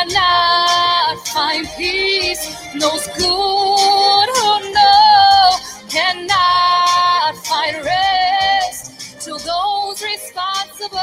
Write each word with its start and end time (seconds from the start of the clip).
cannot 0.00 1.28
find 1.28 1.68
peace. 1.76 2.56
Those 2.72 3.06
good 3.18 4.28
who 4.36 4.72
know 4.72 5.56
cannot 5.88 7.36
find 7.44 7.84
rest 7.84 9.20
till 9.20 9.38
those 9.38 10.02
responsible 10.02 10.98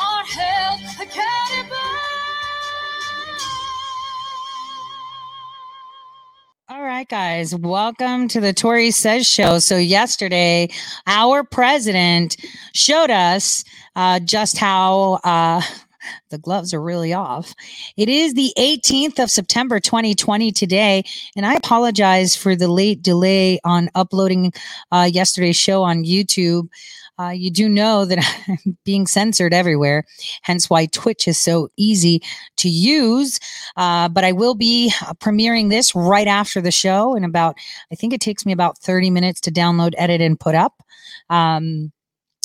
are 0.00 0.24
held 0.26 0.80
accountable. 1.00 1.76
All 6.68 6.82
right, 6.82 7.08
guys, 7.08 7.54
welcome 7.56 8.28
to 8.28 8.40
the 8.40 8.52
Tori 8.52 8.92
Says 8.92 9.26
Show. 9.26 9.58
So, 9.58 9.76
yesterday, 9.76 10.68
our 11.06 11.42
president 11.42 12.36
showed 12.74 13.10
us 13.10 13.64
uh, 13.96 14.20
just 14.20 14.56
how 14.56 15.20
uh, 15.24 15.62
the 16.30 16.38
gloves 16.38 16.72
are 16.74 16.82
really 16.82 17.12
off. 17.12 17.54
It 17.96 18.08
is 18.08 18.34
the 18.34 18.52
18th 18.58 19.18
of 19.18 19.30
September, 19.30 19.80
2020 19.80 20.52
today, 20.52 21.04
and 21.36 21.46
I 21.46 21.54
apologize 21.54 22.36
for 22.36 22.56
the 22.56 22.68
late 22.68 23.02
delay 23.02 23.58
on 23.64 23.90
uploading 23.94 24.52
uh, 24.90 25.08
yesterday's 25.12 25.56
show 25.56 25.82
on 25.82 26.04
YouTube. 26.04 26.68
Uh, 27.18 27.30
you 27.30 27.50
do 27.50 27.68
know 27.68 28.04
that 28.04 28.18
I'm 28.48 28.76
being 28.84 29.06
censored 29.06 29.52
everywhere, 29.52 30.04
hence 30.42 30.68
why 30.70 30.86
Twitch 30.86 31.28
is 31.28 31.38
so 31.38 31.68
easy 31.76 32.22
to 32.56 32.68
use. 32.68 33.38
Uh, 33.76 34.08
but 34.08 34.24
I 34.24 34.32
will 34.32 34.54
be 34.54 34.92
uh, 35.02 35.14
premiering 35.14 35.70
this 35.70 35.94
right 35.94 36.26
after 36.26 36.60
the 36.60 36.72
show 36.72 37.14
in 37.14 37.24
about, 37.24 37.56
I 37.90 37.94
think 37.94 38.12
it 38.12 38.20
takes 38.20 38.46
me 38.46 38.52
about 38.52 38.78
30 38.78 39.10
minutes 39.10 39.40
to 39.42 39.52
download, 39.52 39.92
edit, 39.98 40.20
and 40.20 40.38
put 40.38 40.54
up. 40.54 40.82
Um, 41.30 41.92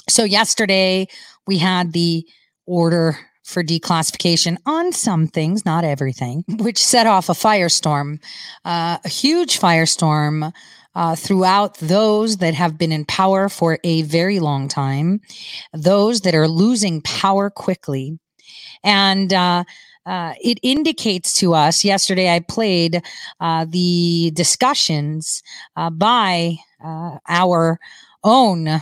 so 0.10 0.24
yesterday 0.24 1.08
we 1.46 1.58
had 1.58 1.94
the 1.94 2.26
order 2.66 3.18
for 3.48 3.64
declassification 3.64 4.58
on 4.66 4.92
some 4.92 5.26
things, 5.26 5.66
not 5.66 5.86
everything, 5.86 6.44
which 6.60 6.84
set 6.84 7.08
off 7.08 7.30
a 7.30 7.34
firestorm, 7.34 8.22
uh, 8.66 8.98
a 9.04 9.10
huge 9.10 9.58
firestorm 9.60 10.52
uh, 10.96 11.16
throughout 11.16 11.78
those 11.78 12.38
that 12.38 12.54
have 12.54 12.78
been 12.78 12.92
in 12.92 13.06
power 13.06 13.48
for 13.48 13.80
a 13.86 14.02
very 14.02 14.40
long 14.40 14.68
time, 14.68 15.22
those 15.74 16.22
that 16.22 16.36
are 16.36 16.48
losing 16.48 17.02
power 17.02 17.50
quickly. 17.50 18.20
And 18.84 19.32
uh, 19.32 19.64
uh, 20.06 20.34
it 20.44 20.60
indicates 20.62 21.34
to 21.36 21.54
us 21.54 21.86
yesterday, 21.86 22.34
I 22.34 22.42
played 22.42 23.02
uh, 23.40 23.66
the 23.70 24.32
discussions 24.34 25.42
uh, 25.78 25.90
by 25.90 26.58
uh, 26.84 27.18
our 27.30 27.80
own 28.24 28.82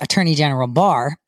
Attorney 0.00 0.34
General 0.34 0.66
Barr 0.66 1.18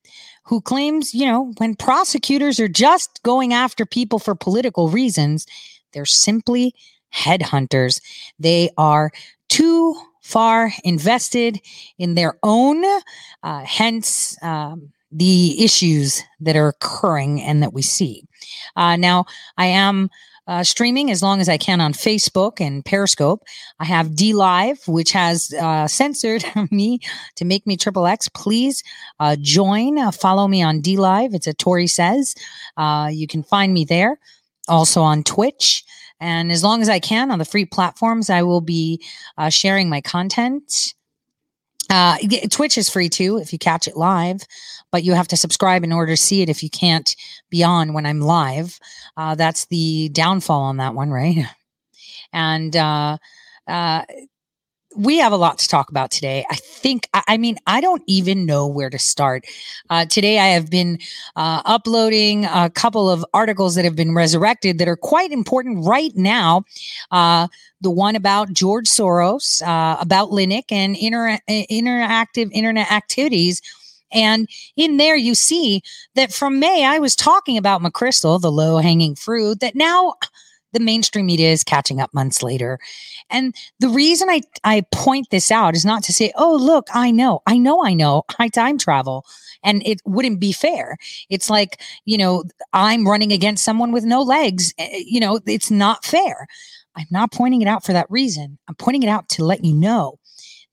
who 0.47 0.61
claims, 0.61 1.13
you 1.13 1.27
know, 1.27 1.53
when 1.59 1.75
prosecutors 1.75 2.61
are 2.61 2.69
just 2.69 3.23
going 3.23 3.53
after 3.53 3.85
people 3.85 4.19
for 4.19 4.35
political 4.35 4.89
reasons, 4.89 5.47
they're 5.93 6.07
simply 6.07 6.75
headhunters. 7.15 8.01
They 8.39 8.71
are 8.79 9.11
too 9.49 9.97
far 10.23 10.73
invested 10.85 11.61
in 11.99 12.15
their 12.15 12.37
own, 12.43 12.85
uh, 13.43 13.61
hence 13.65 14.37
um, 14.43 14.93
the 15.13 15.63
issues 15.63 16.23
that 16.41 16.57
are 16.57 16.69
occurring 16.69 17.41
and 17.41 17.63
that 17.63 17.73
we 17.73 17.83
see. 17.83 18.25
Uh, 18.75 18.97
now, 18.97 19.25
I 19.57 19.67
am 19.67 20.11
uh, 20.47 20.63
streaming 20.63 21.11
as 21.11 21.23
long 21.23 21.41
as 21.41 21.49
I 21.49 21.57
can 21.57 21.81
on 21.81 21.93
Facebook 21.93 22.61
and 22.61 22.85
Periscope. 22.85 23.43
I 23.81 23.85
have 23.85 24.09
DLive, 24.09 24.87
which 24.89 25.13
has 25.13 25.53
uh, 25.61 25.87
censored 25.89 26.45
me 26.71 27.01
to 27.37 27.45
make 27.45 27.67
me 27.67 27.77
triple 27.77 28.07
X. 28.07 28.29
Please 28.29 28.83
uh, 29.21 29.37
join, 29.41 29.99
uh, 29.99 30.11
follow 30.11 30.49
me 30.49 30.63
on 30.63 30.83
DLive. 30.83 31.35
It's 31.35 31.47
a 31.47 31.55
Tori 31.55 31.87
Says. 31.87 32.35
Uh, 32.77 33.11
you 33.13 33.27
can 33.27 33.43
find 33.43 33.73
me 33.73 33.85
there. 33.85 34.19
Also 34.69 35.03
on 35.03 35.23
Twitch. 35.23 35.85
And 36.19 36.51
as 36.51 36.65
long 36.65 36.83
as 36.83 36.89
I 36.89 36.99
can 36.99 37.31
on 37.31 37.39
the 37.39 37.45
free 37.45 37.67
platforms, 37.67 38.31
I 38.31 38.43
will 38.43 38.61
be 38.61 39.03
uh, 39.37 39.51
sharing 39.51 39.89
my 39.89 40.01
content. 40.01 40.95
Uh, 41.89 42.17
Twitch 42.51 42.77
is 42.77 42.89
free 42.89 43.09
too 43.09 43.39
if 43.39 43.53
you 43.53 43.59
catch 43.59 43.87
it 43.87 43.97
live, 43.97 44.41
but 44.91 45.05
you 45.05 45.13
have 45.13 45.29
to 45.29 45.37
subscribe 45.37 45.85
in 45.85 45.93
order 45.93 46.13
to 46.13 46.17
see 46.17 46.43
it 46.43 46.49
if 46.49 46.63
you 46.63 46.71
can't 46.71 47.15
be 47.49 47.63
on 47.63 47.93
when 47.93 48.07
I'm 48.07 48.21
live. 48.21 48.81
Uh, 49.17 49.35
that's 49.35 49.67
the 49.67 50.09
downfall 50.11 50.63
on 50.63 50.77
that 50.79 50.95
one, 50.95 51.11
right? 51.11 51.47
And 52.33 52.77
uh, 52.77 53.19
uh, 53.69 54.03
we 54.97 55.19
have 55.19 55.33
a 55.33 55.37
lot 55.37 55.59
to 55.59 55.69
talk 55.69 55.91
about 55.91 56.11
today. 56.11 56.45
I 56.51 56.57
think, 56.57 57.09
I 57.15 57.37
mean, 57.37 57.59
I 57.67 57.81
don't 57.81 58.03
even 58.07 58.47
know 58.47 58.67
where 58.67 58.91
to 58.91 58.99
start. 58.99 59.47
Uh, 59.91 60.07
today, 60.07 60.39
I 60.39 60.49
have 60.49 60.71
been 60.71 60.99
uh, 61.37 61.63
uploading 61.67 62.47
a 62.47 62.71
couple 62.71 63.11
of 63.11 63.25
articles 63.35 63.75
that 63.75 63.85
have 63.85 63.97
been 63.97 64.15
resurrected 64.15 64.79
that 64.79 64.89
are 64.89 64.97
quite 64.97 65.33
important 65.33 65.85
right 65.85 66.13
now. 66.17 66.65
Uh, 67.11 67.49
the 67.83 67.91
one 67.91 68.17
about 68.17 68.53
George 68.53 68.87
Soros, 68.87 69.61
uh, 69.67 69.99
about 70.01 70.31
Linux 70.31 70.65
and 70.71 70.97
inter- 70.97 71.39
interactive 71.49 72.51
internet 72.53 72.91
activities. 72.91 73.61
And 74.13 74.49
in 74.77 74.97
there, 74.97 75.17
you 75.17 75.35
see 75.35 75.83
that 76.15 76.33
from 76.33 76.59
May, 76.59 76.85
I 76.85 76.99
was 76.99 77.17
talking 77.17 77.59
about 77.59 77.83
McChrystal, 77.83 78.41
the 78.41 78.53
low 78.53 78.79
hanging 78.79 79.15
fruit, 79.15 79.61
that 79.61 79.75
now 79.75 80.15
the 80.73 80.81
mainstream 80.81 81.27
media 81.27 81.51
is 81.51 81.65
catching 81.65 82.01
up 82.01 82.13
months 82.13 82.43
later. 82.43 82.79
And 83.31 83.55
the 83.81 83.89
reason 83.89 84.29
I, 84.29 84.43
I 84.63 84.85
point 84.93 85.29
this 85.31 85.51
out 85.51 85.75
is 85.75 85.85
not 85.85 86.03
to 86.05 86.13
say, 86.13 86.33
oh, 86.37 86.55
look, 86.55 86.89
I 86.93 87.11
know, 87.11 87.41
I 87.47 87.57
know, 87.57 87.83
I 87.85 87.95
know, 87.95 88.25
I 88.39 88.49
time 88.49 88.79
travel. 88.79 89.25
And 89.65 89.83
it 89.87 90.01
wouldn't 90.05 90.39
be 90.39 90.53
fair. 90.53 90.97
It's 91.31 91.49
like, 91.51 91.81
you 92.05 92.19
know, 92.19 92.45
I'm 92.73 93.09
running 93.09 93.33
against 93.33 93.65
someone 93.65 93.91
with 93.91 94.05
no 94.05 94.23
legs. 94.23 94.75
Eh, 94.79 94.89
eh, 94.93 95.03
you 95.07 95.19
know, 95.19 95.41
it's 95.47 95.71
not 95.71 96.05
fair. 96.05 96.47
I'm 96.95 97.07
not 97.11 97.33
pointing 97.33 97.63
it 97.63 97.69
out 97.69 97.85
for 97.85 97.93
that 97.93 98.11
reason. 98.11 98.59
I'm 98.69 98.75
pointing 98.75 99.03
it 99.03 99.09
out 99.09 99.29
to 99.31 99.45
let 99.45 99.65
you 99.65 99.75
know 99.75 100.19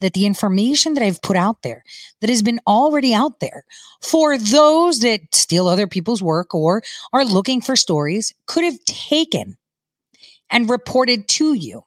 that 0.03 0.13
the 0.13 0.25
information 0.25 0.93
that 0.93 1.03
I've 1.03 1.21
put 1.21 1.37
out 1.37 1.63
there 1.63 1.83
that 2.21 2.29
has 2.29 2.41
been 2.41 2.59
already 2.67 3.13
out 3.13 3.39
there 3.39 3.65
for 4.01 4.37
those 4.37 4.99
that 4.99 5.21
steal 5.33 5.67
other 5.67 5.87
people's 5.87 6.21
work 6.21 6.53
or 6.53 6.83
are 7.11 7.25
looking 7.25 7.61
for 7.61 7.75
stories 7.75 8.33
could 8.45 8.63
have 8.63 8.83
taken 8.85 9.57
and 10.49 10.69
reported 10.69 11.27
to 11.29 11.53
you 11.53 11.83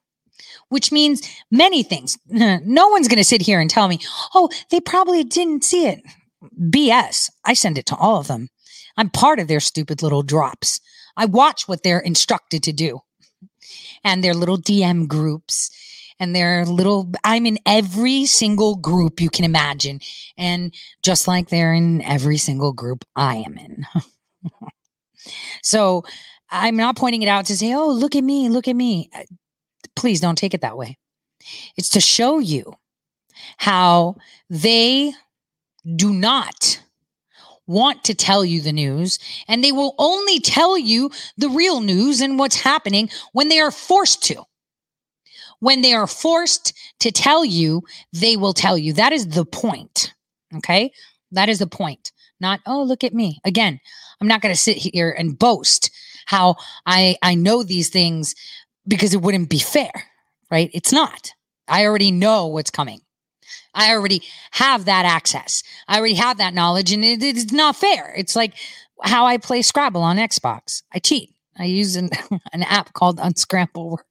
which 0.68 0.90
means 0.90 1.22
many 1.50 1.84
things. 1.84 2.18
No 2.28 2.88
one's 2.88 3.06
going 3.06 3.18
to 3.18 3.24
sit 3.24 3.40
here 3.40 3.60
and 3.60 3.70
tell 3.70 3.86
me, 3.86 4.00
oh, 4.34 4.50
they 4.70 4.80
probably 4.80 5.22
didn't 5.22 5.62
see 5.62 5.86
it. 5.86 6.02
BS. 6.60 7.30
I 7.44 7.54
send 7.54 7.78
it 7.78 7.86
to 7.86 7.96
all 7.96 8.18
of 8.18 8.26
them. 8.26 8.48
I'm 8.96 9.10
part 9.10 9.38
of 9.38 9.46
their 9.46 9.60
stupid 9.60 10.02
little 10.02 10.22
drops. 10.22 10.80
I 11.16 11.26
watch 11.26 11.68
what 11.68 11.84
they're 11.84 12.00
instructed 12.00 12.64
to 12.64 12.72
do 12.72 13.00
and 14.04 14.22
their 14.22 14.34
little 14.34 14.58
DM 14.58 15.06
groups 15.06 15.70
and 16.18 16.34
they're 16.34 16.64
little, 16.64 17.10
I'm 17.24 17.46
in 17.46 17.58
every 17.66 18.26
single 18.26 18.76
group 18.76 19.20
you 19.20 19.30
can 19.30 19.44
imagine. 19.44 20.00
And 20.36 20.74
just 21.02 21.28
like 21.28 21.48
they're 21.48 21.74
in 21.74 22.02
every 22.02 22.38
single 22.38 22.72
group 22.72 23.04
I 23.14 23.36
am 23.36 23.58
in. 23.58 23.86
so 25.62 26.04
I'm 26.50 26.76
not 26.76 26.96
pointing 26.96 27.22
it 27.22 27.28
out 27.28 27.46
to 27.46 27.56
say, 27.56 27.74
oh, 27.74 27.90
look 27.90 28.16
at 28.16 28.24
me, 28.24 28.48
look 28.48 28.68
at 28.68 28.76
me. 28.76 29.10
Please 29.94 30.20
don't 30.20 30.38
take 30.38 30.54
it 30.54 30.60
that 30.62 30.76
way. 30.76 30.98
It's 31.76 31.90
to 31.90 32.00
show 32.00 32.38
you 32.38 32.74
how 33.58 34.16
they 34.48 35.12
do 35.94 36.12
not 36.12 36.80
want 37.66 38.04
to 38.04 38.14
tell 38.14 38.44
you 38.44 38.60
the 38.60 38.72
news 38.72 39.18
and 39.48 39.62
they 39.62 39.72
will 39.72 39.94
only 39.98 40.40
tell 40.40 40.78
you 40.78 41.10
the 41.36 41.48
real 41.48 41.80
news 41.80 42.20
and 42.20 42.38
what's 42.38 42.60
happening 42.60 43.10
when 43.32 43.48
they 43.48 43.58
are 43.58 43.70
forced 43.70 44.22
to. 44.24 44.44
When 45.60 45.82
they 45.82 45.92
are 45.92 46.06
forced 46.06 46.72
to 47.00 47.10
tell 47.10 47.44
you, 47.44 47.82
they 48.12 48.36
will 48.36 48.52
tell 48.52 48.76
you. 48.76 48.92
That 48.92 49.12
is 49.12 49.28
the 49.28 49.44
point. 49.44 50.14
Okay. 50.56 50.92
That 51.32 51.48
is 51.48 51.58
the 51.58 51.66
point. 51.66 52.12
Not, 52.40 52.60
oh, 52.66 52.82
look 52.82 53.02
at 53.02 53.14
me. 53.14 53.40
Again, 53.44 53.80
I'm 54.20 54.28
not 54.28 54.42
going 54.42 54.54
to 54.54 54.60
sit 54.60 54.76
here 54.76 55.10
and 55.10 55.38
boast 55.38 55.90
how 56.26 56.56
I 56.84 57.16
I 57.22 57.34
know 57.34 57.62
these 57.62 57.88
things 57.88 58.34
because 58.86 59.14
it 59.14 59.22
wouldn't 59.22 59.48
be 59.48 59.58
fair, 59.58 59.92
right? 60.50 60.70
It's 60.74 60.92
not. 60.92 61.30
I 61.68 61.86
already 61.86 62.10
know 62.10 62.46
what's 62.46 62.70
coming. 62.70 63.00
I 63.74 63.92
already 63.92 64.22
have 64.52 64.84
that 64.84 65.04
access. 65.04 65.62
I 65.88 65.98
already 65.98 66.14
have 66.14 66.38
that 66.38 66.54
knowledge, 66.54 66.92
and 66.92 67.04
it, 67.04 67.22
it's 67.22 67.52
not 67.52 67.76
fair. 67.76 68.14
It's 68.16 68.36
like 68.36 68.54
how 69.02 69.26
I 69.26 69.38
play 69.38 69.62
Scrabble 69.62 70.02
on 70.02 70.16
Xbox. 70.16 70.82
I 70.92 70.98
cheat. 70.98 71.30
I 71.58 71.64
use 71.64 71.96
an, 71.96 72.10
an 72.52 72.62
app 72.64 72.92
called 72.92 73.18
Unscramble 73.18 73.90
Words. 73.90 74.04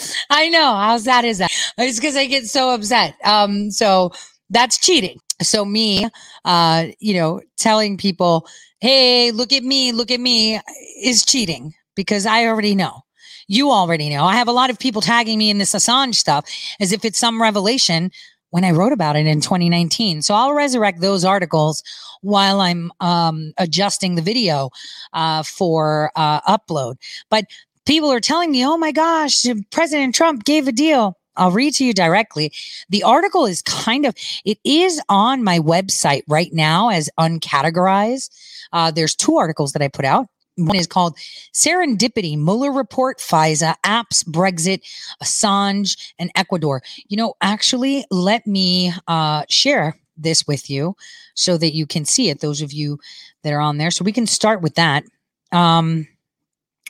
I 0.30 0.48
know. 0.48 0.74
How 0.74 0.98
sad 0.98 1.24
is 1.24 1.38
that? 1.38 1.50
It's 1.78 1.98
because 1.98 2.16
I 2.16 2.26
get 2.26 2.46
so 2.46 2.70
upset. 2.74 3.14
Um, 3.24 3.70
so 3.70 4.12
that's 4.50 4.78
cheating. 4.78 5.18
So 5.42 5.64
me, 5.64 6.06
uh, 6.44 6.86
you 7.00 7.14
know, 7.14 7.40
telling 7.56 7.96
people 7.96 8.46
hey, 8.84 9.30
look 9.30 9.50
at 9.50 9.64
me, 9.64 9.92
look 9.92 10.10
at 10.10 10.20
me, 10.20 10.60
is 11.00 11.24
cheating 11.24 11.72
because 11.94 12.26
I 12.26 12.44
already 12.44 12.74
know. 12.74 13.00
You 13.48 13.70
already 13.70 14.10
know. 14.10 14.24
I 14.24 14.34
have 14.34 14.46
a 14.46 14.52
lot 14.52 14.68
of 14.68 14.78
people 14.78 15.00
tagging 15.00 15.38
me 15.38 15.48
in 15.48 15.56
this 15.56 15.72
Assange 15.74 16.16
stuff 16.16 16.44
as 16.80 16.92
if 16.92 17.02
it's 17.02 17.18
some 17.18 17.40
revelation. 17.40 18.10
when 18.50 18.62
I 18.62 18.70
wrote 18.72 18.92
about 18.92 19.16
it 19.16 19.26
in 19.26 19.40
2019. 19.40 20.20
So 20.22 20.34
I'll 20.34 20.52
resurrect 20.52 21.00
those 21.00 21.24
articles 21.24 21.82
while 22.20 22.60
I'm 22.60 22.92
um, 23.00 23.52
adjusting 23.58 24.14
the 24.14 24.22
video 24.22 24.70
uh, 25.12 25.42
for 25.42 26.12
uh, 26.14 26.40
upload. 26.42 26.96
But 27.30 27.46
people 27.86 28.10
are 28.10 28.20
telling 28.20 28.50
me, 28.50 28.64
oh 28.64 28.76
my 28.76 28.92
gosh, 28.92 29.46
President 29.70 30.14
Trump 30.14 30.44
gave 30.44 30.68
a 30.68 30.72
deal. 30.72 31.18
I'll 31.36 31.50
read 31.50 31.74
to 31.74 31.84
you 31.84 31.92
directly. 31.92 32.52
The 32.90 33.02
article 33.02 33.44
is 33.46 33.60
kind 33.62 34.06
of, 34.06 34.14
it 34.44 34.58
is 34.64 35.00
on 35.08 35.42
my 35.42 35.58
website 35.58 36.22
right 36.28 36.52
now 36.52 36.90
as 36.90 37.10
uncategorized. 37.18 38.30
Uh, 38.72 38.90
there's 38.90 39.16
two 39.16 39.36
articles 39.36 39.72
that 39.72 39.82
I 39.82 39.88
put 39.88 40.04
out. 40.04 40.26
One 40.56 40.76
is 40.76 40.86
called 40.86 41.16
Serendipity, 41.52 42.38
Mueller 42.38 42.70
Report, 42.70 43.18
FISA, 43.18 43.74
Apps, 43.84 44.24
Brexit, 44.24 44.82
Assange, 45.20 46.12
and 46.18 46.30
Ecuador. 46.36 46.80
You 47.08 47.16
know, 47.16 47.34
actually, 47.40 48.04
let 48.12 48.46
me 48.46 48.92
uh, 49.08 49.44
share 49.48 49.98
this 50.16 50.46
with 50.46 50.70
you 50.70 50.94
so 51.34 51.56
that 51.58 51.74
you 51.74 51.86
can 51.86 52.04
see 52.04 52.30
it, 52.30 52.38
those 52.38 52.62
of 52.62 52.72
you 52.72 53.00
that 53.42 53.52
are 53.52 53.60
on 53.60 53.78
there. 53.78 53.90
So 53.90 54.04
we 54.04 54.12
can 54.12 54.28
start 54.28 54.62
with 54.62 54.76
that. 54.76 55.02
Um, 55.50 56.06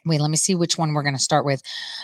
wait, 0.04 0.20
let 0.20 0.30
me 0.30 0.36
see 0.36 0.54
which 0.54 0.78
one 0.78 0.92
we're 0.92 1.02
going 1.02 1.14
to 1.14 1.20
start 1.20 1.44
with. 1.44 1.62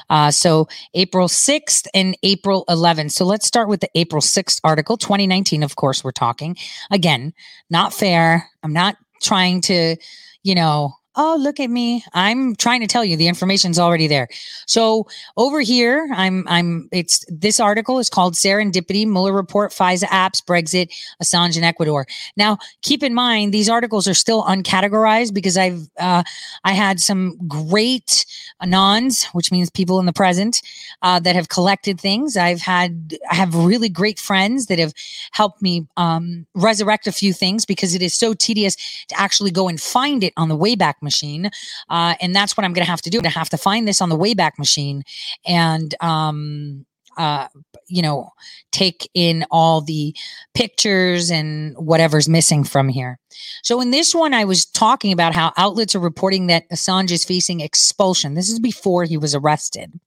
Uh, 0.08 0.31
so 0.31 0.69
April 0.94 1.29
6th 1.29 1.87
and 1.94 2.17
April 2.23 2.64
11th. 2.69 3.12
So 3.12 3.25
let's 3.25 3.47
start 3.47 3.69
with 3.69 3.81
the 3.81 3.91
April 3.94 4.23
6th 4.23 4.61
article, 4.64 4.97
2019. 4.97 5.62
Of 5.62 5.76
course, 5.76 6.02
we're 6.02 6.12
talking 6.12 6.56
again, 6.91 7.32
not 7.69 7.93
fair. 7.93 8.49
I'm 8.62 8.73
not 8.73 8.97
trying 9.23 9.61
to, 9.62 9.97
you 10.43 10.55
know, 10.55 10.94
oh 11.17 11.37
look 11.41 11.59
at 11.61 11.71
me. 11.71 12.05
I'm 12.15 12.55
trying 12.57 12.81
to 12.81 12.87
tell 12.87 13.05
you 13.05 13.17
the 13.17 13.29
information's 13.29 13.79
already 13.79 14.07
there. 14.07 14.29
So 14.67 15.07
over 15.37 15.61
here 15.61 16.09
i'm 16.15 16.47
i'm 16.49 16.89
it's 16.93 17.25
this 17.29 17.61
article 17.61 17.99
is 17.99 18.09
called 18.09 18.35
serendipity 18.35 19.07
mueller 19.07 19.33
report 19.33 19.73
fisa 19.73 20.05
apps 20.05 20.45
brexit 20.45 20.91
assange 21.23 21.57
in 21.57 21.65
ecuador. 21.65 22.07
Now 22.37 22.59
keep 22.83 23.03
in 23.03 23.15
mind 23.15 23.53
these 23.53 23.69
articles 23.69 24.07
are 24.07 24.15
still 24.15 24.45
uncategorized 24.45 25.35
because 25.35 25.57
i've 25.57 25.89
uh, 25.99 26.23
i 26.65 26.73
had 26.73 27.01
some 27.01 27.37
great 27.49 28.25
anons 28.62 29.25
which 29.33 29.51
means 29.51 29.71
people 29.71 29.99
in 29.99 30.07
the 30.07 30.12
present 30.12 30.62
uh, 31.03 31.19
that 31.21 31.35
have 31.35 31.49
collected 31.49 32.01
things. 32.01 32.37
I've 32.37 32.61
had 32.61 33.19
i 33.31 33.35
have 33.35 33.55
really 33.55 33.89
great 33.89 34.19
friends 34.19 34.67
that 34.67 34.79
have 34.79 34.93
helped 35.33 35.62
me 35.62 35.87
um, 35.97 36.47
resurrect 36.55 37.07
a 37.07 37.12
few 37.12 37.33
things 37.33 37.65
because 37.65 37.95
it 37.95 38.03
is 38.03 38.15
so 38.15 38.35
tedious 38.35 38.77
to 39.09 39.21
actually 39.21 39.51
go 39.51 39.69
and 39.69 39.81
find 39.81 40.23
it 40.23 40.33
on 40.37 40.49
the 40.49 40.57
wayback 40.57 40.95
Machine. 41.02 41.50
Uh, 41.88 42.14
and 42.20 42.35
that's 42.35 42.56
what 42.56 42.64
I'm 42.64 42.73
going 42.73 42.85
to 42.85 42.91
have 42.91 43.02
to 43.02 43.11
do. 43.11 43.19
I'm 43.19 43.23
going 43.23 43.32
to 43.32 43.38
have 43.38 43.50
to 43.50 43.58
find 43.58 43.87
this 43.87 44.00
on 44.00 44.08
the 44.08 44.19
Wayback 44.19 44.58
Machine 44.58 45.02
and, 45.47 45.94
um, 46.00 46.87
uh, 47.17 47.49
you 47.88 48.02
know, 48.02 48.31
take 48.70 49.11
in 49.14 49.44
all 49.50 49.81
the 49.81 50.14
pictures 50.55 51.31
and 51.31 51.76
whatever's 51.76 52.29
missing 52.29 52.64
from 52.64 52.88
here. 52.88 53.19
So 53.62 53.81
in 53.81 53.91
this 53.91 54.14
one, 54.14 54.32
I 54.32 54.44
was 54.44 54.64
talking 54.64 55.12
about 55.12 55.35
how 55.35 55.52
outlets 55.56 55.94
are 55.94 56.00
reporting 56.00 56.47
that 56.47 56.69
Assange 56.70 57.11
is 57.11 57.25
facing 57.25 57.61
expulsion. 57.61 58.35
This 58.35 58.49
is 58.49 58.61
before 58.61 59.05
he 59.05 59.17
was 59.17 59.35
arrested. 59.35 59.99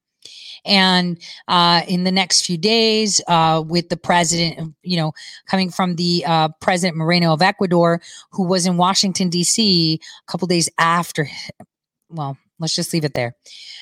And 0.66 1.18
uh, 1.48 1.82
in 1.88 2.04
the 2.04 2.12
next 2.12 2.46
few 2.46 2.58
days, 2.58 3.22
uh, 3.28 3.64
with 3.66 3.90
the 3.90 3.98
president, 3.98 4.76
you 4.84 4.98
know, 4.98 5.14
coming 5.48 5.70
from 5.70 5.96
the 5.96 6.24
uh, 6.26 6.50
President 6.62 6.98
Moreno 6.98 7.34
of 7.34 7.42
Ecuador, 7.42 8.02
who 8.32 8.44
was 8.44 8.66
in 8.66 8.78
Washington, 8.78 9.30
D.C. 9.30 10.00
a 10.02 10.32
couple 10.32 10.48
days 10.48 10.70
after, 10.78 11.28
well, 12.10 12.38
let's 12.60 12.76
just 12.76 12.94
leave 12.94 13.04
it 13.04 13.14
there. 13.14 13.36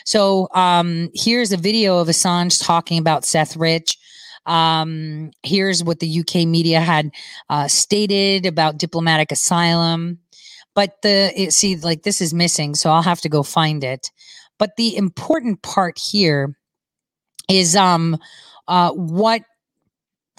So 0.06 0.48
um, 0.54 1.10
here's 1.14 1.52
a 1.52 1.58
video 1.58 2.00
of 2.00 2.08
Assange 2.08 2.64
talking 2.64 2.98
about 2.98 3.26
Seth 3.26 3.56
Rich. 3.56 3.98
Um, 4.46 5.32
here's 5.44 5.84
what 5.84 6.00
the 6.00 6.20
UK 6.20 6.48
media 6.48 6.80
had 6.80 7.12
uh, 7.50 7.68
stated 7.68 8.46
about 8.46 8.78
diplomatic 8.78 9.32
asylum. 9.32 10.20
But 10.74 11.02
the 11.04 11.32
it, 11.36 11.54
see, 11.54 11.76
like 11.76 12.04
this 12.04 12.22
is 12.22 12.34
missing, 12.34 12.76
so 12.76 12.90
I'll 12.90 13.02
have 13.02 13.22
to 13.22 13.30
go 13.30 13.44
find 13.44 13.84
it. 13.84 14.10
But 14.58 14.78
the 14.78 14.96
important 14.96 15.62
part 15.62 16.00
here 16.00 16.56
is 17.52 17.76
um 17.76 18.18
uh 18.68 18.92
what 18.92 19.44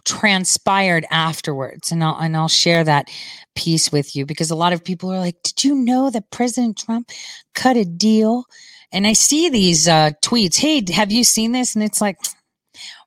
transpired 0.05 1.07
afterwards 1.11 1.93
and 1.93 2.03
I'll 2.03 2.17
and 2.19 2.37
I'll 2.37 2.49
share 2.49 2.83
that 2.85 3.09
piece 3.55 3.93
with 3.93 4.17
you 4.17 4.27
because 4.27 4.51
a 4.51 4.57
lot 4.57 4.73
of 4.73 4.83
people 4.83 5.13
are 5.13 5.19
like 5.19 5.41
did 5.43 5.63
you 5.65 5.75
know 5.75 6.11
that 6.11 6.31
President 6.31 6.77
Trump 6.77 7.11
cut 7.55 7.77
a 7.77 7.85
deal? 7.85 8.45
And 8.91 9.07
I 9.07 9.13
see 9.13 9.49
these 9.49 9.87
uh 9.87 10.11
tweets 10.23 10.57
hey 10.57 10.83
have 10.93 11.13
you 11.13 11.23
seen 11.23 11.53
this? 11.53 11.75
And 11.75 11.85
it's 11.85 12.01
like 12.01 12.19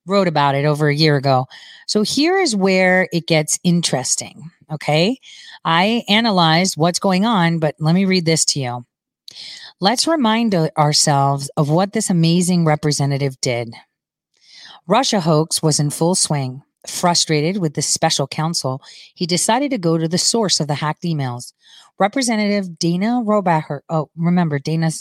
wrote 0.06 0.28
about 0.28 0.56
it 0.56 0.66
over 0.66 0.88
a 0.88 0.96
year 0.96 1.18
ago. 1.18 1.48
So 1.88 2.04
here 2.04 2.38
is 2.38 2.56
where 2.56 3.10
it 3.12 3.28
gets 3.28 3.60
interesting 3.64 4.52
okay? 4.72 5.20
I 5.64 6.04
analyzed 6.08 6.78
what's 6.78 7.00
going 7.00 7.26
on 7.26 7.60
but 7.60 7.76
let 7.80 7.94
me 7.94 8.06
read 8.06 8.26
this 8.26 8.46
to 8.46 8.60
you. 8.60 8.86
Let's 9.82 10.08
remind 10.08 10.56
ourselves 10.56 11.50
of 11.58 11.70
what 11.70 11.92
this 11.92 12.10
amazing 12.10 12.64
representative 12.64 13.40
did 13.42 13.76
Russia 14.88 15.20
hoax 15.20 15.64
was 15.64 15.80
in 15.80 15.90
full 15.90 16.16
swing. 16.16 16.62
Frustrated 16.88 17.58
with 17.58 17.74
this 17.74 17.88
special 17.88 18.28
counsel, 18.28 18.80
he 19.16 19.26
decided 19.26 19.72
to 19.72 19.80
go 19.80 19.98
to 19.98 20.08
the 20.08 20.20
source 20.20 20.60
of 20.60 20.68
the 20.68 20.76
hacked 20.76 21.02
emails. 21.02 21.54
Representative 21.98 22.78
Dana 22.78 23.24
Rohrabacher, 23.26 23.80
oh, 23.90 24.10
remember, 24.16 24.60
Dana 24.60 24.92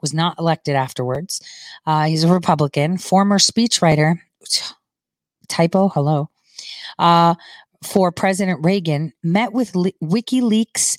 was 0.00 0.12
not 0.12 0.38
elected 0.40 0.74
afterwards. 0.74 1.40
Uh, 1.86 2.06
he's 2.06 2.24
a 2.24 2.32
Republican, 2.32 2.98
former 2.98 3.38
speechwriter, 3.38 4.18
typo, 5.48 5.88
hello, 5.88 6.30
uh, 6.98 7.36
for 7.84 8.10
President 8.10 8.64
Reagan, 8.64 9.12
met 9.22 9.52
with 9.52 9.76
Le- 9.76 9.92
WikiLeaks 10.02 10.98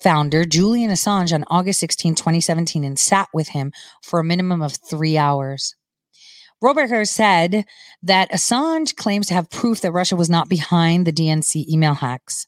founder 0.00 0.44
Julian 0.44 0.90
Assange 0.90 1.32
on 1.32 1.44
August 1.48 1.80
16, 1.80 2.14
2017, 2.16 2.84
and 2.84 2.98
sat 2.98 3.28
with 3.32 3.48
him 3.48 3.72
for 4.02 4.18
a 4.18 4.24
minimum 4.24 4.62
of 4.62 4.74
three 4.74 5.16
hours. 5.16 5.74
Rohrabacher 6.62 7.06
said 7.06 7.64
that 8.02 8.30
Assange 8.32 8.96
claims 8.96 9.26
to 9.28 9.34
have 9.34 9.50
proof 9.50 9.80
that 9.80 9.92
Russia 9.92 10.16
was 10.16 10.30
not 10.30 10.48
behind 10.48 11.06
the 11.06 11.12
DNC 11.12 11.68
email 11.68 11.94
hacks. 11.94 12.46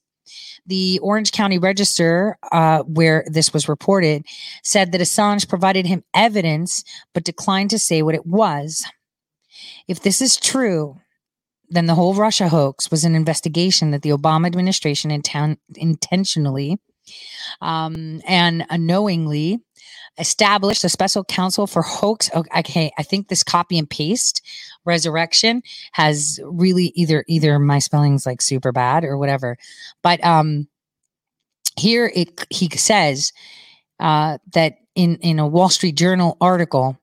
The 0.66 0.98
Orange 1.02 1.32
County 1.32 1.58
Register, 1.58 2.36
uh, 2.52 2.82
where 2.82 3.24
this 3.26 3.52
was 3.52 3.68
reported, 3.68 4.24
said 4.62 4.92
that 4.92 5.00
Assange 5.00 5.48
provided 5.48 5.86
him 5.86 6.04
evidence 6.14 6.84
but 7.14 7.24
declined 7.24 7.70
to 7.70 7.78
say 7.78 8.02
what 8.02 8.14
it 8.14 8.26
was. 8.26 8.84
If 9.88 10.00
this 10.02 10.20
is 10.20 10.36
true, 10.36 10.96
then 11.68 11.86
the 11.86 11.94
whole 11.94 12.14
Russia 12.14 12.48
hoax 12.48 12.90
was 12.90 13.04
an 13.04 13.14
investigation 13.14 13.92
that 13.92 14.02
the 14.02 14.10
Obama 14.10 14.46
administration 14.46 15.10
inten- 15.10 15.58
intentionally 15.76 16.78
um, 17.60 18.20
and 18.26 18.64
unknowingly 18.70 19.60
established 20.18 20.84
a 20.84 20.88
special 20.88 21.24
counsel 21.24 21.66
for 21.66 21.82
hoax. 21.82 22.30
Okay, 22.34 22.90
I 22.98 23.02
think 23.02 23.28
this 23.28 23.42
copy 23.42 23.78
and 23.78 23.88
paste 23.88 24.42
resurrection 24.84 25.62
has 25.92 26.40
really 26.44 26.92
either 26.94 27.24
either 27.28 27.58
my 27.58 27.78
spelling's 27.78 28.26
like 28.26 28.42
super 28.42 28.72
bad 28.72 29.04
or 29.04 29.16
whatever. 29.16 29.56
But 30.02 30.22
um 30.24 30.68
here 31.78 32.10
it 32.14 32.46
he 32.50 32.68
says 32.70 33.32
uh 33.98 34.38
that 34.52 34.78
in 34.94 35.16
in 35.16 35.38
a 35.38 35.46
Wall 35.46 35.68
Street 35.68 35.96
Journal 35.96 36.36
article 36.40 36.98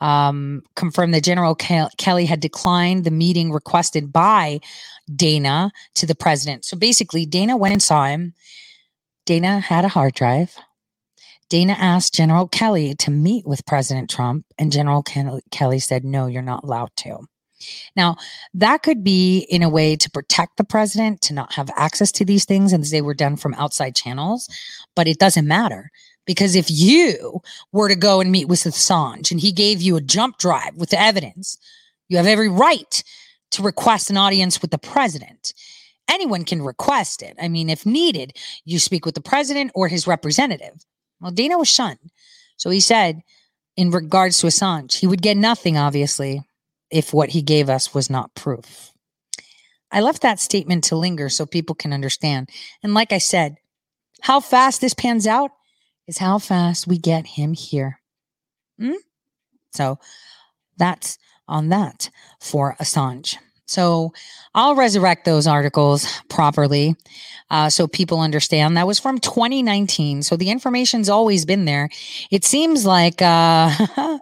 um, 0.00 0.62
confirmed 0.76 1.14
that 1.14 1.24
General 1.24 1.54
Ke- 1.54 1.90
Kelly 1.96 2.26
had 2.26 2.40
declined 2.40 3.04
the 3.04 3.10
meeting 3.10 3.52
requested 3.52 4.12
by 4.12 4.60
Dana 5.14 5.72
to 5.94 6.06
the 6.06 6.14
president. 6.14 6.64
So 6.64 6.76
basically, 6.76 7.26
Dana 7.26 7.56
went 7.56 7.72
and 7.72 7.82
saw 7.82 8.04
him. 8.04 8.34
Dana 9.24 9.60
had 9.60 9.84
a 9.84 9.88
hard 9.88 10.14
drive. 10.14 10.56
Dana 11.48 11.76
asked 11.78 12.14
General 12.14 12.48
Kelly 12.48 12.94
to 12.96 13.10
meet 13.10 13.46
with 13.46 13.66
President 13.66 14.10
Trump, 14.10 14.46
and 14.58 14.72
General 14.72 15.02
Kelly 15.02 15.78
said, 15.78 16.04
No, 16.04 16.26
you're 16.26 16.42
not 16.42 16.64
allowed 16.64 16.90
to. 16.96 17.26
Now, 17.96 18.16
that 18.54 18.82
could 18.82 19.02
be 19.02 19.46
in 19.48 19.62
a 19.62 19.68
way 19.68 19.96
to 19.96 20.10
protect 20.10 20.56
the 20.56 20.64
president 20.64 21.20
to 21.22 21.34
not 21.34 21.52
have 21.54 21.70
access 21.76 22.12
to 22.12 22.24
these 22.24 22.44
things 22.44 22.72
and 22.72 22.84
they 22.84 23.02
were 23.02 23.14
done 23.14 23.36
from 23.36 23.54
outside 23.54 23.94
channels, 23.94 24.48
but 24.94 25.08
it 25.08 25.18
doesn't 25.18 25.46
matter 25.46 25.90
because 26.26 26.56
if 26.56 26.70
you 26.70 27.40
were 27.72 27.88
to 27.88 27.96
go 27.96 28.20
and 28.20 28.32
meet 28.32 28.48
with 28.48 28.60
Assange 28.60 29.30
and 29.30 29.40
he 29.40 29.52
gave 29.52 29.82
you 29.82 29.96
a 29.96 30.00
jump 30.00 30.38
drive 30.38 30.74
with 30.76 30.90
the 30.90 31.00
evidence, 31.00 31.58
you 32.08 32.16
have 32.16 32.26
every 32.26 32.48
right 32.48 33.02
to 33.52 33.62
request 33.62 34.10
an 34.10 34.16
audience 34.16 34.60
with 34.60 34.70
the 34.70 34.78
president. 34.78 35.54
Anyone 36.08 36.44
can 36.44 36.62
request 36.62 37.22
it. 37.22 37.36
I 37.40 37.48
mean, 37.48 37.70
if 37.70 37.86
needed, 37.86 38.36
you 38.64 38.78
speak 38.78 39.06
with 39.06 39.14
the 39.14 39.20
president 39.22 39.70
or 39.74 39.88
his 39.88 40.06
representative. 40.06 40.84
Well, 41.24 41.32
Dana 41.32 41.56
was 41.56 41.68
shunned. 41.68 42.10
So 42.58 42.68
he 42.68 42.80
said, 42.80 43.22
in 43.78 43.90
regards 43.90 44.38
to 44.38 44.46
Assange, 44.46 44.98
he 44.98 45.06
would 45.06 45.22
get 45.22 45.38
nothing, 45.38 45.78
obviously, 45.78 46.42
if 46.90 47.14
what 47.14 47.30
he 47.30 47.40
gave 47.40 47.70
us 47.70 47.94
was 47.94 48.10
not 48.10 48.34
proof. 48.34 48.92
I 49.90 50.02
left 50.02 50.20
that 50.20 50.38
statement 50.38 50.84
to 50.84 50.96
linger 50.96 51.30
so 51.30 51.46
people 51.46 51.74
can 51.74 51.94
understand. 51.94 52.50
And 52.82 52.92
like 52.92 53.10
I 53.10 53.16
said, 53.16 53.56
how 54.20 54.38
fast 54.38 54.82
this 54.82 54.92
pans 54.92 55.26
out 55.26 55.52
is 56.06 56.18
how 56.18 56.38
fast 56.38 56.86
we 56.86 56.98
get 56.98 57.26
him 57.26 57.54
here. 57.54 58.00
Hmm? 58.78 59.00
So 59.72 59.98
that's 60.76 61.16
on 61.48 61.70
that 61.70 62.10
for 62.38 62.76
Assange. 62.78 63.38
So 63.66 64.12
I'll 64.54 64.74
resurrect 64.74 65.24
those 65.24 65.46
articles 65.46 66.06
properly 66.28 66.96
uh, 67.50 67.70
so 67.70 67.86
people 67.86 68.20
understand. 68.20 68.76
That 68.76 68.86
was 68.86 68.98
from 68.98 69.18
2019. 69.18 70.22
So 70.22 70.36
the 70.36 70.50
information's 70.50 71.08
always 71.08 71.44
been 71.44 71.64
there. 71.64 71.88
It 72.30 72.44
seems 72.44 72.84
like. 72.84 73.20
Uh, 73.22 73.70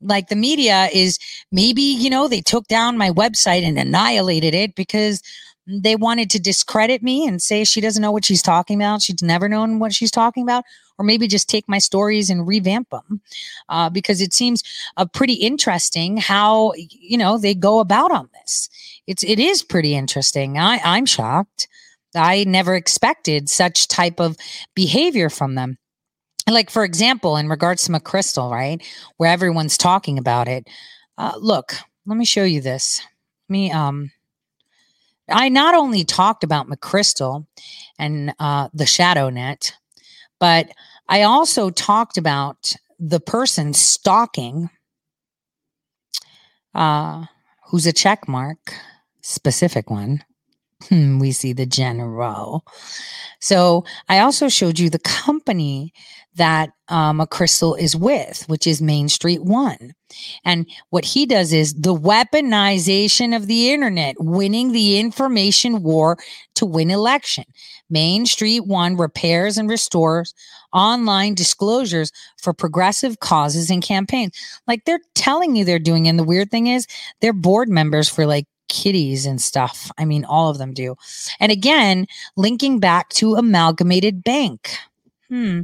like 0.00 0.28
the 0.28 0.36
media 0.36 0.88
is 0.92 1.18
maybe 1.50 1.82
you 1.82 2.08
know 2.08 2.28
they 2.28 2.40
took 2.40 2.68
down 2.68 2.96
my 2.96 3.10
website 3.10 3.64
and 3.64 3.76
annihilated 3.76 4.54
it 4.54 4.76
because 4.76 5.20
they 5.68 5.96
wanted 5.96 6.30
to 6.30 6.40
discredit 6.40 7.02
me 7.02 7.26
and 7.26 7.42
say 7.42 7.62
she 7.62 7.82
doesn't 7.82 8.00
know 8.00 8.10
what 8.10 8.24
she's 8.24 8.42
talking 8.42 8.80
about. 8.80 9.02
She's 9.02 9.22
never 9.22 9.48
known 9.48 9.78
what 9.78 9.92
she's 9.92 10.10
talking 10.10 10.42
about. 10.42 10.64
Or 10.98 11.04
maybe 11.04 11.28
just 11.28 11.48
take 11.48 11.68
my 11.68 11.78
stories 11.78 12.30
and 12.30 12.48
revamp 12.48 12.88
them 12.90 13.20
uh, 13.68 13.90
because 13.90 14.20
it 14.20 14.32
seems 14.32 14.64
uh, 14.96 15.04
pretty 15.06 15.34
interesting 15.34 16.16
how 16.16 16.72
you 16.76 17.16
know 17.16 17.38
they 17.38 17.54
go 17.54 17.78
about 17.78 18.10
on 18.10 18.28
this. 18.32 18.68
It's 19.06 19.22
it 19.22 19.38
is 19.38 19.62
pretty 19.62 19.94
interesting. 19.94 20.58
I 20.58 20.80
i'm 20.82 21.06
shocked. 21.06 21.68
I 22.16 22.42
never 22.44 22.74
expected 22.74 23.48
such 23.48 23.86
type 23.86 24.18
of 24.18 24.36
behavior 24.74 25.30
from 25.30 25.54
them. 25.54 25.78
Like 26.50 26.68
for 26.68 26.82
example 26.82 27.36
in 27.36 27.48
regards 27.48 27.84
to 27.84 27.92
mcchrystal 27.92 28.50
right 28.50 28.82
where 29.18 29.30
everyone's 29.30 29.78
talking 29.78 30.18
about 30.18 30.48
it. 30.48 30.66
Uh, 31.16 31.34
look 31.38 31.74
let 32.06 32.16
me 32.16 32.24
show 32.24 32.42
you 32.44 32.60
this. 32.60 33.02
Let 33.48 33.52
me 33.52 33.70
um 33.70 34.10
i 35.30 35.48
not 35.48 35.74
only 35.74 36.04
talked 36.04 36.44
about 36.44 36.68
mcchrystal 36.68 37.46
and 37.98 38.34
uh, 38.38 38.68
the 38.74 38.86
shadow 38.86 39.30
net 39.30 39.74
but 40.38 40.70
i 41.08 41.22
also 41.22 41.70
talked 41.70 42.18
about 42.18 42.74
the 42.98 43.20
person 43.20 43.72
stalking 43.72 44.70
uh 46.74 47.24
who's 47.66 47.86
a 47.86 47.92
check 47.92 48.28
mark 48.28 48.74
specific 49.28 49.90
one. 49.90 50.24
Hmm, 50.88 51.18
we 51.18 51.32
see 51.32 51.52
the 51.52 51.66
general. 51.66 52.64
So 53.40 53.84
i 54.08 54.20
also 54.20 54.48
showed 54.48 54.78
you 54.78 54.88
the 54.90 55.00
company 55.00 55.92
that 56.34 56.70
um, 56.88 57.18
McChrystal 57.20 57.78
is 57.78 57.96
with, 57.96 58.44
which 58.48 58.66
is 58.66 58.80
Main 58.80 59.08
Street 59.08 59.42
One. 59.42 59.92
And 60.44 60.66
what 60.90 61.04
he 61.04 61.26
does 61.26 61.52
is 61.52 61.74
the 61.74 61.94
weaponization 61.94 63.36
of 63.36 63.46
the 63.46 63.70
internet, 63.70 64.16
winning 64.18 64.72
the 64.72 64.98
information 64.98 65.82
war 65.82 66.16
to 66.54 66.64
win 66.64 66.90
election. 66.90 67.44
Main 67.90 68.26
Street 68.26 68.66
One 68.66 68.96
repairs 68.96 69.58
and 69.58 69.68
restores 69.68 70.34
online 70.72 71.34
disclosures 71.34 72.12
for 72.36 72.52
progressive 72.52 73.20
causes 73.20 73.70
and 73.70 73.82
campaigns. 73.82 74.36
Like 74.66 74.84
they're 74.84 75.00
telling 75.14 75.56
you 75.56 75.64
they're 75.64 75.78
doing. 75.78 76.08
And 76.08 76.18
the 76.18 76.24
weird 76.24 76.50
thing 76.50 76.66
is, 76.68 76.86
they're 77.20 77.32
board 77.32 77.68
members 77.68 78.08
for 78.08 78.26
like 78.26 78.46
kitties 78.68 79.26
and 79.26 79.40
stuff. 79.40 79.90
I 79.98 80.04
mean, 80.04 80.24
all 80.24 80.50
of 80.50 80.58
them 80.58 80.72
do. 80.72 80.96
And 81.40 81.50
again, 81.50 82.06
linking 82.36 82.80
back 82.80 83.08
to 83.10 83.34
Amalgamated 83.34 84.22
Bank. 84.22 84.70
Hmm. 85.28 85.62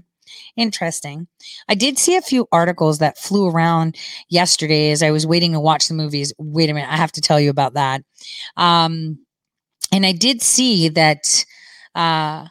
Interesting. 0.57 1.27
I 1.69 1.75
did 1.75 1.99
see 1.99 2.17
a 2.17 2.23
few 2.23 2.47
articles 2.53 2.99
that 2.99 3.19
flew 3.19 3.49
around 3.49 3.97
yesterday 4.29 4.93
as 4.93 5.03
I 5.03 5.11
was 5.11 5.27
waiting 5.27 5.53
to 5.53 5.61
watch 5.61 5.89
the 5.89 5.95
movies. 5.95 6.33
Wait 6.39 6.71
a 6.71 6.75
minute, 6.75 6.91
I 6.91 6.97
have 6.97 7.13
to 7.13 7.21
tell 7.21 7.41
you 7.41 7.51
about 7.51 7.75
that. 7.75 8.03
Um, 8.57 9.19
and 9.91 10.07
I 10.07 10.13
did 10.13 10.43
see 10.43 10.89
that 10.91 11.45
uh, 11.95 12.47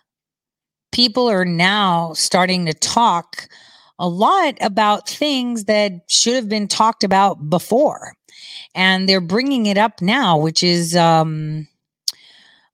people 0.92 1.30
are 1.30 1.46
now 1.46 2.14
starting 2.14 2.66
to 2.66 2.74
talk 2.74 3.48
a 4.00 4.08
lot 4.08 4.56
about 4.60 5.08
things 5.08 5.66
that 5.66 5.92
should 6.08 6.36
have 6.36 6.50
been 6.50 6.68
talked 6.68 7.04
about 7.04 7.50
before. 7.50 8.14
And 8.76 9.08
they're 9.08 9.22
bringing 9.22 9.68
it 9.68 9.78
up 9.78 10.02
now, 10.02 10.38
which 10.38 10.64
is 10.64 10.96
um, 10.96 11.68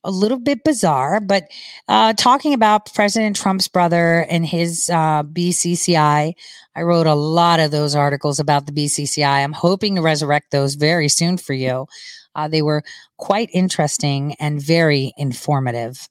a 0.03 0.11
little 0.11 0.39
bit 0.39 0.63
bizarre, 0.63 1.19
but 1.19 1.43
uh, 1.87 2.13
talking 2.13 2.53
about 2.53 2.93
President 2.93 3.35
Trump's 3.35 3.67
brother 3.67 4.25
and 4.29 4.45
his 4.45 4.89
uh, 4.89 5.23
BCCI. 5.23 6.33
I 6.75 6.81
wrote 6.81 7.07
a 7.07 7.15
lot 7.15 7.59
of 7.59 7.71
those 7.71 7.95
articles 7.95 8.39
about 8.39 8.65
the 8.65 8.71
BCCI. 8.71 9.43
I'm 9.43 9.53
hoping 9.53 9.95
to 9.95 10.01
resurrect 10.01 10.51
those 10.51 10.75
very 10.75 11.09
soon 11.09 11.37
for 11.37 11.53
you. 11.53 11.87
Uh, 12.35 12.47
they 12.47 12.61
were 12.61 12.83
quite 13.17 13.49
interesting 13.53 14.35
and 14.39 14.61
very 14.61 15.13
informative. 15.17 16.07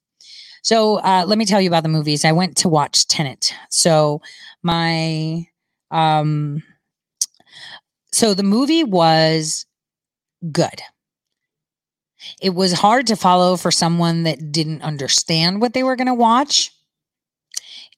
So 0.63 0.97
uh, 0.97 1.25
let 1.27 1.39
me 1.39 1.47
tell 1.47 1.61
you 1.61 1.71
about 1.71 1.85
the 1.85 1.89
movies. 1.89 2.25
I 2.25 2.33
went 2.33 2.57
to 2.59 2.69
watch 2.69 3.07
Tenet. 3.07 3.55
So 3.71 4.21
my 4.63 5.47
um, 5.91 6.63
so 8.13 8.35
the 8.35 8.43
movie 8.43 8.85
was 8.85 9.65
good 10.53 10.83
it 12.41 12.51
was 12.51 12.73
hard 12.73 13.07
to 13.09 13.17
follow 13.17 13.57
for 13.57 13.71
someone 13.71 14.25
that 14.25 14.53
didn't 14.53 14.83
understand 14.83 15.61
what 15.61 15.75
they 15.75 15.83
were 15.83 15.97
going 15.97 16.09
to 16.09 16.15
watch. 16.15 16.71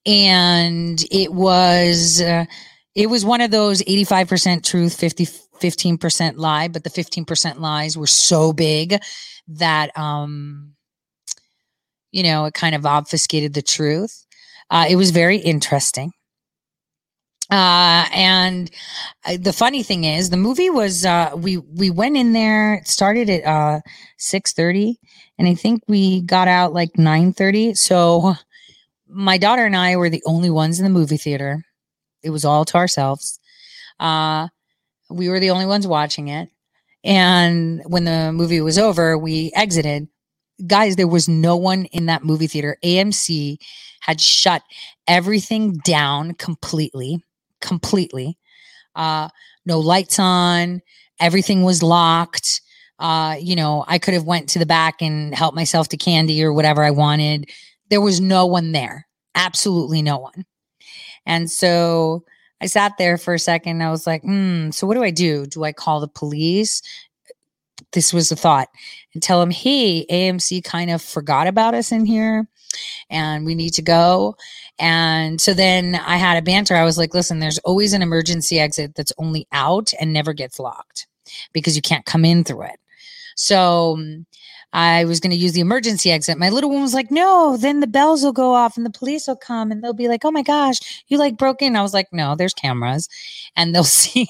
And 0.06 1.02
it 1.10 1.32
was 1.32 2.20
uh, 2.20 2.46
it 2.94 3.08
was 3.08 3.24
one 3.24 3.40
of 3.40 3.50
those 3.50 3.82
85% 3.82 4.64
truth 4.64 4.94
50 4.98 5.26
15% 5.26 6.38
lie 6.38 6.68
but 6.68 6.84
the 6.84 6.90
15% 6.90 7.60
lies 7.60 7.94
were 7.96 8.06
so 8.06 8.54
big 8.54 8.98
that 9.46 9.96
um 9.98 10.72
you 12.12 12.22
know 12.22 12.46
it 12.46 12.54
kind 12.54 12.74
of 12.74 12.86
obfuscated 12.86 13.52
the 13.52 13.62
truth. 13.62 14.24
Uh, 14.70 14.86
it 14.88 14.96
was 14.96 15.10
very 15.10 15.36
interesting 15.36 16.12
uh, 17.50 18.06
and 18.12 18.70
uh, 19.24 19.36
the 19.40 19.52
funny 19.52 19.82
thing 19.82 20.04
is, 20.04 20.30
the 20.30 20.36
movie 20.36 20.70
was 20.70 21.04
uh, 21.04 21.32
we 21.34 21.56
we 21.56 21.90
went 21.90 22.16
in 22.16 22.32
there. 22.32 22.74
It 22.74 22.88
started 22.88 23.28
at 23.28 23.44
uh, 23.44 23.80
six 24.18 24.52
thirty, 24.52 24.98
and 25.38 25.48
I 25.48 25.54
think 25.54 25.82
we 25.88 26.22
got 26.22 26.48
out 26.48 26.72
like 26.72 26.96
nine 26.96 27.32
thirty. 27.32 27.74
So 27.74 28.34
my 29.08 29.36
daughter 29.38 29.64
and 29.64 29.76
I 29.76 29.96
were 29.96 30.10
the 30.10 30.22
only 30.26 30.50
ones 30.50 30.78
in 30.78 30.84
the 30.84 30.90
movie 30.90 31.16
theater. 31.16 31.64
It 32.22 32.30
was 32.30 32.44
all 32.44 32.64
to 32.66 32.76
ourselves. 32.76 33.40
Uh, 33.98 34.48
we 35.10 35.28
were 35.28 35.40
the 35.40 35.50
only 35.50 35.66
ones 35.66 35.86
watching 35.86 36.28
it. 36.28 36.48
And 37.02 37.82
when 37.86 38.04
the 38.04 38.30
movie 38.32 38.60
was 38.60 38.78
over, 38.78 39.18
we 39.18 39.50
exited. 39.56 40.08
Guys, 40.66 40.96
there 40.96 41.08
was 41.08 41.28
no 41.28 41.56
one 41.56 41.86
in 41.86 42.06
that 42.06 42.22
movie 42.22 42.46
theater. 42.46 42.76
AMC 42.84 43.56
had 44.02 44.20
shut 44.20 44.62
everything 45.08 45.78
down 45.84 46.34
completely 46.34 47.24
completely. 47.60 48.38
Uh, 48.94 49.28
no 49.66 49.78
lights 49.78 50.18
on. 50.18 50.82
Everything 51.20 51.62
was 51.62 51.82
locked. 51.82 52.60
Uh, 52.98 53.36
you 53.40 53.56
know, 53.56 53.84
I 53.88 53.98
could 53.98 54.14
have 54.14 54.24
went 54.24 54.48
to 54.50 54.58
the 54.58 54.66
back 54.66 55.00
and 55.00 55.34
helped 55.34 55.56
myself 55.56 55.88
to 55.88 55.96
candy 55.96 56.42
or 56.44 56.52
whatever 56.52 56.84
I 56.84 56.90
wanted. 56.90 57.50
There 57.88 58.00
was 58.00 58.20
no 58.20 58.46
one 58.46 58.72
there. 58.72 59.06
Absolutely 59.34 60.02
no 60.02 60.18
one. 60.18 60.44
And 61.26 61.50
so 61.50 62.24
I 62.60 62.66
sat 62.66 62.98
there 62.98 63.16
for 63.16 63.34
a 63.34 63.38
second. 63.38 63.82
I 63.82 63.90
was 63.90 64.06
like, 64.06 64.22
hmm, 64.22 64.70
so 64.70 64.86
what 64.86 64.94
do 64.94 65.02
I 65.02 65.10
do? 65.10 65.46
Do 65.46 65.64
I 65.64 65.72
call 65.72 66.00
the 66.00 66.08
police? 66.08 66.82
This 67.92 68.12
was 68.12 68.28
the 68.28 68.36
thought 68.36 68.68
and 69.14 69.22
tell 69.22 69.40
them, 69.40 69.50
hey, 69.50 70.06
AMC 70.10 70.62
kind 70.62 70.90
of 70.90 71.02
forgot 71.02 71.46
about 71.46 71.74
us 71.74 71.90
in 71.90 72.04
here 72.04 72.46
and 73.08 73.44
we 73.46 73.54
need 73.54 73.70
to 73.74 73.82
go. 73.82 74.36
And 74.80 75.40
so 75.40 75.52
then 75.52 75.94
I 75.94 76.16
had 76.16 76.38
a 76.38 76.42
banter. 76.42 76.74
I 76.74 76.84
was 76.84 76.96
like, 76.96 77.12
listen, 77.12 77.38
there's 77.38 77.58
always 77.58 77.92
an 77.92 78.02
emergency 78.02 78.58
exit 78.58 78.94
that's 78.94 79.12
only 79.18 79.46
out 79.52 79.92
and 80.00 80.12
never 80.12 80.32
gets 80.32 80.58
locked 80.58 81.06
because 81.52 81.76
you 81.76 81.82
can't 81.82 82.06
come 82.06 82.24
in 82.24 82.44
through 82.44 82.62
it. 82.62 82.80
So 83.36 83.94
um, 83.94 84.26
I 84.72 85.04
was 85.04 85.20
going 85.20 85.32
to 85.32 85.36
use 85.36 85.52
the 85.52 85.60
emergency 85.60 86.10
exit. 86.10 86.38
My 86.38 86.48
little 86.48 86.70
one 86.70 86.82
was 86.82 86.94
like, 86.94 87.10
no, 87.10 87.56
then 87.58 87.80
the 87.80 87.86
bells 87.86 88.22
will 88.22 88.32
go 88.32 88.54
off 88.54 88.76
and 88.76 88.86
the 88.86 88.90
police 88.90 89.26
will 89.26 89.36
come 89.36 89.70
and 89.70 89.82
they'll 89.82 89.92
be 89.92 90.08
like, 90.08 90.24
oh 90.24 90.30
my 90.30 90.42
gosh, 90.42 91.04
you 91.08 91.18
like 91.18 91.36
broke 91.36 91.60
in. 91.60 91.76
I 91.76 91.82
was 91.82 91.94
like, 91.94 92.08
no, 92.12 92.34
there's 92.36 92.54
cameras 92.54 93.08
and 93.56 93.74
they'll 93.74 93.84
see 93.84 94.28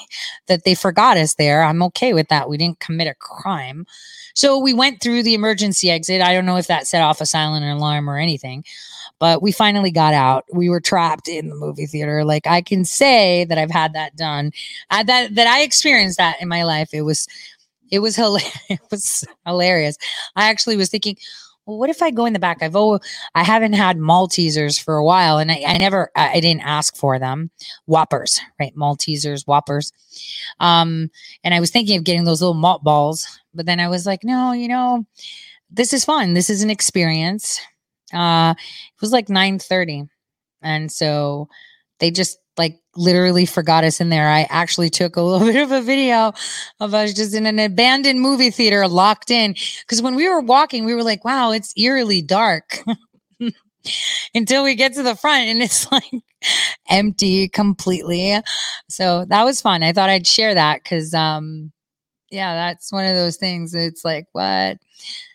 that 0.49 0.65
they 0.65 0.75
forgot 0.75 1.17
us 1.17 1.35
there. 1.35 1.63
I'm 1.63 1.83
okay 1.85 2.13
with 2.13 2.29
that. 2.29 2.49
We 2.49 2.57
didn't 2.57 2.81
commit 2.81 3.07
a 3.07 3.15
crime. 3.15 3.87
So 4.35 4.59
we 4.59 4.73
went 4.73 5.03
through 5.03 5.23
the 5.23 5.35
emergency 5.35 5.91
exit. 5.91 6.23
I 6.23 6.33
don't 6.33 6.47
know 6.47 6.57
if 6.57 6.69
that 6.69 6.87
set 6.87 7.03
off 7.03 7.21
a 7.21 7.27
silent 7.27 7.65
alarm 7.65 8.09
or 8.09 8.17
anything, 8.17 8.65
but 9.21 9.43
we 9.43 9.53
finally 9.53 9.93
got 9.93 10.15
out. 10.15 10.45
We 10.53 10.69
were 10.69 10.81
trapped 10.81 11.29
in 11.29 11.49
the 11.49 11.55
movie 11.55 11.87
theater. 11.87 12.25
Like 12.25 12.47
I 12.47 12.63
can 12.63 12.85
say 12.85 13.45
that 13.45 13.59
I've 13.59 13.71
had 13.71 13.93
that 13.93 14.17
done. 14.17 14.51
I, 14.91 15.05
that 15.05 15.37
that 15.37 15.47
I 15.47 15.63
experienced 15.63 16.19
that 16.19 16.41
in 16.43 16.49
my 16.49 16.65
life. 16.65 16.89
It 16.93 17.03
was 17.03 17.29
it 17.91 18.01
was 18.01 18.17
hilarious. 18.17 18.59
it 18.69 18.81
was 18.91 19.25
hilarious. 19.47 19.97
I 20.35 20.49
actually 20.49 20.77
was 20.77 20.89
thinking, 20.89 21.17
well, 21.67 21.79
what 21.79 21.91
if 21.91 22.03
I 22.03 22.11
go 22.11 22.25
in 22.25 22.33
the 22.33 22.39
back? 22.39 22.63
I've 22.63 22.75
oh, 22.75 22.99
I 23.35 23.45
haven't 23.45 23.75
had 23.75 23.99
Maltesers 23.99 24.83
for 24.83 24.97
a 24.97 25.05
while, 25.05 25.39
and 25.39 25.53
I, 25.53 25.63
I 25.67 25.79
never, 25.79 26.11
I 26.17 26.41
didn't 26.41 26.63
ask 26.63 26.97
for 26.97 27.19
them. 27.19 27.51
Whoppers, 27.87 28.41
right? 28.59 28.75
Maltesers, 28.75 29.47
Whoppers. 29.47 29.93
Um, 30.59 31.11
and 31.45 31.55
I 31.55 31.61
was 31.61 31.71
thinking 31.71 31.97
of 31.99 32.05
getting 32.05 32.25
those 32.25 32.41
little 32.41 32.55
malt 32.55 32.83
balls, 32.83 33.27
but 33.55 33.67
then 33.67 33.79
I 33.79 33.89
was 33.89 34.07
like, 34.07 34.25
no, 34.25 34.53
you 34.53 34.69
know, 34.69 35.07
this 35.71 35.93
is 35.93 36.05
fun. 36.05 36.35
This 36.35 36.51
is 36.51 36.63
an 36.63 36.71
experience. 36.71 37.61
Uh, 38.13 38.55
it 38.59 39.01
was 39.01 39.13
like 39.13 39.29
nine 39.29 39.59
thirty, 39.59 40.05
and 40.63 40.91
so 40.91 41.49
they 41.99 42.11
just 42.11 42.39
like 42.57 42.79
literally 42.97 43.47
forgot 43.47 43.85
us 43.85 44.01
in 44.01 44.11
there. 44.11 44.29
I 44.29 44.47
actually 44.51 44.91
took 44.91 45.17
a 45.17 45.23
little 45.23 45.47
bit 45.47 45.63
of 45.63 45.73
a 45.73 45.81
video 45.81 46.33
of 46.81 46.95
us 46.95 47.15
just 47.15 47.35
in 47.35 47.47
an 47.47 47.59
abandoned 47.59 48.21
movie 48.21 48.51
theater 48.51 48.87
locked 48.89 49.31
in. 49.31 49.55
Because 49.81 50.03
when 50.03 50.15
we 50.15 50.29
were 50.29 50.41
walking, 50.41 50.85
we 50.85 50.95
were 50.95 51.03
like, 51.03 51.25
wow, 51.25 51.53
it's 51.53 51.73
eerily 51.77 52.23
dark. 52.23 52.81
Until 54.35 54.63
we 54.63 54.75
get 54.75 54.93
to 54.95 55.03
the 55.03 55.17
front 55.17 55.45
and 55.45 55.63
it's 55.63 55.91
like 55.93 56.13
empty 56.89 57.49
completely. 57.49 58.39
So 58.89 59.25
that 59.27 59.45
was 59.45 59.61
fun. 59.61 59.83
I 59.83 59.93
thought 59.93 60.11
I'd 60.11 60.27
share 60.27 60.55
that 60.55 60.83
because 60.83 61.15
um 61.15 61.73
yeah, 62.31 62.55
that's 62.55 62.93
one 62.93 63.07
of 63.07 63.17
those 63.17 63.37
things. 63.39 63.75
It's 63.75 64.05
like, 64.05 64.27
what? 64.33 64.77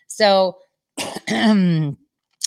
So 0.06 0.56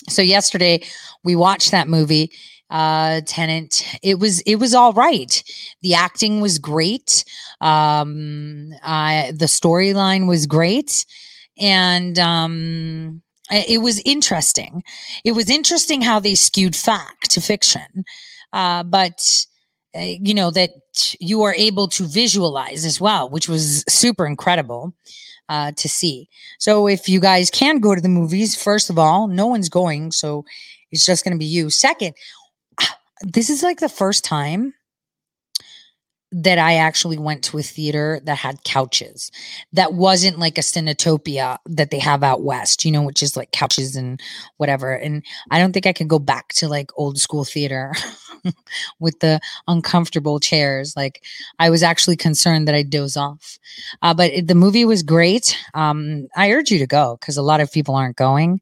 so 0.08 0.22
yesterday 0.22 0.82
we 1.24 1.36
watched 1.36 1.70
that 1.70 1.88
movie 1.88 2.30
uh 2.70 3.20
Tenet 3.26 3.84
it 4.02 4.18
was 4.18 4.40
it 4.42 4.56
was 4.56 4.74
all 4.74 4.92
right. 4.92 5.42
The 5.82 5.94
acting 5.94 6.40
was 6.40 6.58
great. 6.58 7.24
Um 7.60 8.70
uh 8.82 9.32
the 9.32 9.46
storyline 9.46 10.28
was 10.28 10.46
great. 10.46 11.04
And 11.58 12.18
um 12.18 13.22
it 13.50 13.82
was 13.82 14.00
interesting. 14.04 14.84
It 15.24 15.32
was 15.32 15.50
interesting 15.50 16.02
how 16.02 16.20
they 16.20 16.36
skewed 16.36 16.76
fact 16.76 17.30
to 17.32 17.40
fiction. 17.40 18.04
Uh 18.52 18.84
but 18.84 19.44
uh, 19.96 20.00
you 20.00 20.34
know 20.34 20.52
that 20.52 20.70
you 21.18 21.42
are 21.42 21.54
able 21.54 21.88
to 21.88 22.04
visualize 22.04 22.84
as 22.84 23.00
well 23.00 23.28
which 23.28 23.48
was 23.48 23.82
super 23.88 24.24
incredible 24.24 24.94
uh, 25.50 25.72
to 25.72 25.88
see. 25.88 26.28
So 26.58 26.86
if 26.86 27.08
you 27.08 27.20
guys 27.20 27.50
can 27.50 27.80
go 27.80 27.94
to 27.94 28.00
the 28.00 28.08
movies, 28.08 28.54
first 28.54 28.88
of 28.88 28.98
all, 28.98 29.26
no 29.26 29.48
one's 29.48 29.68
going, 29.68 30.12
so 30.12 30.44
it's 30.92 31.04
just 31.04 31.24
going 31.24 31.32
to 31.32 31.38
be 31.38 31.44
you. 31.44 31.68
Second, 31.68 32.14
this 33.22 33.50
is 33.50 33.62
like 33.62 33.80
the 33.80 33.88
first 33.88 34.24
time 34.24 34.72
that 36.32 36.58
I 36.58 36.74
actually 36.74 37.18
went 37.18 37.42
to 37.44 37.58
a 37.58 37.62
theater 37.62 38.20
that 38.24 38.38
had 38.38 38.62
couches 38.62 39.32
that 39.72 39.94
wasn't 39.94 40.38
like 40.38 40.58
a 40.58 40.62
Cinetopia 40.62 41.58
that 41.66 41.90
they 41.90 41.98
have 41.98 42.22
out 42.22 42.42
west, 42.42 42.84
you 42.84 42.92
know, 42.92 43.02
which 43.02 43.22
is 43.22 43.36
like 43.36 43.50
couches 43.50 43.96
and 43.96 44.20
whatever. 44.56 44.92
And 44.94 45.24
I 45.50 45.58
don't 45.58 45.72
think 45.72 45.86
I 45.86 45.92
could 45.92 46.08
go 46.08 46.20
back 46.20 46.48
to 46.54 46.68
like 46.68 46.90
old 46.96 47.18
school 47.18 47.44
theater 47.44 47.92
with 49.00 49.18
the 49.18 49.40
uncomfortable 49.66 50.38
chairs. 50.38 50.94
Like 50.96 51.24
I 51.58 51.68
was 51.68 51.82
actually 51.82 52.16
concerned 52.16 52.68
that 52.68 52.76
I'd 52.76 52.90
doze 52.90 53.16
off. 53.16 53.58
Uh, 54.00 54.14
but 54.14 54.30
it, 54.30 54.46
the 54.46 54.54
movie 54.54 54.84
was 54.84 55.02
great. 55.02 55.58
Um, 55.74 56.28
I 56.36 56.52
urge 56.52 56.70
you 56.70 56.78
to 56.78 56.86
go 56.86 57.16
because 57.20 57.36
a 57.36 57.42
lot 57.42 57.60
of 57.60 57.72
people 57.72 57.96
aren't 57.96 58.16
going. 58.16 58.60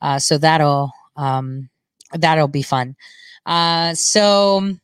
Uh, 0.00 0.20
so 0.20 0.38
that'll 0.38 0.92
um, 1.16 1.68
that'll 2.12 2.46
be 2.46 2.62
fun. 2.62 2.94
Uh, 3.44 3.94
so 3.94 4.76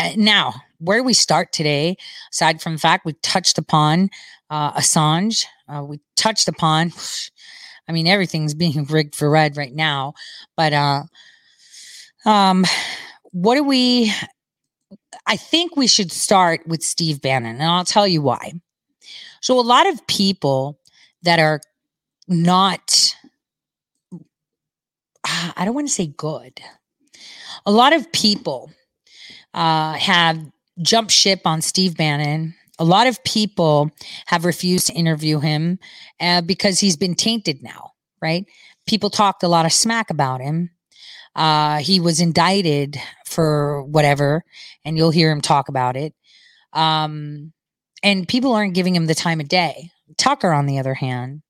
uh, 0.00 0.10
now 0.16 0.54
where 0.80 1.02
we 1.02 1.14
start 1.14 1.52
today? 1.52 1.96
Aside 2.32 2.60
from 2.60 2.72
the 2.72 2.78
fact 2.78 3.04
we 3.04 3.12
touched 3.22 3.58
upon 3.58 4.10
uh, 4.48 4.72
Assange, 4.72 5.44
uh, 5.68 5.84
we 5.84 6.00
touched 6.16 6.48
upon, 6.48 6.92
I 7.88 7.92
mean, 7.92 8.06
everything's 8.06 8.54
being 8.54 8.84
rigged 8.88 9.14
for 9.14 9.30
red 9.30 9.56
right 9.56 9.74
now. 9.74 10.14
But 10.56 10.72
uh, 10.72 11.02
um, 12.24 12.64
what 13.30 13.54
do 13.54 13.64
we? 13.64 14.12
I 15.26 15.36
think 15.36 15.76
we 15.76 15.86
should 15.86 16.10
start 16.10 16.66
with 16.66 16.82
Steve 16.82 17.20
Bannon, 17.20 17.56
and 17.56 17.64
I'll 17.64 17.84
tell 17.84 18.08
you 18.08 18.22
why. 18.22 18.52
So, 19.40 19.58
a 19.58 19.62
lot 19.62 19.86
of 19.86 20.06
people 20.06 20.80
that 21.22 21.38
are 21.38 21.60
not, 22.26 23.14
I 25.24 25.64
don't 25.64 25.74
want 25.74 25.88
to 25.88 25.92
say 25.92 26.06
good, 26.06 26.60
a 27.66 27.70
lot 27.70 27.92
of 27.92 28.10
people 28.12 28.70
uh, 29.54 29.92
have 29.94 30.40
jump 30.82 31.10
ship 31.10 31.40
on 31.44 31.62
Steve 31.62 31.96
Bannon. 31.96 32.54
A 32.78 32.84
lot 32.84 33.06
of 33.06 33.22
people 33.24 33.90
have 34.26 34.44
refused 34.44 34.86
to 34.86 34.94
interview 34.94 35.38
him 35.40 35.78
uh, 36.20 36.40
because 36.40 36.80
he's 36.80 36.96
been 36.96 37.14
tainted 37.14 37.62
now, 37.62 37.92
right? 38.22 38.46
People 38.86 39.10
talked 39.10 39.42
a 39.42 39.48
lot 39.48 39.66
of 39.66 39.72
smack 39.72 40.10
about 40.10 40.40
him. 40.40 40.70
Uh, 41.36 41.78
he 41.78 42.00
was 42.00 42.20
indicted 42.20 42.96
for 43.26 43.82
whatever, 43.84 44.42
and 44.84 44.96
you'll 44.96 45.10
hear 45.10 45.30
him 45.30 45.40
talk 45.40 45.68
about 45.68 45.96
it. 45.96 46.14
Um, 46.72 47.52
and 48.02 48.26
people 48.26 48.52
aren't 48.52 48.74
giving 48.74 48.96
him 48.96 49.06
the 49.06 49.14
time 49.14 49.40
of 49.40 49.48
day. 49.48 49.90
Tucker, 50.16 50.52
on 50.52 50.66
the 50.66 50.78
other 50.78 50.94
hand, 50.94 51.42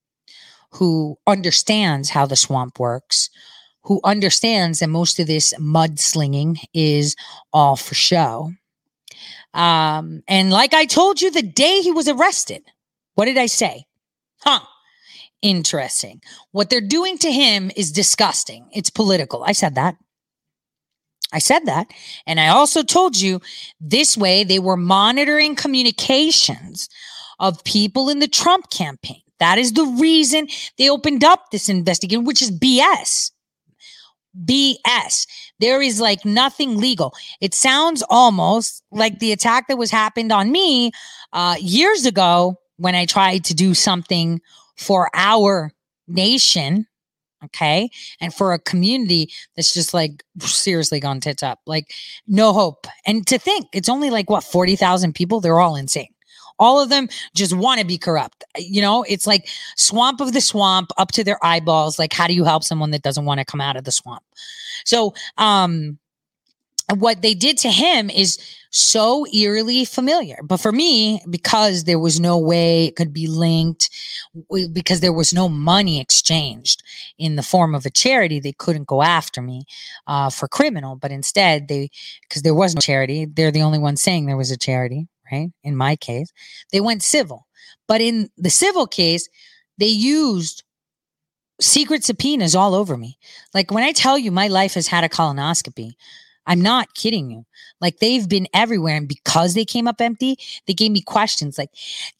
who 0.72 1.16
understands 1.26 2.10
how 2.10 2.26
the 2.26 2.36
swamp 2.36 2.78
works, 2.78 3.30
who 3.82 4.00
understands 4.04 4.80
that 4.80 4.88
most 4.88 5.18
of 5.18 5.26
this 5.26 5.54
mudslinging 5.58 6.58
is 6.74 7.16
all 7.52 7.76
for 7.76 7.94
show, 7.94 8.52
um, 9.54 10.22
and 10.28 10.50
like 10.50 10.74
I 10.74 10.84
told 10.86 11.20
you 11.20 11.30
the 11.30 11.42
day 11.42 11.80
he 11.80 11.90
was 11.90 12.08
arrested, 12.08 12.62
what 13.14 13.24
did 13.26 13.38
I 13.38 13.46
say? 13.46 13.84
Huh. 14.42 14.60
Interesting. 15.42 16.20
What 16.52 16.68
they're 16.70 16.80
doing 16.80 17.18
to 17.18 17.32
him 17.32 17.70
is 17.76 17.92
disgusting. 17.92 18.68
It's 18.72 18.90
political. 18.90 19.42
I 19.42 19.52
said 19.52 19.74
that. 19.74 19.96
I 21.32 21.38
said 21.38 21.66
that. 21.66 21.86
And 22.26 22.40
I 22.40 22.48
also 22.48 22.82
told 22.82 23.18
you 23.18 23.40
this 23.80 24.16
way 24.16 24.44
they 24.44 24.58
were 24.58 24.76
monitoring 24.76 25.54
communications 25.54 26.88
of 27.38 27.64
people 27.64 28.10
in 28.10 28.18
the 28.18 28.28
Trump 28.28 28.70
campaign. 28.70 29.22
That 29.38 29.56
is 29.56 29.72
the 29.72 29.86
reason 29.86 30.48
they 30.76 30.90
opened 30.90 31.24
up 31.24 31.50
this 31.50 31.68
investigation, 31.68 32.24
which 32.24 32.42
is 32.42 32.50
BS. 32.50 33.30
BS. 34.44 35.26
There 35.60 35.82
is 35.82 36.00
like 36.00 36.24
nothing 36.24 36.78
legal. 36.78 37.14
It 37.40 37.54
sounds 37.54 38.02
almost 38.08 38.82
like 38.90 39.18
the 39.18 39.32
attack 39.32 39.68
that 39.68 39.78
was 39.78 39.90
happened 39.90 40.32
on 40.32 40.50
me 40.50 40.90
uh, 41.32 41.56
years 41.60 42.06
ago 42.06 42.56
when 42.78 42.94
I 42.94 43.04
tried 43.04 43.44
to 43.44 43.54
do 43.54 43.74
something 43.74 44.40
for 44.76 45.10
our 45.14 45.72
nation. 46.08 46.86
Okay. 47.44 47.88
And 48.20 48.34
for 48.34 48.52
a 48.52 48.58
community 48.58 49.32
that's 49.56 49.72
just 49.72 49.94
like 49.94 50.24
seriously 50.40 51.00
gone 51.00 51.20
tits 51.20 51.42
up, 51.42 51.60
like 51.66 51.92
no 52.26 52.52
hope. 52.52 52.86
And 53.06 53.26
to 53.28 53.38
think 53.38 53.66
it's 53.72 53.88
only 53.88 54.10
like 54.10 54.28
what, 54.28 54.44
40,000 54.44 55.14
people? 55.14 55.40
They're 55.40 55.60
all 55.60 55.76
insane. 55.76 56.08
All 56.58 56.78
of 56.78 56.90
them 56.90 57.08
just 57.34 57.56
want 57.56 57.80
to 57.80 57.86
be 57.86 57.96
corrupt. 57.96 58.44
You 58.58 58.82
know, 58.82 59.02
it's 59.08 59.26
like 59.26 59.48
swamp 59.76 60.20
of 60.20 60.34
the 60.34 60.42
swamp 60.42 60.90
up 60.98 61.10
to 61.12 61.24
their 61.24 61.42
eyeballs. 61.42 61.98
Like, 61.98 62.12
how 62.12 62.26
do 62.26 62.34
you 62.34 62.44
help 62.44 62.64
someone 62.64 62.90
that 62.90 63.02
doesn't 63.02 63.24
want 63.24 63.40
to 63.40 63.46
come 63.46 63.62
out 63.62 63.76
of 63.76 63.84
the 63.84 63.92
swamp? 63.92 64.22
So, 64.84 65.14
um, 65.38 65.98
what 66.96 67.22
they 67.22 67.34
did 67.34 67.56
to 67.58 67.70
him 67.70 68.10
is 68.10 68.38
so 68.70 69.26
eerily 69.32 69.84
familiar. 69.84 70.38
But 70.42 70.58
for 70.58 70.72
me, 70.72 71.20
because 71.28 71.84
there 71.84 71.98
was 71.98 72.20
no 72.20 72.38
way 72.38 72.86
it 72.86 72.96
could 72.96 73.12
be 73.12 73.26
linked, 73.26 73.90
because 74.72 75.00
there 75.00 75.12
was 75.12 75.32
no 75.32 75.48
money 75.48 76.00
exchanged 76.00 76.82
in 77.18 77.36
the 77.36 77.42
form 77.42 77.74
of 77.74 77.84
a 77.84 77.90
charity, 77.90 78.40
they 78.40 78.52
couldn't 78.52 78.86
go 78.86 79.02
after 79.02 79.42
me 79.42 79.64
uh, 80.06 80.30
for 80.30 80.48
criminal. 80.48 80.96
But 80.96 81.10
instead, 81.10 81.68
they, 81.68 81.90
because 82.22 82.42
there 82.42 82.54
was 82.54 82.74
no 82.74 82.80
charity, 82.80 83.24
they're 83.24 83.50
the 83.50 83.62
only 83.62 83.78
ones 83.78 84.02
saying 84.02 84.26
there 84.26 84.36
was 84.36 84.50
a 84.50 84.58
charity, 84.58 85.08
right? 85.30 85.50
In 85.62 85.76
my 85.76 85.96
case, 85.96 86.32
they 86.72 86.80
went 86.80 87.02
civil. 87.02 87.46
But 87.88 88.00
in 88.00 88.30
the 88.36 88.50
civil 88.50 88.86
case, 88.86 89.28
they 89.78 89.86
used 89.86 90.62
secret 91.60 92.04
subpoenas 92.04 92.54
all 92.54 92.74
over 92.74 92.96
me. 92.96 93.18
Like 93.54 93.70
when 93.70 93.84
I 93.84 93.92
tell 93.92 94.18
you 94.18 94.30
my 94.30 94.48
life 94.48 94.74
has 94.74 94.88
had 94.88 95.04
a 95.04 95.08
colonoscopy, 95.08 95.94
I'm 96.50 96.60
not 96.60 96.94
kidding 96.94 97.30
you. 97.30 97.46
Like 97.80 97.98
they've 97.98 98.28
been 98.28 98.48
everywhere. 98.52 98.96
And 98.96 99.06
because 99.06 99.54
they 99.54 99.64
came 99.64 99.86
up 99.86 100.00
empty, 100.00 100.36
they 100.66 100.74
gave 100.74 100.90
me 100.90 101.00
questions 101.00 101.56
like, 101.56 101.70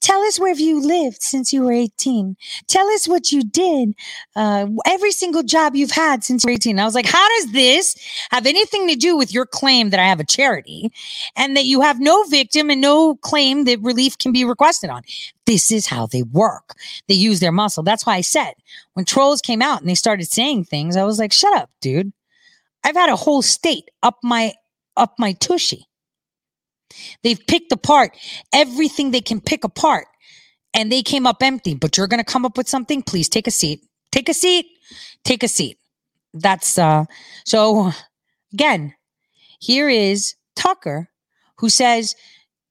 tell 0.01 0.21
us 0.23 0.39
where 0.39 0.51
have 0.51 0.61
you 0.61 0.81
lived 0.81 1.21
since 1.21 1.53
you 1.53 1.65
were 1.65 1.73
18. 1.73 2.37
Tell 2.69 2.87
us 2.91 3.09
what 3.09 3.33
you 3.33 3.43
did. 3.43 3.93
Uh, 4.37 4.69
every 4.87 5.11
single 5.11 5.43
job 5.43 5.75
you've 5.75 5.91
had 5.91 6.23
since 6.23 6.45
you're 6.45 6.53
18. 6.53 6.79
I 6.79 6.85
was 6.85 6.95
like, 6.95 7.07
how 7.07 7.29
does 7.39 7.53
this 7.53 7.97
have 8.31 8.47
anything 8.47 8.87
to 8.87 8.95
do 8.95 9.17
with 9.17 9.35
your 9.35 9.47
claim 9.47 9.91
that 9.91 9.99
I 9.99 10.05
have 10.05 10.21
a 10.21 10.25
charity 10.25 10.93
and 11.35 11.57
that 11.57 11.65
you 11.65 11.81
have 11.81 11.99
no 11.99 12.23
victim 12.25 12.71
and 12.71 12.81
no 12.81 13.17
claim 13.17 13.65
that 13.65 13.81
relief 13.81 14.17
can 14.17 14.31
be 14.31 14.45
requested 14.45 14.91
on? 14.91 15.03
This 15.45 15.73
is 15.73 15.89
how 15.89 16.07
they 16.07 16.23
work. 16.23 16.77
They 17.09 17.15
use 17.17 17.41
their 17.41 17.51
muscle. 17.51 17.83
That's 17.83 18.07
why 18.07 18.15
I 18.15 18.21
said 18.21 18.53
when 18.95 19.05
trolls 19.05 19.41
came 19.41 19.61
out 19.61 19.81
and 19.81 19.91
they 19.91 19.97
started 19.97 20.31
saying 20.31 20.67
things, 20.67 20.97
I 20.97 21.03
was 21.03 21.19
like, 21.19 21.33
shut 21.33 21.53
up, 21.57 21.71
dude. 21.81 22.13
I've 22.85 22.97
had 22.97 23.11
a 23.11 23.17
whole 23.17 23.43
state 23.43 23.91
up 24.03 24.19
my 24.23 24.55
up 24.97 25.15
my 25.19 25.33
tushy. 25.35 25.87
They've 27.23 27.41
picked 27.47 27.73
apart 27.73 28.17
everything 28.53 29.11
they 29.11 29.21
can 29.21 29.41
pick 29.41 29.65
apart 29.65 30.07
and 30.75 30.91
they 30.91 31.03
came 31.03 31.27
up 31.27 31.43
empty, 31.43 31.75
but 31.75 31.97
you're 31.97 32.09
going 32.09 32.23
to 32.23 32.33
come 32.33 32.45
up 32.45 32.57
with 32.57 32.69
something? 32.69 33.03
Please 33.03 33.29
take 33.29 33.47
a 33.47 33.51
seat. 33.51 33.83
Take 34.13 34.29
a 34.29 34.35
seat. 34.35 34.67
Take 35.25 35.43
a 35.43 35.49
seat. 35.49 35.79
That's 36.33 36.79
uh 36.79 37.05
so 37.45 37.93
again, 38.53 38.95
here 39.61 39.89
is 39.89 40.35
Tucker 40.57 41.09
who 41.59 41.69
says, 41.69 42.15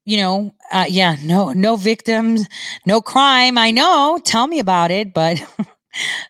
you 0.06 0.18
know, 0.18 0.56
uh, 0.72 0.86
yeah, 0.90 1.16
no, 1.24 1.52
no 1.52 1.76
victims, 1.76 2.48
no 2.86 3.02
crime. 3.02 3.58
I 3.58 3.72
know. 3.72 4.20
Tell 4.24 4.48
me 4.48 4.60
about 4.60 4.90
it, 4.92 5.14
but 5.14 5.40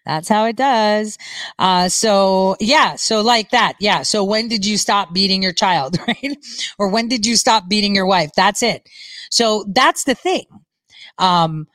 That's 0.05 0.29
how 0.29 0.45
it 0.45 0.55
does. 0.55 1.17
Uh, 1.57 1.89
so 1.89 2.55
yeah, 2.59 2.95
so 2.95 3.21
like 3.21 3.51
that. 3.51 3.73
Yeah. 3.79 4.03
So 4.03 4.23
when 4.23 4.47
did 4.47 4.65
you 4.65 4.77
stop 4.77 5.13
beating 5.13 5.43
your 5.43 5.53
child, 5.53 5.97
right? 6.07 6.37
or 6.77 6.89
when 6.89 7.07
did 7.07 7.25
you 7.25 7.35
stop 7.35 7.67
beating 7.69 7.95
your 7.95 8.05
wife? 8.05 8.31
That's 8.35 8.63
it. 8.63 8.87
So 9.29 9.65
that's 9.67 10.05
the 10.05 10.15
thing. 10.15 10.45
Um, 11.17 11.67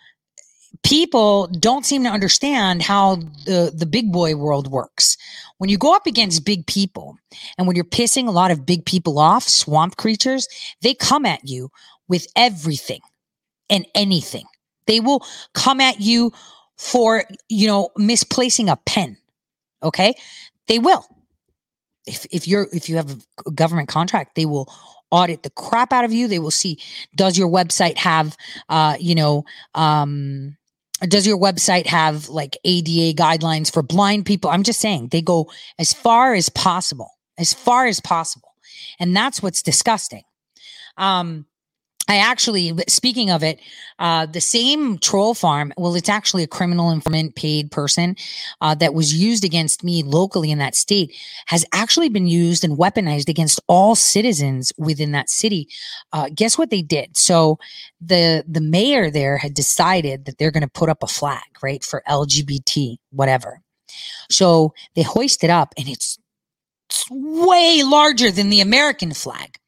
people 0.83 1.47
don't 1.49 1.87
seem 1.87 2.03
to 2.05 2.11
understand 2.11 2.83
how 2.83 3.17
the, 3.47 3.73
the 3.75 3.87
big 3.87 4.13
boy 4.13 4.37
world 4.37 4.71
works. 4.71 5.17
When 5.59 5.71
you 5.71 5.79
go 5.79 5.95
up 5.95 6.07
against 6.07 6.45
big 6.45 6.67
people 6.67 7.17
and 7.57 7.67
when 7.67 7.77
you're 7.77 7.85
pissing 7.85 8.29
a 8.29 8.33
lot 8.33 8.51
of 8.51 8.67
big 8.67 8.85
people 8.85 9.19
off, 9.19 9.45
swamp 9.45 9.97
creatures, 9.97 10.49
they 10.83 10.95
come 10.95 11.25
at 11.25 11.49
you 11.49 11.71
with 12.09 12.27
everything 12.37 13.01
and 13.71 13.87
anything. 13.95 14.45
They 14.87 15.01
will 15.01 15.25
come 15.55 15.81
at 15.81 16.01
you 16.01 16.33
for, 16.79 17.25
you 17.49 17.67
know, 17.67 17.91
misplacing 17.97 18.69
a 18.69 18.77
pen. 18.77 19.17
Okay. 19.83 20.15
They 20.67 20.79
will. 20.79 21.07
If, 22.07 22.27
if 22.31 22.47
you're, 22.49 22.69
if 22.73 22.89
you 22.89 22.97
have 22.97 23.23
a 23.47 23.51
government 23.51 23.89
contract, 23.89 24.35
they 24.35 24.47
will 24.47 24.73
audit 25.11 25.43
the 25.43 25.51
crap 25.51 25.93
out 25.93 26.05
of 26.05 26.13
you. 26.13 26.29
They 26.29 26.39
will 26.39 26.51
see, 26.51 26.79
does 27.15 27.39
your 27.39 27.49
website 27.49 27.97
have, 27.97 28.37
uh, 28.69 28.97
you 28.99 29.15
know, 29.15 29.45
um, 29.75 30.57
does 31.03 31.27
your 31.27 31.39
website 31.39 31.87
have 31.87 32.29
like 32.29 32.57
ADA 32.65 33.21
guidelines 33.21 33.73
for 33.73 33.83
blind 33.83 34.27
people? 34.27 34.51
I'm 34.51 34.63
just 34.63 34.81
saying 34.81 35.09
they 35.09 35.23
go 35.23 35.51
as 35.79 35.93
far 35.93 36.35
as 36.35 36.49
possible, 36.49 37.11
as 37.39 37.53
far 37.53 37.87
as 37.87 38.01
possible. 38.01 38.55
And 38.99 39.17
that's 39.17 39.43
what's 39.43 39.63
disgusting. 39.63 40.23
Um, 40.97 41.47
I 42.09 42.17
actually, 42.17 42.73
speaking 42.87 43.31
of 43.31 43.43
it, 43.43 43.59
uh, 43.99 44.27
the 44.27 44.41
same 44.41 44.99
troll 44.99 45.35
farm, 45.35 45.73
well, 45.79 45.95
it's 45.95 46.09
actually 46.09 46.43
a 46.43 46.49
criminal 46.49 46.91
informant 46.91 47.35
paid 47.35 47.71
person 47.71 48.17
uh, 48.61 48.75
that 48.75 48.93
was 48.93 49.15
used 49.15 49.45
against 49.45 49.83
me 49.83 50.03
locally 50.03 50.51
in 50.51 50.59
that 50.59 50.75
state, 50.75 51.15
has 51.47 51.65
actually 51.73 52.11
been 52.11 52.27
used 52.27 52.65
and 52.65 52.77
weaponized 52.77 53.29
against 53.29 53.61
all 53.69 53.95
citizens 53.95 54.73
within 54.77 55.13
that 55.13 55.31
city. 55.31 55.69
Uh, 56.13 56.29
guess 56.35 56.59
what 56.59 56.71
they 56.71 56.83
did? 56.83 57.17
So 57.17 57.59
the 58.01 58.45
the 58.47 58.61
mayor 58.61 59.11
there 59.11 59.39
had 59.39 59.55
decided 59.55 60.27
that 60.27 60.37
they're 60.39 60.51
going 60.51 60.63
to 60.63 60.69
put 60.69 60.91
up 60.91 61.03
a 61.03 61.07
flag, 61.07 61.43
right, 61.63 61.83
for 61.83 62.03
LGBT, 62.07 62.97
whatever. 63.11 63.63
So 64.31 64.75
they 64.95 65.03
hoist 65.03 65.45
it 65.45 65.51
up, 65.51 65.73
and 65.79 65.89
it's, 65.89 66.19
it's 66.91 67.07
way 67.11 67.83
larger 67.85 68.31
than 68.31 68.51
the 68.51 68.61
American 68.61 69.15
flag. 69.15 69.59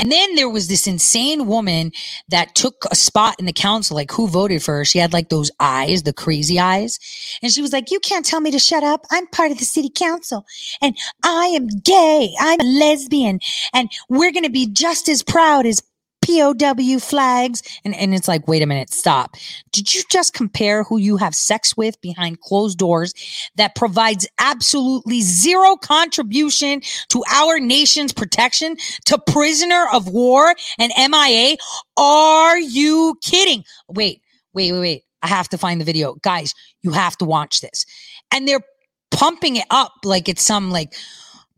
And 0.00 0.10
then 0.10 0.34
there 0.34 0.48
was 0.48 0.68
this 0.68 0.86
insane 0.86 1.46
woman 1.46 1.92
that 2.30 2.54
took 2.54 2.86
a 2.90 2.94
spot 2.94 3.36
in 3.38 3.44
the 3.44 3.52
council. 3.52 3.96
Like, 3.96 4.10
who 4.10 4.28
voted 4.28 4.62
for 4.62 4.76
her? 4.76 4.84
She 4.86 4.98
had 4.98 5.12
like 5.12 5.28
those 5.28 5.50
eyes, 5.60 6.04
the 6.04 6.14
crazy 6.14 6.58
eyes. 6.58 6.98
And 7.42 7.52
she 7.52 7.60
was 7.60 7.72
like, 7.72 7.90
You 7.90 8.00
can't 8.00 8.24
tell 8.24 8.40
me 8.40 8.50
to 8.50 8.58
shut 8.58 8.82
up. 8.82 9.04
I'm 9.10 9.26
part 9.26 9.52
of 9.52 9.58
the 9.58 9.64
city 9.66 9.90
council 9.94 10.46
and 10.80 10.96
I 11.22 11.46
am 11.48 11.68
gay. 11.68 12.32
I'm 12.40 12.60
a 12.60 12.64
lesbian 12.64 13.40
and 13.74 13.90
we're 14.08 14.32
going 14.32 14.44
to 14.44 14.50
be 14.50 14.66
just 14.66 15.08
as 15.08 15.22
proud 15.22 15.66
as 15.66 15.82
POW 16.24 16.98
flags. 16.98 17.62
And, 17.84 17.94
and 17.94 18.14
it's 18.14 18.28
like, 18.28 18.46
wait 18.46 18.62
a 18.62 18.66
minute, 18.66 18.90
stop. 18.90 19.36
Did 19.72 19.94
you 19.94 20.02
just 20.10 20.34
compare 20.34 20.84
who 20.84 20.98
you 20.98 21.16
have 21.16 21.34
sex 21.34 21.76
with 21.76 22.00
behind 22.00 22.40
closed 22.40 22.78
doors 22.78 23.14
that 23.56 23.74
provides 23.74 24.26
absolutely 24.38 25.20
zero 25.20 25.76
contribution 25.76 26.82
to 27.08 27.22
our 27.30 27.58
nation's 27.58 28.12
protection 28.12 28.76
to 29.06 29.18
prisoner 29.18 29.86
of 29.92 30.08
war 30.08 30.54
and 30.78 30.92
MIA? 30.96 31.56
Are 31.96 32.58
you 32.58 33.16
kidding? 33.22 33.64
Wait, 33.88 34.22
wait, 34.52 34.72
wait, 34.72 34.80
wait. 34.80 35.02
I 35.22 35.26
have 35.28 35.48
to 35.50 35.58
find 35.58 35.80
the 35.80 35.84
video. 35.84 36.14
Guys, 36.22 36.54
you 36.82 36.92
have 36.92 37.16
to 37.18 37.24
watch 37.24 37.60
this. 37.60 37.84
And 38.32 38.48
they're 38.48 38.64
pumping 39.10 39.56
it 39.56 39.66
up 39.70 39.92
like 40.04 40.28
it's 40.28 40.44
some 40.44 40.70
like 40.70 40.94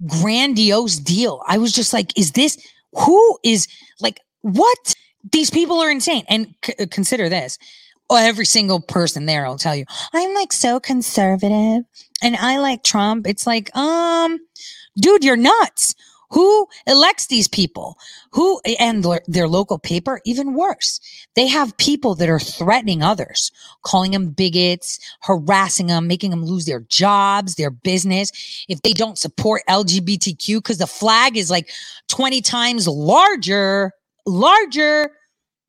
grandiose 0.06 0.96
deal. 0.96 1.42
I 1.46 1.58
was 1.58 1.72
just 1.72 1.92
like, 1.92 2.16
is 2.18 2.32
this 2.32 2.58
who 2.92 3.38
is 3.44 3.68
like 4.00 4.20
what? 4.42 4.94
These 5.30 5.50
people 5.50 5.80
are 5.80 5.90
insane. 5.90 6.24
And 6.28 6.54
c- 6.64 6.74
uh, 6.78 6.86
consider 6.90 7.28
this. 7.28 7.58
Every 8.10 8.44
single 8.44 8.80
person 8.80 9.24
there 9.24 9.48
will 9.48 9.56
tell 9.56 9.74
you, 9.74 9.86
I'm 10.12 10.34
like 10.34 10.52
so 10.52 10.78
conservative 10.78 11.84
and 12.22 12.36
I 12.36 12.58
like 12.58 12.82
Trump. 12.82 13.26
It's 13.26 13.46
like, 13.46 13.74
um, 13.74 14.38
dude, 14.98 15.24
you're 15.24 15.36
nuts. 15.36 15.94
Who 16.32 16.66
elects 16.86 17.26
these 17.26 17.46
people? 17.46 17.98
Who 18.32 18.58
and 18.78 19.04
their 19.26 19.48
local 19.48 19.78
paper? 19.78 20.20
Even 20.24 20.54
worse, 20.54 20.98
they 21.36 21.46
have 21.46 21.76
people 21.76 22.14
that 22.14 22.28
are 22.30 22.38
threatening 22.38 23.02
others, 23.02 23.52
calling 23.82 24.12
them 24.12 24.30
bigots, 24.30 24.98
harassing 25.20 25.88
them, 25.88 26.06
making 26.06 26.30
them 26.30 26.44
lose 26.44 26.64
their 26.64 26.80
jobs, 26.80 27.56
their 27.56 27.70
business 27.70 28.64
if 28.68 28.80
they 28.80 28.94
don't 28.94 29.18
support 29.18 29.62
LGBTQ 29.68 30.56
because 30.56 30.78
the 30.78 30.86
flag 30.86 31.36
is 31.36 31.50
like 31.50 31.70
20 32.08 32.40
times 32.40 32.88
larger 32.88 33.92
larger, 34.26 35.10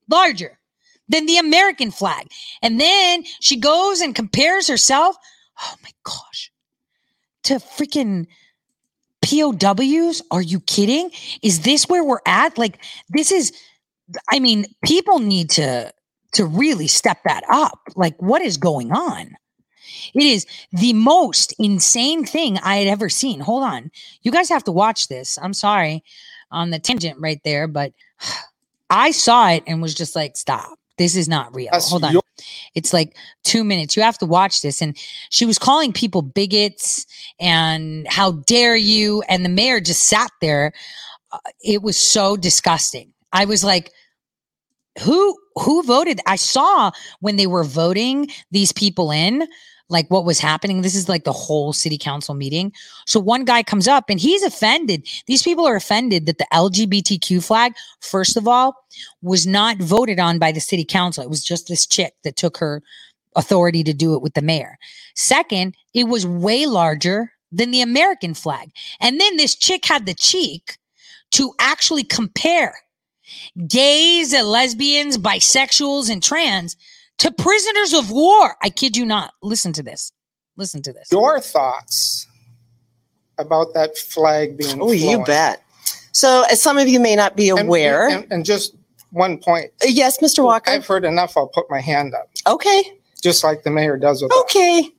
larger 0.09 0.59
than 1.09 1.25
the 1.25 1.37
American 1.37 1.91
flag. 1.91 2.27
And 2.61 2.79
then 2.79 3.23
she 3.39 3.57
goes 3.57 4.01
and 4.01 4.15
compares 4.15 4.67
herself, 4.67 5.15
oh 5.61 5.75
my 5.83 5.91
gosh, 6.03 6.51
to 7.43 7.55
freaking 7.55 8.27
POWs. 9.21 10.21
Are 10.31 10.41
you 10.41 10.59
kidding? 10.61 11.11
Is 11.41 11.61
this 11.61 11.87
where 11.87 12.03
we're 12.03 12.19
at? 12.25 12.57
Like, 12.57 12.83
this 13.09 13.31
is, 13.31 13.53
I 14.31 14.39
mean, 14.39 14.65
people 14.83 15.19
need 15.19 15.49
to 15.51 15.93
to 16.33 16.45
really 16.45 16.87
step 16.87 17.19
that 17.25 17.43
up. 17.49 17.79
Like, 17.95 18.19
what 18.21 18.41
is 18.41 18.57
going 18.57 18.91
on? 18.91 19.35
It 20.13 20.23
is 20.23 20.45
the 20.71 20.93
most 20.93 21.53
insane 21.59 22.25
thing 22.25 22.57
I 22.57 22.77
had 22.77 22.87
ever 22.87 23.09
seen. 23.09 23.39
Hold 23.39 23.63
on. 23.63 23.91
You 24.23 24.31
guys 24.31 24.49
have 24.49 24.63
to 24.65 24.71
watch 24.71 25.07
this. 25.07 25.37
I'm 25.41 25.53
sorry 25.53 26.03
on 26.51 26.71
the 26.71 26.79
tangent 26.79 27.19
right 27.19 27.39
there, 27.43 27.67
but 27.67 27.93
I 28.89 29.11
saw 29.11 29.49
it 29.49 29.63
and 29.65 29.81
was 29.81 29.93
just 29.93 30.15
like, 30.15 30.37
stop. 30.37 30.77
This 30.97 31.15
is 31.15 31.27
not 31.27 31.53
real. 31.55 31.69
That's 31.71 31.89
Hold 31.89 32.03
on. 32.03 32.13
Your- 32.13 32.21
it's 32.75 32.93
like 32.93 33.15
two 33.43 33.63
minutes. 33.63 33.95
You 33.95 34.03
have 34.03 34.17
to 34.19 34.25
watch 34.25 34.61
this. 34.61 34.81
And 34.81 34.97
she 35.29 35.45
was 35.45 35.57
calling 35.57 35.91
people 35.91 36.21
bigots 36.21 37.05
and 37.39 38.07
how 38.07 38.33
dare 38.33 38.75
you. 38.75 39.23
And 39.27 39.43
the 39.43 39.49
mayor 39.49 39.79
just 39.79 40.03
sat 40.03 40.31
there. 40.41 40.73
Uh, 41.31 41.39
it 41.63 41.81
was 41.81 41.97
so 41.97 42.37
disgusting. 42.37 43.11
I 43.31 43.45
was 43.45 43.63
like, 43.63 43.91
who 45.01 45.35
who 45.55 45.81
voted? 45.83 46.19
I 46.27 46.35
saw 46.35 46.91
when 47.19 47.35
they 47.35 47.47
were 47.47 47.63
voting 47.63 48.29
these 48.51 48.71
people 48.71 49.11
in 49.11 49.47
like 49.93 50.09
what 50.09 50.25
was 50.25 50.39
happening. 50.39 50.81
This 50.81 50.95
is 50.95 51.07
like 51.07 51.23
the 51.23 51.31
whole 51.31 51.71
city 51.71 51.97
council 51.97 52.35
meeting. 52.35 52.73
So 53.05 53.19
one 53.19 53.45
guy 53.45 53.63
comes 53.63 53.87
up 53.87 54.09
and 54.09 54.19
he's 54.19 54.43
offended. 54.43 55.07
These 55.27 55.43
people 55.43 55.65
are 55.65 55.75
offended 55.75 56.25
that 56.25 56.39
the 56.39 56.47
LGBTQ 56.51 57.45
flag, 57.45 57.73
first 58.01 58.35
of 58.35 58.47
all, 58.47 58.75
was 59.21 59.47
not 59.47 59.77
voted 59.77 60.19
on 60.19 60.39
by 60.39 60.51
the 60.51 60.59
city 60.59 60.83
council. 60.83 61.23
It 61.23 61.29
was 61.29 61.43
just 61.43 61.67
this 61.67 61.85
chick 61.85 62.15
that 62.25 62.35
took 62.35 62.57
her 62.57 62.81
authority 63.35 63.83
to 63.83 63.93
do 63.93 64.13
it 64.13 64.21
with 64.21 64.33
the 64.33 64.41
mayor. 64.41 64.77
Second, 65.15 65.75
it 65.93 66.05
was 66.05 66.27
way 66.27 66.65
larger 66.65 67.31
than 67.51 67.71
the 67.71 67.81
American 67.81 68.33
flag. 68.33 68.71
And 68.99 69.21
then 69.21 69.37
this 69.37 69.55
chick 69.55 69.85
had 69.85 70.05
the 70.05 70.13
cheek 70.13 70.77
to 71.31 71.53
actually 71.59 72.03
compare 72.03 72.75
gays 73.67 74.33
and 74.33 74.47
lesbians, 74.47 75.17
bisexuals, 75.17 76.09
and 76.09 76.21
trans 76.21 76.75
to 77.19 77.31
prisoners 77.31 77.93
of 77.93 78.11
war. 78.11 78.55
I 78.61 78.69
kid 78.69 78.97
you 78.97 79.05
not. 79.05 79.33
Listen 79.41 79.73
to 79.73 79.83
this. 79.83 80.11
Listen 80.57 80.81
to 80.83 80.93
this. 80.93 81.11
Your 81.11 81.39
thoughts 81.39 82.27
about 83.37 83.73
that 83.73 83.97
flag 83.97 84.57
being. 84.57 84.81
Oh, 84.81 84.91
you 84.91 85.23
bet. 85.23 85.63
So, 86.11 86.43
as 86.51 86.61
some 86.61 86.77
of 86.77 86.87
you 86.87 86.99
may 86.99 87.15
not 87.15 87.35
be 87.35 87.49
aware, 87.49 88.07
and, 88.07 88.23
and, 88.23 88.31
and 88.31 88.45
just 88.45 88.75
one 89.11 89.37
point. 89.37 89.71
Uh, 89.83 89.87
yes, 89.89 90.19
Mr. 90.19 90.43
Walker. 90.43 90.69
I've 90.69 90.85
heard 90.85 91.05
enough. 91.05 91.35
I'll 91.37 91.47
put 91.47 91.69
my 91.69 91.79
hand 91.79 92.13
up. 92.13 92.29
Okay. 92.47 92.83
Just 93.21 93.43
like 93.43 93.63
the 93.63 93.71
mayor 93.71 93.97
does 93.97 94.21
with. 94.21 94.31
Okay. 94.41 94.79
Us. 94.79 94.89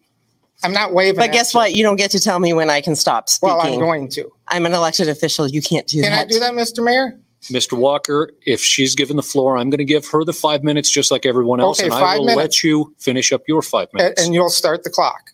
I'm 0.62 0.72
not 0.72 0.94
waving. 0.94 1.18
But 1.18 1.32
guess 1.32 1.52
you. 1.52 1.60
what? 1.60 1.74
You 1.74 1.82
don't 1.82 1.96
get 1.96 2.10
to 2.12 2.20
tell 2.20 2.38
me 2.38 2.52
when 2.52 2.70
I 2.70 2.80
can 2.80 2.96
stop 2.96 3.28
speaking. 3.28 3.56
Well, 3.56 3.66
I'm 3.66 3.78
going 3.78 4.08
to. 4.10 4.30
I'm 4.48 4.64
an 4.66 4.72
elected 4.72 5.08
official. 5.08 5.46
You 5.46 5.60
can't 5.60 5.86
do 5.86 6.00
can 6.00 6.10
that. 6.10 6.28
Can 6.28 6.28
I 6.28 6.32
do 6.32 6.40
that, 6.40 6.52
Mr. 6.54 6.82
Mayor? 6.82 7.20
Mr. 7.50 7.76
Walker, 7.76 8.30
if 8.46 8.60
she's 8.60 8.94
given 8.94 9.16
the 9.16 9.22
floor, 9.22 9.56
I'm 9.56 9.70
going 9.70 9.78
to 9.78 9.84
give 9.84 10.06
her 10.08 10.24
the 10.24 10.32
five 10.32 10.62
minutes 10.62 10.90
just 10.90 11.10
like 11.10 11.26
everyone 11.26 11.60
else. 11.60 11.80
Okay, 11.80 11.86
and 11.86 11.94
I 11.94 12.18
will 12.18 12.26
minutes. 12.26 12.36
let 12.36 12.64
you 12.64 12.94
finish 12.98 13.32
up 13.32 13.42
your 13.46 13.62
five 13.62 13.88
minutes. 13.92 14.20
And, 14.20 14.28
and 14.28 14.34
you'll 14.34 14.50
start 14.50 14.84
the 14.84 14.90
clock. 14.90 15.30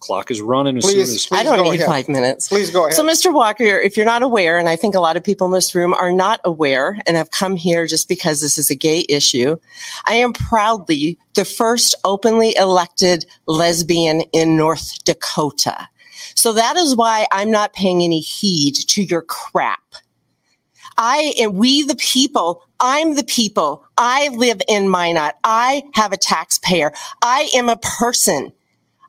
Clock 0.00 0.30
is 0.30 0.40
running 0.40 0.76
as 0.78 0.84
please, 0.84 0.92
soon 0.92 1.14
as. 1.14 1.26
Please 1.26 1.38
I 1.38 1.42
don't 1.44 1.62
need 1.64 1.76
ahead. 1.76 1.86
five 1.86 2.08
minutes. 2.08 2.48
Please 2.48 2.70
go 2.70 2.86
ahead. 2.86 2.94
So, 2.94 3.04
Mr. 3.06 3.32
Walker, 3.32 3.64
if 3.64 3.96
you're 3.96 4.06
not 4.06 4.22
aware, 4.22 4.58
and 4.58 4.68
I 4.68 4.76
think 4.76 4.94
a 4.94 5.00
lot 5.00 5.16
of 5.16 5.22
people 5.24 5.46
in 5.46 5.52
this 5.52 5.74
room 5.74 5.94
are 5.94 6.12
not 6.12 6.40
aware 6.44 6.98
and 7.06 7.16
have 7.16 7.30
come 7.30 7.56
here 7.56 7.86
just 7.86 8.08
because 8.08 8.40
this 8.40 8.58
is 8.58 8.68
a 8.68 8.74
gay 8.74 9.06
issue, 9.08 9.56
I 10.06 10.14
am 10.14 10.32
proudly 10.32 11.18
the 11.34 11.44
first 11.44 11.94
openly 12.04 12.54
elected 12.56 13.24
lesbian 13.46 14.22
in 14.32 14.56
North 14.56 15.02
Dakota. 15.04 15.88
So 16.34 16.52
that 16.52 16.76
is 16.76 16.96
why 16.96 17.26
I'm 17.32 17.50
not 17.50 17.72
paying 17.72 18.02
any 18.02 18.20
heed 18.20 18.74
to 18.88 19.02
your 19.02 19.22
crap. 19.22 19.82
I 20.98 21.34
am 21.38 21.54
we 21.54 21.82
the 21.82 21.96
people. 21.96 22.64
I'm 22.80 23.14
the 23.14 23.24
people. 23.24 23.84
I 23.96 24.28
live 24.28 24.60
in 24.68 24.90
Minot. 24.90 25.34
I 25.44 25.84
have 25.94 26.12
a 26.12 26.16
taxpayer. 26.16 26.92
I 27.22 27.50
am 27.54 27.68
a 27.68 27.76
person. 27.76 28.52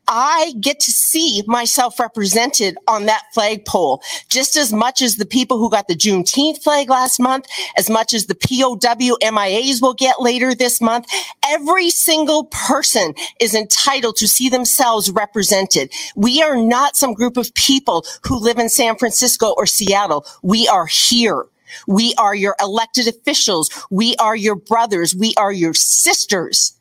I 0.08 0.54
get 0.60 0.80
to 0.82 0.92
see 0.92 1.42
myself 1.48 2.00
represented 2.00 2.78
on 2.88 3.06
that 3.06 3.24
flagpole 3.34 4.04
just 4.30 4.58
as 4.58 4.74
much 4.74 5.02
as 5.02 5.16
the 5.16 5.26
people 5.26 5.58
who 5.58 5.70
got 5.70 5.88
the 5.88 5.96
Juneteenth 5.96 6.62
flag 6.62 6.90
last 6.90 7.20
month, 7.20 7.48
as 7.78 7.90
much 7.90 8.14
as 8.14 8.26
the 8.26 8.36
POW 8.36 9.18
MIAs 9.22 9.82
will 9.82 9.94
get 9.94 10.22
later 10.22 10.54
this 10.54 10.82
month. 10.82 11.08
Every 11.48 11.90
single 11.90 12.46
person 12.46 13.14
is 13.40 13.56
entitled 13.56 14.18
to 14.18 14.28
see 14.28 14.50
themselves 14.50 15.10
represented. 15.12 15.94
We 16.16 16.42
are 16.42 16.58
not 16.58 16.98
some 16.98 17.14
group 17.14 17.38
of 17.38 17.54
people 17.54 18.06
who 18.26 18.38
live 18.38 18.58
in 18.60 18.70
San 18.70 18.98
Francisco 18.98 19.54
or 19.56 19.66
Seattle. 19.66 20.26
We 20.44 20.68
are 20.68 20.88
here. 20.88 21.46
We 21.88 22.14
are 22.18 22.36
your 22.36 22.56
elected 22.60 23.08
officials. 23.08 23.70
We 23.90 24.16
are 24.18 24.36
your 24.36 24.56
brothers. 24.56 25.16
We 25.16 25.34
are 25.38 25.52
your 25.52 25.74
sisters. 25.74 26.78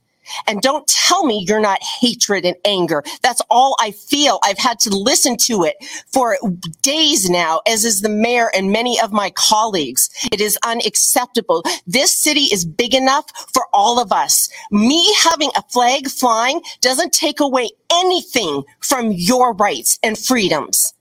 And 0.46 0.60
don't 0.62 0.86
tell 0.86 1.24
me 1.24 1.44
you're 1.46 1.60
not 1.60 1.82
hatred 1.82 2.44
and 2.44 2.56
anger. 2.64 3.02
That's 3.22 3.42
all 3.50 3.76
I 3.80 3.90
feel. 3.90 4.38
I've 4.44 4.58
had 4.58 4.78
to 4.80 4.90
listen 4.90 5.36
to 5.46 5.64
it 5.64 5.76
for 6.12 6.38
days 6.82 7.28
now, 7.28 7.60
as 7.66 7.84
is 7.84 8.00
the 8.00 8.08
mayor 8.08 8.50
and 8.54 8.70
many 8.70 9.00
of 9.00 9.12
my 9.12 9.30
colleagues. 9.30 10.08
It 10.32 10.40
is 10.40 10.58
unacceptable. 10.64 11.64
This 11.86 12.16
city 12.16 12.44
is 12.52 12.64
big 12.64 12.94
enough 12.94 13.26
for 13.52 13.66
all 13.72 14.00
of 14.00 14.12
us. 14.12 14.48
Me 14.70 15.12
having 15.24 15.50
a 15.56 15.62
flag 15.70 16.08
flying 16.08 16.62
doesn't 16.80 17.12
take 17.12 17.40
away 17.40 17.70
anything 17.92 18.62
from 18.80 19.12
your 19.12 19.54
rights 19.54 19.98
and 20.02 20.16
freedoms. 20.18 20.94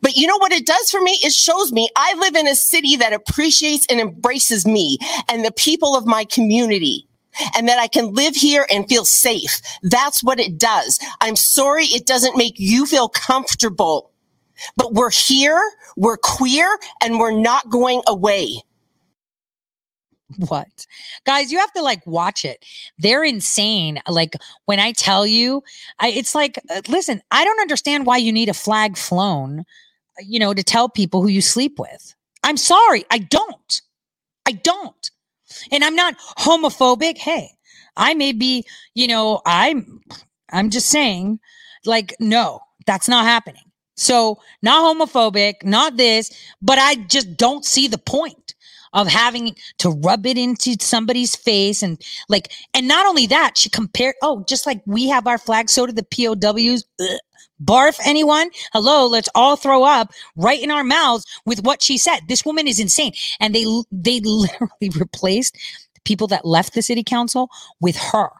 But 0.00 0.16
you 0.16 0.26
know 0.26 0.38
what 0.38 0.52
it 0.52 0.66
does 0.66 0.90
for 0.90 1.00
me? 1.00 1.18
It 1.22 1.32
shows 1.32 1.72
me 1.72 1.88
I 1.96 2.14
live 2.14 2.34
in 2.36 2.48
a 2.48 2.54
city 2.54 2.96
that 2.96 3.12
appreciates 3.12 3.86
and 3.90 4.00
embraces 4.00 4.66
me 4.66 4.98
and 5.28 5.44
the 5.44 5.52
people 5.52 5.96
of 5.96 6.06
my 6.06 6.24
community 6.24 7.06
and 7.56 7.68
that 7.68 7.78
I 7.78 7.88
can 7.88 8.14
live 8.14 8.36
here 8.36 8.66
and 8.70 8.88
feel 8.88 9.04
safe. 9.04 9.60
That's 9.82 10.22
what 10.22 10.40
it 10.40 10.58
does. 10.58 10.98
I'm 11.20 11.36
sorry 11.36 11.86
it 11.86 12.06
doesn't 12.06 12.36
make 12.36 12.54
you 12.58 12.86
feel 12.86 13.08
comfortable, 13.08 14.12
but 14.76 14.94
we're 14.94 15.10
here, 15.10 15.60
we're 15.96 16.16
queer, 16.16 16.78
and 17.02 17.18
we're 17.18 17.38
not 17.38 17.70
going 17.70 18.02
away. 18.06 18.62
What? 20.48 20.86
Guys, 21.26 21.52
you 21.52 21.58
have 21.58 21.72
to 21.72 21.82
like 21.82 22.06
watch 22.06 22.44
it. 22.44 22.64
They're 22.98 23.24
insane. 23.24 24.00
Like 24.08 24.34
when 24.66 24.80
I 24.80 24.92
tell 24.92 25.26
you, 25.26 25.62
I, 25.98 26.08
it's 26.08 26.34
like, 26.34 26.58
uh, 26.70 26.82
listen, 26.88 27.22
I 27.30 27.44
don't 27.44 27.60
understand 27.60 28.06
why 28.06 28.16
you 28.18 28.32
need 28.32 28.48
a 28.48 28.54
flag 28.54 28.96
flown, 28.96 29.64
you 30.20 30.38
know, 30.38 30.54
to 30.54 30.62
tell 30.62 30.88
people 30.88 31.22
who 31.22 31.28
you 31.28 31.40
sleep 31.40 31.78
with. 31.78 32.14
I'm 32.42 32.56
sorry. 32.56 33.04
I 33.10 33.18
don't. 33.18 33.82
I 34.46 34.52
don't. 34.52 35.10
And 35.70 35.84
I'm 35.84 35.96
not 35.96 36.18
homophobic. 36.38 37.18
Hey, 37.18 37.50
I 37.96 38.14
may 38.14 38.32
be, 38.32 38.64
you 38.94 39.06
know, 39.06 39.40
I'm 39.46 40.00
I'm 40.50 40.70
just 40.70 40.88
saying 40.88 41.40
like 41.84 42.14
no, 42.20 42.60
that's 42.86 43.08
not 43.08 43.24
happening. 43.24 43.62
So, 43.96 44.40
not 44.62 44.82
homophobic, 44.82 45.62
not 45.62 45.96
this, 45.96 46.30
but 46.60 46.78
I 46.78 46.96
just 46.96 47.36
don't 47.36 47.64
see 47.64 47.86
the 47.86 47.98
point 47.98 48.53
of 48.94 49.08
having 49.08 49.54
to 49.78 49.90
rub 49.90 50.24
it 50.26 50.38
into 50.38 50.76
somebody's 50.80 51.36
face 51.36 51.82
and 51.82 52.00
like 52.28 52.52
and 52.72 52.88
not 52.88 53.06
only 53.06 53.26
that, 53.26 53.58
she 53.58 53.68
compared 53.68 54.14
oh, 54.22 54.44
just 54.48 54.66
like 54.66 54.80
we 54.86 55.08
have 55.08 55.26
our 55.26 55.38
flag 55.38 55.68
so 55.68 55.86
do 55.86 55.92
the 55.92 56.02
POWs. 56.04 56.84
Ugh. 57.00 57.18
Barf 57.62 58.00
anyone? 58.04 58.50
Hello, 58.72 59.06
let's 59.06 59.28
all 59.34 59.56
throw 59.56 59.84
up 59.84 60.12
right 60.36 60.60
in 60.60 60.72
our 60.72 60.82
mouths 60.82 61.24
with 61.46 61.62
what 61.62 61.80
she 61.80 61.96
said. 61.96 62.20
This 62.28 62.44
woman 62.44 62.66
is 62.66 62.80
insane. 62.80 63.12
And 63.40 63.54
they 63.54 63.64
they 63.92 64.20
literally 64.24 64.90
replaced 64.96 65.56
people 66.04 66.26
that 66.28 66.44
left 66.44 66.74
the 66.74 66.82
city 66.82 67.02
council 67.02 67.48
with 67.80 67.96
her. 67.96 68.30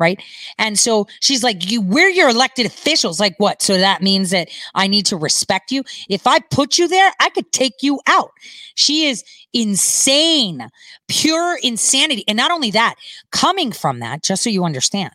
Right. 0.00 0.20
And 0.58 0.78
so 0.78 1.06
she's 1.20 1.44
like, 1.44 1.70
you, 1.70 1.82
we're 1.82 2.08
your 2.08 2.30
elected 2.30 2.64
officials. 2.64 3.20
Like 3.20 3.34
what? 3.36 3.60
So 3.60 3.76
that 3.76 4.02
means 4.02 4.30
that 4.30 4.48
I 4.74 4.86
need 4.86 5.04
to 5.06 5.16
respect 5.16 5.70
you. 5.70 5.84
If 6.08 6.26
I 6.26 6.40
put 6.40 6.78
you 6.78 6.88
there, 6.88 7.12
I 7.20 7.28
could 7.28 7.52
take 7.52 7.82
you 7.82 8.00
out. 8.06 8.32
She 8.76 9.06
is 9.06 9.22
insane, 9.52 10.68
pure 11.10 11.58
insanity. 11.64 12.24
And 12.28 12.36
not 12.36 12.52
only 12.52 12.70
that, 12.70 12.94
coming 13.32 13.72
from 13.72 13.98
that, 13.98 14.22
just 14.22 14.44
so 14.44 14.48
you 14.48 14.64
understand, 14.64 15.12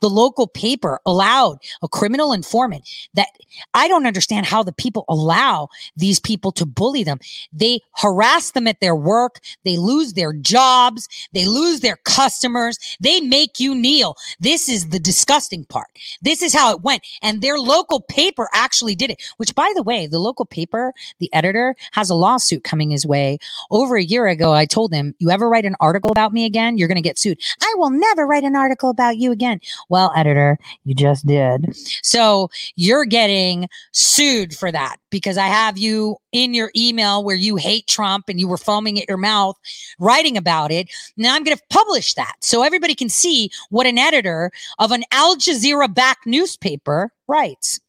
the 0.00 0.10
local 0.10 0.46
paper 0.46 1.00
allowed 1.06 1.58
a 1.82 1.88
criminal 1.88 2.34
informant 2.34 2.88
that 3.14 3.28
I 3.72 3.88
don't 3.88 4.06
understand 4.06 4.44
how 4.44 4.62
the 4.62 4.72
people 4.72 5.06
allow 5.08 5.68
these 5.96 6.20
people 6.20 6.52
to 6.52 6.66
bully 6.66 7.02
them. 7.02 7.18
They 7.50 7.80
harass 7.96 8.50
them 8.50 8.66
at 8.66 8.80
their 8.80 8.94
work. 8.94 9.40
They 9.64 9.78
lose 9.78 10.12
their 10.12 10.34
jobs. 10.34 11.08
They 11.32 11.46
lose 11.46 11.80
their 11.80 11.96
customers. 12.04 12.78
They 13.00 13.20
make 13.20 13.58
you 13.58 13.74
kneel. 13.74 14.16
This 14.38 14.68
is 14.68 14.90
the 14.90 15.00
disgusting 15.00 15.64
part. 15.64 15.88
This 16.20 16.42
is 16.42 16.54
how 16.54 16.72
it 16.72 16.82
went. 16.82 17.06
And 17.22 17.40
their 17.40 17.58
local 17.58 18.00
paper 18.00 18.50
actually 18.52 18.94
did 18.94 19.10
it, 19.10 19.22
which 19.38 19.54
by 19.54 19.72
the 19.74 19.82
way, 19.82 20.06
the 20.06 20.18
local 20.18 20.44
paper, 20.44 20.92
the 21.20 21.32
editor 21.32 21.74
has 21.92 22.10
a 22.10 22.14
lawsuit 22.14 22.64
coming 22.64 22.90
his 22.90 23.06
way 23.06 23.38
over 23.70 23.96
a 23.96 24.02
year 24.02 24.26
ago, 24.26 24.52
I 24.52 24.66
told 24.66 24.92
him, 24.92 25.14
You 25.18 25.30
ever 25.30 25.37
write 25.46 25.64
an 25.64 25.76
article 25.80 26.10
about 26.10 26.32
me 26.32 26.44
again? 26.44 26.78
You're 26.78 26.88
going 26.88 26.96
to 26.96 27.02
get 27.02 27.18
sued. 27.18 27.38
I 27.62 27.74
will 27.76 27.90
never 27.90 28.26
write 28.26 28.44
an 28.44 28.56
article 28.56 28.90
about 28.90 29.18
you 29.18 29.30
again. 29.30 29.60
Well, 29.88 30.12
editor, 30.16 30.58
you 30.84 30.94
just 30.94 31.26
did. 31.26 31.76
So 32.02 32.50
you're 32.76 33.04
getting 33.04 33.68
sued 33.92 34.54
for 34.54 34.72
that 34.72 34.96
because 35.10 35.36
I 35.36 35.46
have 35.46 35.78
you 35.78 36.16
in 36.32 36.54
your 36.54 36.70
email 36.76 37.22
where 37.24 37.36
you 37.36 37.56
hate 37.56 37.86
Trump 37.86 38.28
and 38.28 38.40
you 38.40 38.48
were 38.48 38.58
foaming 38.58 38.98
at 39.00 39.08
your 39.08 39.18
mouth 39.18 39.56
writing 39.98 40.36
about 40.36 40.70
it. 40.70 40.90
Now 41.16 41.34
I'm 41.34 41.44
going 41.44 41.56
to 41.56 41.62
publish 41.70 42.14
that 42.14 42.36
so 42.40 42.62
everybody 42.62 42.94
can 42.94 43.08
see 43.08 43.50
what 43.70 43.86
an 43.86 43.98
editor 43.98 44.50
of 44.78 44.92
an 44.92 45.04
Al 45.12 45.36
Jazeera 45.36 45.92
backed 45.92 46.26
newspaper 46.26 47.12
writes. 47.26 47.80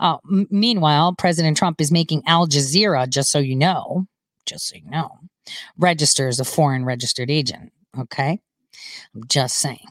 Uh, 0.00 0.18
m- 0.30 0.46
meanwhile, 0.50 1.14
President 1.14 1.56
Trump 1.56 1.80
is 1.80 1.92
making 1.92 2.22
Al 2.26 2.46
Jazeera, 2.46 3.08
just 3.08 3.30
so 3.30 3.38
you 3.38 3.56
know, 3.56 4.06
just 4.46 4.68
so 4.68 4.76
you 4.76 4.90
know, 4.90 5.18
register 5.78 6.28
as 6.28 6.40
a 6.40 6.44
foreign 6.44 6.84
registered 6.84 7.30
agent. 7.30 7.72
Okay. 7.98 8.40
I'm 9.14 9.22
just 9.28 9.58
saying. 9.58 9.86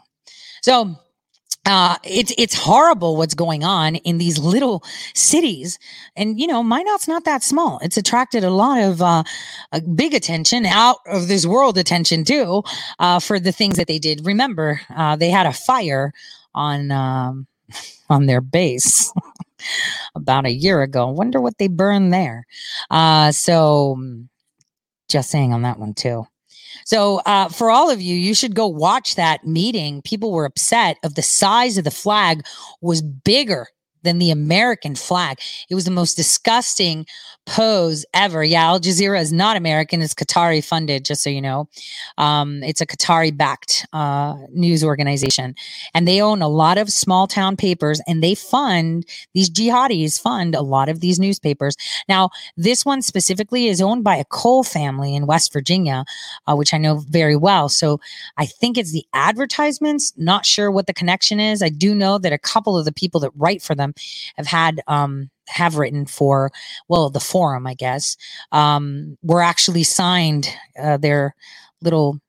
So, 0.62 0.98
uh, 1.66 1.96
it's 2.04 2.34
it's 2.38 2.56
horrible 2.56 3.16
what's 3.16 3.34
going 3.34 3.64
on 3.64 3.96
in 3.96 4.18
these 4.18 4.38
little 4.38 4.84
cities, 5.16 5.80
and 6.16 6.38
you 6.38 6.46
know 6.46 6.62
Minot's 6.62 7.08
not 7.08 7.24
that 7.24 7.42
small. 7.42 7.80
It's 7.82 7.96
attracted 7.96 8.44
a 8.44 8.50
lot 8.50 8.82
of 8.82 9.02
uh, 9.02 9.24
big 9.96 10.14
attention, 10.14 10.66
out 10.66 10.98
of 11.06 11.30
this 11.30 11.46
world 11.46 11.78
attention 11.78 12.26
too, 12.26 12.64
uh, 13.00 13.20
for 13.20 13.40
the 13.40 13.54
things 13.54 13.78
that 13.78 13.88
they 13.88 13.98
did. 13.98 14.26
Remember, 14.26 14.82
uh, 14.94 15.16
they 15.16 15.30
had 15.30 15.46
a 15.46 15.54
fire 15.54 16.12
on 16.54 16.92
um, 16.92 17.48
on 18.10 18.26
their 18.26 18.42
base 18.42 19.14
about 20.16 20.46
a 20.46 20.52
year 20.52 20.82
ago. 20.82 21.08
Wonder 21.08 21.40
what 21.40 21.58
they 21.60 21.70
burned 21.70 22.12
there. 22.12 22.46
Uh, 22.92 23.32
so 23.32 23.98
just 25.14 25.30
saying 25.30 25.54
on 25.54 25.62
that 25.62 25.80
one 25.80 25.94
too. 25.94 26.28
So, 26.86 27.20
uh, 27.20 27.50
for 27.50 27.70
all 27.70 27.90
of 27.90 28.02
you, 28.02 28.16
you 28.16 28.34
should 28.34 28.56
go 28.56 28.68
watch 28.68 29.16
that 29.16 29.46
meeting. 29.46 30.02
People 30.02 30.32
were 30.32 30.46
upset 30.46 30.98
of 31.04 31.16
the 31.16 31.22
size 31.22 31.78
of 31.78 31.86
the 31.86 31.92
flag 31.92 32.46
was 32.82 33.02
bigger 33.02 33.68
than 34.02 34.20
the 34.20 34.32
American 34.32 34.96
flag. 34.96 35.40
It 35.70 35.76
was 35.76 35.86
the 35.86 35.92
most 35.92 36.16
disgusting 36.16 37.06
pose 37.46 38.06
ever. 38.14 38.44
Yeah, 38.44 38.64
Al 38.64 38.80
Jazeera 38.80 39.20
is 39.20 39.34
not 39.34 39.58
American; 39.58 40.02
it's 40.02 40.14
Qatari 40.14 40.64
funded. 40.64 41.06
Just 41.06 41.24
so 41.24 41.30
you 41.30 41.42
know, 41.42 41.68
um, 42.18 42.64
it's 42.64 42.82
a 42.82 42.86
Qatari 42.86 43.36
backed 43.36 43.86
uh, 43.94 44.36
news 44.52 44.84
organization, 44.84 45.56
and 45.94 46.08
they 46.08 46.22
own 46.22 46.42
a 46.42 46.48
lot 46.48 46.78
of 46.78 46.90
small 46.92 47.28
town 47.28 47.56
papers, 47.58 48.02
and 48.08 48.24
they 48.24 48.36
fund 48.36 49.06
these 49.34 49.50
jihadis 49.50 50.20
fund 50.20 50.56
a 50.56 50.62
lot 50.62 50.90
of 50.90 51.00
these 51.00 51.20
newspapers. 51.20 51.76
Now, 52.08 52.30
this 52.58 52.86
one 52.86 53.02
specifically 53.02 53.68
is 53.68 53.82
owned 53.82 54.04
by 54.04 54.16
a 54.16 54.26
Cole 54.26 54.64
family 54.64 55.16
in 55.16 55.26
West 55.26 55.54
Virginia, 55.54 56.06
uh, 56.48 56.56
which 56.56 56.74
I 56.74 56.78
know 56.78 56.98
very 57.10 57.36
well. 57.36 57.70
So 57.70 58.00
I 58.38 58.46
think 58.46 58.78
it's 58.78 58.92
the 58.92 59.06
advertisements. 59.14 60.14
Not 60.18 60.46
sure 60.46 60.72
what 60.72 60.88
the 60.88 60.94
connection 60.94 61.40
is. 61.40 61.62
I 61.62 61.70
do 61.70 61.94
know 61.96 62.18
that 62.18 62.34
a 62.34 62.38
couple 62.38 62.78
of 62.78 62.86
the 62.86 62.92
people 62.92 63.20
that 63.22 63.32
write 63.36 63.62
for 63.62 63.76
them 63.76 63.94
have 64.38 64.48
had 64.48 64.82
um, 64.88 65.30
have 65.48 65.78
written 65.78 66.06
for 66.06 66.52
well 66.88 67.10
the 67.10 67.20
forum 67.20 67.68
i 67.68 67.74
guess 67.74 68.16
um, 68.52 69.18
were 69.24 69.42
actually 69.42 69.84
signed 69.84 70.50
uh, 70.80 70.98
their 70.98 71.36
little 71.82 72.20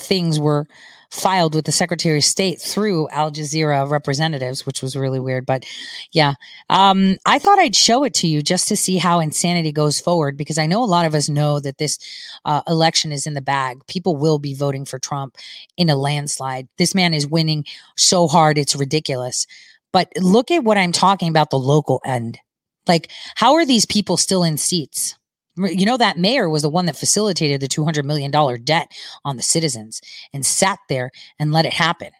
things 0.00 0.40
were 0.40 0.66
filed 1.10 1.54
with 1.54 1.64
the 1.64 1.72
secretary 1.72 2.18
of 2.18 2.24
state 2.24 2.60
through 2.60 3.08
al 3.10 3.30
jazeera 3.30 3.88
representatives 3.88 4.66
which 4.66 4.82
was 4.82 4.96
really 4.96 5.20
weird 5.20 5.46
but 5.46 5.64
yeah. 6.12 6.34
Um, 6.70 7.16
i 7.26 7.38
thought 7.38 7.58
i'd 7.60 7.76
show 7.76 8.02
it 8.04 8.14
to 8.14 8.26
you 8.26 8.42
just 8.42 8.66
to 8.68 8.76
see 8.76 8.96
how 8.96 9.20
insanity 9.20 9.70
goes 9.70 10.00
forward 10.00 10.36
because 10.36 10.58
i 10.58 10.66
know 10.66 10.82
a 10.82 10.86
lot 10.86 11.06
of 11.06 11.14
us 11.14 11.28
know 11.28 11.60
that 11.60 11.78
this 11.78 11.98
uh, 12.44 12.62
election 12.68 13.12
is 13.12 13.26
in 13.26 13.34
the 13.34 13.40
bag. 13.40 13.86
People 13.86 14.16
will 14.16 14.38
be 14.38 14.54
voting 14.54 14.84
for 14.84 14.98
trump 14.98 15.36
in 15.76 15.90
a 15.90 15.96
landslide. 15.96 16.68
This 16.78 16.94
man 16.94 17.14
is 17.14 17.26
winning 17.26 17.64
so 17.96 18.28
hard 18.28 18.58
it's 18.58 18.76
ridiculous. 18.76 19.46
But 19.92 20.12
look 20.16 20.50
at 20.50 20.64
what 20.64 20.76
I'm 20.76 20.92
talking 20.92 21.28
about 21.28 21.50
the 21.50 21.58
local 21.58 22.00
end. 22.04 22.38
Like, 22.86 23.10
how 23.36 23.54
are 23.54 23.66
these 23.66 23.86
people 23.86 24.16
still 24.16 24.44
in 24.44 24.56
seats? 24.56 25.16
You 25.56 25.86
know, 25.86 25.96
that 25.96 26.18
mayor 26.18 26.48
was 26.48 26.62
the 26.62 26.68
one 26.68 26.86
that 26.86 26.96
facilitated 26.96 27.60
the 27.60 27.68
$200 27.68 28.04
million 28.04 28.30
debt 28.64 28.90
on 29.24 29.36
the 29.36 29.42
citizens 29.42 30.00
and 30.32 30.44
sat 30.44 30.80
there 30.88 31.12
and 31.38 31.52
let 31.52 31.64
it 31.64 31.72
happen. 31.72 32.10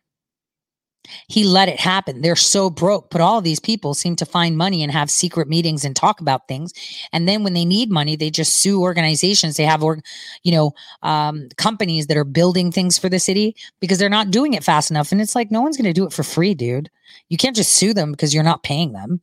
He 1.28 1.44
let 1.44 1.68
it 1.68 1.78
happen. 1.78 2.22
They're 2.22 2.36
so 2.36 2.70
broke, 2.70 3.10
but 3.10 3.20
all 3.20 3.40
these 3.40 3.60
people 3.60 3.94
seem 3.94 4.16
to 4.16 4.26
find 4.26 4.56
money 4.56 4.82
and 4.82 4.90
have 4.90 5.10
secret 5.10 5.48
meetings 5.48 5.84
and 5.84 5.94
talk 5.94 6.20
about 6.20 6.48
things. 6.48 6.72
And 7.12 7.28
then 7.28 7.44
when 7.44 7.54
they 7.54 7.64
need 7.64 7.90
money, 7.90 8.16
they 8.16 8.30
just 8.30 8.56
sue 8.56 8.80
organizations. 8.80 9.56
They 9.56 9.64
have, 9.64 9.82
you 9.82 10.52
know, 10.52 10.72
um, 11.02 11.48
companies 11.56 12.06
that 12.06 12.16
are 12.16 12.24
building 12.24 12.72
things 12.72 12.98
for 12.98 13.08
the 13.08 13.18
city 13.18 13.56
because 13.80 13.98
they're 13.98 14.08
not 14.08 14.30
doing 14.30 14.54
it 14.54 14.64
fast 14.64 14.90
enough. 14.90 15.12
And 15.12 15.20
it's 15.20 15.34
like 15.34 15.50
no 15.50 15.60
one's 15.60 15.76
going 15.76 15.84
to 15.84 15.92
do 15.92 16.06
it 16.06 16.12
for 16.12 16.22
free, 16.22 16.54
dude. 16.54 16.90
You 17.28 17.36
can't 17.36 17.56
just 17.56 17.72
sue 17.72 17.94
them 17.94 18.12
because 18.12 18.34
you're 18.34 18.42
not 18.42 18.62
paying 18.62 18.92
them. 18.92 19.20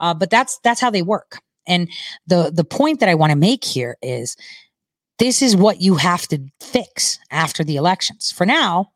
Uh, 0.00 0.14
but 0.14 0.30
that's 0.30 0.58
that's 0.58 0.80
how 0.80 0.90
they 0.90 1.02
work. 1.02 1.40
And 1.66 1.88
the 2.26 2.50
the 2.52 2.64
point 2.64 3.00
that 3.00 3.08
I 3.08 3.14
want 3.14 3.30
to 3.30 3.36
make 3.38 3.64
here 3.64 3.96
is 4.02 4.36
this 5.20 5.42
is 5.42 5.54
what 5.54 5.82
you 5.82 5.96
have 5.96 6.26
to 6.28 6.38
fix 6.60 7.18
after 7.30 7.62
the 7.62 7.76
elections. 7.76 8.32
For 8.32 8.46
now, 8.46 8.90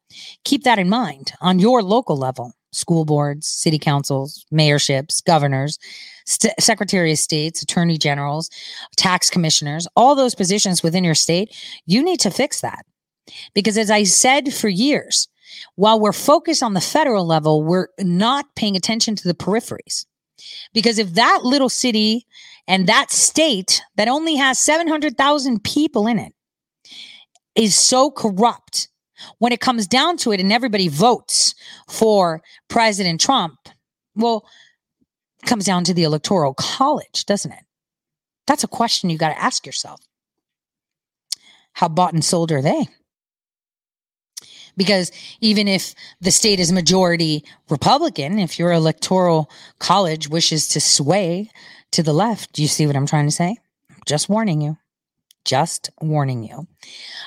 keep 0.45 0.65
that 0.65 0.79
in 0.79 0.89
mind 0.89 1.33
on 1.41 1.59
your 1.59 1.83
local 1.83 2.17
level 2.17 2.53
school 2.73 3.05
boards, 3.05 3.47
city 3.47 3.79
councils, 3.79 4.45
mayorships, 4.53 5.25
governors, 5.25 5.79
st- 6.27 6.55
secretary 6.59 7.13
of 7.13 7.19
states, 7.19 7.63
attorney 7.63 7.97
generals, 7.97 8.51
tax 8.97 9.31
commissioners, 9.31 9.87
all 9.97 10.15
those 10.15 10.35
positions 10.35 10.83
within 10.83 11.05
your 11.05 11.15
state, 11.15 11.55
you 11.87 12.03
need 12.03 12.21
to 12.21 12.31
fix 12.31 12.61
that. 12.61 12.85
Because 13.55 13.79
as 13.79 13.91
I 13.91 14.03
said 14.03 14.53
for 14.53 14.69
years, 14.69 15.29
while 15.77 16.01
we're 16.01 16.13
focused 16.13 16.63
on 16.63 16.75
the 16.75 16.81
federal 16.81 17.27
level, 17.27 17.63
we're 17.63 17.89
not 18.01 18.47
paying 18.57 18.77
attention 18.77 19.17
to 19.17 19.29
the 19.29 19.35
peripheries. 19.35 20.05
Because 20.73 20.99
if 20.99 21.15
that 21.15 21.41
little 21.45 21.69
city 21.69 22.27
and 22.67 22.87
that 22.87 23.11
state 23.11 23.83
that 23.97 24.09
only 24.09 24.37
has 24.37 24.59
700,000 24.59 25.63
people 25.63 26.07
in 26.07 26.19
it 26.19 26.33
is 27.55 27.75
so 27.77 28.11
corrupt 28.11 28.89
when 29.39 29.53
it 29.53 29.61
comes 29.61 29.87
down 29.87 30.17
to 30.19 30.33
it 30.33 30.41
and 30.41 30.53
everybody 30.53 30.89
votes 30.89 31.55
for 31.89 32.43
President 32.69 33.21
Trump, 33.21 33.57
well, 34.15 34.47
it 35.43 35.47
comes 35.47 35.65
down 35.65 35.85
to 35.85 35.95
the 35.95 36.05
electoral 36.05 36.55
college, 36.55 37.25
doesn't 37.27 37.53
it? 37.53 37.65
That's 38.47 38.65
a 38.65 38.69
question 38.69 39.11
you 39.11 39.19
got 39.19 39.31
to 39.31 39.43
ask 39.43 39.67
yourself. 39.67 40.01
How 41.73 41.89
bought 41.89 42.13
and 42.13 42.25
sold 42.25 42.53
are 42.53 42.63
they? 42.63 42.87
Because 44.77 45.13
even 45.41 45.69
if 45.69 45.95
the 46.21 46.31
state 46.31 46.61
is 46.61 46.73
majority 46.73 47.45
Republican, 47.71 48.39
if 48.39 48.59
your 48.59 48.73
electoral 48.73 49.51
college 49.79 50.29
wishes 50.29 50.69
to 50.69 50.81
sway 50.81 51.51
to 51.95 52.03
the 52.03 52.13
left. 52.13 52.53
Do 52.53 52.63
you 52.63 52.69
see 52.69 52.87
what 52.87 52.97
I'm 52.97 53.07
trying 53.07 53.27
to 53.27 53.31
say? 53.31 53.57
Just 54.07 54.29
warning 54.29 54.61
you. 54.61 54.77
Just 55.45 55.91
warning 56.01 56.43
you. 56.43 56.67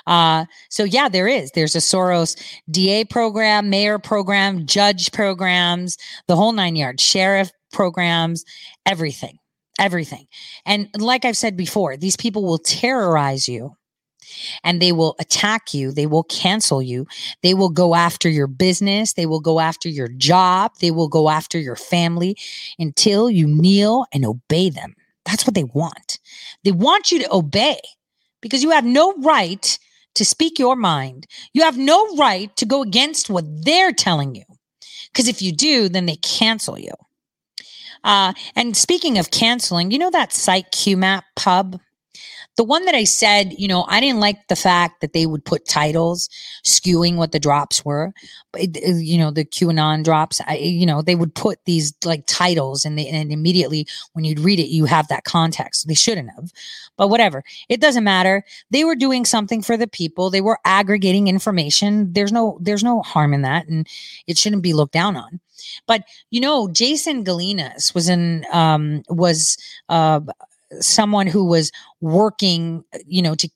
Uh, 0.06 0.46
so 0.70 0.84
yeah, 0.84 1.10
there 1.10 1.28
is. 1.28 1.52
There's 1.52 1.76
a 1.76 1.80
Soros 1.80 2.36
DA 2.70 3.06
program, 3.06 3.70
mayor 3.70 4.00
program, 4.00 4.66
judge 4.66 5.12
programs, 5.12 5.98
the 6.28 6.36
whole 6.36 6.52
nine 6.52 6.76
yards, 6.76 7.04
sheriff 7.04 7.52
programs, 7.72 8.44
everything, 8.86 9.38
everything. 9.80 10.28
And 10.66 10.90
like 10.98 11.26
I've 11.26 11.38
said 11.38 11.56
before, 11.56 11.98
these 11.98 12.16
people 12.16 12.44
will 12.44 12.58
terrorize 12.58 13.48
you 13.48 13.76
and 14.64 14.82
they 14.82 14.92
will 14.92 15.16
attack 15.20 15.74
you. 15.74 15.92
They 15.92 16.06
will 16.06 16.24
cancel 16.24 16.82
you. 16.82 17.08
They 17.44 17.54
will 17.54 17.70
go 17.70 17.96
after 17.96 18.30
your 18.30 18.48
business. 18.48 19.14
They 19.14 19.26
will 19.26 19.40
go 19.40 19.60
after 19.60 19.90
your 19.90 20.08
job. 20.10 20.74
They 20.80 20.92
will 20.92 21.08
go 21.08 21.30
after 21.30 21.60
your 21.60 21.76
family 21.76 22.38
until 22.80 23.30
you 23.30 23.48
kneel 23.48 24.06
and 24.12 24.26
obey 24.26 24.70
them. 24.70 24.96
That's 25.26 25.46
what 25.46 25.56
they 25.56 25.66
want. 25.66 26.20
They 26.64 26.72
want 26.72 27.12
you 27.12 27.20
to 27.20 27.34
obey 27.34 27.80
because 28.42 28.64
you 28.64 28.72
have 28.72 28.86
no 28.86 29.14
right 29.14 29.78
to 30.16 30.26
speak 30.26 30.58
your 30.60 30.76
mind. 30.76 31.28
You 31.54 31.64
have 31.64 31.78
no 31.78 32.16
right 32.16 32.56
to 32.58 32.66
go 32.66 32.82
against 32.82 33.30
what 33.30 33.46
they're 33.64 33.94
telling 33.94 34.36
you. 34.36 34.44
Because 35.12 35.28
if 35.28 35.42
you 35.42 35.52
do, 35.52 35.90
then 35.90 36.06
they 36.06 36.18
cancel 36.18 36.78
you. 36.78 36.94
Uh, 38.04 38.34
and 38.56 38.78
speaking 38.78 39.18
of 39.18 39.32
canceling, 39.32 39.92
you 39.92 39.98
know 39.98 40.12
that 40.12 40.34
site 40.34 40.72
QMAP 40.72 41.24
pub? 41.36 41.80
The 42.58 42.64
one 42.64 42.86
that 42.86 42.96
I 42.96 43.04
said, 43.04 43.54
you 43.58 43.68
know, 43.68 43.86
I 43.88 44.00
didn't 44.00 44.20
like 44.20 44.48
the 44.48 44.56
fact 44.56 45.02
that 45.02 45.14
they 45.14 45.26
would 45.26 45.46
put 45.46 45.68
titles 45.68 46.28
skewing 46.66 47.16
what 47.16 47.32
the 47.32 47.40
drops 47.40 47.86
were. 47.86 48.14
You 48.58 49.20
know, 49.20 49.30
the 49.30 49.46
QAnon 49.46 50.04
drops, 50.04 50.42
I, 50.48 50.56
you 50.56 50.86
know, 50.86 51.04
they 51.04 51.16
would 51.16 51.36
put 51.36 51.60
these 51.66 51.94
like 52.04 52.26
titles 52.26 52.84
and, 52.84 52.98
they, 52.98 53.08
and 53.08 53.32
immediately 53.32 53.88
when 54.14 54.26
you'd 54.26 54.40
read 54.40 54.60
it, 54.60 54.70
you 54.70 54.86
have 54.86 55.08
that 55.10 55.24
context. 55.24 55.88
They 55.88 55.94
shouldn't 55.94 56.32
have, 56.32 56.52
but 56.98 57.10
whatever. 57.10 57.44
It 57.70 57.80
doesn't 57.80 58.04
matter. 58.04 58.44
They 58.72 58.84
were 58.84 58.96
doing 58.96 59.24
something 59.24 59.62
for 59.62 59.78
the 59.78 59.88
people. 59.88 60.32
They 60.32 60.42
were 60.42 60.60
aggregating 60.66 61.28
information. 61.28 62.12
There's 62.14 62.32
no, 62.32 62.58
there's 62.60 62.84
no 62.84 63.02
harm 63.04 63.34
in 63.36 63.44
that. 63.44 63.68
And 63.68 63.88
it 64.26 64.38
shouldn't 64.38 64.64
be 64.64 64.74
looked 64.74 64.94
down 64.94 65.16
on. 65.16 65.40
But, 65.86 66.04
you 66.32 66.40
know, 66.40 66.68
Jason 66.70 67.24
Gelinas 67.24 67.94
was 67.94 68.10
in, 68.10 68.46
um, 68.52 69.04
was, 69.10 69.58
uh, 69.90 70.22
someone 70.80 71.28
who 71.28 71.46
was 71.46 71.72
working, 72.02 72.84
you 73.06 73.22
know, 73.22 73.36
to 73.36 73.50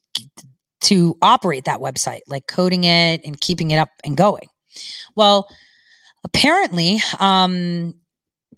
to 0.82 1.16
operate 1.22 1.66
that 1.66 1.80
website, 1.80 2.22
like 2.28 2.48
coding 2.48 2.84
it 2.84 3.22
and 3.24 3.40
keeping 3.40 3.72
it 3.72 3.78
up 3.78 3.90
and 4.04 4.18
going. 4.18 4.48
Well, 5.16 5.48
apparently, 6.24 7.02
um, 7.20 7.94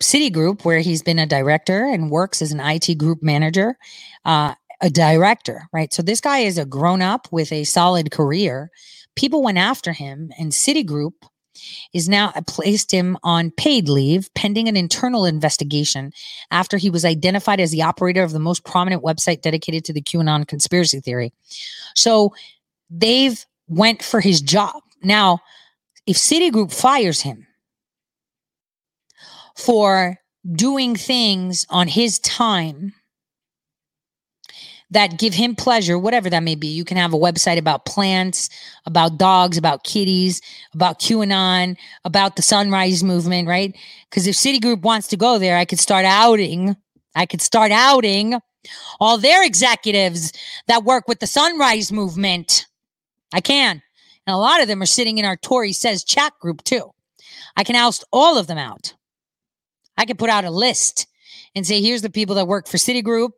Citigroup, 0.02 0.64
where 0.64 0.80
he's 0.80 1.02
been 1.02 1.18
a 1.18 1.26
director 1.26 1.86
and 1.86 2.10
works 2.10 2.42
as 2.42 2.50
an 2.50 2.60
IT 2.60 2.98
group 2.98 3.22
manager, 3.22 3.76
uh, 4.24 4.54
a 4.80 4.90
director, 4.90 5.68
right? 5.72 5.92
So 5.92 6.02
this 6.02 6.20
guy 6.20 6.40
is 6.40 6.58
a 6.58 6.64
grown 6.64 7.00
up 7.00 7.28
with 7.30 7.52
a 7.52 7.64
solid 7.64 8.10
career. 8.10 8.70
People 9.14 9.42
went 9.42 9.58
after 9.58 9.92
him, 9.92 10.32
and 10.38 10.50
Citigroup 10.50 11.12
is 11.92 12.08
now 12.08 12.32
uh, 12.34 12.40
placed 12.46 12.90
him 12.90 13.16
on 13.22 13.50
paid 13.52 13.88
leave 13.88 14.32
pending 14.34 14.68
an 14.68 14.76
internal 14.76 15.24
investigation 15.24 16.12
after 16.50 16.76
he 16.76 16.90
was 16.90 17.04
identified 17.04 17.60
as 17.60 17.70
the 17.70 17.82
operator 17.82 18.22
of 18.22 18.32
the 18.32 18.38
most 18.38 18.64
prominent 18.64 19.02
website 19.02 19.42
dedicated 19.42 19.84
to 19.84 19.92
the 19.92 20.02
QAnon 20.02 20.46
conspiracy 20.46 21.00
theory. 21.00 21.32
So 21.94 22.34
they've 22.90 23.44
went 23.68 24.02
for 24.02 24.20
his 24.20 24.40
job. 24.40 24.82
Now, 25.02 25.40
if 26.06 26.16
Citigroup 26.16 26.72
fires 26.72 27.22
him 27.22 27.46
for 29.56 30.18
doing 30.52 30.96
things 30.96 31.66
on 31.70 31.88
his 31.88 32.18
time 32.20 32.92
that 34.90 35.18
give 35.18 35.34
him 35.34 35.56
pleasure, 35.56 35.98
whatever 35.98 36.30
that 36.30 36.42
may 36.42 36.54
be. 36.54 36.68
You 36.68 36.84
can 36.84 36.96
have 36.96 37.12
a 37.12 37.18
website 37.18 37.58
about 37.58 37.84
plants, 37.84 38.48
about 38.86 39.18
dogs, 39.18 39.56
about 39.56 39.84
kitties, 39.84 40.40
about 40.72 41.00
QAnon, 41.00 41.76
about 42.04 42.36
the 42.36 42.42
sunrise 42.42 43.02
movement, 43.02 43.48
right? 43.48 43.76
Because 44.08 44.26
if 44.26 44.36
Citigroup 44.36 44.82
wants 44.82 45.08
to 45.08 45.16
go 45.16 45.38
there, 45.38 45.56
I 45.56 45.64
could 45.64 45.80
start 45.80 46.04
outing, 46.04 46.76
I 47.14 47.26
could 47.26 47.42
start 47.42 47.72
outing 47.72 48.40
all 49.00 49.18
their 49.18 49.44
executives 49.44 50.32
that 50.68 50.84
work 50.84 51.08
with 51.08 51.20
the 51.20 51.26
sunrise 51.26 51.90
movement. 51.90 52.66
I 53.32 53.40
can. 53.40 53.82
And 54.26 54.34
a 54.34 54.38
lot 54.38 54.62
of 54.62 54.68
them 54.68 54.80
are 54.80 54.86
sitting 54.86 55.18
in 55.18 55.24
our 55.24 55.36
Tori 55.36 55.72
Says 55.72 56.04
chat 56.04 56.32
group 56.40 56.62
too. 56.64 56.90
I 57.56 57.64
can 57.64 57.76
oust 57.76 58.04
all 58.12 58.38
of 58.38 58.46
them 58.46 58.58
out. 58.58 58.94
I 59.96 60.04
can 60.04 60.16
put 60.16 60.30
out 60.30 60.44
a 60.44 60.50
list 60.50 61.06
and 61.54 61.66
say, 61.66 61.80
here's 61.80 62.02
the 62.02 62.10
people 62.10 62.34
that 62.34 62.48
work 62.48 62.66
for 62.66 62.76
Citigroup. 62.76 63.30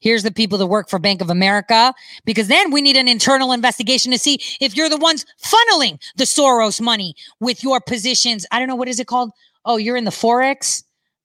Here's 0.00 0.22
the 0.22 0.30
people 0.30 0.58
that 0.58 0.66
work 0.66 0.88
for 0.88 0.98
Bank 0.98 1.20
of 1.20 1.30
America. 1.30 1.94
Because 2.24 2.48
then 2.48 2.70
we 2.70 2.82
need 2.82 2.96
an 2.96 3.08
internal 3.08 3.52
investigation 3.52 4.12
to 4.12 4.18
see 4.18 4.38
if 4.60 4.76
you're 4.76 4.88
the 4.88 4.98
ones 4.98 5.24
funneling 5.42 5.98
the 6.16 6.24
Soros 6.24 6.80
money 6.80 7.14
with 7.40 7.62
your 7.62 7.80
positions. 7.80 8.46
I 8.50 8.58
don't 8.58 8.68
know. 8.68 8.76
What 8.76 8.88
is 8.88 9.00
it 9.00 9.06
called? 9.06 9.30
Oh, 9.64 9.76
you're 9.76 9.96
in 9.96 10.04
the 10.04 10.10
Forex? 10.10 10.82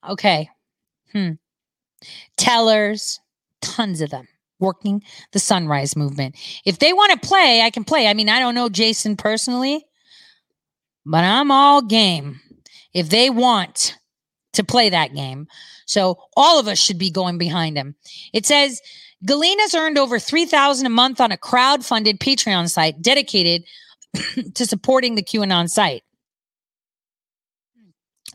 Okay. 0.07 0.49
Hmm. 1.11 1.31
Tellers, 2.37 3.19
tons 3.61 4.01
of 4.01 4.09
them 4.09 4.27
working 4.59 5.03
the 5.33 5.39
sunrise 5.39 5.95
movement. 5.95 6.35
If 6.65 6.79
they 6.79 6.93
want 6.93 7.11
to 7.11 7.27
play, 7.27 7.61
I 7.61 7.69
can 7.69 7.83
play. 7.83 8.07
I 8.07 8.13
mean, 8.13 8.29
I 8.29 8.39
don't 8.39 8.55
know 8.55 8.69
Jason 8.69 9.15
personally, 9.15 9.85
but 11.05 11.23
I'm 11.23 11.51
all 11.51 11.81
game. 11.81 12.39
If 12.93 13.09
they 13.09 13.29
want 13.29 13.97
to 14.57 14.63
play 14.63 14.89
that 14.89 15.13
game. 15.13 15.47
So 15.87 16.19
all 16.35 16.59
of 16.59 16.67
us 16.67 16.77
should 16.77 16.99
be 16.99 17.09
going 17.09 17.37
behind 17.37 17.77
him. 17.77 17.95
It 18.33 18.45
says 18.45 18.79
Gelinas 19.25 19.75
earned 19.75 19.97
over 19.97 20.19
3000 20.19 20.85
a 20.85 20.89
month 20.89 21.19
on 21.19 21.31
a 21.31 21.37
crowd-funded 21.37 22.19
Patreon 22.19 22.69
site 22.69 23.01
dedicated 23.01 23.63
to 24.53 24.65
supporting 24.65 25.15
the 25.15 25.23
QAnon 25.23 25.69
site. 25.69 26.03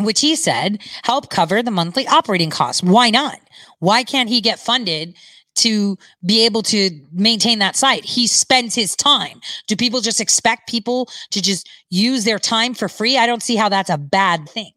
Which 0.00 0.20
he 0.20 0.34
said 0.34 0.80
help 1.04 1.30
cover 1.30 1.62
the 1.62 1.70
monthly 1.70 2.08
operating 2.08 2.50
costs. 2.50 2.82
Why 2.82 3.10
not? 3.10 3.38
Why 3.78 4.02
can't 4.02 4.28
he 4.28 4.40
get 4.40 4.58
funded 4.58 5.14
to 5.54 5.98
be 6.24 6.44
able 6.44 6.62
to 6.62 6.90
maintain 7.12 7.58
that 7.58 7.76
site. 7.76 8.04
He 8.04 8.26
spends 8.26 8.74
his 8.74 8.96
time. 8.96 9.40
Do 9.66 9.76
people 9.76 10.00
just 10.00 10.20
expect 10.20 10.68
people 10.68 11.10
to 11.30 11.42
just 11.42 11.68
use 11.90 12.24
their 12.24 12.38
time 12.38 12.74
for 12.74 12.88
free? 12.88 13.18
I 13.18 13.26
don't 13.26 13.42
see 13.42 13.56
how 13.56 13.68
that's 13.68 13.90
a 13.90 13.98
bad 13.98 14.48
thing. 14.48 14.72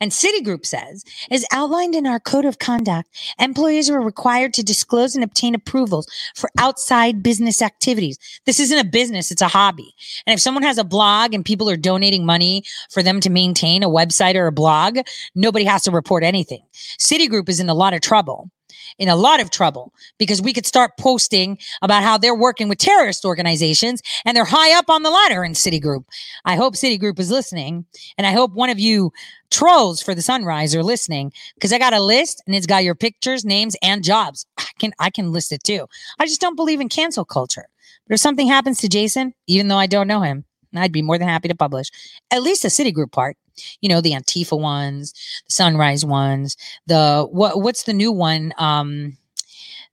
And 0.00 0.10
Citigroup 0.10 0.66
says, 0.66 1.04
as 1.30 1.44
outlined 1.52 1.94
in 1.94 2.06
our 2.06 2.20
code 2.20 2.44
of 2.44 2.58
conduct, 2.58 3.08
employees 3.38 3.90
are 3.90 4.00
required 4.00 4.54
to 4.54 4.62
disclose 4.62 5.14
and 5.14 5.24
obtain 5.24 5.54
approvals 5.54 6.06
for 6.34 6.50
outside 6.58 7.22
business 7.22 7.62
activities. 7.62 8.18
This 8.46 8.60
isn't 8.60 8.78
a 8.78 8.84
business, 8.84 9.30
it's 9.30 9.42
a 9.42 9.48
hobby. 9.48 9.94
And 10.26 10.34
if 10.34 10.40
someone 10.40 10.62
has 10.62 10.78
a 10.78 10.84
blog 10.84 11.34
and 11.34 11.44
people 11.44 11.68
are 11.70 11.76
donating 11.76 12.26
money 12.26 12.64
for 12.90 13.02
them 13.02 13.20
to 13.20 13.30
maintain 13.30 13.82
a 13.82 13.88
website 13.88 14.34
or 14.34 14.46
a 14.46 14.52
blog, 14.52 14.98
nobody 15.34 15.64
has 15.64 15.82
to 15.84 15.90
report 15.90 16.24
anything. 16.24 16.62
Citigroup 16.98 17.48
is 17.48 17.60
in 17.60 17.68
a 17.68 17.74
lot 17.74 17.94
of 17.94 18.00
trouble 18.00 18.50
in 18.98 19.08
a 19.08 19.16
lot 19.16 19.40
of 19.40 19.50
trouble 19.50 19.92
because 20.18 20.42
we 20.42 20.52
could 20.52 20.66
start 20.66 20.92
posting 20.98 21.58
about 21.82 22.02
how 22.02 22.16
they're 22.16 22.34
working 22.34 22.68
with 22.68 22.78
terrorist 22.78 23.24
organizations 23.24 24.02
and 24.24 24.36
they're 24.36 24.44
high 24.44 24.76
up 24.76 24.88
on 24.88 25.02
the 25.02 25.10
ladder 25.10 25.44
in 25.44 25.52
Citigroup. 25.52 26.04
I 26.44 26.56
hope 26.56 26.74
Citigroup 26.74 27.18
is 27.18 27.30
listening. 27.30 27.84
And 28.18 28.26
I 28.26 28.32
hope 28.32 28.52
one 28.52 28.70
of 28.70 28.78
you 28.78 29.12
trolls 29.50 30.02
for 30.02 30.14
the 30.14 30.22
sunrise 30.22 30.74
are 30.74 30.82
listening 30.82 31.32
because 31.54 31.72
I 31.72 31.78
got 31.78 31.92
a 31.92 32.02
list 32.02 32.42
and 32.46 32.54
it's 32.54 32.66
got 32.66 32.84
your 32.84 32.94
pictures, 32.94 33.44
names, 33.44 33.76
and 33.82 34.04
jobs. 34.04 34.46
I 34.58 34.66
can 34.78 34.92
I 34.98 35.10
can 35.10 35.32
list 35.32 35.52
it 35.52 35.62
too. 35.62 35.86
I 36.18 36.26
just 36.26 36.40
don't 36.40 36.56
believe 36.56 36.80
in 36.80 36.88
cancel 36.88 37.24
culture. 37.24 37.66
But 38.06 38.14
if 38.14 38.20
something 38.20 38.46
happens 38.46 38.78
to 38.80 38.88
Jason, 38.88 39.32
even 39.46 39.68
though 39.68 39.78
I 39.78 39.86
don't 39.86 40.08
know 40.08 40.20
him, 40.20 40.44
I'd 40.78 40.92
be 40.92 41.02
more 41.02 41.18
than 41.18 41.28
happy 41.28 41.48
to 41.48 41.54
publish 41.54 41.88
at 42.30 42.42
least 42.42 42.62
the 42.62 42.68
Citigroup 42.68 43.12
part 43.12 43.36
you 43.80 43.88
know 43.88 44.00
the 44.00 44.12
Antifa 44.12 44.58
ones, 44.58 45.12
the 45.46 45.52
Sunrise 45.52 46.04
ones, 46.04 46.56
the 46.86 47.26
what 47.30 47.60
what's 47.60 47.84
the 47.84 47.92
new 47.92 48.12
one? 48.12 48.52
Um 48.58 49.16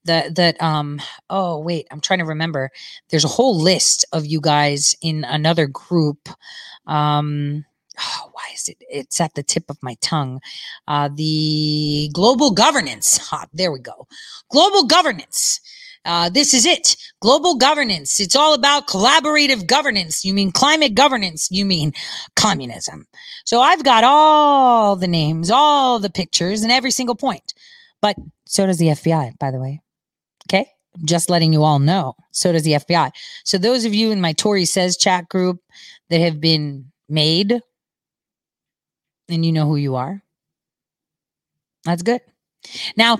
the 0.05 0.31
that 0.35 0.61
um 0.61 0.99
oh 1.29 1.59
wait, 1.59 1.87
I'm 1.91 2.01
trying 2.01 2.19
to 2.19 2.25
remember. 2.25 2.71
There's 3.09 3.25
a 3.25 3.29
whole 3.29 3.59
list 3.59 4.05
of 4.13 4.25
you 4.25 4.41
guys 4.41 4.95
in 5.01 5.23
another 5.25 5.67
group. 5.67 6.29
Um 6.87 7.65
oh, 7.99 8.29
why 8.33 8.43
is 8.53 8.67
it 8.67 8.77
it's 8.89 9.21
at 9.21 9.35
the 9.35 9.43
tip 9.43 9.69
of 9.69 9.77
my 9.81 9.95
tongue 10.01 10.39
uh 10.87 11.09
the 11.13 12.09
global 12.13 12.51
governance 12.51 13.19
ah, 13.31 13.45
there 13.53 13.71
we 13.71 13.79
go 13.79 14.07
global 14.49 14.85
governance 14.85 15.59
uh, 16.05 16.29
this 16.29 16.53
is 16.53 16.65
it. 16.65 16.95
Global 17.21 17.55
governance. 17.55 18.19
It's 18.19 18.35
all 18.35 18.53
about 18.53 18.87
collaborative 18.87 19.67
governance. 19.67 20.25
You 20.25 20.33
mean 20.33 20.51
climate 20.51 20.95
governance. 20.95 21.49
You 21.51 21.65
mean 21.65 21.93
communism. 22.35 23.07
So 23.45 23.61
I've 23.61 23.83
got 23.83 24.03
all 24.03 24.95
the 24.95 25.07
names, 25.07 25.51
all 25.51 25.99
the 25.99 26.09
pictures, 26.09 26.63
and 26.63 26.71
every 26.71 26.91
single 26.91 27.15
point. 27.15 27.53
But 28.01 28.15
so 28.45 28.65
does 28.65 28.77
the 28.77 28.87
FBI, 28.87 29.37
by 29.37 29.51
the 29.51 29.59
way. 29.59 29.81
Okay. 30.49 30.67
Just 31.05 31.29
letting 31.29 31.53
you 31.53 31.63
all 31.63 31.79
know. 31.79 32.15
So 32.31 32.51
does 32.51 32.63
the 32.63 32.73
FBI. 32.73 33.11
So 33.43 33.57
those 33.57 33.85
of 33.85 33.93
you 33.93 34.11
in 34.11 34.19
my 34.19 34.33
Tori 34.33 34.65
Says 34.65 34.97
chat 34.97 35.29
group 35.29 35.61
that 36.09 36.19
have 36.19 36.41
been 36.41 36.91
made, 37.07 37.61
and 39.29 39.45
you 39.45 39.51
know 39.51 39.65
who 39.65 39.77
you 39.77 39.95
are, 39.95 40.21
that's 41.85 42.03
good. 42.03 42.21
Now, 42.95 43.19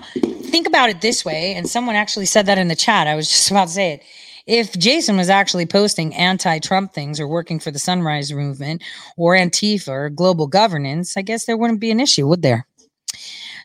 think 0.52 0.68
about 0.68 0.90
it 0.90 1.00
this 1.00 1.24
way, 1.24 1.54
and 1.54 1.68
someone 1.68 1.96
actually 1.96 2.26
said 2.26 2.46
that 2.46 2.58
in 2.58 2.68
the 2.68 2.76
chat. 2.76 3.08
I 3.08 3.16
was 3.16 3.28
just 3.28 3.50
about 3.50 3.68
to 3.68 3.74
say 3.74 3.92
it. 3.94 4.04
If 4.46 4.78
Jason 4.78 5.16
was 5.16 5.30
actually 5.30 5.66
posting 5.66 6.14
anti 6.14 6.58
Trump 6.58 6.92
things 6.92 7.18
or 7.18 7.26
working 7.26 7.58
for 7.58 7.70
the 7.70 7.78
Sunrise 7.78 8.32
Movement 8.32 8.82
or 9.16 9.34
Antifa 9.34 9.88
or 9.88 10.10
global 10.10 10.46
governance, 10.46 11.16
I 11.16 11.22
guess 11.22 11.46
there 11.46 11.56
wouldn't 11.56 11.80
be 11.80 11.90
an 11.90 12.00
issue, 12.00 12.26
would 12.26 12.42
there? 12.42 12.66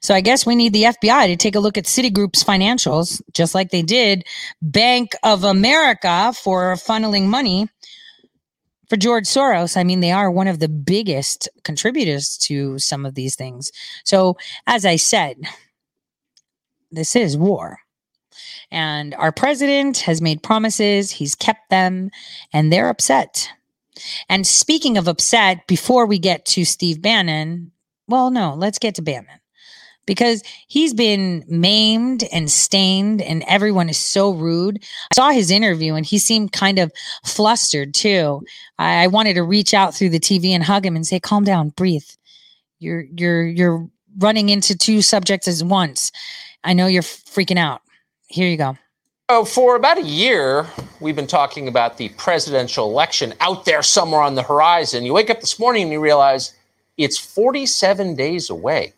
So 0.01 0.13
I 0.13 0.21
guess 0.21 0.45
we 0.45 0.55
need 0.55 0.73
the 0.73 0.83
FBI 0.83 1.27
to 1.27 1.35
take 1.35 1.55
a 1.55 1.59
look 1.59 1.77
at 1.77 1.85
Citigroup's 1.85 2.43
financials, 2.43 3.21
just 3.33 3.53
like 3.55 3.71
they 3.71 3.81
did 3.81 4.23
Bank 4.61 5.11
of 5.23 5.43
America 5.43 6.31
for 6.33 6.75
funneling 6.75 7.25
money 7.25 7.67
for 8.88 8.95
George 8.95 9.25
Soros. 9.25 9.75
I 9.75 9.83
mean, 9.83 9.99
they 9.99 10.11
are 10.11 10.31
one 10.31 10.47
of 10.47 10.59
the 10.59 10.69
biggest 10.69 11.49
contributors 11.63 12.38
to 12.43 12.77
some 12.79 13.05
of 13.05 13.15
these 13.15 13.35
things. 13.35 13.71
So, 14.05 14.38
as 14.67 14.85
I 14.85 14.95
said, 14.95 15.38
this 16.91 17.15
is 17.15 17.38
war. 17.38 17.79
And 18.71 19.15
our 19.15 19.31
president 19.31 19.99
has 19.99 20.21
made 20.21 20.43
promises, 20.43 21.11
he's 21.11 21.35
kept 21.35 21.69
them, 21.69 22.11
and 22.53 22.71
they're 22.71 22.89
upset. 22.89 23.49
And 24.29 24.45
speaking 24.45 24.97
of 24.97 25.07
upset, 25.07 25.65
before 25.67 26.05
we 26.05 26.19
get 26.19 26.45
to 26.47 26.65
Steve 26.65 27.01
Bannon, 27.01 27.71
well, 28.07 28.29
no, 28.29 28.53
let's 28.53 28.79
get 28.79 28.95
to 28.95 29.01
Bannon 29.01 29.39
because 30.07 30.41
he's 30.67 30.93
been 30.95 31.43
maimed 31.47 32.23
and 32.31 32.49
stained, 32.49 33.21
and 33.21 33.43
everyone 33.47 33.89
is 33.89 33.97
so 33.97 34.31
rude. 34.31 34.79
I 35.11 35.15
saw 35.15 35.29
his 35.29 35.51
interview 35.51 35.93
and 35.93 36.05
he 36.05 36.17
seemed 36.17 36.53
kind 36.53 36.79
of 36.79 36.91
flustered 37.23 37.93
too. 37.93 38.41
I, 38.79 39.03
I 39.03 39.07
wanted 39.07 39.35
to 39.35 39.43
reach 39.43 39.75
out 39.75 39.93
through 39.93 40.09
the 40.09 40.19
TV 40.19 40.49
and 40.51 40.63
hug 40.63 40.85
him 40.85 40.95
and 40.95 41.05
say, 41.05 41.19
"Calm 41.19 41.43
down, 41.43 41.69
breathe. 41.69 42.07
You're 42.79 43.05
you're 43.15 43.45
you're 43.45 43.88
running 44.17 44.49
into 44.49 44.75
two 44.75 45.03
subjects 45.03 45.47
at 45.47 45.67
once." 45.67 46.11
I 46.68 46.74
know 46.74 46.88
you're 46.88 47.01
freaking 47.01 47.57
out. 47.57 47.82
Here 48.28 48.49
you 48.49 48.57
go. 48.57 48.78
Oh, 49.30 49.45
for 49.45 49.78
about 49.78 49.99
a 49.99 50.03
year, 50.03 50.68
we've 50.99 51.15
been 51.15 51.26
talking 51.26 51.70
about 51.70 51.95
the 51.95 52.09
presidential 52.09 52.89
election 52.89 53.34
out 53.39 53.63
there 53.63 53.82
somewhere 53.82 54.20
on 54.20 54.36
the 54.36 54.43
horizon. 54.43 55.05
You 55.05 55.13
wake 55.13 55.30
up 55.30 55.39
this 55.39 55.59
morning 55.59 55.84
and 55.84 55.93
you 55.93 56.01
realize 56.01 56.55
it's 56.97 57.18
47 57.18 58.15
days 58.15 58.49
away. 58.49 58.91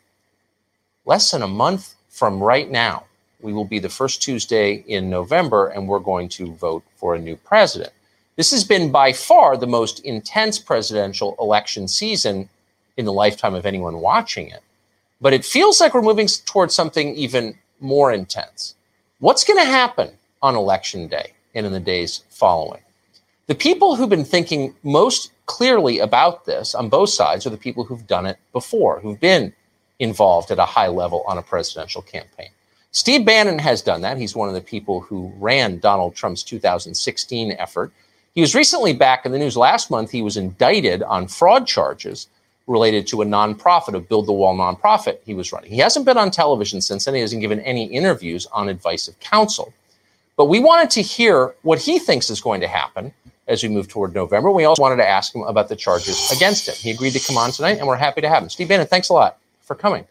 Less 1.06 1.30
than 1.30 1.44
a 1.44 1.48
month 1.48 1.94
from 2.10 2.42
right 2.42 2.72
now, 2.72 3.04
we 3.40 3.54
will 3.54 3.66
be 3.66 3.78
the 3.78 3.88
first 3.88 4.24
Tuesday 4.24 4.84
in 4.88 5.12
November 5.12 5.68
and 5.68 5.88
we're 5.88 6.00
going 6.00 6.28
to 6.30 6.52
vote 6.54 6.84
for 6.96 7.14
a 7.14 7.20
new 7.20 7.36
president. 7.36 7.94
This 8.36 8.50
has 8.50 8.64
been 8.64 8.92
by 8.92 9.14
far 9.14 9.56
the 9.56 9.68
most 9.68 10.00
intense 10.00 10.58
presidential 10.58 11.36
election 11.40 11.88
season 11.88 12.50
in 12.98 13.06
the 13.06 13.14
lifetime 13.14 13.54
of 13.54 13.68
anyone 13.68 14.02
watching 14.02 14.48
it. 14.48 14.64
But 15.22 15.34
it 15.34 15.46
feels 15.46 15.82
like 15.82 15.94
we're 15.94 16.02
moving 16.02 16.28
towards 16.46 16.74
something 16.74 17.16
even 17.16 17.58
more 17.80 18.12
intense. 18.12 18.76
What's 19.20 19.44
going 19.44 19.60
to 19.60 19.70
happen 19.70 20.12
on 20.42 20.56
election 20.56 21.08
day 21.08 21.34
and 21.54 21.66
in 21.66 21.74
the 21.74 21.80
days 21.80 22.24
following? 22.30 22.82
The 23.48 23.56
people 23.56 23.96
who've 23.96 24.10
been 24.10 24.26
thinking 24.26 24.76
most 24.84 25.32
clearly 25.46 26.00
about 26.00 26.46
this 26.46 26.76
on 26.76 26.88
both 26.88 27.10
sides 27.10 27.46
are 27.46 27.50
the 27.50 27.58
people 27.58 27.84
who've 27.84 28.08
done 28.08 28.26
it 28.26 28.38
before, 28.54 29.00
who've 29.00 29.20
been 29.20 29.54
involved 30.00 30.52
at 30.52 30.60
a 30.60 30.66
high 30.66 30.88
level 30.88 31.24
on 31.28 31.38
a 31.38 31.42
presidential 31.42 32.02
campaign. 32.02 32.50
Steve 32.92 33.26
Bannon 33.26 33.60
has 33.60 33.82
done 33.82 34.02
that. 34.02 34.18
He's 34.18 34.36
one 34.36 34.50
of 34.50 34.56
the 34.56 34.62
people 34.62 35.02
who 35.02 35.34
ran 35.38 35.80
Donald 35.80 36.16
Trump's 36.16 36.44
2016 36.44 37.52
effort. 37.54 37.92
He 38.34 38.42
was 38.42 38.56
recently 38.56 38.94
back 38.94 39.26
in 39.26 39.32
the 39.32 39.38
news 39.38 39.58
last 39.58 39.92
month. 39.92 40.12
He 40.12 40.22
was 40.22 40.38
indicted 40.38 41.04
on 41.04 41.28
fraud 41.28 41.68
charges 41.68 42.28
related 42.70 43.08
to 43.08 43.22
a 43.24 43.26
nonprofit, 43.26 43.96
a 43.96 44.00
Build 44.00 44.28
the 44.28 44.32
Wall 44.32 44.56
nonprofit 44.56 45.18
he 45.26 45.34
was 45.34 45.52
running. 45.52 45.72
He 45.72 45.80
hasn't 45.80 46.06
been 46.06 46.18
on 46.18 46.30
television 46.30 46.82
since 46.82 47.06
then. 47.06 47.16
He 47.16 47.22
hasn't 47.22 47.42
given 47.42 47.60
any 47.62 47.86
interviews 47.86 48.46
on 48.54 48.70
advice 48.70 49.08
of 49.08 49.20
counsel. 49.20 49.74
But 50.38 50.46
we 50.46 50.60
wanted 50.60 50.92
to 50.92 51.02
hear 51.02 51.56
what 51.64 51.80
he 51.80 52.00
thinks 52.00 52.30
is 52.30 52.40
going 52.40 52.62
to 52.62 52.68
happen 52.68 53.12
as 53.48 53.64
we 53.64 53.70
move 53.70 53.88
toward 53.88 54.14
November. 54.14 54.52
We 54.52 54.64
also 54.64 54.82
wanted 54.82 54.98
to 54.98 55.08
ask 55.08 55.34
him 55.34 55.42
about 55.42 55.68
the 55.68 55.76
charges 55.76 56.32
against 56.32 56.70
him. 56.70 56.76
He 56.76 56.92
agreed 56.92 57.14
to 57.14 57.20
come 57.20 57.38
on 57.38 57.52
tonight, 57.52 57.80
and 57.80 57.88
we're 57.88 57.98
happy 57.98 58.22
to 58.22 58.30
have 58.30 58.44
him. 58.44 58.50
Steve 58.50 58.70
Bannon, 58.70 58.86
thanks 58.86 59.10
a 59.10 59.14
lot 59.14 59.40
for 59.62 59.76
coming. 59.76 60.06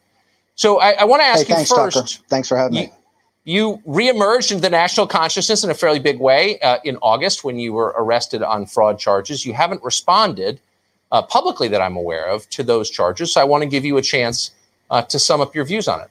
So 0.57 0.81
I, 0.81 0.91
I 0.91 1.05
want 1.05 1.21
to 1.23 1.27
ask 1.27 1.47
hey, 1.47 1.53
you 1.53 1.55
thanks, 1.55 1.71
first. 1.71 1.97
Tucker. 1.97 2.25
Thanks 2.29 2.49
for 2.49 2.59
having 2.59 2.75
you, 2.75 2.83
me. 2.87 2.93
You 3.45 3.81
reemerged 3.87 4.51
into 4.51 4.61
the 4.61 4.69
national 4.69 5.07
consciousness 5.07 5.63
in 5.63 5.71
a 5.71 5.75
fairly 5.75 6.01
big 6.01 6.19
way 6.19 6.59
uh, 6.59 6.79
in 6.85 6.99
August 7.01 7.45
when 7.45 7.59
you 7.59 7.73
were 7.73 7.95
arrested 7.97 8.43
on 8.43 8.67
fraud 8.67 8.99
charges. 8.99 9.47
You 9.47 9.55
haven't 9.55 9.83
responded 9.85 10.61
uh, 11.13 11.23
publicly 11.23 11.69
that 11.69 11.83
I'm 11.83 11.97
aware 11.97 12.27
of 12.27 12.49
to 12.51 12.63
those 12.65 12.91
charges. 12.91 13.33
So 13.35 13.41
I 13.41 13.45
want 13.45 13.63
to 13.63 13.69
give 13.69 13.85
you 13.85 13.97
a 13.99 14.03
chance 14.03 14.53
uh, 14.91 15.03
to 15.03 15.19
sum 15.19 15.41
up 15.41 15.55
your 15.55 15.65
views 15.65 15.89
on 15.89 16.01
it. 16.03 16.09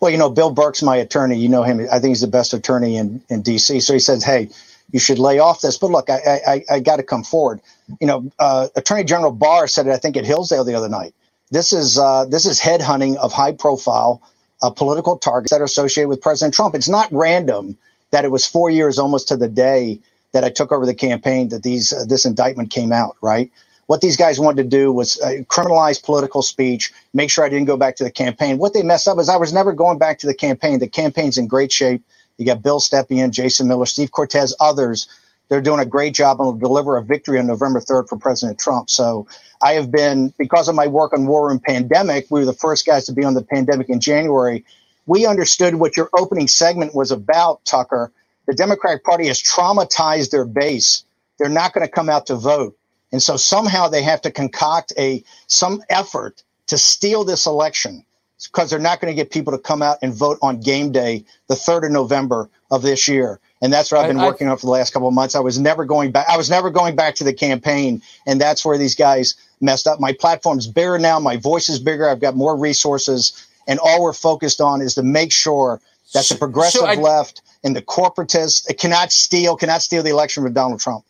Well, 0.00 0.12
you 0.12 0.18
know, 0.18 0.30
Bill 0.30 0.52
Burck's 0.52 0.82
my 0.82 0.96
attorney. 0.96 1.38
You 1.38 1.50
know 1.50 1.64
him. 1.64 1.80
I 1.92 2.00
think 2.00 2.10
he's 2.10 2.22
the 2.22 2.28
best 2.28 2.54
attorney 2.54 2.96
in, 2.98 3.22
in 3.30 3.42
D.C. 3.42 3.80
So 3.80 3.94
he 3.94 4.00
says, 4.00 4.24
hey, 4.24 4.50
you 4.92 5.00
should 5.00 5.18
lay 5.20 5.40
off 5.40 5.62
this. 5.62 5.78
But 5.78 5.90
look, 5.92 6.10
I, 6.10 6.20
I, 6.26 6.64
I 6.70 6.80
got 6.80 6.98
to 6.98 7.04
come 7.04 7.24
forward. 7.24 7.60
You 8.00 8.08
know, 8.08 8.32
uh, 8.40 8.68
Attorney 8.76 9.04
General 9.04 9.32
Barr 9.32 9.68
said 9.68 9.88
it, 9.88 9.92
I 9.92 9.98
think, 9.98 10.16
at 10.18 10.26
Hillsdale 10.26 10.64
the 10.64 10.76
other 10.76 10.90
night. 10.90 11.14
This 11.50 11.72
is 11.72 11.98
uh, 11.98 12.26
this 12.26 12.46
is 12.46 12.60
headhunting 12.60 13.16
of 13.16 13.32
high 13.32 13.52
profile 13.54 14.22
uh, 14.62 14.70
political 14.70 15.18
targets 15.18 15.52
that 15.52 15.62
are 15.62 15.66
associated 15.66 16.10
with 16.10 16.22
President 16.22 16.54
Trump. 16.54 16.76
It's 16.76 16.90
not 16.90 17.08
random 17.12 17.78
that 18.12 18.26
it 18.26 18.32
was 18.32 18.46
four 18.46 18.70
years 18.70 19.00
almost 19.00 19.28
to 19.30 19.38
the 19.38 19.48
day 19.48 20.00
that 20.38 20.46
I 20.46 20.50
took 20.50 20.70
over 20.70 20.86
the 20.86 20.94
campaign 20.94 21.48
that 21.48 21.64
these 21.64 21.92
uh, 21.92 22.04
this 22.06 22.24
indictment 22.24 22.70
came 22.70 22.92
out. 22.92 23.16
Right. 23.20 23.50
What 23.86 24.02
these 24.02 24.16
guys 24.16 24.38
wanted 24.38 24.62
to 24.62 24.68
do 24.68 24.92
was 24.92 25.20
uh, 25.20 25.42
criminalize 25.48 26.00
political 26.00 26.42
speech, 26.42 26.92
make 27.12 27.30
sure 27.30 27.44
I 27.44 27.48
didn't 27.48 27.66
go 27.66 27.76
back 27.76 27.96
to 27.96 28.04
the 28.04 28.10
campaign. 28.10 28.58
What 28.58 28.72
they 28.72 28.82
messed 28.82 29.08
up 29.08 29.18
is 29.18 29.28
I 29.28 29.36
was 29.36 29.52
never 29.52 29.72
going 29.72 29.98
back 29.98 30.18
to 30.20 30.26
the 30.28 30.34
campaign. 30.34 30.78
The 30.78 30.86
campaign's 30.86 31.38
in 31.38 31.48
great 31.48 31.72
shape. 31.72 32.04
You 32.36 32.46
got 32.46 32.62
Bill 32.62 32.78
Stepien, 32.78 33.30
Jason 33.30 33.66
Miller, 33.66 33.86
Steve 33.86 34.12
Cortez, 34.12 34.54
others. 34.60 35.08
They're 35.48 35.62
doing 35.62 35.80
a 35.80 35.86
great 35.86 36.14
job 36.14 36.38
and 36.38 36.46
will 36.46 36.68
deliver 36.68 36.98
a 36.98 37.02
victory 37.02 37.38
on 37.40 37.46
November 37.46 37.80
3rd 37.80 38.08
for 38.08 38.18
President 38.18 38.60
Trump. 38.60 38.90
So 38.90 39.26
I 39.62 39.72
have 39.72 39.90
been, 39.90 40.32
because 40.38 40.68
of 40.68 40.76
my 40.76 40.86
work 40.86 41.14
on 41.14 41.26
war 41.26 41.50
and 41.50 41.60
pandemic, 41.60 42.26
we 42.30 42.40
were 42.40 42.46
the 42.46 42.52
first 42.52 42.86
guys 42.86 43.06
to 43.06 43.12
be 43.12 43.24
on 43.24 43.34
the 43.34 43.42
pandemic 43.42 43.88
in 43.88 43.98
January. 43.98 44.64
We 45.06 45.26
understood 45.26 45.76
what 45.76 45.96
your 45.96 46.10
opening 46.16 46.46
segment 46.46 46.94
was 46.94 47.10
about, 47.10 47.64
Tucker, 47.64 48.12
the 48.48 48.54
Democratic 48.54 49.04
Party 49.04 49.26
has 49.28 49.40
traumatized 49.40 50.30
their 50.30 50.46
base. 50.46 51.04
They're 51.38 51.50
not 51.50 51.74
going 51.74 51.86
to 51.86 51.92
come 51.92 52.08
out 52.08 52.26
to 52.26 52.34
vote. 52.34 52.76
And 53.12 53.22
so 53.22 53.36
somehow 53.36 53.88
they 53.88 54.02
have 54.02 54.22
to 54.22 54.30
concoct 54.30 54.92
a 54.98 55.22
some 55.46 55.82
effort 55.90 56.42
to 56.66 56.78
steal 56.78 57.24
this 57.24 57.46
election 57.46 58.04
because 58.42 58.70
they're 58.70 58.78
not 58.78 59.00
going 59.00 59.10
to 59.10 59.14
get 59.16 59.30
people 59.30 59.52
to 59.52 59.58
come 59.58 59.82
out 59.82 59.98
and 60.02 60.14
vote 60.14 60.38
on 60.42 60.60
game 60.60 60.92
day, 60.92 61.24
the 61.48 61.54
3rd 61.54 61.86
of 61.86 61.92
November 61.92 62.48
of 62.70 62.82
this 62.82 63.06
year. 63.06 63.38
And 63.60 63.72
that's 63.72 63.92
what 63.92 64.00
I've 64.00 64.08
been 64.08 64.18
I- 64.20 64.24
I- 64.24 64.26
working 64.26 64.48
on 64.48 64.56
for 64.56 64.66
the 64.66 64.72
last 64.72 64.92
couple 64.92 65.08
of 65.08 65.14
months. 65.14 65.34
I 65.34 65.40
was 65.40 65.58
never 65.58 65.84
going 65.84 66.10
back. 66.10 66.26
I 66.28 66.36
was 66.36 66.48
never 66.48 66.70
going 66.70 66.96
back 66.96 67.14
to 67.16 67.24
the 67.24 67.32
campaign. 67.34 68.00
And 68.26 68.40
that's 68.40 68.64
where 68.64 68.78
these 68.78 68.94
guys 68.94 69.34
messed 69.60 69.86
up. 69.86 70.00
My 70.00 70.12
platform's 70.12 70.66
bigger 70.66 70.98
now. 70.98 71.18
My 71.18 71.36
voice 71.36 71.68
is 71.68 71.78
bigger. 71.78 72.08
I've 72.08 72.20
got 72.20 72.34
more 72.36 72.56
resources. 72.56 73.46
And 73.66 73.78
all 73.80 74.02
we're 74.02 74.12
focused 74.14 74.60
on 74.60 74.80
is 74.80 74.94
to 74.94 75.02
make 75.02 75.32
sure 75.32 75.80
that 76.14 76.26
the 76.28 76.36
progressive 76.36 76.80
so 76.80 76.86
I- 76.86 76.94
left 76.94 77.42
and 77.64 77.74
the 77.74 77.82
corporatists 77.82 78.66
cannot 78.78 79.12
steal, 79.12 79.56
cannot 79.56 79.82
steal 79.82 80.02
the 80.02 80.10
election 80.10 80.42
from 80.42 80.52
Donald 80.52 80.80
Trump. 80.80 81.04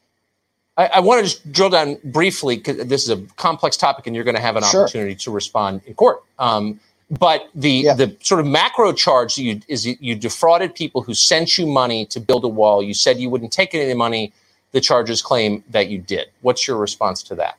I, 0.76 0.86
I 0.94 1.01
want 1.01 1.18
to 1.18 1.24
just 1.30 1.51
drill 1.53 1.70
down 1.70 1.99
briefly 2.05 2.57
because 2.57 2.86
this 2.86 3.03
is 3.03 3.11
a 3.11 3.16
complex 3.36 3.76
topic, 3.76 4.07
and 4.07 4.14
you're 4.14 4.24
going 4.24 4.36
to 4.36 4.40
have 4.40 4.57
an 4.57 4.62
Sure. 4.64 4.82
opportunity 4.84 5.14
to 5.16 5.30
respond 5.30 5.82
in 5.86 5.94
court. 5.94 6.22
Um, 6.38 6.80
but 7.11 7.49
the 7.55 7.70
Yeah. 7.70 7.94
the 7.94 8.16
sort 8.20 8.40
of 8.40 8.46
macro 8.46 8.92
charge 8.92 9.38
you 9.38 9.61
is 9.68 9.86
you- 9.86 9.96
you 10.01 10.14
defrauded 10.14 10.74
people 10.74 11.03
who 11.03 11.14
sent 11.14 11.57
you 11.59 11.66
money 11.66 12.05
to 12.07 12.20
build 12.20 12.44
a 12.44 12.49
wall. 12.49 12.82
You 12.82 12.94
said 12.94 13.18
you 13.18 13.30
wouldn't 13.30 13.53
take 13.53 13.74
any 13.74 13.84
of 13.84 13.88
the 13.88 13.94
money. 13.94 14.32
The 14.72 14.80
charges 14.82 15.22
claim 15.22 15.64
that 15.70 15.88
you 15.88 15.99
did. 15.99 16.28
What's 16.42 16.68
your 16.68 16.76
response 16.76 17.22
to 17.24 17.34
that? 17.36 17.57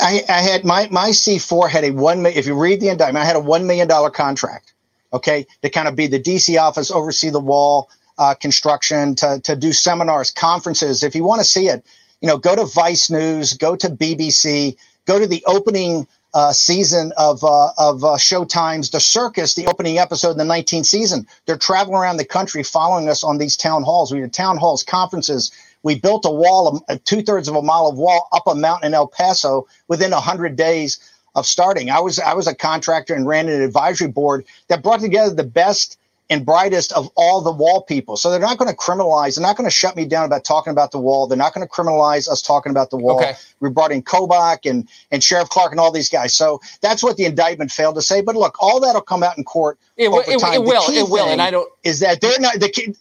I, 0.00 0.22
I 0.28 0.42
had 0.42 0.64
my 0.64 0.88
my 0.90 1.08
C4 1.10 1.68
had 1.70 1.84
a 1.84 1.90
one. 1.90 2.24
If 2.26 2.46
you 2.46 2.54
read 2.54 2.80
the 2.80 2.88
indictment, 2.90 3.22
I 3.22 3.26
had 3.26 3.36
a 3.36 3.40
one 3.40 3.66
million 3.66 3.88
dollar 3.88 4.10
contract. 4.10 4.72
Okay, 5.12 5.46
to 5.62 5.70
kind 5.70 5.88
of 5.88 5.96
be 5.96 6.06
the 6.06 6.20
DC 6.20 6.60
office, 6.60 6.90
oversee 6.90 7.30
the 7.30 7.40
wall 7.40 7.90
uh, 8.18 8.34
construction, 8.34 9.14
to 9.16 9.40
to 9.44 9.56
do 9.56 9.72
seminars, 9.72 10.30
conferences. 10.30 11.02
If 11.02 11.14
you 11.14 11.24
want 11.24 11.40
to 11.40 11.44
see 11.44 11.68
it, 11.68 11.84
you 12.20 12.28
know, 12.28 12.38
go 12.38 12.56
to 12.56 12.64
Vice 12.64 13.10
News, 13.10 13.54
go 13.54 13.76
to 13.76 13.88
BBC, 13.88 14.76
go 15.06 15.18
to 15.18 15.26
the 15.26 15.42
opening 15.46 16.06
uh, 16.34 16.52
season 16.52 17.12
of 17.16 17.44
uh, 17.44 17.70
of 17.76 18.04
uh, 18.04 18.16
Showtime's 18.16 18.90
The 18.90 19.00
Circus, 19.00 19.54
the 19.54 19.66
opening 19.66 19.98
episode 19.98 20.30
in 20.30 20.38
the 20.38 20.44
19th 20.44 20.86
season. 20.86 21.26
They're 21.46 21.58
traveling 21.58 21.96
around 21.96 22.16
the 22.16 22.24
country, 22.24 22.62
following 22.62 23.08
us 23.08 23.22
on 23.22 23.38
these 23.38 23.56
town 23.56 23.82
halls. 23.82 24.12
We 24.12 24.20
did 24.20 24.32
town 24.32 24.56
halls, 24.56 24.82
conferences. 24.82 25.52
We 25.82 25.98
built 25.98 26.24
a 26.24 26.30
wall, 26.30 26.84
two 27.04 27.22
thirds 27.22 27.48
of 27.48 27.56
a 27.56 27.62
mile 27.62 27.88
of 27.88 27.98
wall 27.98 28.28
up 28.32 28.46
a 28.46 28.54
mountain 28.54 28.88
in 28.88 28.94
El 28.94 29.08
Paso 29.08 29.66
within 29.88 30.12
hundred 30.12 30.56
days 30.56 30.98
of 31.34 31.46
starting. 31.46 31.90
I 31.90 32.00
was 32.00 32.18
I 32.18 32.34
was 32.34 32.46
a 32.46 32.54
contractor 32.54 33.14
and 33.14 33.26
ran 33.26 33.48
an 33.48 33.62
advisory 33.62 34.08
board 34.08 34.44
that 34.68 34.82
brought 34.82 35.00
together 35.00 35.34
the 35.34 35.44
best 35.44 35.98
and 36.30 36.46
brightest 36.46 36.92
of 36.92 37.10
all 37.14 37.42
the 37.42 37.52
wall 37.52 37.82
people. 37.82 38.16
So 38.16 38.30
they're 38.30 38.40
not 38.40 38.56
going 38.56 38.70
to 38.70 38.76
criminalize. 38.76 39.36
They're 39.36 39.42
not 39.46 39.56
going 39.56 39.66
to 39.68 39.74
shut 39.74 39.96
me 39.96 40.06
down 40.06 40.24
about 40.24 40.44
talking 40.44 40.70
about 40.70 40.90
the 40.90 40.98
wall. 40.98 41.26
They're 41.26 41.36
not 41.36 41.52
going 41.52 41.66
to 41.66 41.70
criminalize 41.70 42.26
us 42.26 42.40
talking 42.40 42.70
about 42.70 42.88
the 42.90 42.96
wall. 42.96 43.20
Okay. 43.20 43.34
We 43.60 43.68
brought 43.70 43.92
in 43.92 44.02
Kobach 44.02 44.68
and 44.70 44.88
and 45.10 45.22
Sheriff 45.22 45.48
Clarke 45.50 45.72
and 45.72 45.80
all 45.80 45.90
these 45.92 46.08
guys. 46.08 46.34
So 46.34 46.60
that's 46.80 47.02
what 47.02 47.16
the 47.16 47.24
indictment 47.26 47.70
failed 47.70 47.96
to 47.96 48.02
say. 48.02 48.22
But 48.22 48.36
look, 48.36 48.56
all 48.60 48.80
that'll 48.80 49.02
come 49.02 49.22
out 49.22 49.36
in 49.36 49.44
court. 49.44 49.78
It, 49.96 50.08
will- 50.08 50.20
it, 50.20 50.42
it 50.54 50.62
will. 50.62 50.90
It 50.90 51.08
will. 51.10 51.26
And 51.28 51.42
I 51.42 51.50
don't. 51.50 51.68
is 51.82 52.00
that 52.00 52.20
they're 52.20 52.38
not 52.40 52.58
the 52.60 52.68
key. 52.70 52.94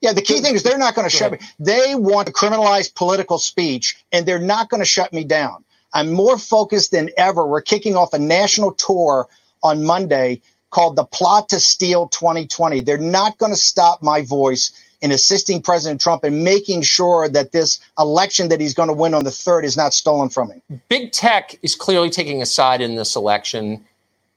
Yeah, 0.00 0.12
the 0.12 0.20
key 0.20 0.40
thing 0.42 0.54
is 0.54 0.62
they're 0.62 0.76
not 0.76 0.94
going 0.94 1.08
to 1.08 1.16
shut 1.16 1.32
me. 1.32 1.38
They 1.58 1.94
want 1.94 2.26
to 2.26 2.32
criminalize 2.32 2.94
political 2.94 3.38
speech, 3.38 3.96
and 4.12 4.26
they're 4.26 4.38
not 4.38 4.68
going 4.68 4.82
to 4.82 4.84
shut 4.86 5.14
me 5.14 5.24
down. 5.24 5.63
I'm 5.94 6.12
more 6.12 6.36
focused 6.36 6.90
than 6.90 7.10
ever. 7.16 7.46
We're 7.46 7.62
kicking 7.62 7.96
off 7.96 8.12
a 8.12 8.18
national 8.18 8.72
tour 8.72 9.28
on 9.62 9.84
Monday 9.84 10.42
called 10.70 10.96
the 10.96 11.04
Plot 11.04 11.48
to 11.50 11.60
Steal 11.60 12.08
2020. 12.08 12.80
They're 12.80 12.98
not 12.98 13.38
going 13.38 13.52
to 13.52 13.58
stop 13.58 14.02
my 14.02 14.22
voice 14.22 14.72
in 15.00 15.12
assisting 15.12 15.62
President 15.62 16.00
Trump 16.00 16.24
and 16.24 16.42
making 16.42 16.82
sure 16.82 17.28
that 17.28 17.52
this 17.52 17.78
election 17.98 18.48
that 18.48 18.60
he's 18.60 18.74
going 18.74 18.88
to 18.88 18.94
win 18.94 19.14
on 19.14 19.22
the 19.22 19.30
third 19.30 19.64
is 19.64 19.76
not 19.76 19.94
stolen 19.94 20.28
from 20.28 20.50
him. 20.50 20.80
big 20.88 21.12
tech 21.12 21.56
is 21.62 21.74
clearly 21.74 22.10
taking 22.10 22.42
a 22.42 22.46
side 22.46 22.80
in 22.80 22.96
this 22.96 23.14
election. 23.14 23.84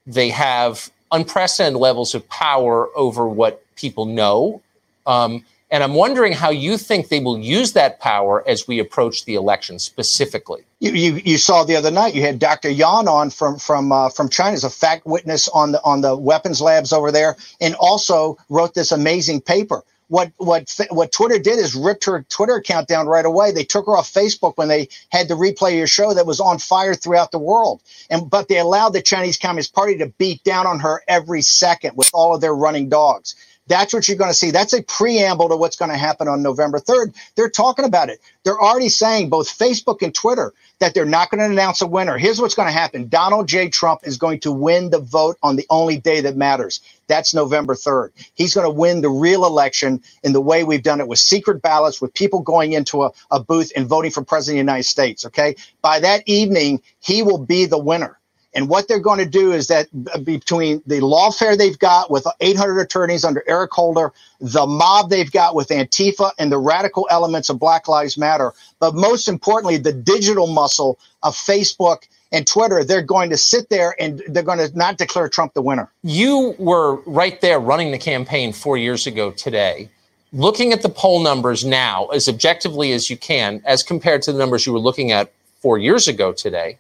They 0.06 0.30
have 0.30 0.92
unprecedented 1.12 1.80
levels 1.80 2.14
of 2.14 2.28
power 2.30 2.90
over 2.96 3.28
what 3.28 3.64
people 3.76 4.06
know. 4.06 4.62
Um, 5.06 5.44
and 5.70 5.84
I'm 5.84 5.94
wondering 5.94 6.34
how 6.34 6.50
you 6.50 6.78
think 6.78 7.10
they 7.10 7.20
will 7.20 7.38
use 7.38 7.74
that 7.74 8.00
power 8.00 8.44
as 8.48 8.68
we 8.68 8.80
approach 8.80 9.26
the 9.26 9.36
election 9.36 9.80
specifically. 9.80 10.64
You, 10.80 10.92
you 10.92 11.22
you 11.26 11.38
saw 11.38 11.64
the 11.64 11.76
other 11.76 11.92
night. 11.92 12.16
You 12.16 12.22
had 12.22 12.40
Dr. 12.40 12.70
Yan 12.70 13.08
on 13.08 13.30
from 13.30 13.58
from 13.58 13.92
uh, 13.92 14.10
from 14.10 14.30
China 14.30 14.54
as 14.54 14.64
a 14.64 14.70
fact 14.70 15.06
witness 15.06 15.48
on 15.50 15.74
the 15.74 15.84
on 15.84 16.02
the 16.02 16.16
weapons 16.16 16.62
labs 16.62 16.94
over 16.94 17.12
there, 17.12 17.36
and 17.60 17.76
also 17.76 18.38
wrote 18.50 18.76
this 18.76 18.92
amazing 18.92 19.42
paper. 19.42 19.84
What 20.10 20.32
what 20.38 20.74
what 20.90 21.12
Twitter 21.12 21.38
did 21.38 21.60
is 21.60 21.76
ripped 21.76 22.06
her 22.06 22.26
Twitter 22.30 22.56
account 22.56 22.88
down 22.88 23.08
right 23.08 23.26
away. 23.26 23.52
They 23.52 23.66
took 23.66 23.88
her 23.88 23.98
off 23.98 24.14
Facebook 24.14 24.54
when 24.56 24.70
they 24.70 24.88
had 25.10 25.28
the 25.28 25.34
replay 25.34 25.76
your 25.76 25.88
show 25.88 26.14
that 26.14 26.26
was 26.26 26.40
on 26.40 26.60
fire 26.60 26.96
throughout 26.96 27.32
the 27.32 27.40
world. 27.40 27.82
And 28.10 28.30
but 28.30 28.48
they 28.48 28.60
allowed 28.60 28.92
the 28.92 29.02
Chinese 29.02 29.38
Communist 29.38 29.74
Party 29.74 29.98
to 29.98 30.08
beat 30.18 30.42
down 30.46 30.66
on 30.66 30.80
her 30.80 31.04
every 31.10 31.42
second 31.42 31.98
with 31.98 32.10
all 32.14 32.34
of 32.34 32.40
their 32.40 32.56
running 32.56 32.88
dogs. 32.88 33.36
That's 33.68 33.94
what 33.94 34.08
you're 34.08 34.18
going 34.18 34.32
to 34.32 34.38
see. 34.38 34.52
That's 34.52 34.74
a 34.74 34.84
preamble 34.84 35.50
to 35.50 35.58
what's 35.58 35.76
going 35.76 35.92
to 35.92 35.98
happen 35.98 36.28
on 36.28 36.42
November 36.42 36.80
3rd. 36.80 37.16
They're 37.36 37.50
talking 37.50 37.86
about 37.86 38.10
it. 38.10 38.20
They're 38.44 38.60
already 38.60 38.90
saying, 38.90 39.30
both 39.30 39.48
Facebook 39.48 40.02
and 40.02 40.14
Twitter, 40.14 40.54
that 40.80 40.94
they're 40.94 41.06
not 41.06 41.30
going 41.30 41.40
to 41.40 41.52
announce 41.52 41.82
a 41.82 41.88
winner. 41.88 42.18
Here's 42.18 42.40
what's 42.40 42.56
going 42.56 42.68
to 42.68 42.72
happen 42.72 43.08
Donald 43.08 43.48
J. 43.48 43.70
Trump 43.70 44.02
is 44.04 44.18
going 44.18 44.40
to 44.42 44.52
win 44.52 44.90
the 44.90 45.00
vote 45.00 45.38
on 45.44 45.56
the 45.56 45.66
only 45.70 45.98
day 45.98 46.22
that 46.22 46.38
matters. 46.38 46.82
That's 47.08 47.34
November 47.34 47.74
3rd. 47.74 48.10
He's 48.36 48.54
going 48.54 48.66
to 48.66 48.74
win 48.74 49.02
the 49.02 49.10
real 49.10 49.46
election 49.46 50.02
in 50.24 50.34
the 50.34 50.42
way 50.42 50.64
we've 50.64 50.84
done 50.84 51.00
it 51.00 51.08
with 51.08 51.20
secret 51.20 51.62
ballots, 51.62 52.02
with 52.02 52.14
people 52.14 52.42
going 52.42 52.74
into 52.74 53.04
a, 53.04 53.12
a 53.32 53.40
booth 53.40 53.72
and 53.76 53.88
voting 53.88 54.12
for 54.12 54.24
president 54.24 54.60
of 54.60 54.66
the 54.66 54.72
United 54.72 54.88
States. 54.88 55.26
Okay. 55.26 55.56
By 55.82 56.00
that 56.00 56.24
evening, 56.26 56.82
he 57.00 57.24
will 57.24 57.38
be 57.40 57.66
the 57.66 57.78
winner. 57.78 58.17
And 58.58 58.70
what 58.70 58.88
they're 58.88 59.00
going 59.00 59.20
to 59.20 59.30
do 59.30 59.54
is 59.54 59.68
that 59.68 59.88
uh, 60.12 60.18
between 60.18 60.82
the 60.88 61.00
lawfare 61.00 61.56
they've 61.56 61.78
got 61.78 62.10
with 62.10 62.26
800 62.40 62.80
attorneys 62.80 63.24
under 63.24 63.44
Eric 63.48 63.72
Holder, 63.72 64.12
the 64.42 64.66
mob 64.66 65.12
they've 65.12 65.32
got 65.32 65.54
with 65.54 65.68
Antifa, 65.68 66.32
and 66.40 66.52
the 66.52 66.58
radical 66.58 67.08
elements 67.12 67.52
of 67.52 67.60
Black 67.60 67.88
Lives 67.88 68.18
Matter, 68.18 68.54
but 68.80 68.96
most 68.96 69.28
importantly, 69.28 69.78
the 69.78 69.94
digital 69.94 70.48
muscle 70.48 70.98
of 71.22 71.36
Facebook 71.36 72.08
and 72.32 72.48
Twitter, 72.48 72.84
they're 72.84 73.04
going 73.04 73.30
to 73.30 73.38
sit 73.38 73.70
there 73.70 73.96
and 74.02 74.24
they're 74.28 74.42
going 74.42 74.58
to 74.58 74.76
not 74.76 74.98
declare 74.98 75.30
Trump 75.30 75.54
the 75.54 75.62
winner. 75.62 75.92
You 76.02 76.56
were 76.58 76.96
right 77.02 77.40
there 77.42 77.60
running 77.60 77.92
the 77.92 78.00
campaign 78.00 78.54
four 78.54 78.76
years 78.76 79.06
ago 79.06 79.30
today. 79.30 79.88
Looking 80.34 80.74
at 80.74 80.82
the 80.82 80.90
poll 80.90 81.22
numbers 81.22 81.64
now, 81.64 82.08
as 82.08 82.28
objectively 82.28 82.92
as 82.94 83.08
you 83.08 83.18
can, 83.18 83.62
as 83.66 83.84
compared 83.84 84.24
to 84.24 84.34
the 84.34 84.40
numbers 84.40 84.66
you 84.66 84.74
were 84.74 84.80
looking 84.80 85.12
at 85.12 85.32
four 85.62 85.78
years 85.78 86.08
ago 86.08 86.34
today, 86.34 86.80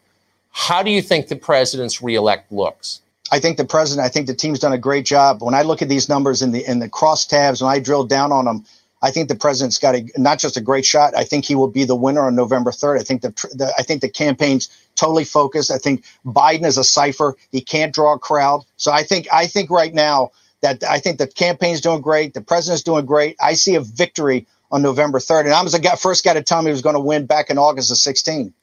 how 0.57 0.81
do 0.81 0.89
you 0.89 1.03
think 1.03 1.27
the 1.27 1.35
president's 1.35 2.01
reelect 2.01 2.51
looks? 2.51 3.01
I 3.31 3.39
think 3.39 3.57
the 3.57 3.65
president, 3.65 4.03
I 4.05 4.09
think 4.09 4.25
the 4.25 4.33
team's 4.33 4.57
done 4.57 4.73
a 4.73 4.77
great 4.77 5.05
job. 5.05 5.43
When 5.43 5.53
I 5.53 5.61
look 5.61 5.83
at 5.83 5.87
these 5.87 6.09
numbers 6.09 6.41
in 6.41 6.51
the 6.51 6.65
in 6.65 6.79
the 6.79 6.89
crosstabs, 6.89 7.61
when 7.61 7.71
I 7.71 7.79
drill 7.79 8.05
down 8.05 8.31
on 8.31 8.45
them, 8.45 8.65
I 9.03 9.11
think 9.11 9.29
the 9.29 9.35
president's 9.35 9.77
got 9.77 9.93
a 9.93 10.09
not 10.17 10.39
just 10.39 10.57
a 10.57 10.61
great 10.61 10.83
shot. 10.83 11.15
I 11.15 11.25
think 11.25 11.45
he 11.45 11.53
will 11.53 11.67
be 11.67 11.83
the 11.83 11.95
winner 11.95 12.25
on 12.25 12.35
November 12.35 12.71
third. 12.71 12.99
I 12.99 13.03
think 13.03 13.21
the, 13.21 13.29
the 13.53 13.71
I 13.77 13.83
think 13.83 14.01
the 14.01 14.09
campaign's 14.09 14.67
totally 14.95 15.25
focused. 15.25 15.69
I 15.69 15.77
think 15.77 16.03
Biden 16.25 16.65
is 16.65 16.79
a 16.79 16.83
cipher. 16.83 17.35
He 17.51 17.61
can't 17.61 17.93
draw 17.93 18.15
a 18.15 18.19
crowd. 18.19 18.65
So 18.77 18.91
I 18.91 19.03
think 19.03 19.27
I 19.31 19.45
think 19.45 19.69
right 19.69 19.93
now 19.93 20.31
that 20.61 20.83
I 20.83 20.97
think 20.97 21.19
the 21.19 21.27
campaign's 21.27 21.81
doing 21.81 22.01
great. 22.01 22.33
The 22.33 22.41
president's 22.41 22.81
doing 22.81 23.05
great. 23.05 23.35
I 23.39 23.53
see 23.53 23.75
a 23.75 23.81
victory 23.81 24.47
on 24.71 24.81
November 24.81 25.19
third. 25.19 25.45
And 25.45 25.53
I 25.53 25.61
was 25.61 25.73
the 25.73 25.79
guy, 25.79 25.95
first 25.95 26.23
guy 26.25 26.33
to 26.33 26.41
tell 26.41 26.63
me 26.63 26.69
he 26.69 26.71
was 26.71 26.81
going 26.81 26.95
to 26.95 26.99
win 26.99 27.27
back 27.27 27.51
in 27.51 27.59
August 27.59 27.91
of 27.91 27.97
sixteen. 27.97 28.53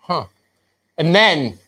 Huh. 0.00 0.24
And 1.00 1.14
then 1.16 1.58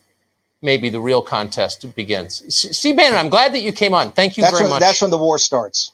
maybe 0.61 0.89
the 0.89 1.01
real 1.01 1.21
contest 1.23 1.93
begins. 1.95 2.43
S- 2.47 2.77
Steve 2.77 2.97
Bannon, 2.97 3.19
I'm 3.19 3.29
glad 3.29 3.53
that 3.53 3.61
you 3.61 3.73
came 3.73 3.93
on. 3.95 4.11
Thank 4.13 4.37
you 4.37 4.43
That's 4.43 4.53
very 4.53 4.63
when 4.65 4.71
much. 4.71 4.81
that's 4.81 5.01
when 5.01 5.11
the 5.11 5.17
war 5.19 5.39
starts. 5.39 5.93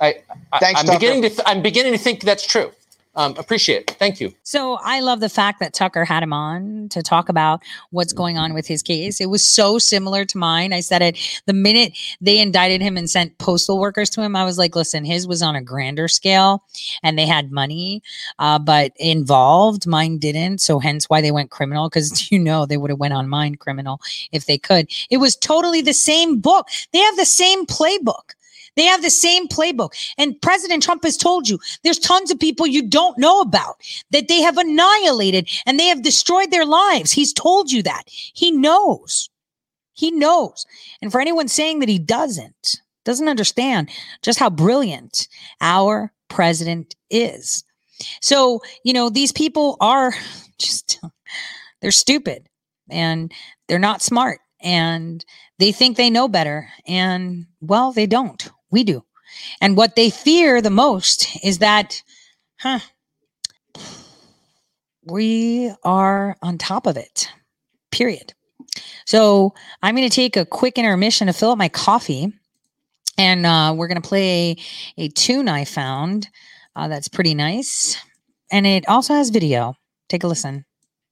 I, 0.00 0.16
I, 0.52 0.60
Thanks, 0.60 0.80
I'm 0.80 0.86
Tucker. 0.86 0.98
beginning 1.00 1.22
to 1.22 1.28
th- 1.30 1.42
I'm 1.46 1.62
beginning 1.62 1.92
to 1.92 1.98
think 1.98 2.22
that's 2.22 2.46
true. 2.46 2.72
Um, 3.18 3.34
appreciate 3.36 3.90
it. 3.90 3.96
Thank 3.98 4.20
you. 4.20 4.32
So 4.44 4.78
I 4.80 5.00
love 5.00 5.18
the 5.18 5.28
fact 5.28 5.58
that 5.58 5.74
Tucker 5.74 6.04
had 6.04 6.22
him 6.22 6.32
on 6.32 6.88
to 6.90 7.02
talk 7.02 7.28
about 7.28 7.64
what's 7.90 8.12
going 8.12 8.38
on 8.38 8.54
with 8.54 8.64
his 8.68 8.80
case. 8.80 9.20
It 9.20 9.26
was 9.26 9.42
so 9.42 9.80
similar 9.80 10.24
to 10.24 10.38
mine. 10.38 10.72
I 10.72 10.78
said 10.78 11.02
it 11.02 11.18
the 11.46 11.52
minute 11.52 11.98
they 12.20 12.38
indicted 12.38 12.80
him 12.80 12.96
and 12.96 13.10
sent 13.10 13.36
postal 13.38 13.80
workers 13.80 14.08
to 14.10 14.22
him. 14.22 14.36
I 14.36 14.44
was 14.44 14.56
like, 14.56 14.76
listen, 14.76 15.04
his 15.04 15.26
was 15.26 15.42
on 15.42 15.56
a 15.56 15.60
grander 15.60 16.06
scale 16.06 16.62
and 17.02 17.18
they 17.18 17.26
had 17.26 17.50
money, 17.50 18.04
uh, 18.38 18.60
but 18.60 18.92
involved. 19.00 19.84
Mine 19.84 20.18
didn't. 20.18 20.60
So 20.60 20.78
hence 20.78 21.10
why 21.10 21.20
they 21.20 21.32
went 21.32 21.50
criminal 21.50 21.88
because 21.88 22.30
you 22.30 22.38
know 22.38 22.66
they 22.66 22.76
would 22.76 22.90
have 22.90 23.00
went 23.00 23.14
on 23.14 23.28
mine 23.28 23.56
criminal 23.56 24.00
if 24.30 24.46
they 24.46 24.58
could. 24.58 24.88
It 25.10 25.16
was 25.16 25.34
totally 25.34 25.80
the 25.80 25.92
same 25.92 26.38
book. 26.38 26.68
They 26.92 27.00
have 27.00 27.16
the 27.16 27.26
same 27.26 27.66
playbook. 27.66 28.34
They 28.78 28.84
have 28.84 29.02
the 29.02 29.10
same 29.10 29.48
playbook. 29.48 29.90
And 30.16 30.40
President 30.40 30.84
Trump 30.84 31.02
has 31.02 31.16
told 31.16 31.48
you 31.48 31.58
there's 31.82 31.98
tons 31.98 32.30
of 32.30 32.38
people 32.38 32.64
you 32.64 32.80
don't 32.80 33.18
know 33.18 33.40
about 33.40 33.74
that 34.12 34.28
they 34.28 34.40
have 34.40 34.56
annihilated 34.56 35.50
and 35.66 35.78
they 35.78 35.86
have 35.86 36.04
destroyed 36.04 36.52
their 36.52 36.64
lives. 36.64 37.10
He's 37.10 37.32
told 37.32 37.72
you 37.72 37.82
that. 37.82 38.04
He 38.06 38.52
knows. 38.52 39.30
He 39.94 40.12
knows. 40.12 40.64
And 41.02 41.10
for 41.10 41.20
anyone 41.20 41.48
saying 41.48 41.80
that 41.80 41.88
he 41.88 41.98
doesn't, 41.98 42.80
doesn't 43.04 43.26
understand 43.26 43.90
just 44.22 44.38
how 44.38 44.48
brilliant 44.48 45.26
our 45.60 46.12
president 46.28 46.94
is. 47.10 47.64
So, 48.22 48.60
you 48.84 48.92
know, 48.92 49.10
these 49.10 49.32
people 49.32 49.76
are 49.80 50.14
just, 50.60 51.00
they're 51.82 51.90
stupid 51.90 52.48
and 52.88 53.32
they're 53.66 53.80
not 53.80 54.02
smart 54.02 54.38
and 54.60 55.24
they 55.58 55.72
think 55.72 55.96
they 55.96 56.10
know 56.10 56.28
better. 56.28 56.68
And 56.86 57.46
well, 57.60 57.90
they 57.90 58.06
don't. 58.06 58.48
We 58.70 58.84
do. 58.84 59.04
And 59.60 59.76
what 59.76 59.96
they 59.96 60.10
fear 60.10 60.60
the 60.60 60.70
most 60.70 61.44
is 61.44 61.58
that, 61.58 62.02
huh, 62.58 62.80
we 65.04 65.72
are 65.84 66.36
on 66.42 66.58
top 66.58 66.86
of 66.86 66.96
it, 66.96 67.28
period. 67.90 68.34
So 69.06 69.54
I'm 69.82 69.96
going 69.96 70.08
to 70.08 70.14
take 70.14 70.36
a 70.36 70.46
quick 70.46 70.78
intermission 70.78 71.26
to 71.26 71.32
fill 71.32 71.50
up 71.50 71.58
my 71.58 71.68
coffee. 71.68 72.32
And 73.16 73.46
uh, 73.46 73.74
we're 73.76 73.88
going 73.88 74.00
to 74.00 74.08
play 74.08 74.56
a 74.96 75.08
tune 75.08 75.48
I 75.48 75.64
found 75.64 76.28
uh, 76.76 76.86
that's 76.88 77.08
pretty 77.08 77.34
nice. 77.34 77.96
And 78.52 78.66
it 78.66 78.88
also 78.88 79.14
has 79.14 79.30
video. 79.30 79.74
Take 80.08 80.22
a 80.22 80.28
listen. 80.28 80.64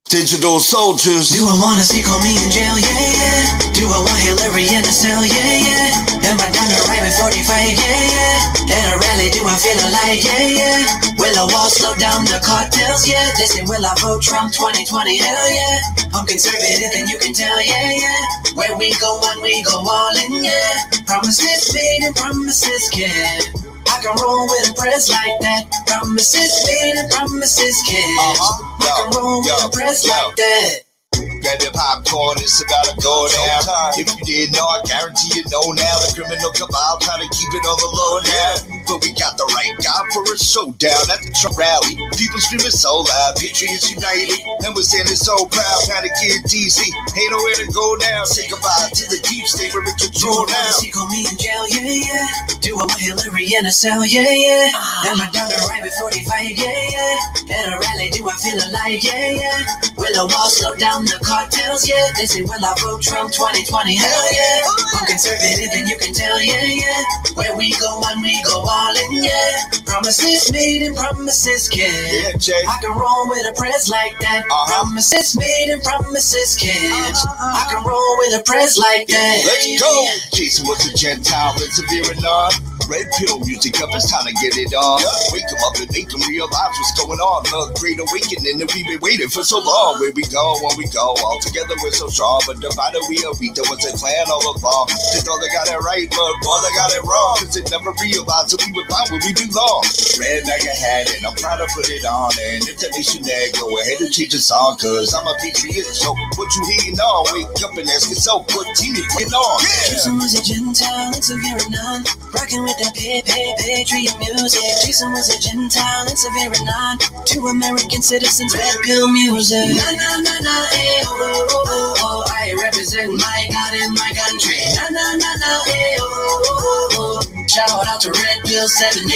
Digital 0.06 0.62
soldiers. 0.62 1.34
Do 1.34 1.42
I 1.50 1.58
wanna 1.58 1.82
see 1.82 1.98
Comey 1.98 2.38
in 2.38 2.46
jail? 2.46 2.78
Yeah, 2.78 2.94
yeah. 2.94 3.74
Do 3.74 3.90
I 3.90 3.98
want 3.98 4.14
Hillary 4.22 4.70
in 4.70 4.86
the 4.86 4.94
cell? 4.94 5.26
Yeah, 5.26 5.34
yeah. 5.34 6.30
Am 6.30 6.38
I 6.38 6.46
done 6.54 6.70
to 6.70 6.78
right 6.86 7.02
with 7.02 7.18
45? 7.18 7.42
Yeah, 7.42 7.82
yeah. 8.14 8.70
At 8.70 8.94
a 8.94 9.02
rally, 9.02 9.34
do 9.34 9.42
I 9.42 9.58
feel 9.58 9.74
alive? 9.74 10.22
Yeah, 10.22 10.46
yeah. 10.46 11.18
Will 11.18 11.34
I 11.34 11.50
wall 11.50 11.66
slow 11.66 11.90
down 11.98 12.22
the 12.22 12.38
cartels? 12.38 13.02
Yeah. 13.02 13.34
They 13.34 13.50
say, 13.50 13.66
will 13.66 13.82
I 13.82 13.98
vote 13.98 14.22
Trump 14.22 14.54
2020? 14.54 15.18
Hell 15.18 15.50
yeah. 15.50 16.14
I'm 16.14 16.22
conservative 16.22 16.94
and 16.94 17.10
you 17.10 17.18
can 17.18 17.34
tell, 17.34 17.58
yeah, 17.58 17.90
yeah. 17.90 18.54
Where 18.54 18.78
we 18.78 18.94
go 19.02 19.18
when 19.26 19.42
we 19.42 19.58
go 19.66 19.82
all 19.82 20.14
in, 20.22 20.38
yeah. 20.38 20.86
Promises 21.10 21.74
made 21.74 22.06
and 22.06 22.14
promises 22.14 22.86
kept. 22.94 23.58
I 23.90 23.98
can 24.06 24.14
roll 24.22 24.46
with 24.46 24.70
a 24.70 24.74
press 24.78 25.10
like 25.10 25.34
that. 25.42 25.66
Promises 25.90 26.62
made 26.62 26.94
and 26.94 27.10
promises 27.10 27.74
kept. 27.90 28.06
Uh-huh. 28.22 28.65
I 28.86 29.10
can 29.10 29.22
roll 29.22 29.40
with 29.40 29.64
a 29.64 29.68
press 29.70 30.06
yo. 30.06 30.12
like 30.12 30.36
that. 30.36 31.35
Grab 31.46 31.62
your 31.62 31.70
popcorn, 31.78 32.42
it's 32.42 32.58
about 32.58 32.90
to 32.90 32.94
go 32.98 33.30
down. 33.30 33.94
If 33.94 34.10
you 34.18 34.22
didn't 34.26 34.58
know, 34.58 34.66
I 34.66 34.82
guarantee 34.82 35.38
you 35.38 35.46
know 35.46 35.62
now. 35.78 35.94
The 36.02 36.10
criminal 36.18 36.50
cabal 36.50 36.98
trying 36.98 37.22
to 37.22 37.30
keep 37.30 37.54
it 37.54 37.62
on 37.62 37.78
the 37.78 37.86
low 37.86 38.18
now. 38.18 38.82
But 38.90 39.06
we 39.06 39.14
got 39.14 39.38
the 39.38 39.46
right 39.54 39.70
guy 39.78 40.02
for 40.10 40.26
a 40.26 40.34
showdown 40.34 41.06
at 41.06 41.22
the 41.22 41.30
Trump 41.38 41.54
rally. 41.54 42.02
People 42.18 42.42
screaming 42.42 42.74
so 42.74 43.06
loud, 43.06 43.38
Patriots 43.38 43.86
united, 43.86 44.42
and 44.66 44.74
we're 44.74 44.82
standing 44.82 45.14
so 45.14 45.38
proud. 45.46 45.78
Trying 45.86 46.10
to 46.10 46.12
get 46.18 46.42
DC, 46.50 46.82
ain't 46.82 47.30
nowhere 47.30 47.62
to 47.62 47.70
go 47.70 47.94
now. 48.02 48.26
Say 48.26 48.50
goodbye 48.50 48.90
to 48.90 49.04
the 49.06 49.22
deep 49.22 49.46
state, 49.46 49.70
we're 49.70 49.86
in 49.86 49.94
control 50.02 50.50
now. 50.50 50.74
see 50.82 50.90
Comey 50.90 51.30
in 51.30 51.38
jail? 51.38 51.62
Yeah, 51.70 52.10
yeah. 52.10 52.58
Do 52.58 52.74
I 52.74 52.90
want 52.90 52.98
Hillary 52.98 53.54
in 53.54 53.66
a 53.66 53.70
cell? 53.70 54.02
Yeah, 54.02 54.26
yeah. 54.34 54.74
Am 55.14 55.22
I 55.22 55.30
down 55.30 55.46
to 55.46 55.62
right 55.70 55.78
with 55.78 55.94
45? 55.94 56.26
Yeah, 56.58 56.74
yeah. 56.74 57.54
At 57.54 57.70
a 57.70 57.78
rally, 57.78 58.10
do 58.10 58.26
I 58.26 58.34
feel 58.34 58.58
alive? 58.58 58.98
Yeah, 58.98 59.30
yeah. 59.30 59.86
Will 59.94 60.10
I 60.10 60.26
wall 60.26 60.50
slow 60.50 60.74
down 60.74 61.06
the 61.06 61.22
cartels? 61.36 61.88
Yeah. 61.88 62.08
They 62.16 62.26
say, 62.26 62.42
will 62.42 62.64
I 62.64 62.72
vote 62.80 63.02
Trump 63.02 63.32
2020? 63.32 63.96
Hell 63.96 64.26
yeah. 64.32 64.96
I'm 64.96 65.06
conservative 65.06 65.70
and 65.76 65.88
you 65.88 65.96
can 65.98 66.12
tell, 66.12 66.40
yeah, 66.40 66.64
yeah. 66.64 67.04
Where 67.34 67.56
we 67.56 67.76
go 67.76 68.00
when 68.00 68.22
we 68.22 68.40
go 68.44 68.64
all 68.64 68.96
in, 68.96 69.24
yeah. 69.24 69.68
Promises 69.84 70.52
made 70.52 70.82
and 70.82 70.96
promises 70.96 71.68
kept. 71.68 71.92
Yeah, 71.92 72.32
Jay. 72.38 72.62
I 72.66 72.78
can 72.80 72.96
roll 72.96 73.28
with 73.28 73.44
a 73.46 73.54
press 73.56 73.88
like 73.88 74.18
that. 74.20 74.44
Uh-huh. 74.48 74.84
Promises 74.84 75.36
made 75.36 75.68
and 75.72 75.82
promises 75.82 76.56
kept. 76.56 77.20
Uh-huh. 77.20 77.60
I 77.60 77.64
can 77.68 77.84
roll 77.84 78.16
with 78.18 78.40
a 78.40 78.42
press 78.44 78.78
like 78.78 79.06
that. 79.08 79.42
Let's 79.44 79.80
go. 79.80 79.92
Jason 80.32 80.66
was 80.66 80.80
a 80.88 80.96
Gentile, 80.96 81.52
It's 81.56 81.80
persevering 81.80 82.24
on. 82.24 82.75
Red 82.84 83.08
pill 83.18 83.40
music 83.40 83.80
up, 83.80 83.90
it's 83.96 84.12
time 84.12 84.28
to 84.28 84.34
get 84.38 84.54
it 84.60 84.70
on. 84.76 85.00
Wake 85.32 85.48
'em 85.48 85.58
up 85.64 85.74
and 85.80 85.90
make 85.90 86.12
'em 86.12 86.22
realize 86.28 86.74
what's 86.76 86.94
going 87.00 87.18
on. 87.18 87.42
The 87.48 87.72
great 87.80 87.98
awakening 87.98 88.60
that 88.60 88.68
we've 88.76 88.86
been 88.86 89.00
waiting 89.00 89.28
for 89.32 89.42
so 89.42 89.58
long. 89.58 89.98
Where 89.98 90.12
we 90.12 90.22
go, 90.28 90.60
when 90.62 90.76
we 90.76 90.86
go, 90.92 91.16
all 91.24 91.40
together 91.40 91.74
we're 91.82 91.96
so 91.96 92.06
strong. 92.12 92.42
But 92.46 92.60
divided 92.60 93.02
we 93.08 93.24
are 93.24 93.34
weak, 93.40 93.56
there 93.56 93.66
was 93.66 93.80
a 93.88 93.96
plan 93.96 94.28
all 94.30 94.44
along. 94.44 94.86
They 95.16 95.24
thought 95.24 95.40
they 95.40 95.48
got 95.50 95.66
it 95.72 95.80
right, 95.80 96.06
but 96.10 96.32
boy, 96.44 96.58
they 96.62 96.72
got 96.76 96.92
it 96.92 97.02
wrong. 97.02 97.40
Cause 97.40 97.54
they 97.56 97.64
never 97.72 97.90
realized 97.98 98.52
that 98.52 98.60
we 98.66 98.72
would 98.76 98.86
find 98.92 99.08
what 99.10 99.24
we 99.24 99.32
belong. 99.32 99.82
Red 100.20 100.44
like 100.46 100.68
a 100.68 100.76
hat, 100.76 101.10
and 101.16 101.26
I'm 101.26 101.34
proud 101.40 101.58
to 101.64 101.66
put 101.72 101.88
it 101.88 102.04
on. 102.04 102.30
And 102.52 102.68
if 102.68 102.76
the 102.78 102.92
nation 102.92 103.22
there, 103.24 103.50
go 103.56 103.72
ahead 103.80 104.00
and 104.04 104.12
change 104.12 104.32
the 104.36 104.38
song. 104.38 104.76
Cause 104.76 105.14
I'm 105.14 105.26
a 105.26 105.34
patriot, 105.40 105.86
so 105.88 106.14
what 106.36 106.48
you 106.54 106.62
hating 106.76 107.00
on? 107.00 107.24
Wake 107.32 107.62
up 107.64 107.72
and 107.78 107.88
ask 107.88 108.10
yourself, 108.12 108.46
what 108.54 108.68
team 108.76 108.94
you 108.94 109.04
putting 109.10 109.32
on? 109.32 109.58
Jason 109.88 110.18
was 110.18 110.34
a 110.34 110.42
Gentile, 110.42 111.10
it's 111.16 111.30
a 111.30 111.36
very 111.40 111.66
non. 111.70 112.04
Rocking 112.34 112.65
with 112.66 112.76
that 112.82 112.94
pay, 112.98 113.22
pay, 113.22 113.54
patriot 113.62 114.18
music. 114.18 114.60
Jason 114.82 115.12
was 115.14 115.30
a 115.30 115.38
Gentile, 115.38 116.04
it's 116.10 116.26
a 116.26 116.30
very 116.34 116.58
non. 116.66 116.98
Two 117.24 117.46
American 117.46 118.02
citizens, 118.02 118.50
red 118.54 118.74
pill 118.82 119.06
music. 119.12 119.70
Na 119.78 119.86
na 119.94 120.10
na 120.18 120.34
na, 120.42 120.56
eh, 120.74 121.02
oh, 121.06 121.46
oh, 121.46 121.64
oh, 121.70 121.94
oh, 122.02 122.20
I 122.26 122.52
represent 122.58 123.14
my 123.14 123.40
God 123.54 123.72
and 123.78 123.94
my 123.94 124.10
country. 124.18 124.58
Na 124.74 124.90
na 124.90 125.04
na 125.14 125.30
na, 125.38 125.50
eh, 125.70 125.96
oh, 126.02 126.02
oh, 126.02 126.58
oh, 126.58 127.22
oh. 127.22 127.46
Shout 127.46 127.70
out 127.86 128.00
to 128.02 128.10
Red 128.10 128.42
Pill 128.44 128.68
78. 128.68 129.08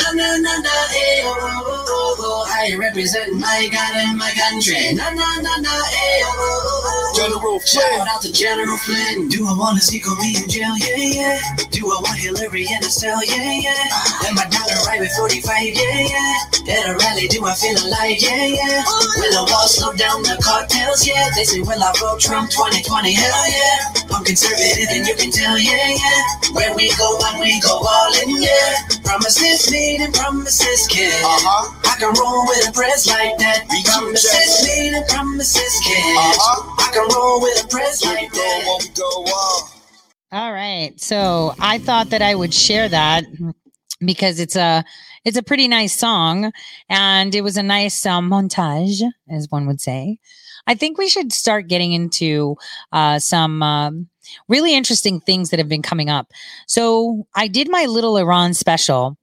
Na 0.00 0.10
na 0.16 0.28
na 0.40 0.54
na, 0.64 0.74
eh, 0.96 1.20
oh, 1.22 1.36
oh, 1.36 1.84
oh, 1.86 2.16
oh, 2.18 2.44
I 2.48 2.74
represent 2.74 3.34
my 3.38 3.68
God 3.70 3.94
and 3.94 4.16
my 4.18 4.32
country. 4.32 4.94
Na 4.96 5.10
na 5.12 5.28
na 5.44 5.54
na, 5.60 5.70
eh, 5.70 6.20
oh, 6.24 6.34
oh, 6.40 6.72
oh, 6.72 7.12
oh. 7.12 7.16
General 7.16 7.60
Shout 7.60 7.84
Flynn. 7.84 8.08
out 8.08 8.22
to 8.22 8.32
General 8.32 8.76
Flynn. 8.78 9.28
Do 9.28 9.46
I 9.46 9.54
want 9.56 9.78
to 9.78 9.84
see 9.84 10.00
me 10.20 10.36
in 10.36 10.48
jail? 10.48 10.74
Yeah, 10.78 10.96
yeah. 10.96 11.40
Do 11.70 11.86
I 11.92 12.00
want 12.02 12.18
Hillary 12.18 12.66
in 12.66 12.82
a 12.86 12.90
cell? 12.90 13.18
Yeah, 13.26 13.66
yeah. 13.66 14.30
I 14.30 14.46
down 14.46 14.66
to 14.70 14.78
right 14.86 15.00
with 15.00 15.10
45? 15.18 15.42
Yeah, 15.74 16.06
yeah. 16.06 16.70
At 16.70 16.90
a 16.90 16.94
rally, 16.94 17.26
do 17.26 17.42
I 17.44 17.54
feel 17.54 17.74
alive? 17.74 18.14
Yeah, 18.22 18.46
yeah. 18.46 18.86
Will 19.18 19.34
I 19.34 19.42
wall 19.50 19.66
slow 19.66 19.92
down 19.94 20.22
the 20.22 20.38
cartels? 20.38 21.02
Yeah. 21.02 21.30
They 21.34 21.44
say, 21.44 21.60
will 21.60 21.82
I 21.82 21.90
vote 21.98 22.20
Trump 22.22 22.50
2020? 22.50 23.12
Hell 23.12 23.50
yeah. 23.50 24.14
I'm 24.14 24.22
conservative 24.22 24.86
and 24.90 25.06
you 25.06 25.14
can 25.18 25.30
tell, 25.34 25.58
yeah, 25.58 25.98
yeah. 25.98 26.54
Where 26.54 26.74
we 26.78 26.94
go 26.94 27.18
when 27.18 27.42
we 27.42 27.58
go 27.60 27.82
all 27.82 28.12
in, 28.22 28.38
yeah. 28.38 28.86
Promises 29.02 29.66
made 29.70 30.00
and 30.00 30.14
promises 30.14 30.86
kept. 30.86 31.18
Uh-huh. 31.26 31.74
I 31.90 31.94
can 31.98 32.14
roll 32.14 32.46
with 32.46 32.70
a 32.70 32.72
press 32.72 33.06
like 33.10 33.34
that. 33.38 33.66
Promises 33.66 34.62
made 34.62 34.94
and 34.94 35.06
promises 35.10 35.74
kept. 35.82 36.14
Uh-huh. 36.22 36.86
I 36.86 36.88
can 36.94 37.06
roll 37.10 37.42
with 37.42 37.64
a 37.64 37.66
press 37.66 38.04
like 38.04 38.30
go, 38.30 38.38
that. 38.38 38.62
when 38.62 38.78
we 38.78 38.88
go 38.94 39.10
on. 39.26 39.75
All 40.32 40.52
right. 40.52 40.92
So 41.00 41.54
I 41.60 41.78
thought 41.78 42.10
that 42.10 42.22
I 42.22 42.34
would 42.34 42.52
share 42.52 42.88
that 42.88 43.24
because 44.04 44.40
it's 44.40 44.56
a 44.56 44.84
it's 45.24 45.36
a 45.36 45.42
pretty 45.42 45.68
nice 45.68 45.94
song 45.96 46.52
and 46.88 47.34
it 47.34 47.42
was 47.42 47.56
a 47.56 47.62
nice 47.62 48.04
uh, 48.04 48.20
montage, 48.20 49.02
as 49.30 49.50
one 49.50 49.66
would 49.66 49.80
say. 49.80 50.18
I 50.66 50.74
think 50.74 50.98
we 50.98 51.08
should 51.08 51.32
start 51.32 51.68
getting 51.68 51.92
into 51.92 52.56
uh, 52.92 53.18
some 53.20 53.62
um, 53.62 54.08
really 54.48 54.74
interesting 54.74 55.20
things 55.20 55.50
that 55.50 55.58
have 55.58 55.68
been 55.68 55.82
coming 55.82 56.10
up. 56.10 56.32
So 56.66 57.26
I 57.34 57.46
did 57.46 57.70
my 57.70 57.86
little 57.86 58.16
Iran 58.16 58.52
special, 58.54 59.16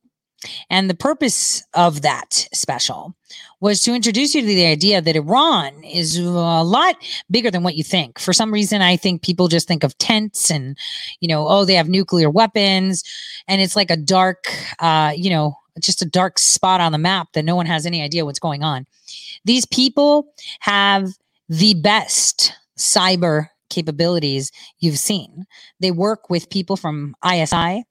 and 0.70 0.90
the 0.90 0.96
purpose 0.96 1.64
of 1.74 2.02
that 2.02 2.48
special 2.54 3.16
was 3.60 3.82
to 3.82 3.94
introduce 3.94 4.36
you 4.36 4.42
to 4.42 4.48
the 4.48 4.66
idea 4.66 5.02
that 5.02 5.16
Iran 5.16 5.84
is 5.84 6.18
a 6.18 6.24
lot 6.32 6.96
bigger 7.32 7.50
than 7.50 7.64
what 7.64 7.76
you 7.76 7.84
think. 7.84 8.20
For 8.20 8.34
some 8.34 8.52
reason, 8.52 8.82
I 8.82 8.98
think 8.98 9.22
people 9.22 9.48
just 9.48 9.68
think 9.68 9.84
of 9.84 9.98
tents 9.98 10.52
and, 10.52 10.78
you 11.22 11.28
know, 11.28 11.48
oh, 11.48 11.64
they 11.64 11.76
have 11.76 11.88
nuclear 11.88 12.30
weapons, 12.30 13.04
and 13.48 13.62
it's 13.62 13.76
like 13.76 13.90
a 13.90 13.98
dark, 13.98 14.48
uh, 14.80 15.14
you 15.16 15.30
know, 15.30 15.56
just 15.80 16.02
a 16.02 16.06
dark 16.06 16.38
spot 16.40 16.82
on 16.82 16.92
the 16.92 16.98
map 16.98 17.30
that 17.34 17.46
no 17.46 17.56
one 17.56 17.66
has 17.66 17.86
any 17.86 18.02
idea 18.02 18.26
what's 18.26 18.40
going 18.40 18.64
on. 18.64 18.86
These 19.46 19.66
people 19.66 20.34
have 20.60 21.10
the 21.50 21.74
best 21.74 22.54
cyber 22.78 23.48
capabilities 23.70 24.52
you've 24.80 25.00
seen. 25.00 25.46
They 25.80 25.92
work 25.92 26.30
with 26.30 26.50
people 26.50 26.78
from 26.78 27.16
ISI, 27.26 27.86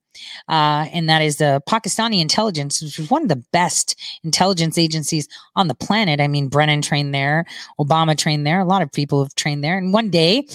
uh, 0.49 0.87
and 0.93 1.09
that 1.09 1.23
is 1.23 1.37
the 1.37 1.63
Pakistani 1.69 2.21
intelligence, 2.21 2.83
which 2.83 2.99
is 2.99 3.11
one 3.11 3.23
of 3.23 3.29
the 3.29 3.43
best 3.53 3.99
intelligence 4.25 4.79
agencies 4.79 5.29
on 5.57 5.69
the 5.69 5.75
planet. 5.75 6.21
I 6.21 6.29
mean, 6.29 6.49
Brennan 6.49 6.83
trained 6.83 7.15
there, 7.15 7.47
Obama 7.79 8.17
trained 8.17 8.47
there, 8.47 8.61
a 8.61 8.65
lot 8.65 8.83
of 8.83 8.93
people 8.93 9.23
have 9.23 9.35
trained 9.35 9.63
there. 9.63 9.79
And 9.79 9.93
one 9.93 10.11
day, 10.11 10.47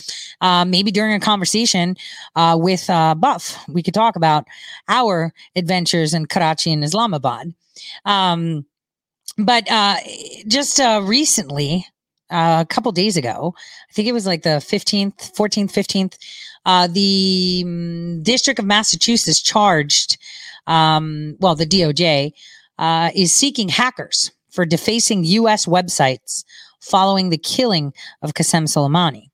uh, 0.41 0.65
maybe 0.65 0.91
during 0.91 1.13
a 1.13 1.19
conversation 1.19 1.95
uh, 2.35 2.57
with 2.59 2.89
uh, 2.89 3.15
Buff, 3.15 3.57
we 3.67 3.83
could 3.83 3.93
talk 3.93 4.15
about 4.15 4.45
our 4.87 5.33
adventures 5.55 6.13
in 6.13 6.25
Karachi 6.25 6.71
and 6.71 6.83
Islamabad. 6.83 7.53
Um, 8.05 8.65
but 9.37 9.69
uh, 9.69 9.97
just 10.47 10.79
uh, 10.79 11.01
recently, 11.03 11.85
a 12.29 12.65
couple 12.69 12.91
days 12.91 13.17
ago, 13.17 13.53
I 13.89 13.93
think 13.93 14.07
it 14.07 14.13
was 14.13 14.25
like 14.25 14.43
the 14.43 14.59
15th, 14.59 15.33
14th, 15.35 15.71
15th, 15.71 16.17
uh, 16.67 16.87
the 16.87 17.63
mm, 17.65 18.23
District 18.23 18.59
of 18.59 18.65
Massachusetts 18.65 19.41
charged, 19.41 20.17
um, 20.67 21.35
well, 21.39 21.55
the 21.55 21.65
DOJ 21.65 22.33
uh, 22.77 23.09
is 23.15 23.33
seeking 23.33 23.69
hackers 23.69 24.31
for 24.51 24.65
defacing 24.65 25.23
U.S. 25.23 25.65
websites 25.65 26.43
following 26.81 27.29
the 27.29 27.37
killing 27.37 27.93
of 28.21 28.33
Qasem 28.33 28.63
Soleimani. 28.63 29.29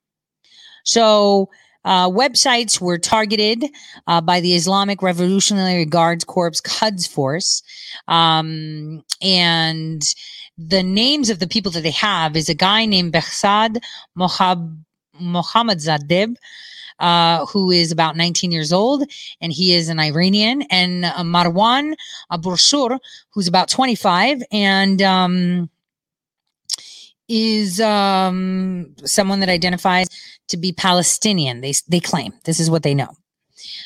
So 0.84 1.50
uh, 1.84 2.08
websites 2.08 2.80
were 2.80 2.98
targeted 2.98 3.64
uh, 4.06 4.20
by 4.20 4.40
the 4.40 4.54
Islamic 4.54 5.02
Revolutionary 5.02 5.84
Guards 5.84 6.24
Corps 6.24 6.60
Quds 6.60 7.06
Force. 7.06 7.62
Um, 8.06 9.02
and 9.20 10.02
the 10.56 10.82
names 10.82 11.30
of 11.30 11.40
the 11.40 11.48
people 11.48 11.72
that 11.72 11.82
they 11.82 11.90
have 11.90 12.36
is 12.36 12.48
a 12.48 12.54
guy 12.54 12.86
named 12.86 13.12
Behzad 13.12 13.78
Mohab- 14.16 14.78
Mohammad 15.20 15.78
Zadeb. 15.78 16.36
Uh, 17.00 17.44
who 17.46 17.72
is 17.72 17.90
about 17.90 18.16
19 18.16 18.52
years 18.52 18.72
old, 18.72 19.02
and 19.40 19.52
he 19.52 19.74
is 19.74 19.88
an 19.88 19.98
Iranian, 19.98 20.62
and 20.70 21.04
uh, 21.04 21.12
Marwan 21.18 21.94
Aburshur, 22.30 23.00
who's 23.30 23.48
about 23.48 23.68
25, 23.68 24.42
and 24.52 25.02
um, 25.02 25.68
is 27.28 27.80
um, 27.80 28.94
someone 29.04 29.40
that 29.40 29.48
identifies 29.48 30.06
to 30.48 30.56
be 30.56 30.72
Palestinian. 30.72 31.60
They 31.62 31.74
they 31.88 32.00
claim 32.00 32.32
this 32.44 32.60
is 32.60 32.70
what 32.70 32.82
they 32.82 32.94
know. 32.94 33.16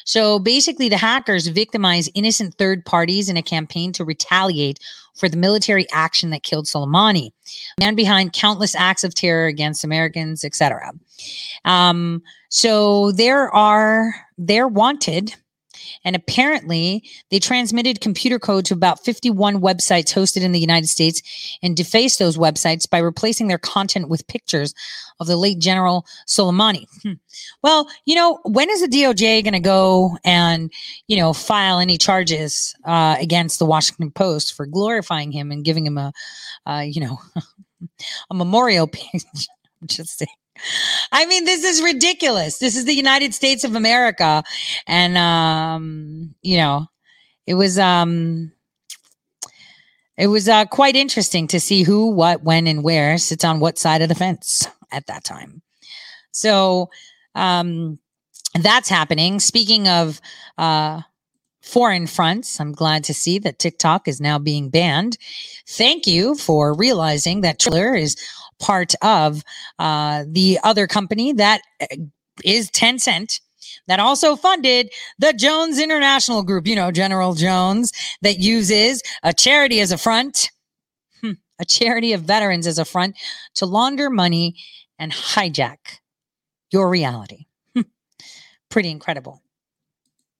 So 0.04 0.38
basically, 0.38 0.88
the 0.88 0.96
hackers 0.96 1.46
victimize 1.46 2.10
innocent 2.14 2.54
third 2.54 2.84
parties 2.84 3.28
in 3.28 3.36
a 3.36 3.42
campaign 3.42 3.92
to 3.92 4.04
retaliate 4.04 4.78
for 5.14 5.28
the 5.28 5.36
military 5.36 5.86
action 5.90 6.30
that 6.30 6.44
killed 6.44 6.66
Soleimani, 6.66 7.32
man 7.80 7.94
behind 7.94 8.32
countless 8.32 8.74
acts 8.74 9.02
of 9.02 9.14
terror 9.14 9.46
against 9.46 9.84
Americans, 9.84 10.44
etc. 10.44 10.92
Um, 11.64 12.22
so 12.48 13.12
there 13.12 13.54
are 13.54 14.14
they're 14.38 14.68
wanted. 14.68 15.34
And 16.04 16.16
apparently, 16.16 17.02
they 17.30 17.38
transmitted 17.38 18.00
computer 18.00 18.38
code 18.38 18.64
to 18.66 18.74
about 18.74 19.04
51 19.04 19.60
websites 19.60 20.12
hosted 20.12 20.42
in 20.42 20.52
the 20.52 20.60
United 20.60 20.88
States 20.88 21.22
and 21.62 21.76
defaced 21.76 22.18
those 22.18 22.36
websites 22.36 22.88
by 22.88 22.98
replacing 22.98 23.48
their 23.48 23.58
content 23.58 24.08
with 24.08 24.26
pictures 24.26 24.74
of 25.20 25.26
the 25.26 25.36
late 25.36 25.58
General 25.58 26.06
Soleimani. 26.26 26.86
Hmm. 27.02 27.12
Well, 27.62 27.88
you 28.04 28.14
know, 28.14 28.40
when 28.44 28.70
is 28.70 28.80
the 28.80 28.88
DOJ 28.88 29.42
going 29.42 29.52
to 29.54 29.60
go 29.60 30.16
and, 30.24 30.72
you 31.06 31.16
know, 31.16 31.32
file 31.32 31.78
any 31.78 31.98
charges 31.98 32.74
uh, 32.84 33.16
against 33.20 33.58
the 33.58 33.66
Washington 33.66 34.10
Post 34.10 34.54
for 34.54 34.66
glorifying 34.66 35.32
him 35.32 35.50
and 35.50 35.64
giving 35.64 35.86
him 35.86 35.98
a, 35.98 36.12
uh, 36.66 36.84
you 36.86 37.00
know, 37.00 37.18
a 38.30 38.34
memorial 38.34 38.86
page? 38.86 39.24
Just 39.86 40.18
saying. 40.18 40.28
I 41.12 41.26
mean, 41.26 41.44
this 41.44 41.64
is 41.64 41.82
ridiculous. 41.82 42.58
This 42.58 42.76
is 42.76 42.84
the 42.84 42.94
United 42.94 43.34
States 43.34 43.64
of 43.64 43.74
America. 43.74 44.42
And, 44.86 45.16
um, 45.16 46.34
you 46.42 46.56
know, 46.56 46.86
it 47.46 47.54
was, 47.54 47.78
um, 47.78 48.52
it 50.16 50.26
was 50.26 50.48
uh, 50.48 50.66
quite 50.66 50.96
interesting 50.96 51.46
to 51.48 51.60
see 51.60 51.82
who, 51.82 52.10
what, 52.10 52.42
when, 52.42 52.66
and 52.66 52.82
where 52.82 53.18
sits 53.18 53.44
on 53.44 53.60
what 53.60 53.78
side 53.78 54.02
of 54.02 54.08
the 54.08 54.14
fence 54.14 54.66
at 54.90 55.06
that 55.06 55.24
time. 55.24 55.62
So, 56.32 56.90
um, 57.34 57.98
that's 58.60 58.88
happening. 58.88 59.40
Speaking 59.40 59.86
of, 59.88 60.20
uh, 60.56 61.02
foreign 61.68 62.06
fronts. 62.06 62.60
I'm 62.60 62.72
glad 62.72 63.04
to 63.04 63.14
see 63.14 63.38
that 63.40 63.58
TikTok 63.58 64.08
is 64.08 64.20
now 64.20 64.38
being 64.38 64.70
banned. 64.70 65.18
Thank 65.66 66.06
you 66.06 66.34
for 66.34 66.74
realizing 66.74 67.42
that 67.42 67.58
Twitter 67.58 67.94
is 67.94 68.16
part 68.58 68.94
of 69.02 69.42
uh, 69.78 70.24
the 70.26 70.58
other 70.64 70.86
company 70.86 71.32
that 71.32 71.62
uh, 71.80 71.86
Tencent 72.44 73.40
that 73.86 74.00
also 74.00 74.36
funded 74.36 74.90
the 75.18 75.32
Jones 75.32 75.78
International 75.78 76.42
Group, 76.42 76.66
you 76.66 76.76
know, 76.76 76.90
General 76.90 77.34
Jones, 77.34 77.92
that 78.22 78.38
uses 78.38 79.02
a 79.22 79.32
charity 79.32 79.80
as 79.80 79.92
a 79.92 79.98
front, 79.98 80.50
hmm, 81.20 81.32
a 81.58 81.64
charity 81.64 82.12
of 82.12 82.22
veterans 82.22 82.66
as 82.66 82.78
a 82.78 82.84
front 82.84 83.16
to 83.54 83.66
launder 83.66 84.10
money 84.10 84.56
and 84.98 85.12
hijack 85.12 86.00
your 86.70 86.88
reality. 86.88 87.46
Hmm, 87.74 87.82
pretty 88.68 88.90
incredible. 88.90 89.42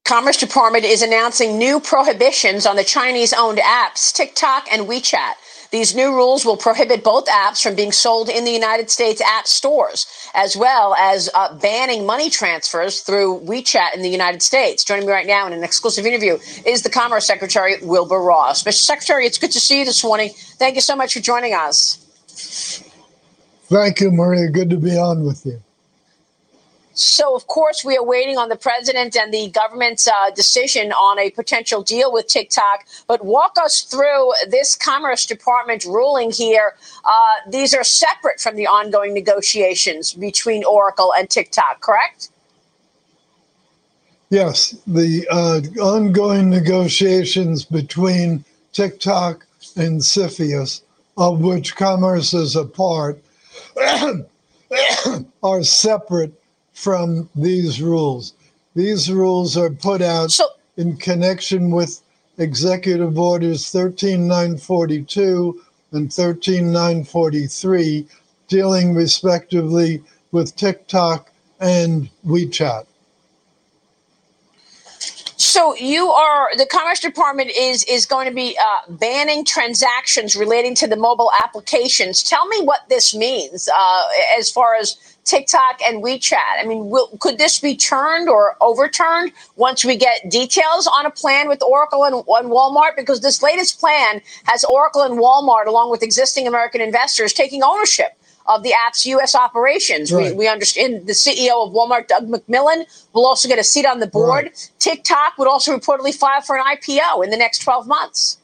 Commerce 0.05 0.39
Department 0.39 0.85
is 0.85 1.03
announcing 1.03 1.59
new 1.59 1.81
prohibitions 1.81 2.65
on 2.65 2.77
the 2.77 2.85
Chinese 2.85 3.35
owned 3.35 3.59
apps 3.59 4.13
TikTok 4.13 4.67
and 4.73 4.89
WeChat. 4.89 5.35
These 5.71 5.95
new 5.95 6.15
rules 6.15 6.47
will 6.47 6.57
prohibit 6.57 7.05
both 7.05 7.27
apps 7.27 7.63
from 7.63 7.75
being 7.75 7.93
sold 7.93 8.31
in 8.31 8.45
the 8.45 8.51
United 8.51 8.91
States 8.91 9.21
app 9.21 9.47
stores, 9.47 10.07
as 10.35 10.57
well 10.57 10.95
as 10.95 11.29
uh, 11.35 11.55
banning 11.59 12.07
money 12.07 12.31
transfers 12.31 13.01
through 13.01 13.41
WeChat 13.41 13.95
in 13.95 14.01
the 14.01 14.09
United 14.09 14.43
States. 14.43 14.83
Joining 14.83 15.07
me 15.07 15.13
right 15.13 15.27
now 15.27 15.47
in 15.47 15.53
an 15.53 15.63
exclusive 15.63 16.07
interview 16.07 16.39
is 16.65 16.83
the 16.83 16.91
Commerce 16.91 17.27
Secretary, 17.27 17.77
Wilbur 17.83 18.21
Ross. 18.21 18.63
Mr. 18.65 18.81
Secretary, 18.81 19.27
it's 19.27 19.37
good 19.37 19.53
to 19.53 19.61
see 19.61 19.81
you 19.81 19.85
this 19.85 20.03
morning. 20.03 20.31
Thank 20.59 20.75
you 20.75 20.81
so 20.81 20.97
much 20.97 21.13
for 21.13 21.21
joining 21.21 21.53
us. 21.53 21.99
Thank 23.69 24.01
you, 24.01 24.11
Maria. 24.11 24.49
Good 24.49 24.71
to 24.71 24.79
be 24.79 24.97
on 24.97 25.25
with 25.25 25.45
you. 25.45 25.61
So, 26.99 27.37
of 27.37 27.47
course, 27.47 27.85
we 27.85 27.97
are 27.97 28.03
waiting 28.03 28.39
on 28.39 28.49
the 28.49 28.57
president 28.57 29.17
and 29.17 29.33
the 29.33 29.51
government's 29.51 30.09
uh, 30.09 30.31
decision 30.35 30.91
on 30.91 31.17
a 31.21 31.31
potential 31.31 31.81
deal 31.81 32.13
with 32.13 32.27
TikTok. 32.27 32.87
But 33.07 33.25
walk 33.25 33.57
us 33.57 33.83
through 33.83 34.33
this 34.49 34.75
Commerce 34.75 35.25
Department 35.25 35.85
ruling 35.85 36.33
here. 36.33 36.75
Uh, 37.05 37.51
these 37.51 37.73
are 37.73 37.85
separate 37.85 38.41
from 38.41 38.57
the 38.57 38.67
ongoing 38.67 39.15
negotiations 39.15 40.13
between 40.13 40.65
Oracle 40.65 41.15
and 41.17 41.31
TikTok, 41.31 41.81
correct? 41.81 42.31
Yes, 44.31 44.77
the 44.89 45.25
uh, 45.31 45.61
ongoing 45.81 46.51
negotiations 46.51 47.65
between 47.65 48.45
TikTok 48.73 49.47
and 49.77 50.01
CFIUS, 50.01 50.83
of 51.17 51.39
which 51.39 51.77
Commerce 51.77 52.35
is 52.35 52.57
a 52.57 52.65
part, 52.65 53.23
are 55.45 55.63
separate 55.63 56.35
from 56.79 57.29
these 57.35 57.83
rules. 57.83 58.35
These 58.77 59.11
rules 59.11 59.57
are 59.57 59.71
put 59.71 60.01
out 60.01 60.31
so, 60.31 60.47
in 60.77 60.97
connection 60.97 61.73
with 61.73 62.01
Executive 62.39 63.19
Orders 63.19 63.69
13942 63.73 65.61
and 65.91 66.13
13943, 66.13 68.07
dealing 68.47 68.95
respectively 68.95 70.05
with 70.31 70.55
TikTok 70.55 71.33
and 71.59 72.09
WeChat. 72.25 72.87
So 75.37 75.75
you 75.75 76.11
are 76.11 76.51
the 76.57 76.67
Commerce 76.67 77.01
Department 77.01 77.51
is 77.57 77.83
is 77.85 78.07
going 78.07 78.29
to 78.29 78.35
be 78.35 78.57
uh, 78.59 78.93
banning 78.93 79.45
transactions 79.45 80.37
relating 80.37 80.75
to 80.77 80.87
the 80.87 80.97
mobile 80.97 81.33
applications. 81.43 82.23
Tell 82.23 82.47
me 82.47 82.61
what 82.63 82.89
this 82.89 83.15
means 83.15 83.69
uh, 83.69 84.03
as 84.39 84.51
far 84.51 84.75
as 84.77 84.97
TikTok 85.29 85.81
and 85.87 86.03
WeChat. 86.03 86.59
I 86.59 86.65
mean, 86.65 86.89
will, 86.89 87.09
could 87.21 87.37
this 87.37 87.61
be 87.61 87.77
turned 87.77 88.31
or 88.31 88.57
overturned 88.63 89.33
once 89.57 89.85
we 89.85 89.95
get 89.97 90.31
details 90.31 90.87
on 90.87 91.05
a 91.05 91.11
plan 91.11 91.49
with 91.49 91.63
Oracle 91.63 92.05
and, 92.05 92.15
and, 92.15 92.51
Walmart? 92.51 92.97
Because 92.97 93.21
this 93.21 93.43
latest 93.43 93.79
plan 93.79 94.23
has 94.45 94.65
Oracle 94.65 95.03
and 95.03 95.19
Walmart, 95.19 95.67
along 95.67 95.91
with 95.91 96.03
existing 96.03 96.47
American 96.47 96.81
investors, 96.81 97.35
taking 97.35 97.63
ownership 97.63 98.19
of 98.47 98.63
the 98.63 98.73
app's 98.73 99.05
U.S. 99.05 99.35
operations. 99.35 100.11
Right. 100.11 100.33
We, 100.33 100.39
we, 100.39 100.49
understand 100.49 101.07
the 101.07 101.13
CEO 101.13 101.67
of 101.67 101.75
Walmart, 101.75 102.09
Doug 102.09 102.27
McMillon, 102.27 102.87
will 103.13 103.27
also 103.27 103.49
get 103.49 103.59
a 103.59 103.65
seat 103.65 103.85
on 103.85 104.01
the 104.01 104.07
board. 104.07 104.45
Right. 104.47 104.71
TikTok 104.79 105.37
would 105.37 105.47
also 105.47 105.77
reportedly 105.77 106.15
file 106.15 106.41
for 106.41 106.57
an 106.57 106.65
IPO 106.65 107.23
in 107.23 107.29
the 107.29 107.37
next 107.37 107.59
12 107.59 107.87
months. 107.87 108.39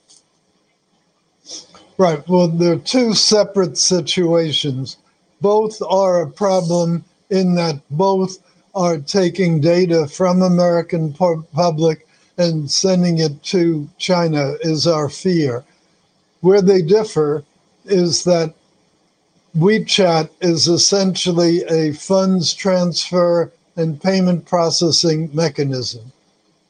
Right. 1.96 2.22
Well, 2.28 2.48
there 2.48 2.74
are 2.74 2.76
two 2.76 3.14
separate 3.14 3.78
situations 3.78 4.98
both 5.44 5.82
are 5.82 6.22
a 6.22 6.30
problem 6.30 7.04
in 7.28 7.54
that 7.54 7.78
both 7.90 8.38
are 8.74 8.96
taking 8.96 9.60
data 9.60 10.08
from 10.08 10.40
American 10.40 11.12
public 11.12 12.06
and 12.38 12.70
sending 12.70 13.18
it 13.18 13.42
to 13.42 13.86
China 13.98 14.54
is 14.62 14.86
our 14.86 15.10
fear. 15.10 15.62
Where 16.40 16.62
they 16.62 16.80
differ 16.80 17.44
is 17.84 18.24
that 18.24 18.54
WeChat 19.54 20.30
is 20.40 20.66
essentially 20.66 21.62
a 21.64 21.92
funds 21.92 22.54
transfer 22.54 23.52
and 23.76 24.02
payment 24.02 24.46
processing 24.46 25.28
mechanism. 25.34 26.10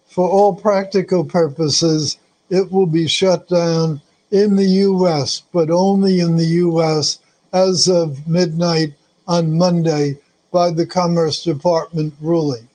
For 0.09 0.29
all 0.29 0.53
practical 0.53 1.25
purposes, 1.25 2.19
it 2.51 2.73
will 2.73 2.87
be 2.87 3.07
shut 3.07 3.49
down 3.49 4.01
in 4.33 4.57
the 4.57 4.71
US, 4.91 5.45
but 5.53 5.71
only 5.71 6.19
in 6.19 6.35
the 6.35 6.59
US 6.67 7.21
as 7.55 7.87
of 7.89 8.27
midnight 8.27 8.93
on 9.29 9.57
Monday 9.57 10.19
by 10.53 10.71
the 10.71 10.85
Commerce 10.85 11.45
Department 11.45 12.13
ruling. 12.21 12.69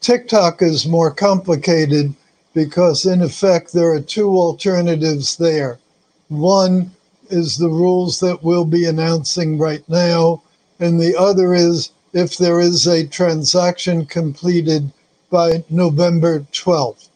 TikTok 0.00 0.62
is 0.62 0.86
more 0.86 1.10
complicated 1.10 2.14
because, 2.54 3.04
in 3.04 3.20
effect, 3.20 3.72
there 3.72 3.92
are 3.92 4.00
two 4.00 4.30
alternatives 4.30 5.36
there. 5.36 5.80
One 6.28 6.92
is 7.30 7.58
the 7.58 7.68
rules 7.68 8.20
that 8.20 8.42
we'll 8.44 8.64
be 8.64 8.86
announcing 8.86 9.58
right 9.58 9.86
now, 9.88 10.42
and 10.78 11.00
the 11.00 11.18
other 11.18 11.52
is 11.52 11.90
if 12.12 12.36
there 12.36 12.60
is 12.60 12.86
a 12.86 13.06
transaction 13.06 14.06
completed 14.06 14.90
by 15.30 15.64
November 15.68 16.40
12th. 16.52 17.08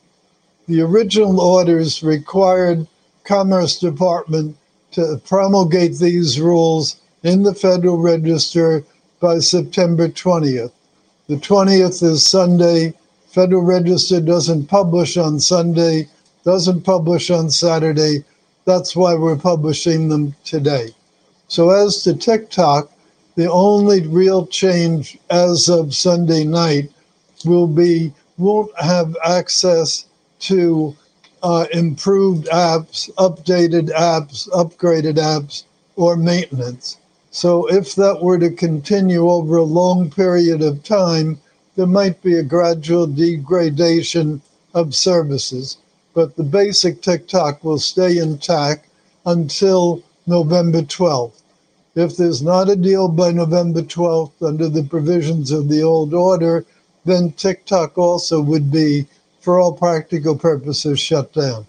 The 0.66 0.82
original 0.82 1.40
orders 1.40 2.02
required 2.02 2.86
Commerce 3.24 3.78
Department 3.78 4.56
to 4.94 5.20
promulgate 5.26 5.98
these 5.98 6.40
rules 6.40 6.96
in 7.24 7.42
the 7.42 7.54
Federal 7.54 7.98
Register 7.98 8.84
by 9.20 9.38
September 9.40 10.08
20th. 10.08 10.72
The 11.28 11.36
20th 11.36 12.02
is 12.02 12.26
Sunday. 12.26 12.94
Federal 13.28 13.62
Register 13.62 14.20
doesn't 14.20 14.66
publish 14.66 15.16
on 15.16 15.40
Sunday, 15.40 16.08
doesn't 16.44 16.82
publish 16.82 17.30
on 17.30 17.50
Saturday. 17.50 18.24
That's 18.66 18.94
why 18.94 19.14
we're 19.14 19.36
publishing 19.36 20.08
them 20.08 20.34
today. 20.44 20.94
So, 21.48 21.70
as 21.70 22.02
to 22.04 22.14
TikTok, 22.14 22.90
the 23.34 23.50
only 23.50 24.06
real 24.06 24.46
change 24.46 25.18
as 25.30 25.68
of 25.68 25.94
Sunday 25.94 26.44
night 26.44 26.90
will 27.44 27.66
be 27.66 28.12
won't 28.38 28.70
have 28.80 29.16
access 29.24 30.06
to 30.40 30.96
uh, 31.44 31.66
improved 31.72 32.48
apps, 32.48 33.12
updated 33.16 33.90
apps, 33.90 34.48
upgraded 34.48 35.16
apps, 35.16 35.64
or 35.94 36.16
maintenance. 36.16 36.96
So, 37.30 37.66
if 37.66 37.94
that 37.96 38.22
were 38.22 38.38
to 38.38 38.50
continue 38.50 39.28
over 39.28 39.58
a 39.58 39.62
long 39.62 40.10
period 40.10 40.62
of 40.62 40.82
time, 40.82 41.38
there 41.76 41.86
might 41.86 42.22
be 42.22 42.38
a 42.38 42.42
gradual 42.42 43.06
degradation 43.06 44.40
of 44.72 44.94
services. 44.94 45.76
But 46.14 46.36
the 46.36 46.44
basic 46.44 47.02
TikTok 47.02 47.62
will 47.62 47.78
stay 47.78 48.18
intact 48.18 48.88
until 49.26 50.02
November 50.26 50.80
12th. 50.80 51.42
If 51.94 52.16
there's 52.16 52.42
not 52.42 52.70
a 52.70 52.76
deal 52.76 53.08
by 53.08 53.32
November 53.32 53.82
12th 53.82 54.42
under 54.42 54.68
the 54.68 54.84
provisions 54.84 55.50
of 55.50 55.68
the 55.68 55.82
old 55.82 56.14
order, 56.14 56.64
then 57.04 57.32
TikTok 57.32 57.98
also 57.98 58.40
would 58.40 58.72
be, 58.72 59.06
for 59.44 59.60
all 59.60 59.72
practical 59.72 60.36
purposes, 60.36 60.98
shut 60.98 61.32
down. 61.34 61.66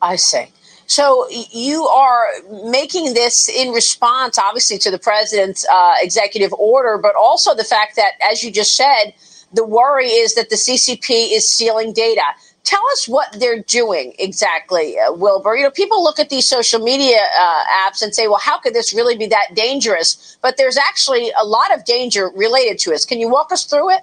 I 0.00 0.16
see. 0.16 0.46
So 0.86 1.26
you 1.30 1.84
are 1.88 2.28
making 2.70 3.14
this 3.14 3.48
in 3.48 3.72
response, 3.72 4.38
obviously, 4.38 4.78
to 4.78 4.90
the 4.90 5.00
president's 5.00 5.66
uh, 5.70 5.94
executive 6.00 6.52
order, 6.52 6.96
but 6.96 7.16
also 7.16 7.54
the 7.54 7.64
fact 7.64 7.96
that, 7.96 8.12
as 8.22 8.44
you 8.44 8.52
just 8.52 8.76
said, 8.76 9.12
the 9.52 9.64
worry 9.64 10.06
is 10.06 10.34
that 10.36 10.48
the 10.48 10.56
CCP 10.56 11.32
is 11.32 11.48
stealing 11.48 11.92
data. 11.92 12.22
Tell 12.62 12.82
us 12.92 13.08
what 13.08 13.36
they're 13.38 13.62
doing 13.62 14.12
exactly, 14.18 14.98
uh, 14.98 15.12
Wilbur. 15.12 15.56
You 15.56 15.64
know, 15.64 15.70
people 15.70 16.02
look 16.02 16.18
at 16.20 16.30
these 16.30 16.48
social 16.48 16.80
media 16.80 17.20
uh, 17.38 17.64
apps 17.64 18.02
and 18.02 18.14
say, 18.14 18.28
well, 18.28 18.38
how 18.38 18.58
could 18.58 18.74
this 18.74 18.92
really 18.92 19.16
be 19.16 19.26
that 19.26 19.54
dangerous? 19.54 20.36
But 20.40 20.56
there's 20.56 20.76
actually 20.76 21.32
a 21.40 21.44
lot 21.44 21.74
of 21.74 21.84
danger 21.84 22.30
related 22.34 22.78
to 22.80 22.92
it. 22.92 23.04
Can 23.08 23.18
you 23.18 23.28
walk 23.28 23.52
us 23.52 23.64
through 23.64 23.90
it? 23.90 24.02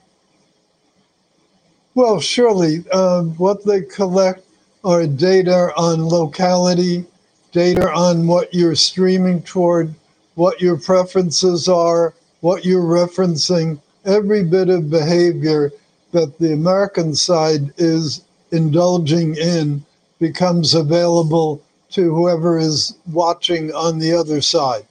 Well, 1.96 2.20
surely. 2.20 2.84
Uh, 2.92 3.24
what 3.24 3.66
they 3.66 3.82
collect 3.82 4.44
are 4.84 5.06
data 5.06 5.72
on 5.78 6.08
locality, 6.08 7.06
data 7.52 7.92
on 7.92 8.26
what 8.26 8.52
you're 8.54 8.76
streaming 8.76 9.44
toward, 9.44 9.94
what 10.34 10.60
your 10.60 10.78
preferences 10.78 11.68
are, 11.70 12.16
what 12.42 12.66
you're 12.66 12.84
referencing, 12.84 13.80
every 14.06 14.44
bit 14.44 14.70
of 14.70 14.90
behavior 14.90 15.72
that 16.12 16.38
the 16.40 16.54
American 16.54 17.14
side 17.14 17.72
is 17.78 18.24
indulging 18.52 19.36
in 19.36 19.86
becomes 20.20 20.74
available 20.74 21.62
to 21.92 22.14
whoever 22.14 22.58
is 22.58 22.98
watching 23.12 23.72
on 23.74 24.00
the 24.00 24.12
other 24.14 24.42
side. 24.42 24.86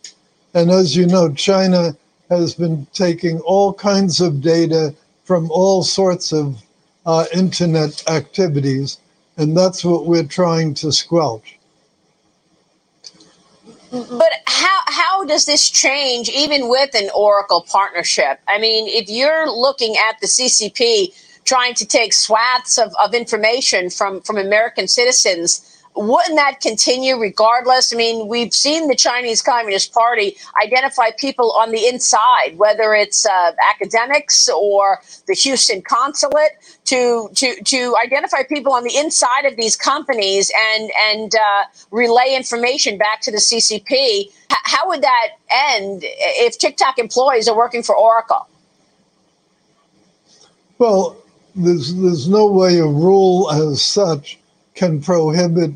And 0.55 0.71
as 0.71 0.95
you 0.97 1.07
know, 1.07 1.33
China 1.33 1.97
has 2.31 2.55
been 2.55 2.87
taking 2.93 3.41
all 3.41 3.75
kinds 3.75 4.21
of 4.21 4.41
data 4.41 4.95
from 5.25 5.51
all 5.51 5.83
sorts 5.83 6.33
of 6.33 6.63
uh, 7.07 7.27
internet 7.33 8.03
activities, 8.09 8.99
and 9.37 9.57
that's 9.57 9.85
what 9.85 10.07
we're 10.07 10.27
trying 10.27 10.75
to 10.75 10.93
squelch. 10.93 11.59
But 13.91 14.33
how 14.47 14.81
how 14.87 15.25
does 15.25 15.45
this 15.45 15.69
change 15.69 16.31
even 16.31 16.69
with 16.69 16.95
an 16.95 17.11
Oracle 17.15 17.67
partnership? 17.69 18.41
I 18.49 18.59
mean, 18.59 18.89
if 18.89 19.11
you're 19.11 19.51
looking 19.51 19.97
at 19.97 20.19
the 20.21 20.27
CCP 20.27 21.13
trying 21.45 21.75
to 21.75 21.87
take 21.87 22.13
swaths 22.13 22.79
of, 22.79 22.95
of 23.03 23.15
information 23.15 23.91
from, 23.91 24.21
from 24.21 24.39
American 24.39 24.89
citizens. 24.89 25.69
Wouldn't 25.95 26.37
that 26.37 26.61
continue 26.63 27.19
regardless? 27.19 27.93
I 27.93 27.97
mean, 27.97 28.27
we've 28.27 28.55
seen 28.55 28.89
the 28.89 28.97
Chinese 28.97 29.43
Communist 29.43 29.93
Party 29.93 30.37
identify 30.65 31.11
people 31.19 31.53
on 31.53 31.71
the 31.71 31.87
inside, 31.87 32.55
whether 32.57 32.95
it's 32.95 33.27
uh, 33.27 33.53
academics 33.69 34.49
or 34.49 35.03
the 35.27 35.35
Houston 35.35 35.83
consulate, 35.83 36.53
to 36.87 37.29
to 37.35 37.63
to 37.65 37.95
identify 38.03 38.43
people 38.43 38.73
on 38.73 38.85
the 38.85 38.97
inside 38.97 39.45
of 39.45 39.57
these 39.57 39.77
companies 39.77 40.51
and 40.75 40.91
and 41.11 41.35
uh, 41.35 41.65
relay 41.91 42.35
information 42.35 42.97
back 42.97 43.21
to 43.21 43.31
the 43.31 43.39
CCP. 43.39 43.93
H- 43.93 44.33
how 44.49 44.89
would 44.89 45.03
that 45.03 45.29
end 45.51 46.05
if 46.05 46.59
TikTok 46.59 46.99
employees 46.99 47.49
are 47.49 47.57
working 47.57 47.83
for 47.83 47.95
Oracle? 47.95 48.49
Well, 50.79 51.19
there's 51.55 51.95
there's 51.97 52.29
no 52.29 52.47
way 52.47 52.79
a 52.79 52.87
rule 52.87 53.51
as 53.51 53.83
such 53.83 54.39
can 54.75 55.03
prohibit 55.03 55.73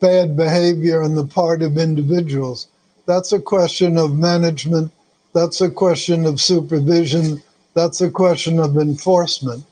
bad 0.00 0.36
behavior 0.36 1.02
on 1.02 1.14
the 1.14 1.26
part 1.26 1.62
of 1.62 1.78
individuals. 1.78 2.68
That's 3.06 3.32
a 3.32 3.40
question 3.40 3.96
of 3.96 4.16
management. 4.16 4.92
That's 5.32 5.60
a 5.60 5.70
question 5.70 6.26
of 6.26 6.40
supervision. 6.40 7.42
That's 7.74 8.00
a 8.00 8.10
question 8.10 8.58
of 8.58 8.76
enforcement. 8.76 9.64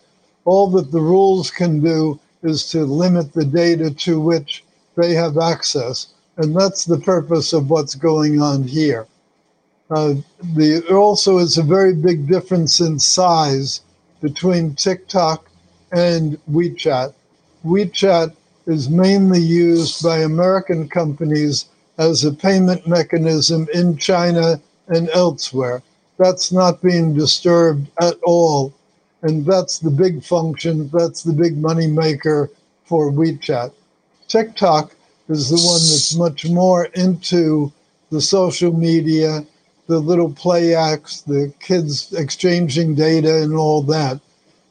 All 0.45 0.71
that 0.71 0.93
the 0.93 1.01
rules 1.01 1.51
can 1.51 1.81
do 1.81 2.21
is 2.43 2.71
to 2.71 2.85
limit 2.85 3.33
the 3.33 3.45
data 3.45 3.91
to 3.91 4.21
which 4.21 4.65
they 4.97 5.15
have 5.15 5.39
access. 5.39 6.09
And 6.37 6.55
that's 6.55 6.85
the 6.85 6.99
purpose 6.99 7.53
of 7.53 7.71
what's 7.71 7.95
going 7.95 8.41
on 8.41 8.63
here. 8.63 9.07
Uh, 9.91 10.15
the, 10.55 10.85
also 10.95 11.39
is 11.39 11.57
a 11.57 11.63
very 11.63 11.95
big 11.95 12.29
difference 12.29 12.81
in 12.81 12.99
size 12.99 13.81
between 14.21 14.75
TikTok 14.75 15.49
and 15.93 16.39
WeChat. 16.51 17.15
WeChat 17.65 18.35
is 18.69 18.89
mainly 18.89 19.41
used 19.41 20.05
by 20.05 20.19
American 20.19 20.89
companies 20.89 21.65
as 21.97 22.25
a 22.25 22.33
payment 22.33 22.87
mechanism 22.87 23.67
in 23.75 23.97
China 23.97 24.61
and 24.89 25.09
elsewhere. 25.11 25.83
That's 26.19 26.53
not 26.53 26.83
being 26.83 27.15
disturbed 27.15 27.89
at 28.01 28.15
all. 28.23 28.73
And 29.23 29.45
that's 29.45 29.79
the 29.79 29.91
big 29.91 30.23
function, 30.23 30.91
that's 30.93 31.23
the 31.23 31.33
big 31.33 31.57
money 31.59 31.89
maker 31.89 32.51
for 32.85 33.11
WeChat. 33.11 33.73
TikTok 34.29 34.95
is 35.29 35.49
the 35.49 35.57
one 35.57 35.81
that's 35.81 36.15
much 36.15 36.47
more 36.49 36.85
into 36.95 37.73
the 38.11 38.21
social 38.21 38.73
media, 38.73 39.45
the 39.87 39.99
little 39.99 40.33
play 40.33 40.75
acts, 40.75 41.23
the 41.23 41.53
kids 41.59 42.13
exchanging 42.13 42.95
data, 42.95 43.43
and 43.43 43.55
all 43.55 43.83
that. 43.83 44.21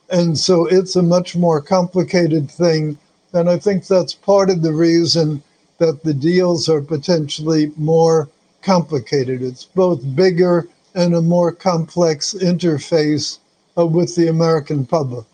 And 0.10 0.38
so 0.38 0.66
it's 0.68 0.96
a 0.96 1.04
much 1.04 1.36
more 1.36 1.62
complicated 1.62 2.50
thing. 2.50 2.98
And 3.38 3.50
I 3.50 3.58
think 3.58 3.88
that's 3.88 4.14
part 4.14 4.50
of 4.50 4.62
the 4.62 4.74
reason 4.74 5.44
that 5.78 6.04
the 6.04 6.14
deals 6.14 6.68
are 6.68 6.82
potentially 6.82 7.72
more 7.78 8.30
complicated. 8.62 9.42
It's 9.42 9.64
both 9.64 10.16
bigger 10.16 10.68
and 10.96 11.16
a 11.16 11.22
more 11.22 11.52
complex 11.52 12.34
interface 12.34 13.38
uh, 13.78 13.86
with 13.86 14.16
the 14.16 14.28
American 14.28 14.86
public. 14.86 15.26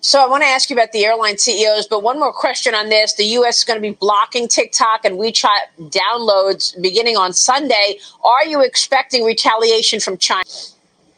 So 0.00 0.22
I 0.22 0.26
want 0.28 0.42
to 0.42 0.46
ask 0.46 0.68
you 0.68 0.76
about 0.76 0.92
the 0.92 1.04
airline 1.06 1.38
CEOs, 1.38 1.86
but 1.86 2.02
one 2.02 2.18
more 2.18 2.32
question 2.32 2.74
on 2.74 2.90
this. 2.90 3.14
The 3.14 3.24
U.S. 3.38 3.58
is 3.58 3.64
going 3.64 3.78
to 3.78 3.80
be 3.80 3.94
blocking 3.94 4.48
TikTok 4.48 5.04
and 5.04 5.18
WeChat 5.18 5.90
downloads 5.90 6.80
beginning 6.82 7.16
on 7.16 7.32
Sunday. 7.32 7.98
Are 8.22 8.44
you 8.44 8.62
expecting 8.62 9.24
retaliation 9.24 10.00
from 10.00 10.18
China? 10.18 10.44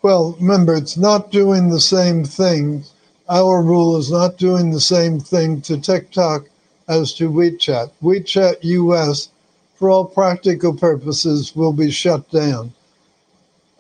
Well, 0.03 0.37
remember, 0.39 0.77
it's 0.77 0.97
not 0.97 1.33
doing 1.33 1.71
the 1.71 1.81
same 1.81 2.25
thing. 2.25 2.85
Our 3.29 3.61
rule 3.61 3.97
is 3.97 4.11
not 4.11 4.39
doing 4.39 4.71
the 4.71 4.81
same 4.81 5.19
thing 5.19 5.61
to 5.63 5.79
TikTok 5.79 6.45
as 6.89 7.13
to 7.15 7.29
WeChat. 7.29 7.91
WeChat 8.01 8.59
US, 8.63 9.31
for 9.75 9.91
all 9.91 10.05
practical 10.05 10.73
purposes, 10.73 11.57
will 11.57 11.73
be 11.73 11.91
shut 11.91 12.31
down. 12.31 12.73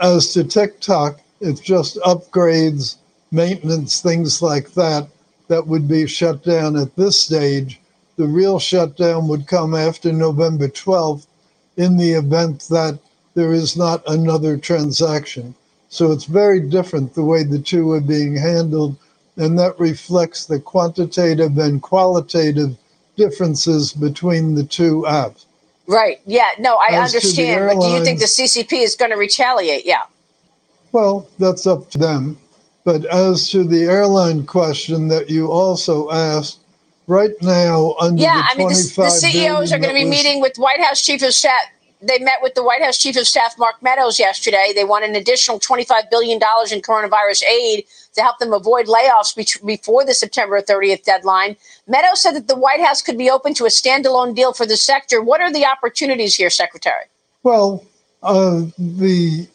As 0.00 0.32
to 0.32 0.42
TikTok, 0.42 1.20
it's 1.40 1.60
just 1.60 1.96
upgrades, 1.98 2.96
maintenance, 3.30 4.00
things 4.00 4.42
like 4.42 4.72
that, 4.72 5.06
that 5.46 5.68
would 5.68 5.86
be 5.86 6.08
shut 6.08 6.42
down 6.42 6.76
at 6.76 6.96
this 6.96 7.20
stage. 7.20 7.80
The 8.16 8.26
real 8.26 8.58
shutdown 8.58 9.28
would 9.28 9.46
come 9.46 9.76
after 9.76 10.12
November 10.12 10.66
12th 10.66 11.26
in 11.76 11.96
the 11.96 12.12
event 12.14 12.66
that 12.70 12.98
there 13.34 13.52
is 13.52 13.76
not 13.76 14.02
another 14.08 14.56
transaction. 14.56 15.54
So 15.88 16.10
it's 16.10 16.24
very 16.24 16.60
different 16.60 17.14
the 17.14 17.22
way 17.22 17.44
the 17.44 17.60
two 17.60 17.92
are 17.92 18.00
being 18.00 18.34
handled, 18.34 18.96
and 19.36 19.58
that 19.58 19.78
reflects 19.78 20.46
the 20.46 20.58
quantitative 20.60 21.58
and 21.58 21.82
qualitative 21.82 22.76
differences 23.16 23.92
between 23.92 24.54
the 24.54 24.64
two 24.64 25.04
apps. 25.08 25.46
Right. 25.86 26.20
Yeah. 26.26 26.48
No, 26.58 26.76
I 26.76 26.88
As 26.92 27.14
understand. 27.14 27.68
But 27.68 27.80
do 27.80 27.88
you 27.88 28.04
think 28.04 28.18
the 28.18 28.26
CCP 28.26 28.82
is 28.82 28.96
going 28.96 29.10
to 29.10 29.16
retaliate? 29.16 29.86
Yeah. 29.86 30.02
Well, 30.92 31.28
that's 31.38 31.66
up 31.66 31.90
to 31.90 31.98
them. 31.98 32.38
But 32.84 33.04
as 33.06 33.50
to 33.50 33.64
the 33.64 33.84
airline 33.84 34.46
question 34.46 35.08
that 35.08 35.28
you 35.28 35.50
also 35.50 36.10
asked, 36.10 36.60
right 37.06 37.30
now 37.40 37.94
under 38.00 38.20
Yeah. 38.22 38.42
the 38.42 38.48
I 38.48 38.54
mean, 38.56 38.68
the, 38.68 38.74
the 38.74 38.92
25 38.94 39.12
CEOs 39.12 39.72
are 39.72 39.78
going 39.78 39.90
to 39.90 39.94
be 39.94 40.04
was- 40.04 40.10
meeting 40.10 40.40
with 40.40 40.56
White 40.56 40.80
House 40.80 41.04
Chief 41.04 41.22
of 41.22 41.34
Staff 41.34 41.70
they 42.02 42.18
met 42.18 42.42
with 42.42 42.54
the 42.54 42.62
White 42.62 42.82
House 42.82 42.98
Chief 42.98 43.16
of 43.16 43.26
Staff 43.26 43.54
Mark 43.58 43.82
Meadows 43.82 44.18
yesterday. 44.18 44.72
They 44.74 44.84
want 44.84 45.06
an 45.06 45.16
additional 45.16 45.58
$25 45.58 46.10
billion 46.10 46.34
in 46.36 46.80
coronavirus 46.82 47.42
aid 47.44 47.84
to 48.16 48.22
help 48.22 48.38
them 48.38 48.52
avoid 48.52 48.86
layoffs 48.86 49.36
be- 49.36 49.66
before 49.66 50.04
the 50.04 50.14
September 50.14 50.60
30th 50.60 51.04
deadline. 51.04 51.56
Meadows 51.86 52.22
said 52.22 52.32
that 52.32 52.48
the 52.48 52.56
White 52.56 52.80
House 52.80 53.00
could 53.00 53.16
be 53.16 53.30
open 53.30 53.54
to 53.54 53.64
a 53.64 53.68
standalone 53.68 54.34
deal 54.34 54.52
for 54.52 54.66
the 54.66 54.76
sector. 54.76 55.22
What 55.22 55.40
are 55.40 55.52
the 55.52 55.66
opportunities 55.66 56.34
here, 56.34 56.50
Secretary? 56.50 57.04
Well, 57.42 57.84
uh, 58.22 58.62
the 58.78 59.46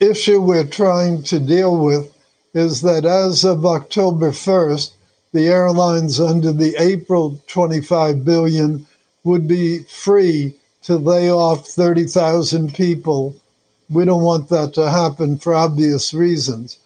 issue 0.00 0.40
we're 0.40 0.66
trying 0.66 1.22
to 1.24 1.38
deal 1.40 1.76
with 1.76 2.14
is 2.54 2.80
that 2.82 3.04
as 3.04 3.44
of 3.44 3.66
October 3.66 4.30
1st, 4.30 4.92
the 5.32 5.48
airlines 5.48 6.20
under 6.20 6.52
the 6.52 6.74
April 6.78 7.38
25 7.48 8.24
billion 8.24 8.86
would 9.24 9.46
be 9.46 9.80
free 9.80 10.54
to 10.82 10.96
lay 10.96 11.30
off 11.30 11.66
30,000 11.66 12.74
people. 12.74 13.36
We 13.90 14.04
don't 14.04 14.22
want 14.22 14.48
that 14.48 14.72
to 14.74 14.90
happen 14.90 15.38
for 15.38 15.54
obvious 15.54 16.14
reasons. 16.14 16.78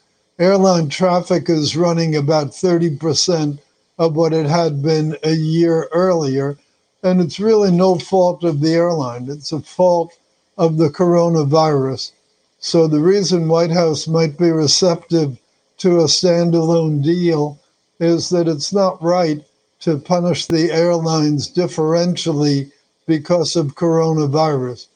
Airline 0.43 0.89
traffic 0.89 1.49
is 1.49 1.77
running 1.77 2.17
about 2.17 2.49
30% 2.49 3.61
of 3.97 4.17
what 4.17 4.33
it 4.33 4.47
had 4.47 4.83
been 4.83 5.17
a 5.23 5.35
year 5.35 5.89
earlier. 5.93 6.59
And 7.01 7.21
it's 7.21 7.39
really 7.39 7.71
no 7.71 7.97
fault 7.97 8.43
of 8.43 8.61
the 8.61 8.73
airline, 8.73 9.29
it's 9.31 9.53
a 9.53 9.61
fault 9.61 10.19
of 10.59 10.79
the 10.79 10.89
coronavirus. 10.89 12.11
So 12.59 12.89
the 12.89 12.99
reason 12.99 13.47
White 13.47 13.71
House 13.71 14.09
might 14.09 14.37
be 14.37 14.51
receptive 14.51 15.39
to 15.79 16.01
a 16.01 16.07
standalone 16.07 17.05
deal 17.05 17.61
is 18.01 18.29
that 18.31 18.49
it's 18.49 18.73
not 18.73 19.01
right 19.01 19.45
to 19.83 19.97
punish 19.97 20.47
the 20.47 20.73
airlines 20.73 21.49
differentially 21.49 22.73
because 23.07 23.55
of 23.55 23.77
coronavirus. 23.77 24.89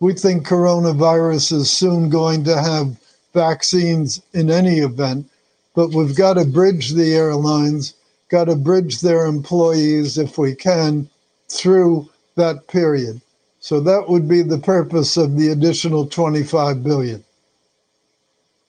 We 0.00 0.14
think 0.14 0.46
coronavirus 0.46 1.52
is 1.52 1.70
soon 1.70 2.08
going 2.08 2.44
to 2.44 2.58
have 2.58 2.96
vaccines 3.34 4.22
in 4.32 4.50
any 4.50 4.78
event, 4.78 5.28
but 5.74 5.88
we've 5.88 6.16
got 6.16 6.34
to 6.34 6.44
bridge 6.44 6.90
the 6.90 7.14
airlines, 7.14 7.94
got 8.30 8.44
to 8.44 8.56
bridge 8.56 9.00
their 9.00 9.26
employees 9.26 10.16
if 10.16 10.38
we 10.38 10.54
can 10.54 11.08
through 11.50 12.08
that 12.36 12.66
period. 12.68 13.20
So 13.60 13.80
that 13.80 14.08
would 14.08 14.28
be 14.28 14.42
the 14.42 14.58
purpose 14.58 15.16
of 15.16 15.36
the 15.36 15.48
additional 15.48 16.06
25 16.06 16.82
billion. 16.82 17.24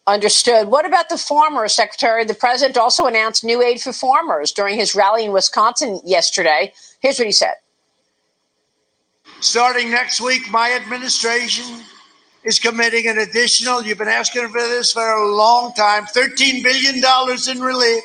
Understood. 0.07 0.68
What 0.68 0.86
about 0.86 1.09
the 1.09 1.18
farmers, 1.18 1.74
Secretary? 1.74 2.24
The 2.26 2.36
president 2.36 2.78
also 2.78 3.07
announced 3.07 3.43
new 3.43 3.63
aid 3.63 3.82
for 3.82 3.91
farmers 3.91 4.51
during 4.51 4.78
his 4.78 4.93
rally 4.93 5.26
in 5.26 5.32
Wisconsin 5.32 5.99
yesterday. 6.05 6.74
Here's 6.99 7.18
what 7.18 7.26
he 7.26 7.32
said. 7.32 7.55
Starting 9.41 9.89
next 9.89 10.22
week, 10.22 10.49
my 10.49 10.74
administration 10.74 11.82
is 12.46 12.60
committing 12.60 13.08
an 13.08 13.18
additional, 13.18 13.84
you've 13.84 13.98
been 13.98 14.08
asking 14.08 14.48
for 14.50 14.62
this 14.62 14.93
for 14.93 15.02
a 15.02 15.36
long 15.36 15.74
time, 15.74 16.06
$13 16.06 16.64
billion 16.64 17.04
in 17.50 17.62
relief 17.62 18.04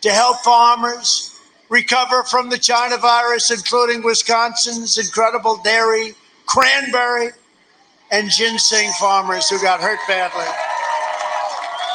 to 0.00 0.10
help 0.10 0.38
farmers 0.38 1.38
recover 1.68 2.22
from 2.22 2.48
the 2.48 2.58
China 2.58 2.96
virus, 2.96 3.50
including 3.50 4.02
Wisconsin's 4.02 4.98
incredible 4.98 5.60
dairy, 5.64 6.14
cranberry, 6.46 7.30
and 8.12 8.30
ginseng 8.30 8.90
farmers 9.00 9.48
who 9.48 9.60
got 9.60 9.80
hurt 9.80 9.98
badly. 10.06 10.44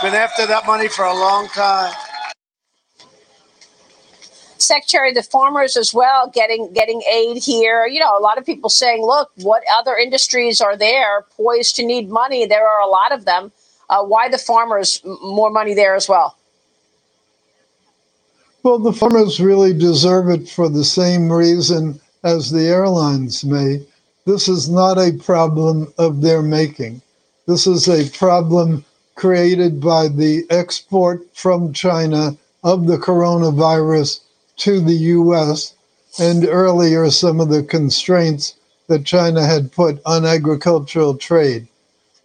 Been 0.02 0.14
after 0.14 0.46
that 0.46 0.66
money 0.66 0.90
for 0.90 1.06
a 1.06 1.14
long 1.14 1.48
time. 1.50 1.94
Secretary, 4.62 5.10
of 5.10 5.16
the 5.16 5.24
farmers 5.24 5.78
as 5.78 5.94
well 5.94 6.30
getting 6.30 6.72
getting 6.74 7.02
aid 7.04 7.38
here. 7.44 7.86
You 7.86 8.00
know, 8.00 8.18
a 8.18 8.22
lot 8.22 8.38
of 8.38 8.46
people 8.46 8.70
saying, 8.70 9.06
"Look, 9.06 9.30
what 9.38 9.64
other 9.78 9.96
industries 9.96 10.62
are 10.62 10.78
there 10.78 11.26
poised 11.36 11.76
to 11.78 11.86
need 11.86 12.10
money? 12.10 12.46
There 12.46 12.68
are 12.68 12.82
a 12.82 12.88
lot 12.88 13.12
of 13.12 13.26
them. 13.26 13.52
Uh, 13.90 14.04
why 14.04 14.28
the 14.28 14.38
farmers 14.38 15.02
more 15.22 15.50
money 15.50 15.74
there 15.74 15.96
as 15.96 16.10
well?" 16.10 16.36
Well, 18.64 18.80
the 18.80 18.92
farmers 18.92 19.40
really 19.40 19.74
deserve 19.74 20.30
it 20.30 20.50
for 20.50 20.68
the 20.68 20.84
same 20.84 21.32
reason 21.32 22.02
as 22.24 22.52
the 22.52 22.68
airlines 22.68 23.46
may. 23.46 23.86
This 24.26 24.50
is 24.50 24.70
not 24.70 24.98
a 24.98 25.14
problem 25.14 25.94
of 25.98 26.22
their 26.22 26.42
making. 26.42 27.02
This 27.46 27.66
is 27.66 27.88
a 27.88 28.10
problem 28.10 28.84
created 29.16 29.80
by 29.80 30.10
the 30.10 30.46
export 30.50 31.26
from 31.34 31.72
China 31.72 32.36
of 32.64 32.88
the 32.88 32.98
coronavirus 32.98 34.20
to 34.58 34.80
the 34.80 34.94
US, 34.94 35.74
and 36.20 36.46
earlier 36.46 37.10
some 37.12 37.40
of 37.40 37.50
the 37.50 37.64
constraints 37.64 38.56
that 38.88 39.06
China 39.06 39.46
had 39.46 39.72
put 39.72 40.02
on 40.06 40.26
agricultural 40.26 41.16
trade. 41.16 41.68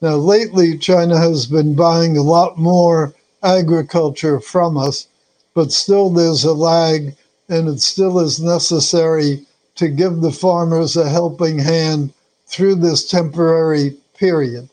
Now, 0.01 0.17
lately, 0.17 0.79
China 0.79 1.19
has 1.19 1.47
been 1.47 1.75
buying 1.75 2.17
a 2.17 2.23
lot 2.23 2.59
more 2.59 3.15
agriculture 3.43 4.41
from 4.41 4.77
us, 4.77 5.07
but 5.55 5.73
still 5.73 6.11
there's 6.11 6.45
a 6.45 6.53
lag, 6.53 7.15
and 7.49 7.69
it 7.69 7.81
still 7.81 8.19
is 8.19 8.41
necessary 8.41 9.45
to 9.77 9.89
give 9.89 10.21
the 10.21 10.33
farmers 10.33 10.97
a 10.97 11.09
helping 11.09 11.59
hand 11.59 12.13
through 12.47 12.77
this 12.77 13.09
temporary 13.09 13.97
period. 14.17 14.69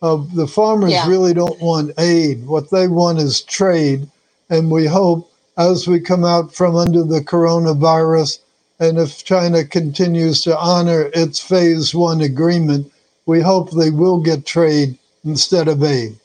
Uh, 0.00 0.22
the 0.34 0.46
farmers 0.48 0.90
Yeah. 0.92 1.08
really 1.08 1.32
don't 1.34 1.60
want 1.60 1.92
aid. 1.98 2.46
What 2.46 2.70
they 2.70 2.88
want 2.88 3.18
is 3.20 3.40
trade. 3.42 4.08
And 4.50 4.70
we 4.70 4.86
hope 4.86 5.30
as 5.56 5.86
we 5.86 6.00
come 6.00 6.24
out 6.24 6.54
from 6.54 6.76
under 6.76 7.02
the 7.02 7.20
coronavirus, 7.20 8.38
and 8.80 8.98
if 8.98 9.24
China 9.24 9.64
continues 9.64 10.42
to 10.42 10.58
honor 10.58 11.10
its 11.14 11.38
phase 11.38 11.94
one 11.94 12.20
agreement, 12.20 12.90
we 13.26 13.40
hope 13.40 13.70
they 13.70 13.90
will 13.90 14.20
get 14.20 14.46
trade 14.46 14.98
instead 15.24 15.68
of 15.68 15.82
aid. 15.82 16.18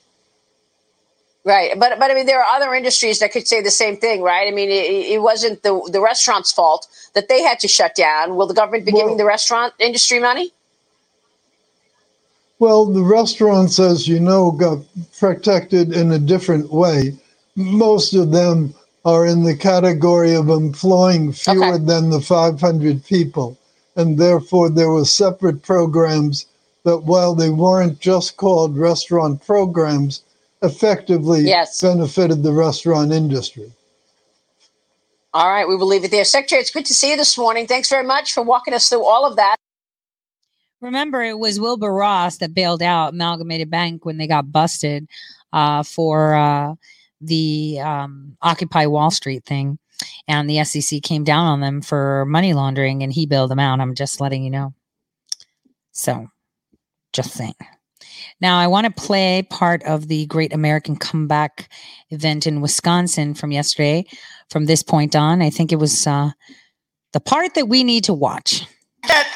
Right, 1.43 1.79
but 1.79 1.97
but 1.97 2.11
I 2.11 2.13
mean, 2.13 2.25
there 2.25 2.43
are 2.43 2.55
other 2.55 2.73
industries 2.73 3.19
that 3.19 3.31
could 3.31 3.47
say 3.47 3.61
the 3.61 3.71
same 3.71 3.95
thing, 3.95 4.21
right? 4.21 4.47
I 4.47 4.51
mean, 4.51 4.69
it, 4.69 5.13
it 5.13 5.21
wasn't 5.21 5.63
the 5.63 5.87
the 5.91 6.01
restaurants' 6.01 6.51
fault 6.51 6.87
that 7.13 7.29
they 7.29 7.41
had 7.41 7.59
to 7.61 7.69
shut 7.69 7.95
down. 7.95 8.35
Will 8.35 8.47
the 8.47 8.53
government 8.53 8.85
be 8.85 8.91
giving 8.91 9.15
the 9.15 9.23
restaurant 9.23 9.73
industry 9.79 10.19
money? 10.19 10.51
Well, 12.59 12.85
the 12.85 13.03
restaurants, 13.03 13.79
as 13.79 14.07
you 14.07 14.19
know, 14.19 14.51
got 14.51 14.79
protected 15.19 15.93
in 15.93 16.11
a 16.11 16.19
different 16.19 16.73
way. 16.73 17.13
Most 17.55 18.13
of 18.13 18.31
them 18.31 18.73
are 19.07 19.25
in 19.25 19.43
the 19.43 19.55
category 19.55 20.35
of 20.35 20.49
employing 20.49 21.31
fewer 21.31 21.77
than 21.77 22.09
the 22.09 22.19
500 22.19 23.05
people. 23.05 23.57
And 23.95 24.17
therefore, 24.17 24.69
there 24.69 24.89
were 24.89 25.05
separate 25.05 25.63
programs 25.63 26.45
that, 26.83 27.03
while 27.03 27.33
they 27.33 27.49
weren't 27.49 28.01
just 28.01 28.35
called 28.35 28.77
restaurant 28.77 29.45
programs, 29.45 30.23
effectively 30.61 31.43
Yes. 31.43 31.79
benefited 31.79 32.43
the 32.43 32.51
restaurant 32.51 33.13
industry. 33.13 33.71
All 35.33 35.49
right, 35.49 35.67
we 35.69 35.77
will 35.77 35.87
leave 35.87 36.03
it 36.03 36.11
there. 36.11 36.25
Secretary, 36.25 36.59
it's 36.59 36.71
good 36.71 36.85
to 36.87 36.93
see 36.93 37.11
you 37.11 37.15
this 37.15 37.37
morning. 37.37 37.65
Thanks 37.65 37.89
very 37.89 38.05
much 38.05 38.33
for 38.33 38.43
walking 38.43 38.73
us 38.73 38.89
through 38.89 39.05
all 39.05 39.25
of 39.25 39.37
that. 39.37 39.55
Remember, 40.81 41.23
it 41.23 41.39
was 41.39 41.61
Wilbur 41.61 41.93
Ross 41.93 42.39
that 42.39 42.53
bailed 42.53 42.83
out 42.83 43.13
Amalgamated 43.13 43.69
Bank 43.69 44.03
when 44.03 44.17
they 44.17 44.27
got 44.27 44.51
busted 44.51 45.07
uh, 45.53 45.83
for 45.83 46.33
uh, 46.35 46.75
the 47.21 47.79
um, 47.81 48.37
Occupy 48.41 48.85
Wall 48.87 49.11
Street 49.11 49.45
thing. 49.45 49.79
And 50.27 50.49
the 50.49 50.63
SEC 50.63 51.01
came 51.01 51.23
down 51.23 51.47
on 51.47 51.59
them 51.61 51.81
for 51.81 52.25
money 52.25 52.53
laundering 52.53 53.01
and 53.01 53.11
he 53.11 53.25
bailed 53.25 53.49
them 53.49 53.59
out. 53.59 53.79
I'm 53.79 53.95
just 53.95 54.21
letting 54.21 54.43
you 54.43 54.51
know. 54.51 54.73
So, 55.91 56.27
just 57.13 57.31
saying. 57.31 57.55
Now, 58.39 58.59
I 58.59 58.67
want 58.67 58.85
to 58.85 59.01
play 59.01 59.41
part 59.49 59.81
of 59.83 60.07
the 60.07 60.27
Great 60.27 60.53
American 60.53 60.95
Comeback 60.95 61.69
event 62.11 62.45
in 62.45 62.61
Wisconsin 62.61 63.33
from 63.33 63.51
yesterday. 63.51 64.05
From 64.49 64.65
this 64.65 64.83
point 64.83 65.15
on, 65.15 65.41
I 65.41 65.49
think 65.49 65.71
it 65.71 65.77
was 65.77 66.05
uh, 66.05 66.31
the 67.13 67.19
part 67.19 67.55
that 67.55 67.67
we 67.67 67.83
need 67.83 68.03
to 68.05 68.13
watch. 68.13 68.65
That 69.07 69.27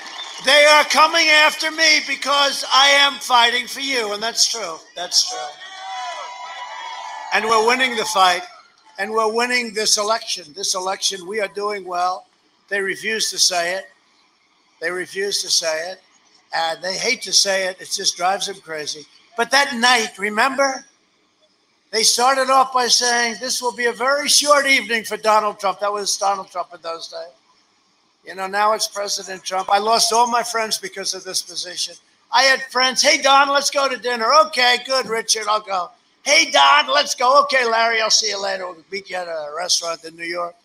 They 0.46 0.66
are 0.66 0.84
coming 0.86 1.28
after 1.28 1.72
me 1.72 2.00
because 2.08 2.64
I 2.74 2.90
am 2.90 3.14
fighting 3.20 3.68
for 3.68 3.80
you, 3.80 4.14
and 4.14 4.22
that's 4.22 4.48
true. 4.48 4.78
That's 4.96 5.30
true. 5.30 5.71
And 7.34 7.46
we're 7.46 7.66
winning 7.66 7.96
the 7.96 8.06
fight, 8.06 8.42
and 9.00 9.12
we're 9.12 9.34
winning 9.34 9.74
this 9.74 9.98
election. 9.98 10.54
This 10.54 10.76
election, 10.76 11.26
we 11.28 11.40
are 11.40 11.48
doing 11.50 11.86
well. 11.86 12.28
They 12.68 12.82
refuse 12.82 13.30
to 13.32 13.40
say 13.40 13.76
it. 13.76 13.86
They 14.82 14.92
refuse 14.92 15.42
to 15.44 15.50
say 15.50 15.92
it. 15.92 16.02
And 16.54 16.82
they 16.82 16.98
hate 16.98 17.22
to 17.24 17.34
say 17.34 17.68
it. 17.68 17.80
It 17.80 17.90
just 17.92 18.18
drives 18.18 18.48
them 18.48 18.58
crazy. 18.58 19.06
But 19.38 19.52
that 19.52 19.76
night, 19.76 20.18
remember? 20.18 20.86
They 21.92 22.04
started 22.04 22.50
off 22.50 22.74
by 22.74 22.88
saying 22.88 23.36
this 23.40 23.62
will 23.62 23.74
be 23.74 23.86
a 23.86 23.94
very 23.94 24.30
short 24.30 24.66
evening 24.66 25.04
for 25.04 25.18
Donald 25.18 25.60
Trump. 25.60 25.80
That 25.80 25.92
was 25.92 26.18
Donald 26.18 26.50
Trump 26.50 26.74
in 26.74 26.82
those 26.82 27.10
days. 27.10 27.34
You 28.26 28.36
know, 28.36 28.48
now 28.48 28.74
it's 28.74 28.88
President 28.88 29.44
Trump. 29.44 29.70
I 29.70 29.80
lost 29.80 30.14
all 30.14 30.28
my 30.28 30.44
friends 30.44 30.78
because 30.78 31.14
of 31.14 31.24
this 31.24 31.42
position. 31.42 31.96
I 32.32 32.44
had 32.44 32.62
friends, 32.64 33.02
hey, 33.02 33.22
Don, 33.22 33.50
let's 33.50 33.70
go 33.70 33.90
to 33.90 33.98
dinner. 33.98 34.28
Okay, 34.48 34.78
good, 34.86 35.08
Richard, 35.08 35.44
I'll 35.50 35.60
go. 35.60 35.90
Hey, 36.24 36.52
Don, 36.52 36.88
let's 36.88 37.16
go. 37.16 37.42
Okay, 37.44 37.66
Larry, 37.66 38.00
I'll 38.00 38.12
see 38.12 38.30
you 38.30 38.42
later. 38.42 38.68
We'll 38.68 38.78
meet 38.92 39.10
you 39.10 39.16
at 39.16 39.28
a 39.28 39.52
restaurant 39.58 40.04
in 40.06 40.16
New 40.16 40.26
York. 40.26 40.56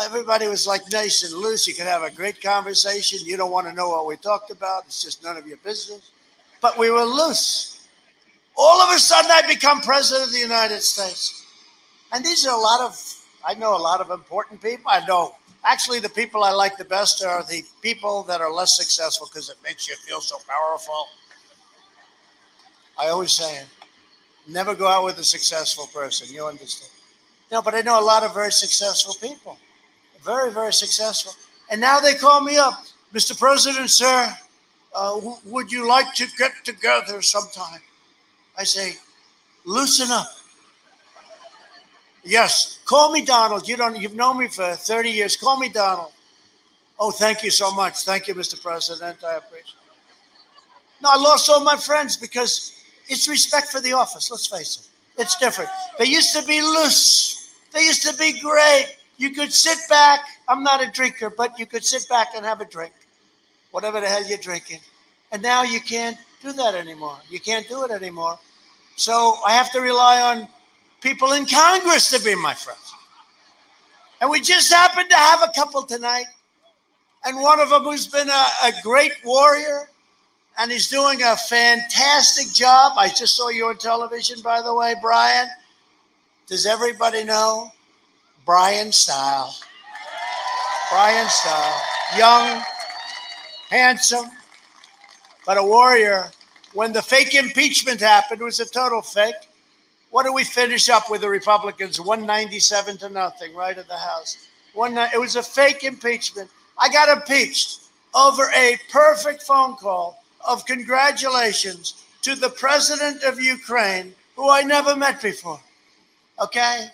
Everybody 0.00 0.46
was 0.46 0.66
like 0.68 0.82
nice 0.92 1.24
and 1.24 1.34
loose. 1.34 1.66
You 1.66 1.74
could 1.74 1.86
have 1.86 2.02
a 2.04 2.10
great 2.10 2.40
conversation. 2.40 3.18
You 3.24 3.36
don't 3.36 3.50
want 3.50 3.66
to 3.66 3.72
know 3.72 3.88
what 3.88 4.06
we 4.06 4.16
talked 4.16 4.50
about. 4.52 4.84
It's 4.86 5.02
just 5.02 5.22
none 5.24 5.36
of 5.36 5.48
your 5.48 5.58
business. 5.58 6.12
But 6.60 6.78
we 6.78 6.90
were 6.90 7.02
loose. 7.02 7.86
All 8.56 8.80
of 8.80 8.94
a 8.94 8.98
sudden, 9.00 9.30
I 9.32 9.42
become 9.48 9.80
president 9.80 10.28
of 10.28 10.32
the 10.32 10.38
United 10.38 10.80
States. 10.82 11.44
And 12.12 12.24
these 12.24 12.46
are 12.46 12.56
a 12.56 12.60
lot 12.60 12.80
of, 12.82 12.96
I 13.44 13.54
know 13.54 13.76
a 13.76 13.78
lot 13.78 14.00
of 14.00 14.10
important 14.10 14.62
people. 14.62 14.84
I 14.86 15.04
know, 15.06 15.34
actually, 15.64 15.98
the 15.98 16.08
people 16.08 16.44
I 16.44 16.52
like 16.52 16.76
the 16.76 16.84
best 16.84 17.24
are 17.24 17.42
the 17.42 17.64
people 17.80 18.22
that 18.24 18.40
are 18.40 18.52
less 18.52 18.76
successful 18.76 19.26
because 19.26 19.50
it 19.50 19.56
makes 19.64 19.88
you 19.88 19.96
feel 19.96 20.20
so 20.20 20.36
powerful. 20.46 21.08
I 22.96 23.08
always 23.08 23.32
say 23.32 23.56
it. 23.56 23.66
Never 24.48 24.74
go 24.74 24.88
out 24.88 25.04
with 25.04 25.18
a 25.18 25.24
successful 25.24 25.86
person. 25.86 26.32
You 26.34 26.46
understand? 26.46 26.90
No, 27.50 27.62
but 27.62 27.74
I 27.74 27.80
know 27.82 28.00
a 28.00 28.04
lot 28.04 28.22
of 28.24 28.34
very 28.34 28.50
successful 28.52 29.14
people. 29.20 29.58
Very, 30.24 30.52
very 30.52 30.72
successful. 30.72 31.32
And 31.70 31.80
now 31.80 32.00
they 32.00 32.14
call 32.14 32.40
me 32.40 32.56
up. 32.56 32.84
Mr. 33.14 33.38
President, 33.38 33.90
sir, 33.90 34.34
uh, 34.94 35.14
w- 35.16 35.36
would 35.46 35.70
you 35.70 35.86
like 35.86 36.14
to 36.14 36.26
get 36.38 36.52
together 36.64 37.20
sometime? 37.22 37.80
I 38.56 38.64
say, 38.64 38.96
loosen 39.64 40.10
up. 40.10 40.28
Yes, 42.24 42.78
call 42.84 43.12
me 43.12 43.24
Donald. 43.24 43.68
You 43.68 43.76
don't 43.76 44.00
you've 44.00 44.14
known 44.14 44.38
me 44.38 44.48
for 44.48 44.74
30 44.74 45.10
years. 45.10 45.36
Call 45.36 45.58
me 45.58 45.68
Donald. 45.68 46.12
Oh, 46.98 47.10
thank 47.10 47.42
you 47.42 47.50
so 47.50 47.72
much. 47.72 48.02
Thank 48.04 48.28
you, 48.28 48.34
Mr. 48.34 48.62
President. 48.62 49.24
I 49.24 49.36
appreciate 49.36 49.74
it. 49.74 51.02
No, 51.02 51.10
I 51.12 51.16
lost 51.16 51.50
all 51.50 51.64
my 51.64 51.76
friends 51.76 52.16
because 52.16 52.81
it's 53.12 53.28
respect 53.28 53.68
for 53.68 53.80
the 53.80 53.92
office. 53.92 54.30
Let's 54.30 54.46
face 54.46 54.78
it. 54.78 55.20
It's 55.20 55.36
different. 55.36 55.70
They 55.98 56.06
used 56.06 56.34
to 56.34 56.44
be 56.46 56.62
loose. 56.62 57.50
They 57.72 57.84
used 57.84 58.02
to 58.08 58.16
be 58.16 58.40
great. 58.40 58.96
You 59.18 59.30
could 59.30 59.52
sit 59.52 59.78
back. 59.88 60.20
I'm 60.48 60.62
not 60.62 60.82
a 60.82 60.90
drinker, 60.90 61.30
but 61.30 61.58
you 61.58 61.66
could 61.66 61.84
sit 61.84 62.08
back 62.08 62.28
and 62.34 62.44
have 62.44 62.60
a 62.60 62.64
drink, 62.64 62.92
whatever 63.70 64.00
the 64.00 64.08
hell 64.08 64.26
you're 64.26 64.38
drinking. 64.38 64.80
And 65.30 65.42
now 65.42 65.62
you 65.62 65.80
can't 65.80 66.16
do 66.42 66.52
that 66.54 66.74
anymore. 66.74 67.18
You 67.30 67.40
can't 67.40 67.68
do 67.68 67.84
it 67.84 67.90
anymore. 67.90 68.38
So 68.96 69.36
I 69.46 69.52
have 69.52 69.70
to 69.72 69.80
rely 69.80 70.20
on 70.20 70.48
people 71.00 71.32
in 71.32 71.46
Congress 71.46 72.10
to 72.10 72.22
be 72.22 72.34
my 72.34 72.54
friends. 72.54 72.80
And 74.20 74.30
we 74.30 74.40
just 74.40 74.72
happened 74.72 75.10
to 75.10 75.16
have 75.16 75.42
a 75.42 75.52
couple 75.54 75.82
tonight. 75.82 76.26
And 77.24 77.40
one 77.40 77.60
of 77.60 77.70
them 77.70 77.82
who's 77.84 78.06
been 78.06 78.28
a, 78.28 78.44
a 78.64 78.72
great 78.82 79.12
warrior 79.24 79.88
and 80.58 80.70
he's 80.70 80.88
doing 80.88 81.22
a 81.22 81.36
fantastic 81.36 82.52
job. 82.52 82.92
I 82.96 83.08
just 83.08 83.36
saw 83.36 83.48
you 83.48 83.66
on 83.66 83.78
television, 83.78 84.40
by 84.42 84.62
the 84.62 84.74
way, 84.74 84.94
Bryan. 85.00 85.48
Does 86.46 86.66
everybody 86.66 87.24
know 87.24 87.70
Bryan 88.44 88.92
Steil? 88.92 89.50
Bryan 90.90 91.26
Steil, 91.28 91.72
young, 92.18 92.62
handsome, 93.70 94.26
but 95.46 95.56
a 95.56 95.62
warrior. 95.62 96.30
When 96.74 96.92
the 96.92 97.02
fake 97.02 97.34
impeachment 97.34 98.00
happened, 98.00 98.40
it 98.40 98.44
was 98.44 98.60
a 98.60 98.66
total 98.66 99.00
fake. 99.02 99.34
What 100.10 100.26
do 100.26 100.32
we 100.32 100.44
finish 100.44 100.90
up 100.90 101.10
with 101.10 101.22
the 101.22 101.28
Republicans? 101.28 101.98
197 101.98 102.98
to 102.98 103.08
nothing, 103.08 103.54
right 103.54 103.76
at 103.76 103.88
the 103.88 103.96
House. 103.96 104.48
One, 104.74 104.96
it 104.98 105.18
was 105.18 105.36
a 105.36 105.42
fake 105.42 105.84
impeachment. 105.84 106.50
I 106.78 106.90
got 106.90 107.08
impeached 107.08 107.80
over 108.14 108.50
a 108.54 108.78
perfect 108.90 109.42
phone 109.42 109.76
call 109.76 110.21
of 110.46 110.66
congratulations 110.66 112.04
to 112.22 112.34
the 112.34 112.50
president 112.50 113.22
of 113.24 113.40
Ukraine, 113.40 114.14
who 114.36 114.48
I 114.50 114.62
never 114.62 114.96
met 114.96 115.20
before. 115.22 115.60
Okay? 116.40 116.86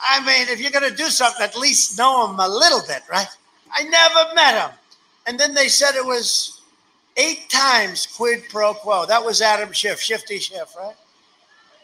I 0.00 0.20
mean, 0.20 0.48
if 0.48 0.60
you're 0.60 0.70
going 0.70 0.88
to 0.88 0.96
do 0.96 1.10
something, 1.10 1.42
at 1.42 1.56
least 1.56 1.98
know 1.98 2.28
him 2.28 2.38
a 2.38 2.48
little 2.48 2.82
bit, 2.86 3.02
right? 3.10 3.26
I 3.72 3.82
never 3.84 4.34
met 4.34 4.54
him. 4.54 4.76
And 5.26 5.38
then 5.38 5.54
they 5.54 5.68
said 5.68 5.94
it 5.94 6.04
was 6.04 6.60
eight 7.16 7.48
times 7.50 8.06
quid 8.06 8.44
pro 8.48 8.74
quo. 8.74 9.06
That 9.06 9.24
was 9.24 9.42
Adam 9.42 9.72
Schiff, 9.72 10.00
Shifty 10.00 10.38
Schiff, 10.38 10.74
right? 10.76 10.94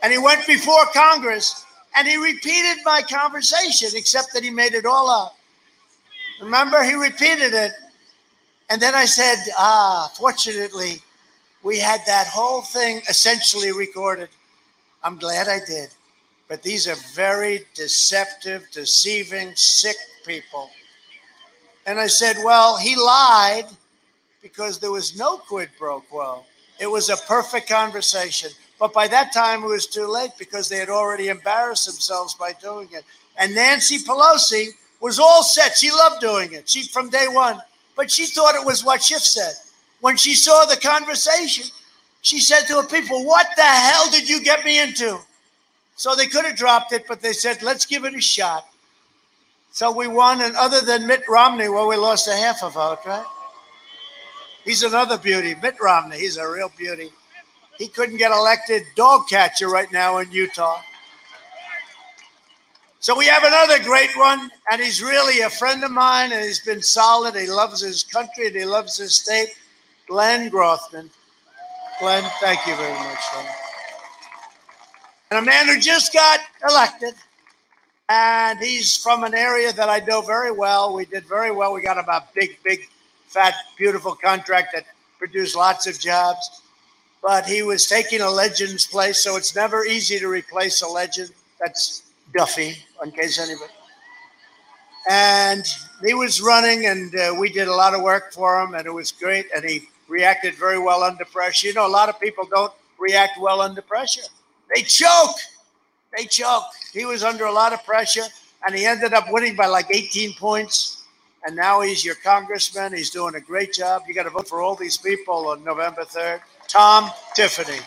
And 0.02 0.12
he 0.12 0.18
went 0.18 0.46
before 0.46 0.86
Congress 0.92 1.64
and 1.96 2.06
he 2.06 2.16
repeated 2.16 2.78
my 2.84 3.02
conversation, 3.02 3.90
except 3.94 4.32
that 4.34 4.42
he 4.42 4.50
made 4.50 4.74
it 4.74 4.86
all 4.86 5.08
up. 5.08 5.36
Remember, 6.40 6.82
he 6.82 6.94
repeated 6.94 7.54
it. 7.54 7.72
And 8.70 8.80
then 8.80 8.94
I 8.94 9.04
said, 9.04 9.36
ah, 9.58 10.10
fortunately, 10.16 11.02
we 11.62 11.78
had 11.78 12.00
that 12.06 12.26
whole 12.26 12.62
thing 12.62 13.02
essentially 13.08 13.72
recorded. 13.72 14.28
I'm 15.02 15.18
glad 15.18 15.48
I 15.48 15.60
did. 15.66 15.90
But 16.48 16.62
these 16.62 16.88
are 16.88 16.96
very 17.14 17.60
deceptive, 17.74 18.66
deceiving, 18.72 19.52
sick 19.54 19.96
people. 20.26 20.70
And 21.86 21.98
I 21.98 22.06
said, 22.06 22.36
well, 22.44 22.76
he 22.76 22.96
lied 22.96 23.66
because 24.42 24.78
there 24.78 24.92
was 24.92 25.18
no 25.18 25.38
quid 25.38 25.70
pro 25.78 26.00
quo. 26.00 26.44
It 26.80 26.86
was 26.86 27.08
a 27.08 27.16
perfect 27.28 27.68
conversation. 27.68 28.50
But 28.78 28.92
by 28.92 29.08
that 29.08 29.32
time, 29.32 29.62
it 29.62 29.68
was 29.68 29.86
too 29.86 30.06
late 30.06 30.32
because 30.38 30.68
they 30.68 30.78
had 30.78 30.90
already 30.90 31.28
embarrassed 31.28 31.86
themselves 31.86 32.34
by 32.34 32.52
doing 32.60 32.88
it. 32.92 33.04
And 33.38 33.54
Nancy 33.54 33.98
Pelosi 33.98 34.68
was 35.00 35.18
all 35.18 35.42
set. 35.42 35.76
She 35.76 35.90
loved 35.90 36.20
doing 36.20 36.52
it. 36.52 36.68
She 36.68 36.82
from 36.82 37.08
day 37.10 37.26
one. 37.28 37.60
But 37.96 38.10
she 38.10 38.26
thought 38.26 38.54
it 38.54 38.64
was 38.64 38.84
what 38.84 39.02
Schiff 39.02 39.22
said. 39.22 39.54
When 40.00 40.16
she 40.16 40.34
saw 40.34 40.64
the 40.64 40.76
conversation, 40.76 41.66
she 42.22 42.40
said 42.40 42.66
to 42.66 42.80
her 42.80 42.86
people, 42.86 43.24
What 43.24 43.46
the 43.56 43.62
hell 43.62 44.10
did 44.10 44.28
you 44.28 44.42
get 44.42 44.64
me 44.64 44.82
into? 44.82 45.18
So 45.96 46.14
they 46.14 46.26
could 46.26 46.44
have 46.44 46.56
dropped 46.56 46.92
it, 46.92 47.04
but 47.06 47.20
they 47.20 47.32
said, 47.32 47.62
Let's 47.62 47.86
give 47.86 48.04
it 48.04 48.14
a 48.14 48.20
shot. 48.20 48.66
So 49.72 49.90
we 49.90 50.06
won, 50.06 50.40
and 50.40 50.54
other 50.56 50.80
than 50.80 51.06
Mitt 51.06 51.22
Romney, 51.28 51.68
well, 51.68 51.88
we 51.88 51.96
lost 51.96 52.28
a 52.28 52.34
half 52.34 52.62
a 52.62 52.70
vote, 52.70 53.00
right? 53.04 53.26
He's 54.64 54.82
another 54.82 55.18
beauty. 55.18 55.54
Mitt 55.60 55.76
Romney, 55.80 56.18
he's 56.18 56.36
a 56.36 56.48
real 56.48 56.70
beauty. 56.76 57.10
He 57.78 57.88
couldn't 57.88 58.18
get 58.18 58.30
elected 58.30 58.84
dog 58.94 59.28
catcher 59.28 59.68
right 59.68 59.90
now 59.90 60.18
in 60.18 60.30
Utah. 60.30 60.80
So 63.04 63.14
we 63.14 63.26
have 63.26 63.44
another 63.44 63.84
great 63.84 64.16
one, 64.16 64.50
and 64.70 64.80
he's 64.80 65.02
really 65.02 65.42
a 65.42 65.50
friend 65.50 65.84
of 65.84 65.90
mine, 65.90 66.32
and 66.32 66.42
he's 66.42 66.60
been 66.60 66.80
solid. 66.80 67.36
He 67.36 67.46
loves 67.46 67.82
his 67.82 68.02
country 68.02 68.46
and 68.46 68.56
he 68.56 68.64
loves 68.64 68.96
his 68.96 69.14
state. 69.14 69.50
Glenn 70.08 70.50
Grothman. 70.50 71.10
Glenn, 72.00 72.24
thank 72.40 72.66
you 72.66 72.74
very 72.76 72.94
much, 72.94 73.18
Glenn. 73.30 73.46
And 75.30 75.40
a 75.40 75.42
man 75.42 75.66
who 75.66 75.78
just 75.78 76.14
got 76.14 76.40
elected, 76.66 77.12
and 78.08 78.58
he's 78.58 78.96
from 78.96 79.22
an 79.22 79.34
area 79.34 79.70
that 79.74 79.90
I 79.90 79.98
know 79.98 80.22
very 80.22 80.50
well. 80.50 80.94
We 80.94 81.04
did 81.04 81.26
very 81.26 81.50
well. 81.50 81.74
We 81.74 81.82
got 81.82 81.98
him 81.98 82.06
a 82.08 82.24
big, 82.34 82.56
big, 82.64 82.88
fat, 83.26 83.52
beautiful 83.76 84.14
contract 84.14 84.70
that 84.72 84.86
produced 85.18 85.54
lots 85.54 85.86
of 85.86 86.00
jobs. 86.00 86.62
But 87.22 87.44
he 87.44 87.60
was 87.60 87.86
taking 87.86 88.22
a 88.22 88.30
legend's 88.30 88.86
place, 88.86 89.22
so 89.22 89.36
it's 89.36 89.54
never 89.54 89.84
easy 89.84 90.18
to 90.18 90.28
replace 90.28 90.80
a 90.80 90.88
legend. 90.88 91.32
That's 91.60 92.03
Duffy, 92.36 92.76
in 93.02 93.10
case 93.12 93.38
anybody. 93.38 93.72
And 95.08 95.64
he 96.04 96.14
was 96.14 96.40
running, 96.40 96.86
and 96.86 97.14
uh, 97.14 97.34
we 97.38 97.50
did 97.52 97.68
a 97.68 97.74
lot 97.74 97.94
of 97.94 98.02
work 98.02 98.32
for 98.32 98.60
him, 98.60 98.74
and 98.74 98.86
it 98.86 98.92
was 98.92 99.12
great. 99.12 99.46
And 99.54 99.64
he 99.64 99.88
reacted 100.08 100.54
very 100.54 100.78
well 100.78 101.02
under 101.02 101.24
pressure. 101.24 101.68
You 101.68 101.74
know, 101.74 101.86
a 101.86 101.88
lot 101.88 102.08
of 102.08 102.18
people 102.20 102.46
don't 102.50 102.72
react 102.98 103.38
well 103.38 103.60
under 103.60 103.82
pressure. 103.82 104.22
They 104.74 104.82
choke. 104.82 105.36
They 106.16 106.24
choke. 106.24 106.64
He 106.92 107.04
was 107.04 107.22
under 107.22 107.44
a 107.44 107.52
lot 107.52 107.72
of 107.72 107.84
pressure, 107.84 108.24
and 108.66 108.74
he 108.74 108.86
ended 108.86 109.12
up 109.12 109.26
winning 109.30 109.56
by 109.56 109.66
like 109.66 109.86
18 109.90 110.34
points. 110.34 111.02
And 111.46 111.54
now 111.54 111.82
he's 111.82 112.02
your 112.04 112.14
congressman. 112.14 112.94
He's 112.94 113.10
doing 113.10 113.34
a 113.34 113.40
great 113.40 113.74
job. 113.74 114.04
You 114.08 114.14
got 114.14 114.22
to 114.22 114.30
vote 114.30 114.48
for 114.48 114.62
all 114.62 114.74
these 114.74 114.96
people 114.96 115.48
on 115.48 115.62
November 115.62 116.04
3rd. 116.04 116.40
Tom 116.68 117.10
Tiffany. 117.34 117.80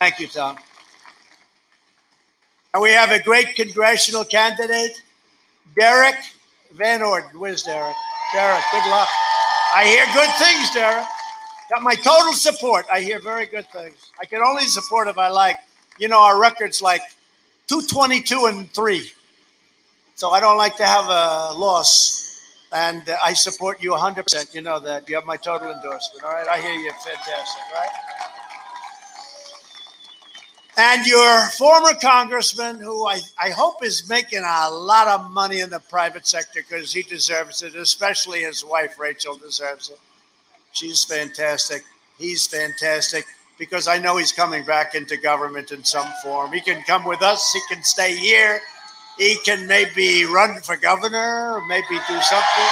Thank 0.00 0.18
you, 0.18 0.28
Tom. 0.28 0.56
And 2.72 2.82
we 2.82 2.90
have 2.90 3.10
a 3.10 3.22
great 3.22 3.54
congressional 3.54 4.24
candidate, 4.24 5.02
Derrick 5.78 6.16
Van 6.72 7.02
Orden. 7.02 7.38
Where's 7.38 7.62
Derrick? 7.64 7.96
Derrick, 8.32 8.64
good 8.72 8.88
luck. 8.88 9.08
I 9.74 9.84
hear 9.84 10.06
good 10.14 10.30
things, 10.38 10.70
Derrick. 10.70 11.06
Got 11.68 11.82
my 11.82 11.94
total 11.96 12.32
support. 12.32 12.86
I 12.90 13.00
hear 13.00 13.20
very 13.20 13.44
good 13.44 13.68
things. 13.72 14.10
I 14.20 14.24
can 14.24 14.40
only 14.40 14.64
support 14.64 15.06
if 15.06 15.18
I 15.18 15.28
like. 15.28 15.58
You 15.98 16.08
know, 16.08 16.20
our 16.20 16.40
record's 16.40 16.80
like 16.80 17.02
222 17.66 18.46
and 18.46 18.72
3. 18.72 19.12
So 20.14 20.30
I 20.30 20.40
don't 20.40 20.56
like 20.56 20.76
to 20.76 20.86
have 20.86 21.04
a 21.04 21.52
loss. 21.58 22.40
And 22.72 23.02
I 23.22 23.34
support 23.34 23.82
you 23.82 23.92
100%. 23.92 24.54
You 24.54 24.62
know 24.62 24.80
that. 24.80 25.08
You 25.08 25.16
have 25.16 25.26
my 25.26 25.36
total 25.36 25.72
endorsement. 25.72 26.24
All 26.24 26.32
right. 26.32 26.48
I 26.48 26.60
hear 26.60 26.72
you. 26.72 26.90
Fantastic. 26.90 27.62
Right. 27.74 28.29
And 30.76 31.06
your 31.06 31.46
former 31.58 31.94
congressman, 32.00 32.78
who 32.78 33.06
I, 33.06 33.20
I 33.40 33.50
hope 33.50 33.84
is 33.84 34.08
making 34.08 34.44
a 34.46 34.70
lot 34.70 35.08
of 35.08 35.30
money 35.30 35.60
in 35.60 35.70
the 35.70 35.80
private 35.80 36.26
sector 36.26 36.62
because 36.66 36.92
he 36.92 37.02
deserves 37.02 37.62
it, 37.62 37.74
especially 37.74 38.40
his 38.42 38.64
wife, 38.64 38.98
Rachel, 38.98 39.36
deserves 39.36 39.90
it. 39.90 39.98
She's 40.72 41.04
fantastic. 41.04 41.82
He's 42.18 42.46
fantastic. 42.46 43.24
because 43.60 43.86
I 43.86 43.98
know 43.98 44.16
he's 44.16 44.32
coming 44.32 44.64
back 44.64 44.94
into 44.94 45.18
government 45.18 45.70
in 45.70 45.84
some 45.84 46.08
form. 46.22 46.50
He 46.50 46.62
can 46.62 46.82
come 46.84 47.04
with 47.04 47.20
us, 47.20 47.52
he 47.52 47.60
can 47.72 47.84
stay 47.84 48.16
here, 48.16 48.58
he 49.18 49.36
can 49.44 49.66
maybe 49.66 50.24
run 50.24 50.60
for 50.62 50.76
governor, 50.78 51.52
or 51.56 51.66
maybe 51.68 51.84
do 52.08 52.20
something. 52.22 52.70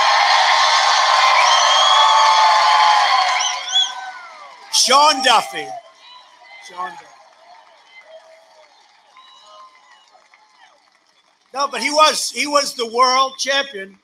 Sean 4.72 5.22
Duffy. 5.22 5.66
Sean 6.66 6.90
Duffy. 6.90 7.17
No, 11.58 11.66
but 11.66 11.82
he 11.82 11.90
was 11.90 12.30
he 12.30 12.46
was 12.46 12.74
the 12.74 12.86
world 12.86 13.36
champion 13.36 13.98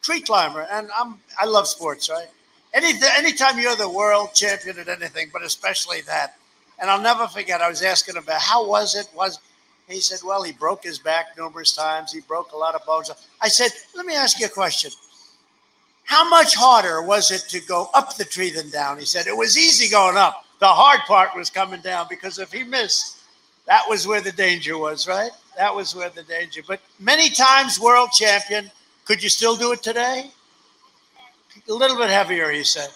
tree 0.00 0.20
climber, 0.20 0.64
and 0.70 0.88
I'm 0.94 1.18
I 1.40 1.44
love 1.44 1.66
sports, 1.66 2.08
right? 2.08 2.28
Any 2.72 2.92
anytime 3.16 3.58
you're 3.58 3.74
the 3.74 3.88
world 3.88 4.32
champion 4.32 4.78
at 4.78 4.88
anything, 4.88 5.28
but 5.32 5.42
especially 5.42 6.02
that, 6.02 6.36
and 6.78 6.88
I'll 6.88 7.00
never 7.00 7.26
forget. 7.26 7.60
I 7.60 7.68
was 7.68 7.82
asking 7.82 8.14
him 8.14 8.22
about 8.22 8.40
how 8.40 8.64
was 8.68 8.94
it 8.94 9.08
was. 9.12 9.40
He 9.88 9.98
said, 9.98 10.20
"Well, 10.24 10.44
he 10.44 10.52
broke 10.52 10.84
his 10.84 11.00
back 11.00 11.36
numerous 11.36 11.74
times. 11.74 12.12
He 12.12 12.20
broke 12.20 12.52
a 12.52 12.56
lot 12.56 12.76
of 12.76 12.86
bones." 12.86 13.10
I 13.40 13.48
said, 13.48 13.72
"Let 13.96 14.06
me 14.06 14.14
ask 14.14 14.38
you 14.38 14.46
a 14.46 14.48
question. 14.48 14.92
How 16.04 16.28
much 16.28 16.54
harder 16.54 17.02
was 17.02 17.32
it 17.32 17.48
to 17.48 17.58
go 17.58 17.90
up 17.92 18.16
the 18.16 18.24
tree 18.24 18.50
than 18.50 18.70
down?" 18.70 19.00
He 19.00 19.04
said, 19.04 19.26
"It 19.26 19.36
was 19.36 19.58
easy 19.58 19.88
going 19.88 20.16
up. 20.16 20.44
The 20.60 20.68
hard 20.68 21.00
part 21.08 21.34
was 21.34 21.50
coming 21.50 21.80
down 21.80 22.06
because 22.08 22.38
if 22.38 22.52
he 22.52 22.62
missed, 22.62 23.16
that 23.66 23.82
was 23.88 24.06
where 24.06 24.20
the 24.20 24.32
danger 24.32 24.76
was, 24.78 25.06
right? 25.08 25.30
That 25.56 25.74
was 25.74 25.94
where 25.94 26.10
the 26.10 26.22
danger. 26.22 26.62
But 26.66 26.80
many 26.98 27.30
times 27.30 27.80
world 27.80 28.10
champion. 28.12 28.70
Could 29.04 29.22
you 29.22 29.28
still 29.28 29.56
do 29.56 29.72
it 29.72 29.82
today? 29.82 30.30
A 31.68 31.72
little 31.72 31.96
bit 31.96 32.10
heavier, 32.10 32.50
he 32.50 32.64
said. 32.64 32.88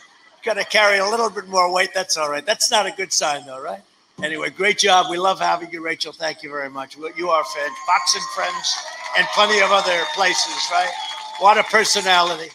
Got 0.44 0.54
to 0.54 0.64
carry 0.64 0.98
a 0.98 1.06
little 1.06 1.30
bit 1.30 1.48
more 1.48 1.72
weight. 1.72 1.90
That's 1.94 2.16
all 2.16 2.30
right. 2.30 2.44
That's 2.44 2.70
not 2.70 2.86
a 2.86 2.92
good 2.92 3.12
sign, 3.12 3.44
though, 3.46 3.60
right? 3.60 3.82
Anyway, 4.22 4.50
great 4.50 4.78
job. 4.78 5.06
We 5.10 5.16
love 5.16 5.38
having 5.38 5.70
you, 5.70 5.82
Rachel. 5.82 6.12
Thank 6.12 6.42
you 6.42 6.50
very 6.50 6.70
much. 6.70 6.96
You 6.96 7.28
are 7.30 7.44
fans, 7.44 7.76
boxing 7.86 8.22
friends, 8.34 8.76
and 9.16 9.26
plenty 9.28 9.60
of 9.60 9.70
other 9.70 10.02
places, 10.14 10.68
right? 10.72 10.90
What 11.38 11.56
a 11.56 11.62
personality. 11.64 12.50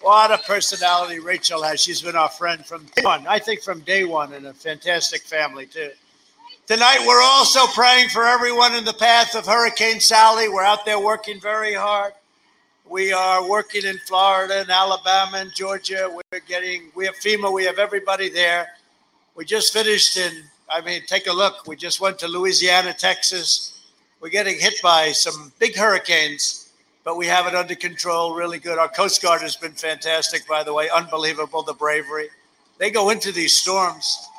What 0.00 0.30
a 0.30 0.38
personality 0.38 1.18
Rachel 1.18 1.62
has. 1.62 1.80
She's 1.80 2.02
been 2.02 2.14
our 2.14 2.28
friend 2.28 2.64
from 2.64 2.84
day 2.94 3.02
one, 3.02 3.26
I 3.26 3.38
think 3.38 3.62
from 3.62 3.80
day 3.80 4.04
one, 4.04 4.34
and 4.34 4.46
a 4.46 4.52
fantastic 4.52 5.22
family, 5.22 5.66
too. 5.66 5.90
Tonight, 6.66 7.04
we're 7.06 7.20
also 7.22 7.66
praying 7.74 8.08
for 8.08 8.24
everyone 8.24 8.74
in 8.74 8.86
the 8.86 8.94
path 8.94 9.34
of 9.34 9.44
Hurricane 9.44 10.00
Sally. 10.00 10.48
We're 10.48 10.64
out 10.64 10.86
there 10.86 10.98
working 10.98 11.38
very 11.38 11.74
hard. 11.74 12.14
We 12.88 13.12
are 13.12 13.46
working 13.46 13.84
in 13.84 13.98
Florida 14.08 14.60
and 14.60 14.70
Alabama 14.70 15.36
and 15.36 15.54
Georgia. 15.54 16.10
We're 16.10 16.40
getting, 16.40 16.90
we 16.94 17.04
have 17.04 17.16
FEMA, 17.16 17.52
we 17.52 17.66
have 17.66 17.78
everybody 17.78 18.30
there. 18.30 18.68
We 19.34 19.44
just 19.44 19.74
finished 19.74 20.16
in, 20.16 20.42
I 20.70 20.80
mean, 20.80 21.02
take 21.06 21.26
a 21.26 21.32
look. 21.34 21.66
We 21.66 21.76
just 21.76 22.00
went 22.00 22.18
to 22.20 22.28
Louisiana, 22.28 22.94
Texas. 22.94 23.90
We're 24.22 24.30
getting 24.30 24.58
hit 24.58 24.80
by 24.82 25.12
some 25.12 25.52
big 25.58 25.76
hurricanes, 25.76 26.70
but 27.04 27.18
we 27.18 27.26
have 27.26 27.46
it 27.46 27.54
under 27.54 27.74
control 27.74 28.34
really 28.34 28.58
good. 28.58 28.78
Our 28.78 28.88
Coast 28.88 29.20
Guard 29.20 29.42
has 29.42 29.54
been 29.54 29.72
fantastic, 29.72 30.46
by 30.48 30.62
the 30.62 30.72
way. 30.72 30.88
Unbelievable, 30.88 31.62
the 31.62 31.74
bravery. 31.74 32.30
They 32.78 32.90
go 32.90 33.10
into 33.10 33.32
these 33.32 33.54
storms. 33.54 34.30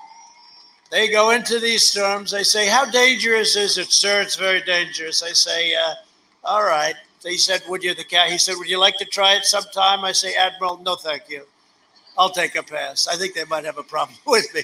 They 0.91 1.09
go 1.09 1.31
into 1.31 1.59
these 1.59 1.83
storms. 1.83 2.31
They 2.31 2.43
say, 2.43 2.67
How 2.67 2.85
dangerous 2.85 3.55
is 3.55 3.77
it, 3.77 3.91
sir? 3.91 4.21
It's 4.21 4.35
very 4.35 4.61
dangerous. 4.61 5.23
I 5.23 5.31
say, 5.31 5.73
uh, 5.73 5.93
All 6.43 6.63
right. 6.63 6.95
He 7.23 7.37
said, 7.37 7.63
Would 7.67 7.83
you 7.83 7.95
the 7.95 8.03
cat? 8.03 8.29
He 8.29 8.37
said, 8.37 8.55
Would 8.57 8.69
you 8.69 8.79
like 8.79 8.97
to 8.97 9.05
try 9.05 9.35
it 9.35 9.45
sometime? 9.45 10.05
I 10.05 10.11
say, 10.11 10.35
Admiral, 10.35 10.77
no, 10.77 10.95
thank 10.95 11.23
you. 11.29 11.43
I'll 12.17 12.29
take 12.29 12.55
a 12.55 12.63
pass. 12.63 13.07
I 13.07 13.15
think 13.15 13.33
they 13.33 13.45
might 13.45 13.65
have 13.65 13.77
a 13.77 13.83
problem 13.83 14.17
with 14.27 14.53
me 14.53 14.61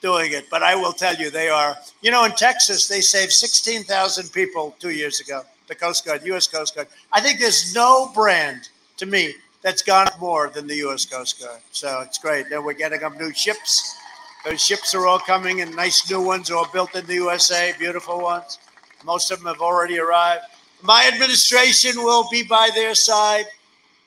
doing 0.00 0.32
it, 0.32 0.50
but 0.50 0.62
I 0.62 0.74
will 0.74 0.92
tell 0.92 1.14
you, 1.14 1.30
they 1.30 1.48
are. 1.48 1.76
You 2.02 2.10
know, 2.10 2.24
in 2.24 2.32
Texas, 2.32 2.88
they 2.88 3.00
saved 3.00 3.32
16,000 3.32 4.32
people 4.32 4.74
two 4.78 4.90
years 4.90 5.20
ago. 5.20 5.42
The 5.68 5.74
Coast 5.74 6.04
Guard, 6.04 6.22
U.S. 6.26 6.46
Coast 6.48 6.74
Guard. 6.74 6.88
I 7.12 7.20
think 7.20 7.38
there's 7.38 7.74
no 7.74 8.10
brand 8.12 8.68
to 8.98 9.06
me 9.06 9.34
that's 9.62 9.80
gone 9.80 10.08
more 10.20 10.50
than 10.50 10.66
the 10.66 10.76
U.S. 10.76 11.06
Coast 11.06 11.40
Guard. 11.40 11.60
So 11.70 12.00
it's 12.00 12.18
great. 12.18 12.50
And 12.50 12.64
we're 12.64 12.74
getting 12.74 13.00
them 13.00 13.16
new 13.16 13.32
ships. 13.32 13.96
Those 14.44 14.60
ships 14.60 14.92
are 14.94 15.06
all 15.06 15.20
coming, 15.20 15.60
and 15.60 15.74
nice 15.76 16.10
new 16.10 16.20
ones, 16.20 16.50
all 16.50 16.66
built 16.72 16.96
in 16.96 17.06
the 17.06 17.14
USA, 17.14 17.72
beautiful 17.78 18.20
ones. 18.20 18.58
Most 19.04 19.30
of 19.30 19.38
them 19.38 19.46
have 19.46 19.60
already 19.60 20.00
arrived. 20.00 20.44
My 20.82 21.08
administration 21.12 22.02
will 22.02 22.28
be 22.28 22.42
by 22.42 22.70
their 22.74 22.94
side 22.96 23.44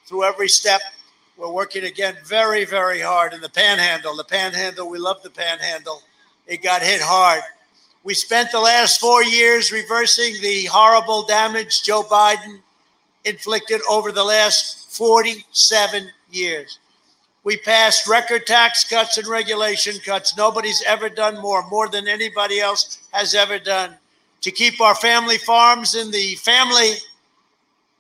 through 0.06 0.26
every 0.26 0.50
step. 0.50 0.82
We're 1.38 1.52
working 1.52 1.86
again 1.86 2.18
very, 2.26 2.66
very 2.66 3.00
hard 3.00 3.34
in 3.34 3.40
the 3.40 3.50
panhandle. 3.50 4.16
The 4.16 4.26
panhandle, 4.26 4.90
we 4.90 4.98
love 4.98 5.24
the 5.24 5.30
panhandle. 5.30 6.02
It 6.48 6.62
got 6.62 6.82
hit 6.82 7.02
hard. 7.02 7.42
We 8.04 8.14
spent 8.14 8.52
the 8.52 8.60
last 8.60 9.00
four 9.00 9.24
years 9.24 9.72
reversing 9.72 10.42
the 10.42 10.66
horrible 10.66 11.24
damage 11.24 11.82
Joe 11.82 12.04
Biden 12.04 12.60
inflicted 13.24 13.82
over 13.90 14.12
the 14.12 14.24
last 14.24 14.92
47 14.96 16.10
years. 16.30 16.80
We 17.46 17.58
passed 17.58 18.08
record 18.08 18.48
tax 18.48 18.84
cuts 18.84 19.20
and 19.20 19.28
regulation 19.28 20.00
cuts. 20.04 20.36
Nobody's 20.36 20.84
ever 20.88 21.10
done 21.10 21.40
more, 21.40 21.70
more 21.70 21.88
than 21.88 22.08
anybody 22.08 22.60
else 22.60 23.08
has 23.12 23.36
ever 23.36 23.60
done 23.60 23.96
to 24.42 24.50
keep 24.50 24.82
our 24.82 24.96
family 24.96 25.38
farms 25.38 25.94
in 25.94 26.10
the 26.10 26.34
family. 26.38 26.94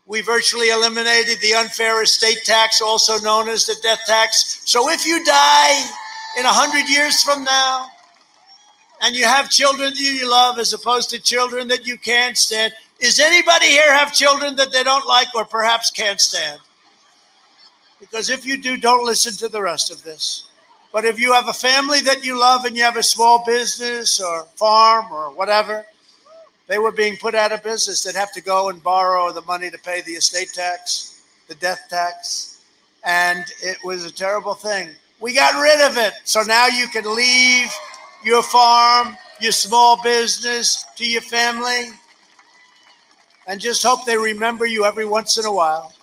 We 0.07 0.21
virtually 0.21 0.69
eliminated 0.69 1.39
the 1.41 1.53
unfair 1.53 2.01
estate 2.01 2.39
tax, 2.43 2.81
also 2.81 3.19
known 3.19 3.47
as 3.47 3.67
the 3.67 3.75
death 3.83 4.01
tax. 4.07 4.61
So 4.65 4.89
if 4.89 5.05
you 5.05 5.23
die 5.23 5.79
in 6.39 6.43
100 6.43 6.89
years 6.89 7.21
from 7.21 7.43
now 7.43 7.85
and 9.03 9.15
you 9.15 9.25
have 9.25 9.51
children 9.51 9.91
that 9.91 9.99
you 9.99 10.27
love 10.27 10.57
as 10.57 10.73
opposed 10.73 11.11
to 11.11 11.19
children 11.21 11.67
that 11.67 11.85
you 11.85 11.99
can't 11.99 12.35
stand, 12.35 12.73
is 12.99 13.19
anybody 13.19 13.67
here 13.67 13.93
have 13.93 14.11
children 14.11 14.55
that 14.55 14.71
they 14.71 14.83
don't 14.83 15.05
like 15.05 15.27
or 15.35 15.45
perhaps 15.45 15.91
can't 15.91 16.19
stand? 16.19 16.59
Because 17.99 18.29
if 18.29 18.45
you 18.45 18.57
do, 18.57 18.77
don't 18.77 19.05
listen 19.05 19.33
to 19.37 19.49
the 19.49 19.61
rest 19.61 19.91
of 19.91 20.03
this. 20.03 20.47
But 20.91 21.05
if 21.05 21.19
you 21.19 21.33
have 21.33 21.47
a 21.47 21.53
family 21.53 22.01
that 22.01 22.23
you 22.23 22.39
love 22.39 22.65
and 22.65 22.75
you 22.75 22.83
have 22.83 22.97
a 22.97 23.03
small 23.03 23.43
business 23.45 24.21
or 24.21 24.43
farm 24.55 25.11
or 25.11 25.33
whatever, 25.35 25.85
they 26.67 26.77
were 26.77 26.91
being 26.91 27.17
put 27.17 27.35
out 27.35 27.51
of 27.51 27.63
business. 27.63 28.03
They'd 28.03 28.15
have 28.15 28.31
to 28.33 28.41
go 28.41 28.69
and 28.69 28.81
borrow 28.81 29.31
the 29.31 29.41
money 29.41 29.69
to 29.69 29.77
pay 29.77 30.01
the 30.01 30.13
estate 30.13 30.51
tax, 30.53 31.21
the 31.47 31.55
death 31.55 31.87
tax. 31.89 32.61
And 33.03 33.45
it 33.61 33.77
was 33.83 34.05
a 34.05 34.11
terrible 34.11 34.53
thing. 34.53 34.89
We 35.19 35.33
got 35.33 35.61
rid 35.61 35.81
of 35.89 35.97
it. 35.97 36.13
So 36.23 36.41
now 36.43 36.67
you 36.67 36.87
can 36.87 37.15
leave 37.15 37.71
your 38.23 38.41
farm, 38.41 39.15
your 39.39 39.51
small 39.51 40.01
business 40.01 40.85
to 40.95 41.05
your 41.05 41.21
family 41.21 41.91
and 43.47 43.59
just 43.59 43.83
hope 43.83 44.05
they 44.05 44.17
remember 44.17 44.65
you 44.65 44.85
every 44.85 45.05
once 45.05 45.37
in 45.37 45.45
a 45.45 45.51
while. 45.51 45.93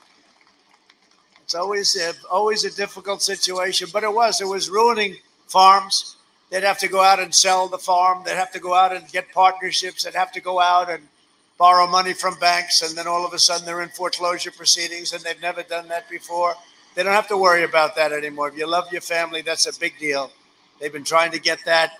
It's 1.52 1.60
always 1.60 1.96
a, 1.96 2.14
always 2.30 2.64
a 2.64 2.74
difficult 2.74 3.20
situation, 3.20 3.88
but 3.92 4.04
it 4.04 4.12
was. 4.12 4.40
It 4.40 4.46
was 4.46 4.70
ruining 4.70 5.16
farms 5.48 6.16
They'd 6.52 6.64
have 6.64 6.78
to 6.80 6.88
go 6.88 7.02
out 7.02 7.18
and 7.18 7.34
sell 7.34 7.66
the 7.66 7.78
farm. 7.78 8.24
They'd 8.26 8.36
have 8.36 8.52
to 8.52 8.60
go 8.60 8.74
out 8.74 8.94
and 8.94 9.08
get 9.08 9.32
partnerships. 9.32 10.04
They'd 10.04 10.14
have 10.14 10.32
to 10.32 10.40
go 10.40 10.60
out 10.60 10.90
and 10.90 11.08
borrow 11.56 11.86
money 11.86 12.12
from 12.12 12.38
banks. 12.38 12.82
And 12.82 12.94
then 12.94 13.06
all 13.06 13.24
of 13.24 13.32
a 13.32 13.38
sudden 13.38 13.64
they're 13.64 13.80
in 13.80 13.88
foreclosure 13.88 14.50
proceedings 14.50 15.14
and 15.14 15.22
they've 15.24 15.40
never 15.40 15.62
done 15.62 15.88
that 15.88 16.10
before. 16.10 16.54
They 16.94 17.04
don't 17.04 17.14
have 17.14 17.28
to 17.28 17.38
worry 17.38 17.64
about 17.64 17.96
that 17.96 18.12
anymore. 18.12 18.48
If 18.48 18.58
you 18.58 18.66
love 18.66 18.92
your 18.92 19.00
family, 19.00 19.40
that's 19.40 19.64
a 19.66 19.80
big 19.80 19.98
deal. 19.98 20.30
They've 20.78 20.92
been 20.92 21.04
trying 21.04 21.32
to 21.32 21.40
get 21.40 21.58
that. 21.64 21.92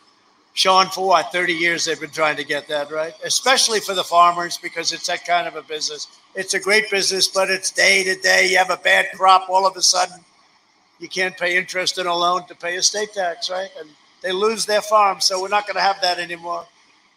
Sean, 0.53 0.89
for 0.89 1.07
what, 1.07 1.33
30 1.33 1.55
years 1.55 1.87
they've 1.87 1.99
been 1.99 2.11
trying 2.11 2.37
to 2.37 2.45
get 2.45 2.69
that, 2.69 2.91
right? 2.91 3.15
Especially 3.25 3.81
for 3.81 3.95
the 3.95 4.05
farmers 4.05 4.59
because 4.59 4.93
it's 4.93 5.07
that 5.07 5.25
kind 5.25 5.49
of 5.49 5.57
a 5.57 5.63
business. 5.63 6.09
It's 6.35 6.55
a 6.55 6.61
great 6.61 6.91
business, 6.91 7.29
but 7.29 7.51
it's 7.51 7.71
day 7.71 8.05
to 8.05 8.15
day. 8.17 8.49
You 8.51 8.59
have 8.59 8.71
a 8.71 8.79
bad 8.79 9.07
crop, 9.15 9.49
all 9.51 9.67
of 9.67 9.77
a 9.77 9.83
sudden 9.83 10.19
you 11.03 11.09
can't 11.09 11.37
pay 11.37 11.59
interest 11.59 11.99
in 11.99 12.07
a 12.07 12.15
loan 12.15 12.47
to 12.47 12.55
pay 12.55 12.77
estate 12.77 13.13
tax, 13.13 13.51
right? 13.51 13.69
And 13.79 13.91
they 14.23 14.31
lose 14.31 14.65
their 14.65 14.81
farm, 14.81 15.21
So 15.21 15.43
we're 15.43 15.49
not 15.49 15.67
going 15.67 15.75
to 15.75 15.83
have 15.83 16.01
that 16.01 16.21
anymore. 16.21 16.65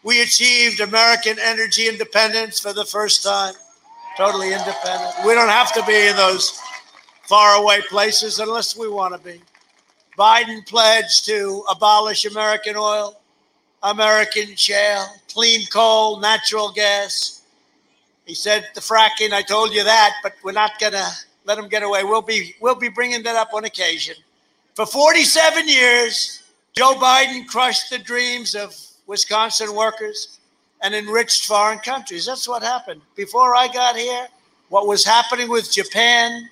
We 0.04 0.24
achieved 0.24 0.80
American 0.80 1.38
energy 1.40 1.88
independence 1.88 2.60
for 2.60 2.74
the 2.74 2.84
first 2.86 3.24
time, 3.24 3.54
totally 4.18 4.54
independent. 4.54 5.14
We 5.24 5.36
don't 5.36 5.50
have 5.50 5.72
to 5.74 5.86
be 5.86 6.08
in 6.08 6.16
those 6.16 6.60
faraway 7.30 7.82
places 7.88 8.40
unless 8.40 8.76
we 8.76 8.90
want 8.90 9.14
to 9.14 9.20
be. 9.20 9.40
Biden 10.18 10.66
pledged 10.66 11.26
to 11.28 11.64
abolish 11.70 12.26
American 12.26 12.76
oil, 12.76 13.20
American 13.84 14.56
shale, 14.56 15.06
clean 15.32 15.68
coal, 15.68 16.20
natural 16.20 16.72
gas. 16.72 17.35
He 18.26 18.34
said 18.34 18.68
the 18.74 18.82
fracking, 18.82 19.34
I 19.34 19.42
told 19.42 19.74
you 19.74 19.84
that, 19.84 20.14
but 20.24 20.34
we're 20.44 20.52
not 20.52 20.80
going 20.80 20.94
to 20.94 21.08
let 21.46 21.56
them 21.56 21.68
get 21.68 21.84
away. 21.84 22.04
We'll 22.04 22.22
be, 22.22 22.56
we'll 22.60 22.76
be 22.76 22.90
bringing 22.90 23.24
that 23.24 23.36
up 23.36 23.54
on 23.54 23.66
occasion. 23.66 24.16
For 24.74 24.86
47 24.86 25.68
years, 25.68 26.44
Joe 26.74 26.96
Biden 26.96 27.48
crushed 27.48 27.90
the 27.90 28.00
dreams 28.00 28.56
of 28.56 28.76
Wisconsin 29.08 29.76
workers 29.76 30.40
and 30.82 30.94
enriched 30.94 31.46
foreign 31.46 31.80
countries. 31.80 32.26
That's 32.26 32.48
what 32.48 32.64
happened. 32.64 33.02
Before 33.16 33.56
I 33.56 33.68
got 33.68 33.96
here, 33.96 34.28
what 34.70 34.88
was 34.88 35.06
happening 35.06 35.50
with 35.50 35.72
Japan, 35.72 36.50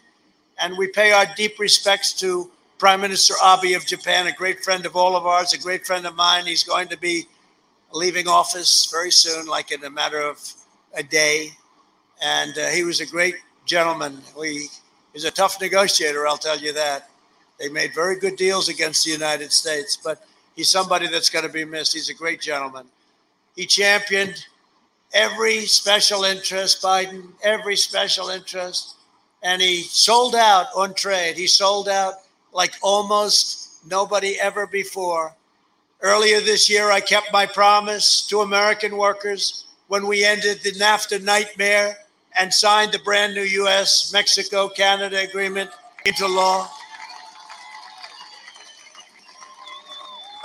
and 0.59 0.77
we 0.77 0.87
pay 0.87 1.11
our 1.11 1.25
deep 1.35 1.59
respects 1.59 2.13
to 2.21 2.49
Prime 2.77 3.01
Minister 3.01 3.33
Abe 3.43 3.75
of 3.75 3.85
Japan, 3.85 4.27
a 4.27 4.31
great 4.31 4.63
friend 4.63 4.85
of 4.85 4.95
all 4.95 5.15
of 5.15 5.25
ours, 5.25 5.53
a 5.53 5.57
great 5.57 5.85
friend 5.85 6.05
of 6.05 6.15
mine. 6.15 6.45
He's 6.45 6.63
going 6.63 6.87
to 6.89 6.97
be 6.97 7.25
leaving 7.91 8.27
office 8.27 8.89
very 8.91 9.11
soon, 9.11 9.45
like 9.47 9.71
in 9.71 9.83
a 9.83 9.89
matter 9.89 10.21
of 10.21 10.39
a 10.93 11.03
day. 11.03 11.51
And 12.23 12.57
uh, 12.57 12.67
he 12.67 12.83
was 12.83 13.01
a 13.01 13.05
great 13.05 13.35
gentleman. 13.65 14.21
We, 14.39 14.69
he's 15.11 15.25
a 15.25 15.31
tough 15.31 15.59
negotiator, 15.59 16.25
I'll 16.25 16.37
tell 16.37 16.57
you 16.57 16.71
that. 16.73 17.09
They 17.59 17.67
made 17.67 17.93
very 17.93 18.17
good 18.17 18.37
deals 18.37 18.69
against 18.69 19.03
the 19.05 19.11
United 19.11 19.51
States, 19.51 19.97
but 20.01 20.25
he's 20.55 20.69
somebody 20.69 21.07
that's 21.07 21.29
going 21.29 21.45
to 21.45 21.51
be 21.51 21.65
missed. 21.65 21.93
He's 21.93 22.09
a 22.09 22.13
great 22.13 22.39
gentleman. 22.41 22.85
He 23.55 23.65
championed 23.65 24.45
every 25.13 25.65
special 25.65 26.23
interest, 26.23 26.81
Biden, 26.81 27.27
every 27.43 27.75
special 27.75 28.29
interest, 28.29 28.95
and 29.43 29.61
he 29.61 29.83
sold 29.83 30.33
out 30.33 30.67
on 30.75 30.93
trade. 30.93 31.35
He 31.35 31.47
sold 31.47 31.89
out 31.89 32.15
like 32.53 32.73
almost 32.81 33.85
nobody 33.85 34.39
ever 34.39 34.65
before. 34.65 35.35
Earlier 36.01 36.39
this 36.39 36.69
year, 36.69 36.89
I 36.89 37.01
kept 37.01 37.33
my 37.33 37.45
promise 37.45 38.25
to 38.27 38.41
American 38.41 38.97
workers 38.97 39.65
when 39.87 40.07
we 40.07 40.23
ended 40.23 40.61
the 40.63 40.71
NAFTA 40.71 41.21
nightmare 41.21 41.97
and 42.39 42.53
signed 42.53 42.91
the 42.91 42.99
brand 42.99 43.35
new 43.35 43.43
US 43.43 44.11
Mexico 44.11 44.68
Canada 44.69 45.19
agreement 45.22 45.69
into 46.05 46.27
law. 46.27 46.69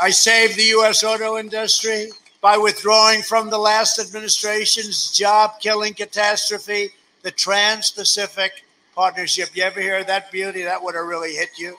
I 0.01 0.11
saved 0.11 0.57
the 0.57 0.79
US 0.79 1.03
auto 1.03 1.39
industry 1.39 2.11
by 2.41 2.57
withdrawing 2.57 3.23
from 3.23 3.51
the 3.51 3.59
last 3.59 3.99
administration's 3.99 5.11
job 5.11 5.61
killing 5.61 5.95
catastrophe, 5.95 6.91
the 7.23 7.33
Trans 7.33 7.91
Pacific 7.91 8.65
Partnership. 8.95 9.49
You 9.55 9.65
ever 9.65 9.81
hear 9.81 10.05
that 10.05 10.31
beauty? 10.31 10.63
That 10.63 10.83
would 10.83 10.95
have 10.95 11.07
really 11.07 11.35
hit 11.35 11.51
you. 11.59 11.77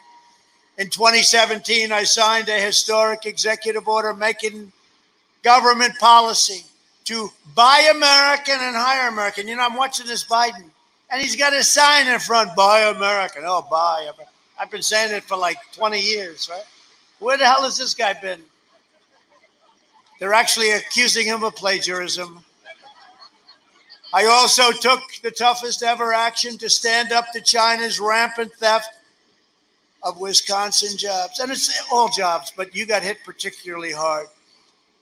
In 0.77 0.89
2017, 0.89 1.91
I 1.91 2.03
signed 2.03 2.49
a 2.49 2.59
historic 2.59 3.25
executive 3.25 3.87
order 3.87 4.13
making 4.13 4.71
government 5.43 5.93
policy 5.99 6.68
to 7.09 7.31
buy 7.55 7.89
American 7.91 8.53
and 8.59 8.75
hire 8.75 9.09
American. 9.09 9.47
You 9.47 9.55
know, 9.55 9.65
I'm 9.65 9.75
watching 9.75 10.05
this 10.05 10.23
Biden, 10.23 10.65
and 11.09 11.19
he's 11.19 11.35
got 11.35 11.53
a 11.53 11.63
sign 11.63 12.07
in 12.07 12.19
front, 12.19 12.55
buy 12.55 12.81
American. 12.81 13.41
Oh, 13.47 13.65
buy 13.67 14.01
American. 14.01 14.25
I've 14.59 14.69
been 14.69 14.83
saying 14.83 15.15
it 15.15 15.23
for 15.23 15.35
like 15.35 15.57
20 15.73 15.99
years, 15.99 16.47
right? 16.51 16.63
Where 17.17 17.35
the 17.35 17.45
hell 17.45 17.63
has 17.63 17.79
this 17.79 17.95
guy 17.95 18.13
been? 18.13 18.39
They're 20.19 20.35
actually 20.35 20.69
accusing 20.69 21.25
him 21.25 21.43
of 21.43 21.55
plagiarism. 21.55 22.43
I 24.13 24.25
also 24.25 24.71
took 24.71 25.01
the 25.23 25.31
toughest 25.31 25.81
ever 25.81 26.13
action 26.13 26.59
to 26.59 26.69
stand 26.69 27.11
up 27.11 27.25
to 27.33 27.41
China's 27.41 27.99
rampant 27.99 28.53
theft 28.53 28.89
of 30.03 30.19
Wisconsin 30.19 30.95
jobs. 30.95 31.39
And 31.39 31.51
it's 31.51 31.81
all 31.91 32.09
jobs, 32.09 32.53
but 32.55 32.75
you 32.75 32.85
got 32.85 33.01
hit 33.01 33.17
particularly 33.25 33.93
hard. 33.93 34.27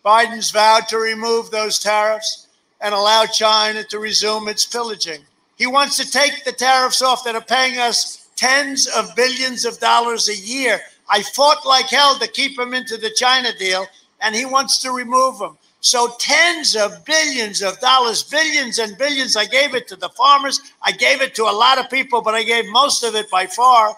Biden's 0.07 0.51
vowed 0.51 0.87
to 0.87 0.99
remove 0.99 1.51
those 1.51 1.79
tariffs 1.79 2.47
and 2.79 2.93
allow 2.93 3.25
China 3.25 3.83
to 3.83 3.99
resume 3.99 4.47
its 4.47 4.65
pillaging. 4.65 5.19
He 5.57 5.67
wants 5.67 5.97
to 5.97 6.09
take 6.09 6.45
the 6.45 6.53
tariffs 6.53 7.01
off 7.01 7.25
that 7.25 7.35
are 7.35 7.41
paying 7.41 7.77
us 7.77 8.29
tens 8.37 8.87
of 8.87 9.13
billions 9.17 9.65
of 9.65 9.81
dollars 9.81 10.29
a 10.29 10.35
year. 10.37 10.79
I 11.09 11.23
fought 11.23 11.65
like 11.65 11.89
hell 11.89 12.17
to 12.19 12.27
keep 12.29 12.57
him 12.57 12.73
into 12.73 12.95
the 12.95 13.09
China 13.09 13.49
deal, 13.59 13.85
and 14.21 14.33
he 14.33 14.45
wants 14.45 14.81
to 14.83 14.91
remove 14.91 15.39
them. 15.39 15.57
So 15.81 16.15
tens 16.19 16.77
of 16.77 17.03
billions 17.03 17.61
of 17.61 17.77
dollars, 17.81 18.23
billions 18.23 18.79
and 18.79 18.97
billions. 18.97 19.35
I 19.35 19.45
gave 19.45 19.75
it 19.75 19.89
to 19.89 19.97
the 19.97 20.09
farmers. 20.09 20.61
I 20.83 20.93
gave 20.93 21.21
it 21.21 21.35
to 21.35 21.43
a 21.43 21.59
lot 21.63 21.79
of 21.79 21.89
people, 21.89 22.21
but 22.21 22.33
I 22.33 22.43
gave 22.43 22.63
most 22.69 23.03
of 23.03 23.15
it 23.15 23.29
by 23.29 23.45
far 23.45 23.93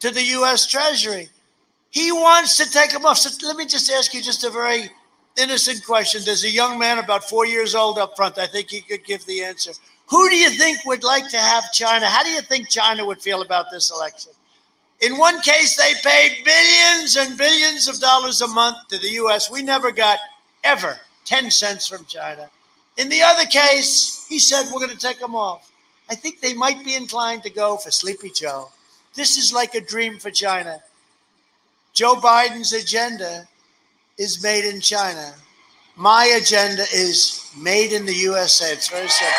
to 0.00 0.10
the 0.10 0.24
U.S. 0.38 0.66
Treasury. 0.66 1.28
He 1.90 2.12
wants 2.12 2.56
to 2.56 2.70
take 2.70 2.92
them 2.92 3.04
off. 3.04 3.18
So 3.18 3.46
let 3.46 3.58
me 3.58 3.66
just 3.66 3.90
ask 3.90 4.14
you 4.14 4.22
just 4.22 4.42
a 4.44 4.48
very 4.48 4.88
innocent 5.36 5.84
question. 5.84 6.22
There's 6.24 6.44
a 6.44 6.50
young 6.50 6.78
man 6.78 6.98
about 6.98 7.28
four 7.28 7.46
years 7.46 7.74
old 7.74 7.98
up 7.98 8.16
front. 8.16 8.38
I 8.38 8.46
think 8.46 8.70
he 8.70 8.80
could 8.80 9.04
give 9.04 9.24
the 9.26 9.42
answer. 9.42 9.72
Who 10.08 10.28
do 10.28 10.36
you 10.36 10.50
think 10.50 10.84
would 10.84 11.02
like 11.02 11.28
to 11.30 11.38
have 11.38 11.72
China? 11.72 12.06
How 12.06 12.22
do 12.22 12.30
you 12.30 12.42
think 12.42 12.68
China 12.68 13.04
would 13.06 13.20
feel 13.20 13.42
about 13.42 13.66
this 13.70 13.90
election? 13.90 14.32
In 15.00 15.18
one 15.18 15.40
case, 15.40 15.76
they 15.76 15.92
paid 16.02 16.44
billions 16.44 17.16
and 17.16 17.36
billions 17.36 17.88
of 17.88 17.98
dollars 18.00 18.40
a 18.40 18.48
month 18.48 18.76
to 18.88 18.98
the 18.98 19.10
U.S. 19.10 19.50
We 19.50 19.62
never 19.62 19.90
got 19.90 20.18
ever 20.62 20.98
10 21.24 21.50
cents 21.50 21.88
from 21.88 22.04
China. 22.04 22.48
In 22.96 23.08
the 23.08 23.22
other 23.22 23.44
case, 23.46 24.26
he 24.28 24.38
said, 24.38 24.66
we're 24.66 24.78
going 24.78 24.90
to 24.90 24.96
take 24.96 25.18
them 25.18 25.34
off. 25.34 25.70
I 26.08 26.14
think 26.14 26.40
they 26.40 26.54
might 26.54 26.84
be 26.84 26.94
inclined 26.94 27.42
to 27.42 27.50
go 27.50 27.76
for 27.76 27.90
Sleepy 27.90 28.30
Joe. 28.30 28.68
This 29.14 29.36
is 29.36 29.52
like 29.52 29.74
a 29.74 29.80
dream 29.80 30.18
for 30.18 30.30
China. 30.30 30.80
Joe 31.92 32.16
Biden's 32.16 32.72
agenda 32.72 33.48
is 34.18 34.42
made 34.42 34.64
in 34.64 34.80
China. 34.80 35.34
My 35.96 36.24
agenda 36.40 36.82
is 36.94 37.50
made 37.60 37.92
in 37.92 38.06
the 38.06 38.14
USA. 38.14 38.72
It's 38.72 38.88
very 38.88 39.08
simple. 39.08 39.34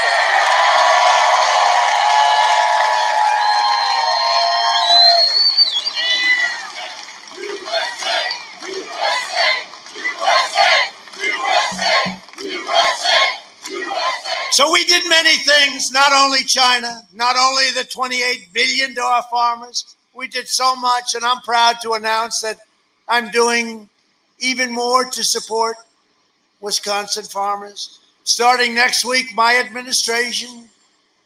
So 14.51 14.71
we 14.71 14.85
did 14.85 15.03
many 15.09 15.35
things, 15.35 15.91
not 15.91 16.13
only 16.13 16.43
China, 16.43 17.01
not 17.13 17.35
only 17.37 17.71
the 17.71 17.83
28 17.83 18.53
billion 18.53 18.97
our 18.97 19.23
farmers. 19.23 19.97
We 20.13 20.29
did 20.29 20.47
so 20.47 20.77
much, 20.77 21.13
and 21.13 21.25
I'm 21.25 21.41
proud 21.41 21.81
to 21.81 21.93
announce 21.93 22.39
that 22.39 22.59
I'm 23.09 23.29
doing 23.31 23.89
even 24.39 24.71
more 24.71 25.05
to 25.05 25.23
support 25.23 25.77
Wisconsin 26.61 27.23
farmers. 27.23 27.99
Starting 28.23 28.73
next 28.73 29.05
week, 29.05 29.27
my 29.35 29.57
administration 29.57 30.69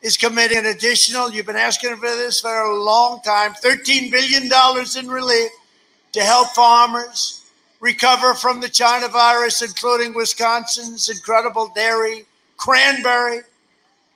is 0.01 0.17
committing 0.17 0.59
an 0.59 0.65
additional, 0.67 1.31
you've 1.31 1.45
been 1.45 1.55
asking 1.55 1.95
for 1.95 2.01
this 2.01 2.41
for 2.41 2.61
a 2.61 2.75
long 2.75 3.21
time, 3.21 3.53
$13 3.53 4.11
billion 4.11 4.49
in 4.97 5.11
relief 5.11 5.51
to 6.13 6.21
help 6.21 6.49
farmers 6.49 7.45
recover 7.79 8.33
from 8.33 8.61
the 8.61 8.69
China 8.69 9.07
virus, 9.07 9.61
including 9.61 10.13
Wisconsin's 10.13 11.09
incredible 11.09 11.71
dairy 11.75 12.25
cranberry, 12.59 13.39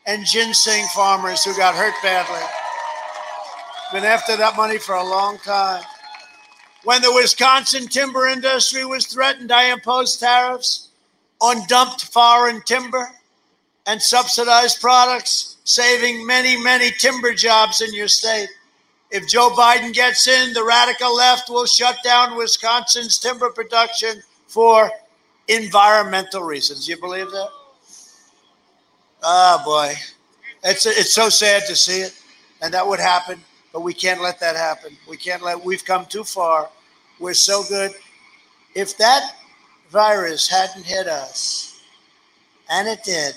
and 0.05 0.25
ginseng 0.25 0.85
farmers 0.93 1.43
who 1.43 1.55
got 1.55 1.73
hurt 1.73 1.93
badly. 2.03 2.45
Been 3.93 4.03
after 4.03 4.35
that 4.35 4.57
money 4.57 4.77
for 4.77 4.95
a 4.95 5.03
long 5.03 5.37
time. 5.39 5.83
When 6.83 7.01
the 7.01 7.13
Wisconsin 7.13 7.87
timber 7.87 8.27
industry 8.27 8.83
was 8.83 9.07
threatened, 9.07 9.51
I 9.51 9.71
imposed 9.71 10.19
tariffs 10.19 10.89
on 11.39 11.65
dumped 11.67 12.05
foreign 12.05 12.61
timber 12.63 13.09
and 13.85 14.01
subsidized 14.01 14.81
products, 14.81 15.57
saving 15.63 16.25
many, 16.25 16.61
many 16.61 16.91
timber 16.91 17.33
jobs 17.33 17.81
in 17.81 17.93
your 17.93 18.07
state. 18.07 18.49
If 19.11 19.27
Joe 19.27 19.49
Biden 19.51 19.93
gets 19.93 20.27
in, 20.27 20.53
the 20.53 20.63
radical 20.63 21.15
left 21.15 21.49
will 21.49 21.65
shut 21.65 21.97
down 22.03 22.35
Wisconsin's 22.35 23.19
timber 23.19 23.49
production 23.49 24.21
for 24.47 24.91
environmental 25.47 26.43
reasons. 26.43 26.87
You 26.87 26.99
believe 26.99 27.29
that? 27.31 27.49
Oh 29.21 29.61
boy, 29.63 29.93
it's 30.63 30.85
it's 30.85 31.13
so 31.13 31.29
sad 31.29 31.63
to 31.67 31.75
see 31.75 32.01
it, 32.01 32.13
and 32.61 32.73
that 32.73 32.85
would 32.85 32.99
happen. 32.99 33.39
But 33.73 33.81
we 33.81 33.93
can't 33.93 34.21
let 34.21 34.39
that 34.39 34.55
happen. 34.55 34.95
We 35.09 35.17
can't 35.17 35.41
let. 35.43 35.65
We've 35.65 35.83
come 35.83 36.05
too 36.05 36.23
far. 36.23 36.69
We're 37.19 37.33
so 37.33 37.63
good. 37.67 37.91
If 38.75 38.97
that 38.99 39.35
virus 39.89 40.47
hadn't 40.47 40.85
hit 40.85 41.07
us, 41.07 41.81
and 42.69 42.87
it 42.87 43.03
did, 43.03 43.33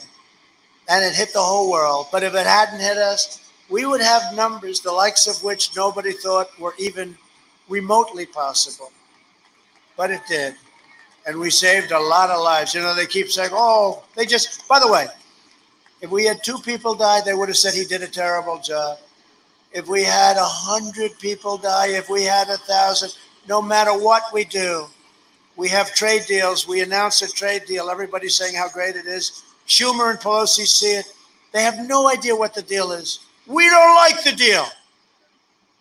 and 0.89 1.05
it 1.05 1.15
hit 1.15 1.33
the 1.33 1.43
whole 1.43 1.71
world, 1.71 2.07
but 2.13 2.23
if 2.23 2.35
it 2.35 2.47
hadn't 2.47 2.81
hit 2.81 2.99
us, 2.99 3.51
we 3.69 3.87
would 3.87 4.01
have 4.01 4.35
numbers 4.35 4.81
the 4.81 4.93
likes 4.93 5.27
of 5.27 5.43
which 5.43 5.75
nobody 5.75 6.13
thought 6.13 6.49
were 6.61 6.75
even 6.79 7.17
remotely 7.69 8.27
possible. 8.27 8.93
But 9.97 10.11
it 10.11 10.21
did. 10.29 10.55
And 11.27 11.41
we 11.41 11.51
saved 11.51 11.91
a 11.91 11.99
lot 11.99 12.31
of 12.31 12.41
lives. 12.41 12.75
You 12.75 12.83
know, 12.83 12.95
they 12.95 13.07
keep 13.07 13.31
saying, 13.31 13.51
oh, 13.53 14.05
they 14.15 14.27
just, 14.27 14.69
by 14.69 14.79
the 14.79 14.91
way, 14.91 15.07
if 16.01 16.11
we 16.11 16.25
had 16.25 16.45
two 16.45 16.59
people 16.59 16.95
die, 16.95 17.21
they 17.25 17.35
would 17.35 17.49
have 17.49 17.57
said 17.57 17.75
he 17.75 17.85
did 17.85 18.03
a 18.03 18.07
terrible 18.07 18.61
job. 18.61 18.99
If 19.77 19.89
we 19.89 20.03
had 20.03 20.39
a 20.39 20.43
hundred 20.43 21.19
people 21.19 21.59
die, 21.59 21.89
if 21.89 22.09
we 22.09 22.23
had 22.25 22.49
a 22.49 22.57
thousand, 22.57 23.15
no 23.47 23.61
matter 23.61 23.93
what 23.93 24.23
we 24.33 24.47
do, 24.47 24.87
we 25.55 25.69
have 25.69 25.95
trade 25.95 26.23
deals. 26.27 26.67
We 26.67 26.81
announce 26.81 27.21
a 27.21 27.29
trade 27.29 27.67
deal. 27.67 27.91
Everybody's 27.91 28.35
saying 28.35 28.55
how 28.55 28.71
great 28.71 28.97
it 28.97 29.05
is. 29.05 29.43
Schumer 29.69 30.11
and 30.11 30.19
Pelosi 30.19 30.67
see 30.67 30.95
it. 30.95 31.13
They 31.53 31.63
have 31.63 31.87
no 31.87 32.09
idea 32.09 32.35
what 32.35 32.55
the 32.55 32.63
deal 32.63 32.93
is. 32.93 33.21
We 33.47 33.69
don't 33.69 33.95
like 33.97 34.25
the 34.25 34.33
deal. 34.33 34.65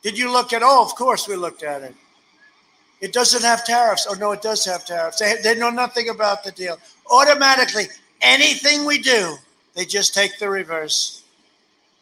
Did 0.03 0.17
you 0.17 0.29
look 0.29 0.51
at? 0.51 0.61
Oh, 0.61 0.83
of 0.83 0.93
course 0.95 1.29
we 1.29 1.37
looked 1.37 1.63
at 1.63 1.81
it. 1.81 1.95
It 2.99 3.13
doesn't 3.13 3.43
have 3.43 3.65
tariffs. 3.65 4.07
Oh 4.09 4.15
no, 4.15 4.33
it 4.33 4.41
does 4.41 4.65
have 4.65 4.85
tariffs. 4.85 5.19
They, 5.19 5.35
they 5.41 5.55
know 5.55 5.69
nothing 5.69 6.09
about 6.09 6.43
the 6.43 6.51
deal. 6.51 6.77
Automatically, 7.09 7.85
anything 8.21 8.83
we 8.83 8.97
do 8.97 9.37
they 9.73 9.85
just 9.85 10.13
take 10.13 10.37
the 10.37 10.49
reverse. 10.49 11.23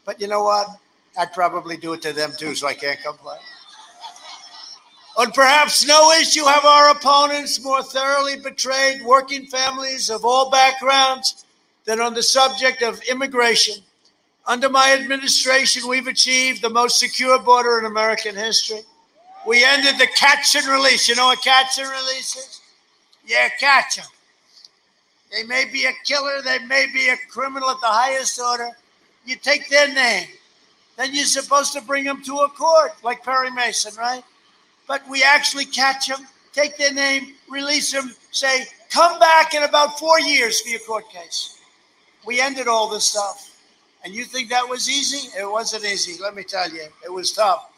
But 0.04 0.20
you 0.20 0.26
know 0.26 0.42
what? 0.42 0.68
I'd 1.16 1.32
probably 1.32 1.76
do 1.76 1.92
it 1.92 2.02
to 2.02 2.12
them 2.12 2.32
too, 2.36 2.54
so 2.54 2.66
I 2.66 2.74
can't 2.74 3.00
complain. 3.02 3.38
On 5.16 5.30
perhaps 5.30 5.86
no 5.86 6.10
issue 6.12 6.44
have 6.44 6.64
our 6.64 6.90
opponents 6.90 7.62
more 7.62 7.82
thoroughly 7.82 8.36
betrayed 8.36 9.02
working 9.04 9.46
families 9.46 10.10
of 10.10 10.24
all 10.24 10.50
backgrounds 10.50 11.44
than 11.84 12.00
on 12.00 12.14
the 12.14 12.22
subject 12.22 12.82
of 12.82 13.00
immigration. 13.08 13.76
Under 14.46 14.68
my 14.68 14.92
administration, 14.92 15.88
we've 15.88 16.08
achieved 16.08 16.62
the 16.62 16.70
most 16.70 16.98
secure 16.98 17.38
border 17.38 17.78
in 17.78 17.84
American 17.84 18.34
history. 18.34 18.80
We 19.46 19.64
ended 19.64 19.98
the 19.98 20.08
catch 20.18 20.56
and 20.56 20.66
release. 20.66 21.08
You 21.08 21.14
know 21.14 21.26
what 21.26 21.42
catch 21.42 21.78
and 21.78 21.88
release 21.88 22.36
is? 22.36 22.60
Yeah, 23.26 23.48
catch 23.60 23.96
them. 23.96 24.06
They 25.30 25.44
may 25.44 25.64
be 25.64 25.84
a 25.84 25.92
killer, 26.04 26.42
they 26.42 26.58
may 26.66 26.86
be 26.92 27.08
a 27.08 27.16
criminal 27.30 27.70
at 27.70 27.80
the 27.80 27.86
highest 27.86 28.38
order. 28.40 28.70
You 29.24 29.36
take 29.36 29.68
their 29.68 29.92
name, 29.92 30.28
then 30.96 31.14
you're 31.14 31.24
supposed 31.24 31.72
to 31.72 31.82
bring 31.82 32.04
them 32.04 32.22
to 32.22 32.36
a 32.38 32.48
court, 32.48 32.92
like 33.02 33.24
Perry 33.24 33.50
Mason, 33.50 33.94
right? 33.96 34.22
But 34.86 35.02
we 35.08 35.22
actually 35.22 35.64
catch 35.64 36.08
them, 36.08 36.26
take 36.52 36.76
their 36.76 36.92
name, 36.92 37.34
release 37.48 37.90
them, 37.92 38.14
say, 38.30 38.66
come 38.90 39.18
back 39.18 39.54
in 39.54 39.64
about 39.64 39.98
four 39.98 40.20
years 40.20 40.60
for 40.60 40.68
your 40.68 40.80
court 40.80 41.08
case. 41.10 41.58
We 42.26 42.40
ended 42.40 42.68
all 42.68 42.88
this 42.88 43.04
stuff. 43.04 43.50
And 44.04 44.14
you 44.14 44.24
think 44.24 44.50
that 44.50 44.68
was 44.68 44.88
easy? 44.88 45.28
It 45.38 45.50
wasn't 45.50 45.84
easy, 45.84 46.20
let 46.22 46.34
me 46.34 46.44
tell 46.44 46.70
you. 46.70 46.86
It 47.04 47.12
was 47.12 47.32
tough. 47.32 47.70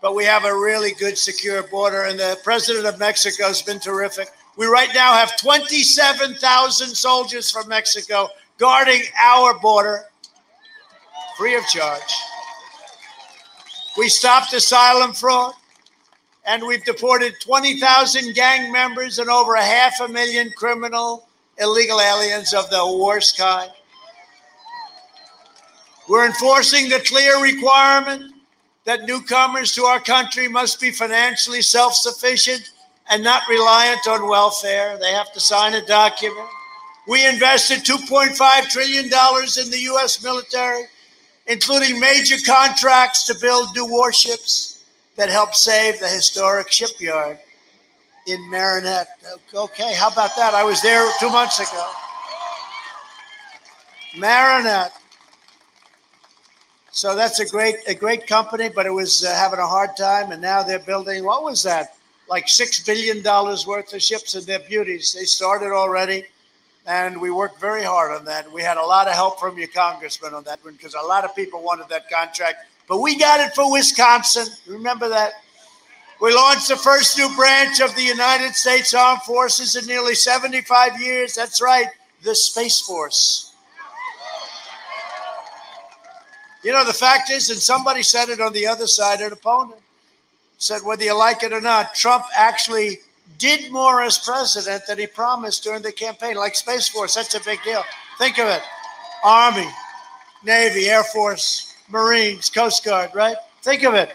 But 0.00 0.14
we 0.14 0.24
have 0.24 0.44
a 0.44 0.54
really 0.54 0.92
good, 0.92 1.18
secure 1.18 1.62
border, 1.64 2.04
and 2.04 2.18
the 2.18 2.38
president 2.44 2.86
of 2.86 2.98
Mexico 2.98 3.48
has 3.48 3.62
been 3.62 3.80
terrific. 3.80 4.28
We 4.56 4.66
right 4.66 4.90
now 4.94 5.14
have 5.14 5.36
27,000 5.36 6.94
soldiers 6.94 7.50
from 7.50 7.68
Mexico 7.68 8.28
guarding 8.58 9.02
our 9.22 9.58
border 9.58 10.04
free 11.36 11.56
of 11.56 11.66
charge. 11.66 12.14
We 13.96 14.08
stopped 14.08 14.52
asylum 14.52 15.12
fraud, 15.12 15.54
and 16.46 16.66
we've 16.66 16.84
deported 16.84 17.34
20,000 17.40 18.34
gang 18.34 18.72
members 18.72 19.18
and 19.18 19.30
over 19.30 19.54
a 19.54 19.62
half 19.62 20.00
a 20.00 20.08
million 20.08 20.50
criminal 20.56 21.28
illegal 21.58 22.00
aliens 22.00 22.52
of 22.52 22.68
the 22.70 22.98
worst 23.00 23.38
kind. 23.38 23.70
We're 26.08 26.26
enforcing 26.26 26.88
the 26.88 27.00
clear 27.00 27.42
requirement 27.42 28.34
that 28.84 29.04
newcomers 29.04 29.72
to 29.72 29.84
our 29.84 30.00
country 30.00 30.48
must 30.48 30.80
be 30.80 30.90
financially 30.90 31.62
self 31.62 31.94
sufficient 31.94 32.72
and 33.10 33.22
not 33.22 33.42
reliant 33.48 34.06
on 34.08 34.28
welfare. 34.28 34.98
They 34.98 35.12
have 35.12 35.32
to 35.32 35.40
sign 35.40 35.74
a 35.74 35.86
document. 35.86 36.48
We 37.06 37.26
invested 37.26 37.80
$2.5 37.84 38.68
trillion 38.68 39.04
in 39.04 39.70
the 39.70 39.80
U.S. 39.82 40.22
military, 40.22 40.84
including 41.46 42.00
major 42.00 42.36
contracts 42.46 43.24
to 43.26 43.34
build 43.40 43.74
new 43.74 43.86
warships 43.86 44.84
that 45.16 45.28
help 45.28 45.54
save 45.54 46.00
the 46.00 46.08
historic 46.08 46.70
shipyard 46.70 47.38
in 48.26 48.50
Marinette. 48.50 49.08
Okay, 49.54 49.94
how 49.94 50.08
about 50.08 50.34
that? 50.36 50.54
I 50.54 50.64
was 50.64 50.80
there 50.82 51.08
two 51.20 51.30
months 51.30 51.60
ago. 51.60 51.90
Marinette. 54.16 54.92
So 56.90 57.16
that's 57.16 57.40
a 57.40 57.46
great 57.48 57.76
a 57.88 57.94
great 57.94 58.26
company, 58.26 58.68
but 58.68 58.86
it 58.86 58.92
was 58.92 59.24
uh, 59.24 59.34
having 59.34 59.58
a 59.58 59.66
hard 59.66 59.96
time, 59.96 60.30
and 60.30 60.40
now 60.40 60.62
they're 60.62 60.78
building. 60.78 61.24
What 61.24 61.42
was 61.42 61.62
that? 61.64 61.96
Like 62.28 62.48
six 62.48 62.82
billion 62.82 63.20
dollars 63.20 63.66
worth 63.66 63.92
of 63.92 64.02
ships, 64.02 64.34
and 64.36 64.46
their 64.46 64.60
beauties. 64.60 65.12
They 65.12 65.24
started 65.24 65.72
already, 65.72 66.24
and 66.86 67.20
we 67.20 67.30
worked 67.30 67.60
very 67.60 67.82
hard 67.82 68.12
on 68.12 68.24
that. 68.26 68.50
We 68.52 68.62
had 68.62 68.76
a 68.76 68.82
lot 68.82 69.08
of 69.08 69.14
help 69.14 69.40
from 69.40 69.58
your 69.58 69.68
congressman 69.68 70.34
on 70.34 70.44
that 70.44 70.64
one 70.64 70.74
because 70.74 70.94
a 70.94 71.06
lot 71.06 71.24
of 71.24 71.34
people 71.34 71.62
wanted 71.62 71.88
that 71.88 72.10
contract, 72.10 72.66
but 72.88 72.98
we 72.98 73.18
got 73.18 73.40
it 73.40 73.54
for 73.54 73.70
Wisconsin. 73.70 74.46
Remember 74.66 75.08
that? 75.08 75.32
We 76.20 76.34
launched 76.34 76.68
the 76.68 76.76
first 76.76 77.18
new 77.18 77.34
branch 77.34 77.80
of 77.80 77.94
the 77.96 78.02
United 78.02 78.54
States 78.54 78.94
Armed 78.94 79.22
Forces 79.22 79.76
in 79.76 79.86
nearly 79.86 80.14
75 80.14 81.00
years. 81.00 81.34
That's 81.34 81.60
right, 81.60 81.88
the 82.22 82.34
Space 82.34 82.80
Force. 82.80 83.52
You 86.62 86.72
know, 86.72 86.84
the 86.84 86.94
fact 86.94 87.30
is, 87.30 87.50
and 87.50 87.58
somebody 87.58 88.02
said 88.02 88.30
it 88.30 88.40
on 88.40 88.52
the 88.54 88.66
other 88.66 88.86
side, 88.86 89.20
an 89.20 89.32
opponent 89.32 89.80
said, 90.56 90.80
whether 90.82 91.04
you 91.04 91.16
like 91.16 91.42
it 91.42 91.52
or 91.52 91.60
not, 91.60 91.94
Trump 91.94 92.24
actually 92.34 93.00
did 93.38 93.70
more 93.72 94.02
as 94.02 94.18
president 94.18 94.86
than 94.86 94.98
he 94.98 95.06
promised 95.06 95.64
during 95.64 95.82
the 95.82 95.92
campaign, 95.92 96.36
like 96.36 96.54
Space 96.54 96.88
Force. 96.88 97.14
That's 97.14 97.34
a 97.34 97.44
big 97.44 97.62
deal. 97.62 97.82
Think 98.18 98.38
of 98.38 98.48
it 98.48 98.62
Army, 99.24 99.68
Navy, 100.44 100.88
Air 100.88 101.04
Force, 101.04 101.74
Marines, 101.88 102.50
Coast 102.50 102.84
Guard, 102.84 103.10
right? 103.14 103.36
Think 103.62 103.82
of 103.84 103.94
it. 103.94 104.14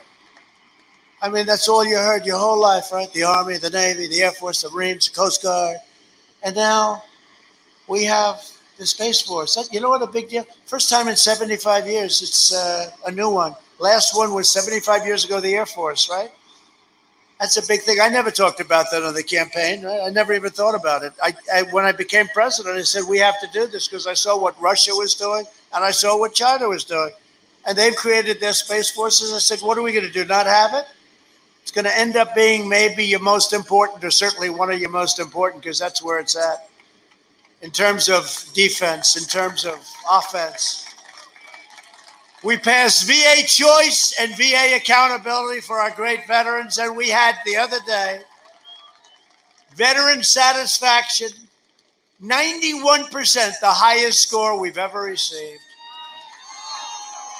I 1.21 1.29
mean, 1.29 1.45
that's 1.45 1.67
all 1.67 1.85
you 1.85 1.97
heard 1.97 2.25
your 2.25 2.37
whole 2.37 2.59
life, 2.59 2.91
right? 2.91 3.11
The 3.11 3.23
Army, 3.23 3.57
the 3.57 3.69
Navy, 3.69 4.07
the 4.07 4.21
Air 4.21 4.31
Force, 4.31 4.61
the 4.61 4.69
Marines, 4.69 5.09
the 5.09 5.15
Coast 5.15 5.43
Guard. 5.43 5.77
And 6.43 6.55
now 6.55 7.03
we 7.87 8.05
have 8.05 8.41
the 8.77 8.85
Space 8.85 9.21
Force. 9.21 9.55
That, 9.55 9.73
you 9.73 9.81
know 9.81 9.89
what 9.89 10.01
a 10.01 10.07
big 10.07 10.29
deal? 10.29 10.45
First 10.65 10.89
time 10.89 11.07
in 11.09 11.15
75 11.17 11.87
years, 11.87 12.21
it's 12.21 12.53
uh, 12.53 12.91
a 13.05 13.11
new 13.11 13.29
one. 13.29 13.53
Last 13.79 14.15
one 14.15 14.33
was 14.33 14.49
75 14.49 15.05
years 15.05 15.25
ago, 15.25 15.41
the 15.41 15.53
Air 15.55 15.65
Force, 15.65 16.09
right? 16.09 16.31
That's 17.39 17.55
a 17.55 17.65
big 17.65 17.81
thing. 17.81 17.99
I 18.01 18.09
never 18.09 18.31
talked 18.31 18.59
about 18.59 18.87
that 18.91 19.03
on 19.03 19.13
the 19.13 19.23
campaign. 19.23 19.83
Right? 19.83 20.01
I 20.03 20.09
never 20.09 20.33
even 20.33 20.51
thought 20.51 20.75
about 20.75 21.03
it. 21.03 21.13
I, 21.23 21.33
I, 21.53 21.61
when 21.71 21.85
I 21.85 21.93
became 21.93 22.27
president, 22.27 22.77
I 22.77 22.81
said 22.81 23.03
we 23.07 23.17
have 23.19 23.39
to 23.39 23.47
do 23.53 23.65
this 23.65 23.87
because 23.87 24.07
I 24.07 24.13
saw 24.13 24.37
what 24.37 24.59
Russia 24.61 24.91
was 24.93 25.15
doing 25.15 25.45
and 25.73 25.83
I 25.83 25.91
saw 25.91 26.17
what 26.17 26.33
China 26.33 26.67
was 26.67 26.83
doing, 26.83 27.11
and 27.65 27.77
they've 27.77 27.95
created 27.95 28.39
their 28.39 28.53
space 28.53 28.89
forces. 28.89 29.33
I 29.33 29.37
said, 29.37 29.59
what 29.59 29.77
are 29.77 29.83
we 29.83 29.93
going 29.93 30.05
to 30.05 30.11
do? 30.11 30.25
Not 30.25 30.47
have 30.47 30.73
it? 30.73 30.85
It's 31.61 31.71
going 31.71 31.85
to 31.85 31.97
end 31.97 32.17
up 32.17 32.33
being 32.33 32.67
maybe 32.67 33.05
your 33.05 33.19
most 33.19 33.53
important, 33.53 34.03
or 34.03 34.09
certainly 34.09 34.49
one 34.49 34.71
of 34.71 34.79
your 34.79 34.89
most 34.89 35.19
important, 35.19 35.61
because 35.61 35.77
that's 35.77 36.01
where 36.01 36.19
it's 36.19 36.35
at 36.35 36.67
in 37.61 37.69
terms 37.69 38.09
of 38.09 38.23
defense, 38.53 39.15
in 39.15 39.25
terms 39.25 39.65
of 39.65 39.75
offense. 40.11 40.88
We 42.43 42.57
passed 42.57 43.05
VA 43.05 43.45
choice 43.45 44.15
and 44.19 44.35
VA 44.37 44.75
accountability 44.75 45.59
for 45.61 45.79
our 45.79 45.91
great 45.91 46.25
veterans, 46.25 46.77
and 46.77 46.95
we 46.95 47.09
had 47.09 47.35
the 47.45 47.57
other 47.57 47.79
day 47.85 48.21
veteran 49.75 50.23
satisfaction 50.23 51.29
91%, 52.21 53.59
the 53.61 53.67
highest 53.67 54.21
score 54.21 54.59
we've 54.59 54.77
ever 54.77 55.01
received. 55.01 55.61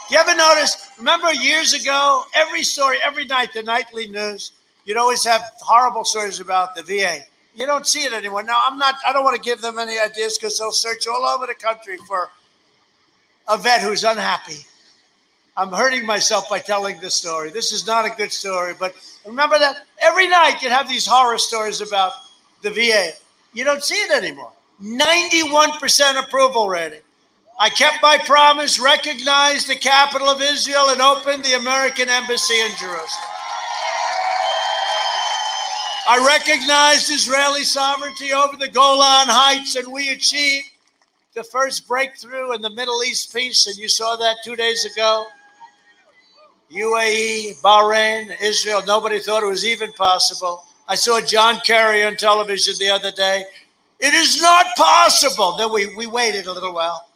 You 0.09 0.17
ever 0.17 0.33
notice? 0.35 0.89
Remember 0.97 1.33
years 1.33 1.73
ago, 1.73 2.23
every 2.33 2.63
story, 2.63 2.97
every 3.03 3.25
night, 3.25 3.53
the 3.53 3.61
nightly 3.61 4.07
news, 4.07 4.53
you'd 4.85 4.97
always 4.97 5.23
have 5.25 5.43
horrible 5.61 6.05
stories 6.05 6.39
about 6.39 6.75
the 6.75 6.83
VA. 6.83 7.19
You 7.55 7.65
don't 7.65 7.85
see 7.85 8.05
it 8.05 8.13
anymore. 8.13 8.41
Now, 8.43 8.61
I'm 8.65 8.77
not, 8.77 8.95
I 9.05 9.11
don't 9.11 9.23
want 9.23 9.35
to 9.35 9.41
give 9.41 9.59
them 9.61 9.77
any 9.77 9.99
ideas 9.99 10.37
because 10.37 10.57
they'll 10.57 10.71
search 10.71 11.07
all 11.07 11.25
over 11.25 11.45
the 11.45 11.53
country 11.53 11.97
for 12.07 12.29
a 13.49 13.57
vet 13.57 13.81
who's 13.81 14.05
unhappy. 14.05 14.65
I'm 15.59 15.73
hurting 15.73 16.05
myself 16.05 16.49
by 16.49 16.59
telling 16.59 17.01
this 17.01 17.15
story. 17.15 17.49
This 17.49 17.73
is 17.73 17.85
not 17.85 18.05
a 18.05 18.09
good 18.09 18.31
story, 18.31 18.73
but 18.79 18.95
remember 19.25 19.59
that 19.59 19.85
every 20.01 20.25
night 20.25 20.61
you 20.61 20.69
have 20.69 20.87
these 20.87 21.05
horror 21.05 21.37
stories 21.37 21.81
about 21.81 22.13
the 22.61 22.69
VA. 22.69 23.09
You 23.51 23.65
don't 23.65 23.83
see 23.83 23.95
it 23.95 24.11
anymore. 24.11 24.53
91% 24.81 26.23
approval 26.23 26.69
rating. 26.69 27.01
I 27.59 27.67
kept 27.67 28.01
my 28.01 28.17
promise, 28.19 28.79
recognized 28.79 29.67
the 29.67 29.75
capital 29.75 30.29
of 30.29 30.41
Israel, 30.41 30.91
and 30.91 31.01
opened 31.01 31.43
the 31.43 31.57
American 31.57 32.07
embassy 32.07 32.57
in 32.61 32.71
Jerusalem. 32.77 33.29
I 36.07 36.25
recognized 36.25 37.11
Israeli 37.11 37.65
sovereignty 37.65 38.31
over 38.31 38.55
the 38.55 38.69
Golan 38.69 39.27
Heights, 39.27 39.75
and 39.75 39.91
we 39.91 40.07
achieved 40.11 40.69
the 41.33 41.43
first 41.43 41.85
breakthrough 41.85 42.53
in 42.53 42.61
the 42.61 42.69
Middle 42.69 43.03
East 43.03 43.33
peace. 43.35 43.67
And 43.67 43.75
you 43.75 43.89
saw 43.89 44.15
that 44.15 44.37
two 44.45 44.55
days 44.55 44.85
ago. 44.85 45.27
UAE, 46.71 47.59
Bahrain, 47.61 48.35
Israel, 48.41 48.83
nobody 48.85 49.19
thought 49.19 49.43
it 49.43 49.47
was 49.47 49.65
even 49.65 49.91
possible. 49.93 50.63
I 50.87 50.95
saw 50.95 51.19
John 51.21 51.59
Kerry 51.61 52.03
on 52.03 52.15
television 52.15 52.75
the 52.79 52.89
other 52.89 53.11
day. 53.11 53.43
It 53.99 54.13
is 54.13 54.41
not 54.41 54.65
possible. 54.77 55.55
Then 55.57 55.71
we, 55.71 55.95
we 55.95 56.07
waited 56.07 56.45
a 56.45 56.53
little 56.53 56.73
while. 56.73 57.07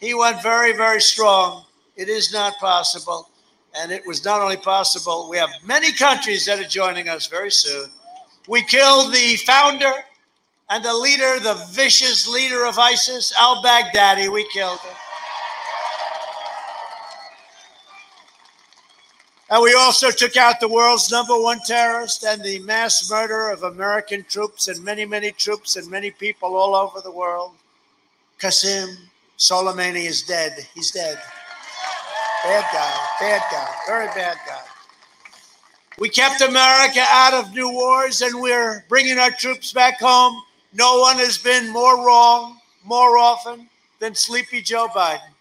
He 0.00 0.14
went 0.14 0.42
very, 0.42 0.72
very 0.72 1.00
strong. 1.00 1.64
It 1.96 2.08
is 2.08 2.32
not 2.32 2.56
possible. 2.58 3.28
And 3.78 3.90
it 3.92 4.02
was 4.06 4.24
not 4.24 4.40
only 4.40 4.56
possible, 4.56 5.28
we 5.28 5.36
have 5.36 5.50
many 5.64 5.92
countries 5.92 6.46
that 6.46 6.58
are 6.58 6.68
joining 6.68 7.08
us 7.08 7.26
very 7.26 7.50
soon. 7.50 7.90
We 8.48 8.62
killed 8.62 9.12
the 9.12 9.36
founder 9.44 9.92
and 10.70 10.84
the 10.84 10.94
leader, 10.94 11.38
the 11.40 11.66
vicious 11.70 12.28
leader 12.28 12.64
of 12.64 12.78
ISIS, 12.78 13.32
al 13.38 13.62
Baghdadi. 13.62 14.32
We 14.32 14.48
killed 14.52 14.78
him. 14.80 14.94
And 19.48 19.62
we 19.62 19.74
also 19.74 20.10
took 20.10 20.36
out 20.36 20.58
the 20.58 20.68
world's 20.68 21.10
number 21.10 21.40
one 21.40 21.60
terrorist 21.60 22.24
and 22.24 22.42
the 22.42 22.58
mass 22.60 23.08
murder 23.08 23.50
of 23.50 23.62
American 23.62 24.24
troops 24.28 24.66
and 24.66 24.82
many, 24.84 25.04
many 25.04 25.30
troops 25.30 25.76
and 25.76 25.88
many 25.88 26.10
people 26.10 26.56
all 26.56 26.74
over 26.74 27.00
the 27.00 27.12
world. 27.12 27.52
Qasem 28.40 28.96
Soleimani 29.38 30.04
is 30.04 30.22
dead. 30.22 30.66
He's 30.74 30.90
dead. 30.90 31.18
Bad 32.42 32.64
guy, 32.72 33.06
bad 33.20 33.42
guy, 33.50 33.74
very 33.86 34.06
bad 34.08 34.36
guy. 34.46 34.62
We 35.98 36.08
kept 36.08 36.42
America 36.42 37.04
out 37.08 37.32
of 37.32 37.54
new 37.54 37.70
wars 37.70 38.22
and 38.22 38.40
we're 38.40 38.84
bringing 38.88 39.18
our 39.18 39.30
troops 39.30 39.72
back 39.72 40.00
home. 40.00 40.42
No 40.74 40.98
one 40.98 41.16
has 41.16 41.38
been 41.38 41.72
more 41.72 42.04
wrong 42.04 42.58
more 42.84 43.16
often 43.16 43.68
than 44.00 44.14
Sleepy 44.14 44.60
Joe 44.60 44.88
Biden. 44.88 45.32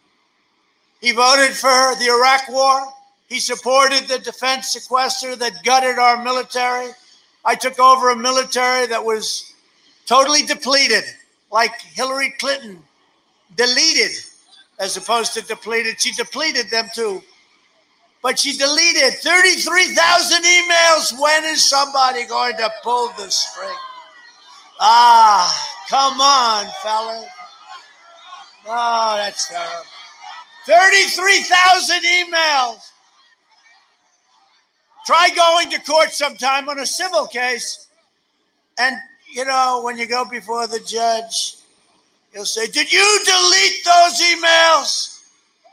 He 1.01 1.11
voted 1.11 1.55
for 1.55 1.95
the 1.99 2.07
Iraq 2.07 2.49
War. 2.49 2.87
He 3.27 3.39
supported 3.39 4.07
the 4.07 4.19
defense 4.19 4.69
sequester 4.69 5.35
that 5.35 5.63
gutted 5.63 5.97
our 5.97 6.23
military. 6.23 6.91
I 7.43 7.55
took 7.55 7.79
over 7.79 8.09
a 8.09 8.15
military 8.15 8.87
that 8.87 9.03
was 9.03 9.53
totally 10.05 10.43
depleted, 10.43 11.03
like 11.51 11.79
Hillary 11.81 12.33
Clinton 12.39 12.79
deleted 13.55 14.11
as 14.79 14.97
opposed 14.97 15.33
to 15.33 15.41
depleted. 15.41 15.99
She 15.99 16.11
depleted 16.11 16.69
them 16.69 16.87
too. 16.93 17.21
But 18.21 18.39
she 18.39 18.57
deleted 18.57 19.13
33,000 19.19 20.43
emails. 20.43 21.19
When 21.19 21.45
is 21.45 21.63
somebody 21.63 22.25
going 22.25 22.57
to 22.57 22.69
pull 22.83 23.09
the 23.17 23.29
string? 23.29 23.77
Ah, 24.79 25.85
come 25.89 26.19
on, 26.19 26.65
fellas. 26.81 27.29
Oh, 28.67 29.15
that's 29.17 29.47
terrible. 29.47 29.85
33,000 30.65 32.01
emails. 32.01 32.91
Try 35.05 35.29
going 35.35 35.69
to 35.69 35.79
court 35.81 36.11
sometime 36.11 36.67
on 36.67 36.79
a 36.79 36.85
civil 36.85 37.27
case. 37.27 37.87
And, 38.79 38.95
you 39.31 39.45
know, 39.45 39.81
when 39.83 39.97
you 39.97 40.07
go 40.07 40.25
before 40.25 40.67
the 40.67 40.79
judge, 40.79 41.57
he'll 42.33 42.45
say, 42.45 42.67
Did 42.67 42.91
you 42.91 43.19
delete 43.25 43.85
those 43.85 44.21
emails? 44.21 45.23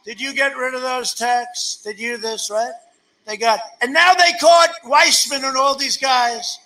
Did 0.05 0.21
you 0.21 0.35
get 0.35 0.57
rid 0.57 0.75
of 0.75 0.83
those 0.83 1.15
texts? 1.15 1.83
Did 1.83 1.99
you 1.99 2.19
this, 2.19 2.51
right? 2.51 2.73
They 3.27 3.37
got, 3.37 3.61
and 3.81 3.93
now 3.93 4.15
they 4.15 4.33
caught 4.41 4.71
Weissmann 4.85 5.45
and 5.45 5.57
all 5.57 5.77
these 5.77 5.97
guys 5.97 6.59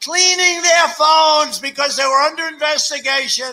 cleaning 0.00 0.62
their 0.62 0.88
phones 0.88 1.58
because 1.58 1.96
they 1.96 2.04
were 2.04 2.20
under 2.20 2.46
investigation 2.46 3.50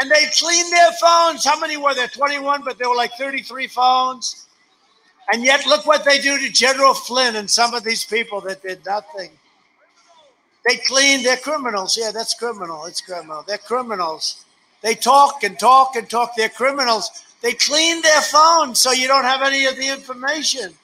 and 0.00 0.10
they 0.10 0.26
cleaned 0.36 0.72
their 0.72 0.92
phones. 0.92 1.44
How 1.44 1.58
many 1.60 1.76
were 1.76 1.94
there? 1.94 2.08
21, 2.08 2.62
but 2.64 2.78
there 2.78 2.88
were 2.88 2.96
like 2.96 3.12
33 3.16 3.68
phones. 3.68 4.46
And 5.32 5.44
yet, 5.44 5.66
look 5.66 5.86
what 5.86 6.04
they 6.04 6.20
do 6.20 6.38
to 6.38 6.50
General 6.50 6.94
Flynn 6.94 7.36
and 7.36 7.50
some 7.50 7.74
of 7.74 7.84
these 7.84 8.04
people 8.04 8.40
that 8.42 8.62
did 8.62 8.84
nothing. 8.84 9.30
They 10.66 10.76
clean, 10.76 11.22
they're 11.22 11.36
criminals. 11.36 11.98
Yeah, 12.00 12.10
that's 12.12 12.34
criminal. 12.34 12.86
It's 12.86 13.00
criminal. 13.00 13.44
They're 13.46 13.58
criminals. 13.58 14.44
They 14.80 14.94
talk 14.94 15.44
and 15.44 15.58
talk 15.58 15.96
and 15.96 16.08
talk. 16.08 16.32
They're 16.36 16.48
criminals. 16.48 17.24
They 17.40 17.52
clean 17.52 18.02
their 18.02 18.20
phones 18.22 18.80
so 18.80 18.92
you 18.92 19.08
don't 19.08 19.24
have 19.24 19.42
any 19.42 19.64
of 19.66 19.76
the 19.76 19.88
information. 19.88 20.74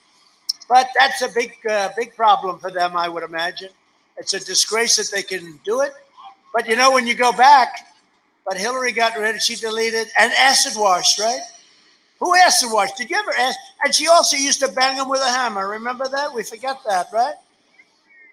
But 0.69 0.89
that's 0.99 1.23
a 1.23 1.29
big, 1.29 1.55
uh, 1.69 1.91
big 1.97 2.15
problem 2.15 2.59
for 2.59 2.71
them, 2.71 2.97
I 2.97 3.09
would 3.09 3.23
imagine. 3.23 3.71
It's 4.19 4.35
a 4.35 4.45
disgrace 4.45 4.97
that 4.97 5.11
they 5.15 5.23
can 5.23 5.59
do 5.65 5.81
it. 5.81 5.93
But 6.53 6.69
you 6.69 6.77
know, 6.77 6.91
when 6.91 7.07
you 7.07 7.15
go 7.15 7.33
back, 7.33 7.87
but 8.45 8.57
Hillary 8.57 8.93
got 8.93 9.17
rid 9.17 9.37
of, 9.37 9.41
she 9.41 9.55
deleted 9.55 10.09
and 10.19 10.33
acid 10.33 10.73
washed, 10.77 11.21
right? 11.21 11.41
Who 12.21 12.35
asked 12.37 12.63
to 12.63 12.73
washed? 12.73 12.97
Did 12.97 13.11
you 13.11 13.17
ever 13.17 13.33
ask? 13.39 13.59
And 13.85 13.95
she 13.95 14.09
also 14.09 14.37
used 14.37 14.61
to 14.61 14.69
bang 14.69 14.97
him 14.97 15.09
with 15.09 15.21
a 15.21 15.29
hammer. 15.29 15.69
Remember 15.69 16.09
that? 16.09 16.35
We 16.35 16.43
forget 16.43 16.79
that, 16.89 17.07
right? 17.13 17.37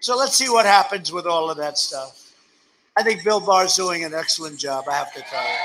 So 0.00 0.16
let's 0.16 0.36
see 0.36 0.48
what 0.48 0.66
happens 0.66 1.12
with 1.12 1.26
all 1.26 1.50
of 1.50 1.56
that 1.58 1.78
stuff. 1.78 2.32
I 2.96 3.02
think 3.02 3.22
Bill 3.22 3.40
Barr's 3.40 3.76
doing 3.76 4.04
an 4.04 4.14
excellent 4.14 4.58
job, 4.58 4.84
I 4.88 4.94
have 4.94 5.12
to 5.12 5.20
tell 5.20 5.42
you. 5.42 5.56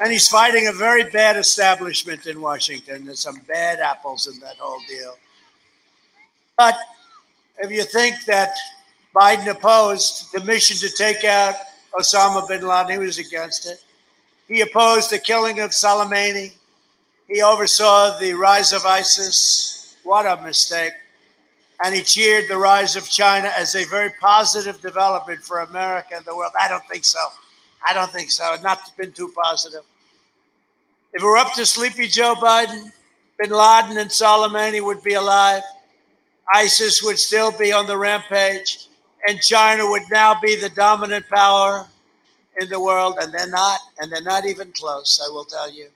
And 0.00 0.12
he's 0.12 0.28
fighting 0.28 0.66
a 0.66 0.72
very 0.72 1.04
bad 1.04 1.36
establishment 1.36 2.26
in 2.26 2.40
Washington. 2.40 3.06
There's 3.06 3.20
some 3.20 3.40
bad 3.48 3.80
apples 3.80 4.26
in 4.26 4.38
that 4.40 4.56
whole 4.58 4.80
deal. 4.88 5.16
But 6.58 6.76
if 7.58 7.70
you 7.70 7.84
think 7.84 8.24
that 8.26 8.50
Biden 9.14 9.46
opposed 9.46 10.32
the 10.32 10.44
mission 10.44 10.76
to 10.86 10.94
take 10.94 11.24
out 11.24 11.54
Osama 11.98 12.46
bin 12.46 12.66
Laden. 12.66 12.92
He 12.92 12.98
was 12.98 13.18
against 13.18 13.66
it. 13.66 13.82
He 14.48 14.60
opposed 14.60 15.10
the 15.10 15.18
killing 15.18 15.60
of 15.60 15.70
Soleimani. 15.70 16.52
He 17.28 17.42
oversaw 17.42 18.18
the 18.18 18.32
rise 18.34 18.72
of 18.72 18.84
ISIS. 18.84 19.96
What 20.04 20.26
a 20.26 20.40
mistake. 20.42 20.92
And 21.84 21.94
he 21.94 22.02
cheered 22.02 22.48
the 22.48 22.56
rise 22.56 22.96
of 22.96 23.08
China 23.08 23.50
as 23.56 23.74
a 23.74 23.84
very 23.84 24.10
positive 24.20 24.80
development 24.80 25.40
for 25.40 25.60
America 25.60 26.14
and 26.16 26.24
the 26.24 26.34
world. 26.34 26.52
I 26.60 26.68
don't 26.68 26.86
think 26.88 27.04
so. 27.04 27.18
I 27.86 27.92
don't 27.92 28.10
think 28.10 28.30
so. 28.30 28.56
Not 28.62 28.96
been 28.96 29.12
too 29.12 29.32
positive. 29.34 29.82
If 31.12 31.22
it 31.22 31.24
were 31.24 31.36
up 31.36 31.54
to 31.54 31.66
Sleepy 31.66 32.06
Joe 32.06 32.34
Biden, 32.34 32.92
bin 33.38 33.50
Laden 33.50 33.98
and 33.98 34.10
Soleimani 34.10 34.82
would 34.84 35.02
be 35.02 35.14
alive. 35.14 35.62
ISIS 36.54 37.02
would 37.02 37.18
still 37.18 37.50
be 37.50 37.72
on 37.72 37.86
the 37.86 37.96
rampage 37.96 38.88
and 39.28 39.40
China 39.40 39.88
would 39.90 40.02
now 40.10 40.38
be 40.40 40.56
the 40.56 40.68
dominant 40.70 41.26
power 41.28 41.86
in 42.60 42.68
the 42.68 42.80
world, 42.80 43.16
and 43.20 43.32
they're 43.32 43.48
not, 43.48 43.80
and 43.98 44.10
they're 44.10 44.22
not 44.22 44.46
even 44.46 44.72
close, 44.72 45.20
I 45.24 45.30
will 45.30 45.44
tell 45.44 45.70
you. 45.70 45.88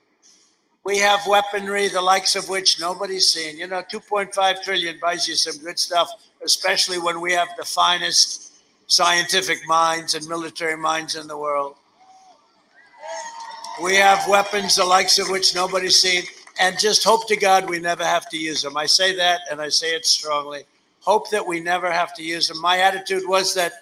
We 0.85 0.99
have 0.99 1.21
weaponry, 1.27 1.89
the 1.89 2.01
likes 2.01 2.37
of 2.37 2.49
which 2.49 2.81
nobody's 2.81 3.29
seen. 3.29 3.59
You 3.59 3.67
know, 3.67 3.83
2.5 3.83 4.63
trillion 4.63 4.99
buys 5.01 5.29
you 5.29 5.35
some 5.35 5.63
good 5.63 5.79
stuff, 5.79 6.11
especially 6.45 6.99
when 6.99 7.21
we 7.21 7.33
have 7.33 7.49
the 7.59 7.65
finest 7.65 8.53
scientific 8.87 9.59
minds 9.67 10.15
and 10.15 10.27
military 10.27 10.77
minds 10.77 11.17
in 11.17 11.29
the 11.29 11.37
world. 11.37 11.77
We 13.83 13.95
have 13.97 14.29
weapons, 14.29 14.77
the 14.77 14.85
likes 14.85 15.19
of 15.19 15.29
which 15.29 15.55
nobody's 15.55 16.01
seen, 16.01 16.25
and 16.59 16.79
just 16.79 17.05
hope 17.05 17.29
to 17.29 17.37
God 17.37 17.69
we 17.69 17.79
never 17.79 18.05
have 18.05 18.29
to 18.31 18.37
use 18.37 18.63
them. 18.63 18.77
I 18.77 18.87
say 18.87 19.15
that, 19.17 19.41
and 19.51 19.61
I 19.61 19.69
say 19.69 19.95
it 19.95 20.05
strongly 20.05 20.65
hope 21.01 21.31
that 21.31 21.47
we 21.47 21.61
never 21.61 21.91
have 21.91 22.15
to 22.15 22.23
use 22.23 22.49
them. 22.49 22.61
My 22.61 22.79
attitude 22.79 23.23
was 23.27 23.55
that, 23.55 23.73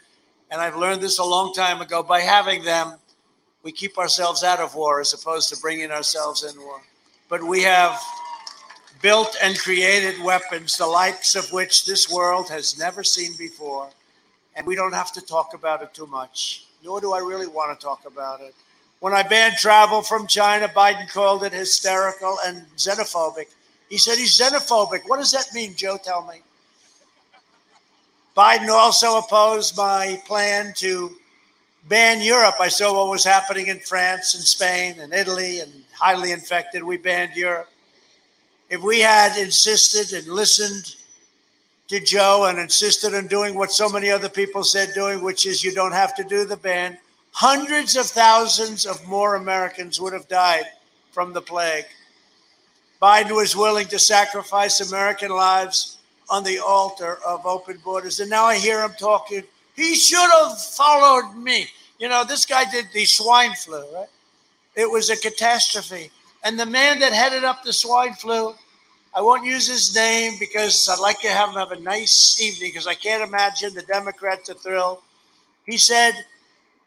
and 0.51 0.61
I've 0.61 0.77
learned 0.77 1.03
this 1.03 1.19
a 1.19 1.25
long 1.25 1.53
time 1.53 1.81
ago, 1.81 2.03
by 2.03 2.21
having 2.21 2.63
them, 2.65 2.95
we 3.63 3.73
keep 3.73 3.99
ourselves 3.99 4.45
out 4.45 4.61
of 4.61 4.75
war 4.75 5.01
as 5.01 5.13
opposed 5.13 5.49
to 5.51 5.61
bringing 5.61 5.91
ourselves 5.91 6.45
in 6.45 6.59
war. 6.61 6.81
But 7.29 7.43
we 7.43 7.63
have 7.63 8.01
built 9.03 9.37
and 9.43 9.59
created 9.59 10.23
weapons, 10.23 10.77
the 10.77 10.87
likes 10.87 11.35
of 11.35 11.53
which 11.53 11.85
this 11.85 12.11
world 12.11 12.49
has 12.49 12.79
never 12.79 13.05
seen 13.05 13.33
before. 13.37 13.91
And 14.57 14.67
we 14.67 14.75
don't 14.75 14.95
have 14.95 15.13
to 15.13 15.21
talk 15.21 15.55
about 15.55 15.83
it 15.83 15.95
too 15.95 16.07
much, 16.07 16.67
nor 16.85 17.01
do 17.01 17.13
I 17.13 17.19
really 17.19 17.47
want 17.47 17.79
to 17.79 17.85
talk 17.85 18.07
about 18.07 18.41
it. 18.41 18.55
When 19.01 19.13
I 19.13 19.23
banned 19.23 19.57
travel 19.57 20.03
from 20.03 20.27
China, 20.27 20.67
Biden 20.69 21.09
called 21.09 21.45
it 21.45 21.53
hysterical 21.53 22.37
and 22.45 22.65
xenophobic. 22.77 23.47
He 23.89 23.99
said 23.99 24.19
he's 24.19 24.37
xenophobic. 24.37 25.03
What 25.07 25.19
does 25.19 25.31
that 25.31 25.47
mean, 25.55 25.75
Joe? 25.77 25.99
Tell 26.03 26.27
me. 26.27 26.41
Biden 28.39 28.69
also 28.69 29.19
opposed 29.19 29.77
my 29.77 30.23
plan 30.25 30.73
to 30.77 31.11
ban 31.89 32.23
Europe. 32.23 32.55
I 32.61 32.69
saw 32.69 32.97
what 32.97 33.11
was 33.11 33.25
happening 33.25 33.67
in 33.67 33.81
France 33.81 34.37
and 34.37 34.45
Spain 34.45 35.01
and 35.01 35.13
Italy 35.13 35.59
and 35.59 35.73
highly 35.93 36.31
infected. 36.31 36.85
We 36.85 36.99
banned 36.99 37.35
Europe. 37.35 37.69
If 38.71 38.81
we 38.81 39.01
had 39.01 39.37
insisted 39.37 40.17
and 40.17 40.33
listened 40.33 40.95
to 41.89 41.99
Joe 41.99 42.47
and 42.49 42.61
insisted 42.61 43.13
on 43.13 43.27
doing 43.27 43.57
what 43.57 43.73
so 43.73 43.89
many 43.89 44.09
other 44.09 44.29
people 44.29 44.63
said 44.63 44.91
doing, 44.95 45.21
which 45.21 45.45
is 45.45 45.65
you 45.65 45.75
don't 45.75 45.91
have 45.91 46.15
to 46.15 46.23
do 46.23 46.45
the 46.45 46.57
ban, 46.57 46.97
hundreds 47.33 47.97
of 47.97 48.07
thousands 48.07 48.87
of 48.87 49.05
more 49.09 49.35
Americans 49.35 50.01
would 50.01 50.13
have 50.13 50.29
died 50.29 50.67
from 51.11 51.33
the 51.33 51.43
plague. 51.43 51.87
Biden 53.03 53.35
was 53.35 53.57
willing 53.57 53.89
to 53.89 53.99
sacrifice 53.99 54.81
American 54.81 55.33
lives 55.33 55.98
on 56.31 56.45
the 56.45 56.59
altar 56.59 57.19
of 57.27 57.47
open 57.47 57.79
borders. 57.85 58.21
And 58.21 58.31
now 58.31 58.45
I 58.45 58.57
hear 58.57 58.83
him 58.83 58.93
talking. 58.99 59.43
He 59.75 59.95
should 59.95 60.31
have 60.31 60.61
followed 60.61 61.37
me. 61.37 61.67
You 61.99 62.09
know, 62.09 62.25
this 62.25 62.45
guy 62.45 62.65
did 62.71 62.87
the 62.93 63.05
swine 63.05 63.55
flu, 63.55 63.85
right? 63.95 64.09
It 64.77 64.91
was 64.91 65.11
a 65.11 65.17
catastrophe. 65.17 66.11
And 66.45 66.59
the 66.59 66.67
man 66.67 67.01
that 67.01 67.13
headed 67.13 67.45
up 67.45 67.65
the 67.65 67.73
swine 67.73 68.15
flu, 68.15 68.55
I 69.15 69.21
won't 69.21 69.45
use 69.45 69.67
his 69.67 69.95
name 69.95 70.35
because 70.39 70.89
I'd 70.89 71.01
like 71.01 71.21
to 71.23 71.29
have 71.29 71.49
him 71.49 71.57
have 71.57 71.73
a 71.73 71.81
nice 71.81 72.41
evening 72.41 72.71
because 72.71 72.87
I 72.87 72.95
can't 72.95 73.23
imagine 73.23 73.75
the 73.75 73.83
Democrats 73.83 74.49
are 74.51 74.55
thrilled. 74.55 74.99
He 75.67 75.77
said 75.77 76.13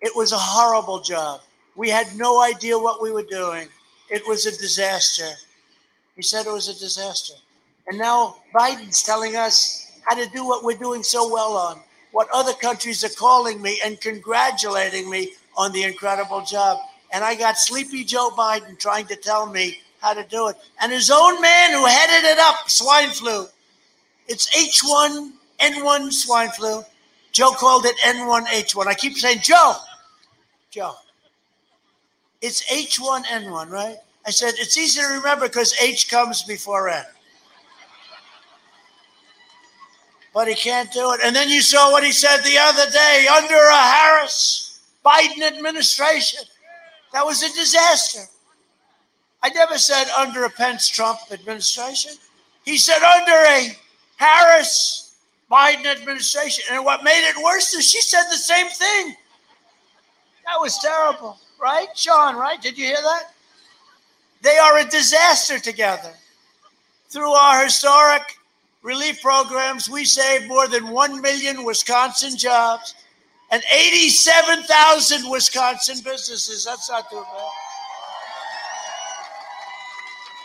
it 0.01 0.15
was 0.15 0.31
a 0.31 0.37
horrible 0.37 1.01
job. 1.01 1.41
We 1.75 1.89
had 1.89 2.15
no 2.15 2.41
idea 2.41 2.77
what 2.77 3.01
we 3.01 3.11
were 3.11 3.23
doing. 3.23 3.67
It 4.09 4.25
was 4.27 4.45
a 4.45 4.51
disaster. 4.51 5.29
He 6.15 6.21
said 6.21 6.45
it 6.45 6.51
was 6.51 6.69
a 6.69 6.79
disaster. 6.79 7.33
And 7.87 7.97
now 7.97 8.37
Biden's 8.53 9.03
telling 9.03 9.35
us 9.35 9.91
how 10.03 10.15
to 10.15 10.29
do 10.29 10.45
what 10.45 10.63
we're 10.63 10.77
doing 10.77 11.03
so 11.03 11.31
well 11.31 11.53
on, 11.57 11.79
what 12.11 12.27
other 12.33 12.53
countries 12.53 13.03
are 13.03 13.09
calling 13.09 13.61
me 13.61 13.79
and 13.83 13.99
congratulating 13.99 15.09
me 15.09 15.33
on 15.57 15.71
the 15.71 15.83
incredible 15.83 16.41
job. 16.41 16.79
And 17.11 17.23
I 17.23 17.35
got 17.35 17.57
sleepy 17.57 18.03
Joe 18.03 18.29
Biden 18.31 18.79
trying 18.79 19.05
to 19.07 19.15
tell 19.15 19.47
me 19.47 19.79
how 20.01 20.13
to 20.13 20.23
do 20.23 20.47
it. 20.47 20.55
And 20.81 20.91
his 20.91 21.11
own 21.11 21.41
man 21.41 21.71
who 21.71 21.85
headed 21.85 22.29
it 22.29 22.39
up, 22.39 22.69
swine 22.69 23.09
flu. 23.09 23.45
It's 24.27 24.49
H1N1 24.55 26.11
swine 26.11 26.49
flu. 26.49 26.83
Joe 27.31 27.51
called 27.51 27.85
it 27.85 27.95
N1H1. 27.99 28.87
I 28.87 28.93
keep 28.93 29.17
saying, 29.17 29.39
Joe, 29.41 29.75
Joe, 30.69 30.93
it's 32.41 32.63
H1N1, 32.71 33.69
right? 33.69 33.97
I 34.25 34.31
said, 34.31 34.53
it's 34.57 34.77
easy 34.77 35.01
to 35.01 35.07
remember 35.07 35.47
because 35.47 35.75
H 35.81 36.09
comes 36.09 36.43
before 36.43 36.89
N. 36.89 37.03
but 40.33 40.47
he 40.47 40.55
can't 40.55 40.91
do 40.91 41.11
it. 41.13 41.19
And 41.23 41.35
then 41.35 41.49
you 41.49 41.61
saw 41.61 41.91
what 41.91 42.03
he 42.03 42.11
said 42.11 42.37
the 42.37 42.57
other 42.57 42.89
day 42.91 43.27
under 43.35 43.55
a 43.55 43.77
Harris 43.77 44.79
Biden 45.05 45.41
administration. 45.41 46.41
That 47.13 47.25
was 47.25 47.43
a 47.43 47.53
disaster. 47.53 48.21
I 49.43 49.49
never 49.49 49.77
said 49.77 50.07
under 50.17 50.45
a 50.45 50.49
Pence 50.49 50.87
Trump 50.87 51.19
administration. 51.31 52.13
He 52.63 52.77
said 52.77 53.01
under 53.03 53.31
a 53.31 53.77
Harris 54.17 55.15
Biden 55.51 55.85
administration. 55.85 56.63
And 56.71 56.85
what 56.85 57.03
made 57.03 57.27
it 57.27 57.43
worse 57.43 57.73
is 57.73 57.89
she 57.89 58.01
said 58.01 58.23
the 58.29 58.37
same 58.37 58.67
thing. 58.67 59.15
That 60.45 60.59
was 60.59 60.77
terrible, 60.79 61.37
right? 61.61 61.87
Sean, 61.95 62.35
right? 62.35 62.61
Did 62.61 62.77
you 62.77 62.85
hear 62.85 63.01
that? 63.01 63.33
They 64.41 64.57
are 64.57 64.79
a 64.79 64.85
disaster 64.85 65.59
together. 65.59 66.13
Through 67.09 67.31
our 67.31 67.63
historic 67.63 68.37
relief 68.81 69.21
programs, 69.21 69.89
we 69.89 70.05
saved 70.05 70.47
more 70.47 70.67
than 70.67 70.89
1 70.89 71.21
million 71.21 71.63
Wisconsin 71.63 72.37
jobs 72.37 72.95
and 73.51 73.61
87,000 73.71 75.29
Wisconsin 75.29 75.97
businesses. 76.03 76.65
That's 76.65 76.89
not 76.89 77.09
too 77.09 77.17
bad. 77.21 77.51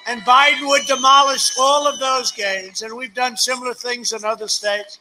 And 0.08 0.22
Biden 0.22 0.68
would 0.68 0.86
demolish 0.86 1.56
all 1.58 1.86
of 1.86 1.98
those 1.98 2.30
gains. 2.30 2.82
And 2.82 2.94
we've 2.96 3.14
done 3.14 3.36
similar 3.36 3.74
things 3.74 4.12
in 4.12 4.24
other 4.24 4.48
states. 4.48 5.00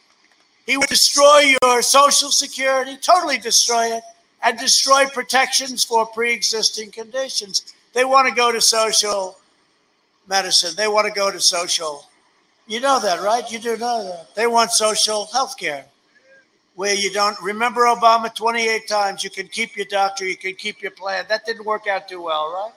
He 0.66 0.76
would 0.76 0.88
destroy 0.88 1.54
your 1.62 1.80
Social 1.80 2.30
Security, 2.30 2.96
totally 2.96 3.38
destroy 3.38 3.96
it, 3.96 4.02
and 4.42 4.58
destroy 4.58 5.06
protections 5.06 5.84
for 5.84 6.06
pre 6.06 6.32
existing 6.32 6.90
conditions. 6.90 7.72
They 7.92 8.04
want 8.04 8.28
to 8.28 8.34
go 8.34 8.50
to 8.50 8.60
social 8.60 9.38
medicine, 10.28 10.74
they 10.76 10.88
want 10.88 11.06
to 11.06 11.12
go 11.12 11.30
to 11.30 11.40
social. 11.40 12.04
You 12.66 12.80
know 12.80 12.98
that, 13.00 13.22
right? 13.22 13.50
You 13.50 13.58
do 13.58 13.76
know 13.76 14.04
that. 14.04 14.34
They 14.34 14.46
want 14.46 14.72
social 14.72 15.26
health 15.26 15.56
care 15.56 15.84
where 16.74 16.94
you 16.94 17.12
don't 17.12 17.40
remember 17.40 17.82
Obama 17.82 18.32
28 18.34 18.88
times. 18.88 19.24
You 19.24 19.30
can 19.30 19.48
keep 19.48 19.76
your 19.76 19.86
doctor, 19.86 20.26
you 20.26 20.36
can 20.36 20.54
keep 20.54 20.82
your 20.82 20.90
plan. 20.90 21.24
That 21.28 21.46
didn't 21.46 21.64
work 21.64 21.86
out 21.86 22.08
too 22.08 22.22
well, 22.22 22.52
right? 22.52 22.72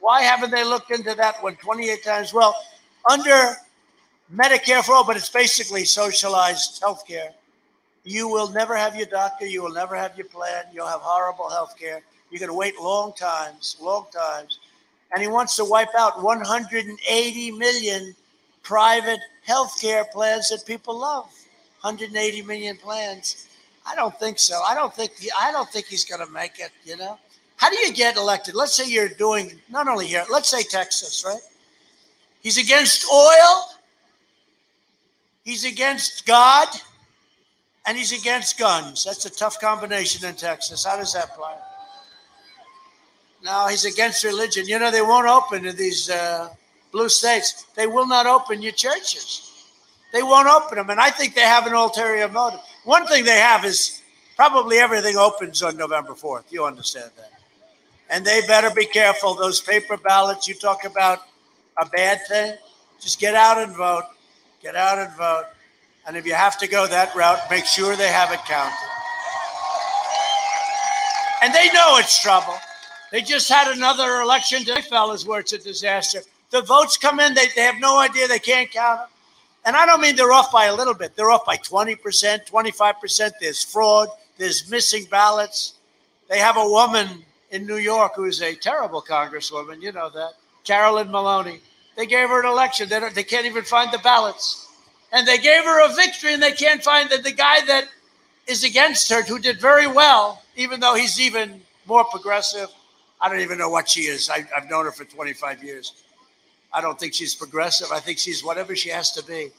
Why 0.00 0.22
haven't 0.22 0.50
they 0.50 0.64
looked 0.64 0.90
into 0.90 1.14
that 1.14 1.42
one 1.42 1.56
28 1.56 2.02
times? 2.02 2.34
Well, 2.34 2.54
under 3.10 3.56
Medicare 4.34 4.82
for 4.82 4.94
all, 4.94 5.04
but 5.04 5.16
it's 5.16 5.28
basically 5.28 5.84
socialized 5.84 6.80
health 6.80 7.06
care. 7.06 7.30
You 8.04 8.28
will 8.28 8.50
never 8.50 8.76
have 8.76 8.96
your 8.96 9.06
doctor, 9.06 9.46
you 9.46 9.62
will 9.62 9.72
never 9.72 9.94
have 9.94 10.16
your 10.16 10.26
plan, 10.26 10.64
you'll 10.72 10.86
have 10.86 11.00
horrible 11.00 11.48
health 11.50 11.76
care. 11.78 12.02
You're 12.30 12.40
going 12.40 12.50
to 12.50 12.54
wait 12.54 12.78
long 12.80 13.12
times, 13.12 13.76
long 13.80 14.06
times. 14.12 14.58
And 15.12 15.20
he 15.20 15.28
wants 15.28 15.56
to 15.56 15.64
wipe 15.64 15.94
out 15.98 16.22
180 16.22 17.50
million 17.52 18.14
private 18.62 19.20
health 19.44 19.80
care 19.80 20.04
plans 20.04 20.50
that 20.50 20.64
people 20.66 20.98
love. 20.98 21.26
180 21.82 22.42
million 22.42 22.76
plans. 22.76 23.48
I 23.86 23.94
don't 23.94 24.18
think 24.20 24.38
so. 24.38 24.60
I 24.66 24.74
don't 24.74 24.94
think 24.94 25.12
he, 25.18 25.30
I 25.40 25.50
don't 25.50 25.68
think 25.70 25.86
he's 25.86 26.04
going 26.04 26.24
to 26.24 26.30
make 26.32 26.58
it, 26.58 26.70
you 26.84 26.96
know. 26.96 27.18
How 27.56 27.70
do 27.70 27.78
you 27.78 27.92
get 27.92 28.16
elected? 28.16 28.54
Let's 28.54 28.74
say 28.74 28.88
you're 28.88 29.08
doing 29.08 29.60
not 29.70 29.88
only 29.88 30.06
here, 30.06 30.24
let's 30.30 30.48
say 30.48 30.62
Texas, 30.62 31.24
right? 31.26 31.40
He's 32.42 32.58
against 32.58 33.06
oil, 33.12 33.66
he's 35.44 35.64
against 35.64 36.26
God, 36.26 36.68
and 37.86 37.98
he's 37.98 38.12
against 38.12 38.58
guns. 38.58 39.04
That's 39.04 39.24
a 39.26 39.30
tough 39.30 39.60
combination 39.60 40.26
in 40.26 40.36
Texas. 40.36 40.84
How 40.84 40.96
does 40.96 41.12
that 41.12 41.34
play? 41.34 41.54
No, 43.42 43.68
he's 43.68 43.84
against 43.84 44.22
religion. 44.24 44.66
You 44.66 44.78
know, 44.78 44.90
they 44.90 45.02
won't 45.02 45.26
open 45.26 45.66
in 45.66 45.76
these 45.76 46.10
uh, 46.10 46.50
blue 46.92 47.08
states. 47.08 47.66
They 47.74 47.86
will 47.86 48.06
not 48.06 48.26
open 48.26 48.62
your 48.62 48.72
churches. 48.72 49.46
They 50.12 50.22
won't 50.22 50.48
open 50.48 50.78
them. 50.78 50.90
And 50.90 51.00
I 51.00 51.10
think 51.10 51.34
they 51.34 51.42
have 51.42 51.66
an 51.66 51.74
ulterior 51.74 52.28
motive. 52.28 52.60
One 52.84 53.06
thing 53.06 53.24
they 53.24 53.38
have 53.38 53.64
is 53.64 54.02
probably 54.36 54.78
everything 54.78 55.16
opens 55.16 55.62
on 55.62 55.76
November 55.76 56.12
4th. 56.12 56.44
You 56.50 56.64
understand 56.64 57.10
that 57.16 57.30
and 58.10 58.24
they 58.24 58.42
better 58.46 58.70
be 58.70 58.84
careful. 58.84 59.34
Those 59.34 59.60
paper 59.60 59.96
ballots 59.96 60.46
you 60.46 60.54
talk 60.54 60.84
about 60.84 61.20
a 61.78 61.86
bad 61.86 62.20
thing, 62.28 62.54
just 63.00 63.18
get 63.18 63.34
out 63.34 63.56
and 63.56 63.74
vote. 63.74 64.04
Get 64.60 64.76
out 64.76 64.98
and 64.98 65.10
vote. 65.16 65.44
And 66.06 66.16
if 66.16 66.26
you 66.26 66.34
have 66.34 66.58
to 66.58 66.66
go 66.66 66.86
that 66.86 67.14
route, 67.14 67.38
make 67.48 67.64
sure 67.64 67.96
they 67.96 68.08
have 68.08 68.32
it 68.32 68.40
counted. 68.46 68.74
And 71.42 71.54
they 71.54 71.68
know 71.72 71.96
it's 71.96 72.20
trouble. 72.20 72.56
They 73.12 73.22
just 73.22 73.48
had 73.48 73.68
another 73.74 74.20
election 74.20 74.64
today, 74.64 74.82
fellas, 74.82 75.24
where 75.24 75.40
it's 75.40 75.52
a 75.52 75.58
disaster. 75.58 76.20
The 76.50 76.62
votes 76.62 76.96
come 76.96 77.20
in, 77.20 77.34
they, 77.34 77.46
they 77.54 77.62
have 77.62 77.80
no 77.80 77.98
idea, 77.98 78.26
they 78.26 78.38
can't 78.38 78.70
count 78.70 79.00
them. 79.00 79.08
And 79.64 79.76
I 79.76 79.86
don't 79.86 80.00
mean 80.00 80.16
they're 80.16 80.32
off 80.32 80.50
by 80.50 80.66
a 80.66 80.74
little 80.74 80.94
bit, 80.94 81.14
they're 81.14 81.30
off 81.30 81.44
by 81.44 81.56
20%, 81.56 81.98
25%. 82.48 83.32
There's 83.40 83.62
fraud, 83.62 84.08
there's 84.38 84.68
missing 84.70 85.06
ballots. 85.10 85.74
They 86.28 86.38
have 86.38 86.56
a 86.56 86.64
woman 86.64 87.24
in 87.50 87.66
New 87.66 87.76
York 87.76 88.12
who's 88.16 88.40
a 88.40 88.54
terrible 88.54 89.02
congresswoman. 89.02 89.82
You 89.82 89.92
know 89.92 90.10
that. 90.10 90.32
Carolyn 90.64 91.10
Maloney. 91.10 91.60
They 91.96 92.06
gave 92.06 92.28
her 92.28 92.40
an 92.40 92.46
election. 92.46 92.88
They, 92.88 93.00
they 93.10 93.24
can't 93.24 93.46
even 93.46 93.64
find 93.64 93.92
the 93.92 93.98
ballots. 93.98 94.68
And 95.12 95.26
they 95.26 95.38
gave 95.38 95.64
her 95.64 95.84
a 95.84 95.94
victory, 95.94 96.32
and 96.32 96.42
they 96.42 96.52
can't 96.52 96.82
find 96.82 97.10
the, 97.10 97.18
the 97.18 97.32
guy 97.32 97.64
that 97.66 97.84
is 98.46 98.64
against 98.64 99.10
her, 99.10 99.22
who 99.22 99.38
did 99.38 99.60
very 99.60 99.86
well, 99.86 100.42
even 100.56 100.80
though 100.80 100.94
he's 100.94 101.20
even 101.20 101.60
more 101.86 102.04
progressive. 102.04 102.68
I 103.20 103.28
don't 103.28 103.40
even 103.40 103.58
know 103.58 103.68
what 103.68 103.88
she 103.88 104.02
is. 104.02 104.30
I, 104.30 104.46
I've 104.56 104.70
known 104.70 104.84
her 104.84 104.92
for 104.92 105.04
25 105.04 105.62
years. 105.62 106.04
I 106.72 106.80
don't 106.80 106.98
think 106.98 107.14
she's 107.14 107.34
progressive. 107.34 107.88
I 107.92 108.00
think 108.00 108.18
she's 108.18 108.44
whatever 108.44 108.76
she 108.76 108.90
has 108.90 109.12
to 109.12 109.24
be. 109.24 109.50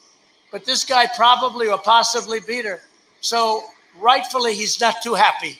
But 0.52 0.66
this 0.66 0.86
guy 0.86 1.08
probably 1.16 1.68
or 1.68 1.78
possibly 1.78 2.40
beat 2.40 2.66
her. 2.66 2.82
So 3.22 3.64
rightfully, 4.00 4.56
he's 4.56 4.80
not 4.80 5.02
too 5.02 5.14
happy 5.14 5.60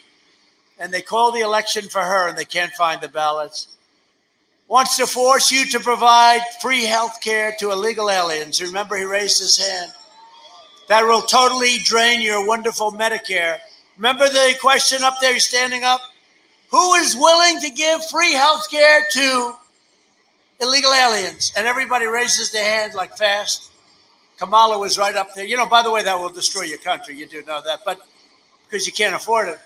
and 0.82 0.92
they 0.92 1.02
call 1.02 1.32
the 1.32 1.42
election 1.42 1.88
for 1.88 2.02
her 2.02 2.28
and 2.28 2.38
they 2.38 2.44
can't 2.44 2.74
find 2.74 3.00
the 3.00 3.08
ballots. 3.08 3.78
Wants 4.68 4.98
to 4.98 5.06
force 5.06 5.52
you 5.52 5.66
to 5.68 5.80
provide 5.80 6.42
free 6.60 6.84
health 6.84 7.22
care 7.22 7.56
to 7.60 7.72
illegal 7.72 8.10
aliens. 8.10 8.62
Remember, 8.62 8.98
he 8.98 9.04
raised 9.04 9.40
his 9.40 9.58
hand. 9.58 9.92
That 10.88 11.04
will 11.04 11.22
totally 11.22 11.78
drain 11.84 12.22
your 12.22 12.48
wonderful 12.48 12.92
Medicare. 12.92 13.60
Remember 13.96 14.28
the 14.28 14.56
question 14.60 15.04
up 15.04 15.16
there, 15.22 15.40
standing 15.40 15.84
up? 15.84 16.02
Who 16.72 16.96
is 16.96 17.16
willing 17.16 17.60
to 17.62 17.70
give 17.70 18.04
free 18.08 18.34
health 18.34 18.68
care 18.72 19.06
to 19.12 19.54
illegal 20.62 20.94
aliens? 20.94 21.52
And 21.58 21.68
everybody 21.68 22.06
raises 22.06 22.52
their 22.52 22.64
hand 22.64 22.94
like 22.94 23.18
fast. 23.18 23.72
Kamala 24.38 24.80
was 24.80 24.98
right 24.98 25.16
up 25.16 25.36
there. 25.36 25.46
You 25.46 25.58
know, 25.58 25.66
by 25.66 25.84
the 25.84 25.92
way, 25.92 26.04
that 26.04 26.18
will 26.18 26.30
destroy 26.30 26.64
your 26.64 26.78
country. 26.78 27.16
You 27.16 27.28
do 27.28 27.44
know 27.46 27.62
that, 27.64 27.82
but 27.86 28.00
because 28.70 28.88
you 28.88 28.94
can't 28.94 29.16
afford 29.16 29.50
it. 29.50 29.60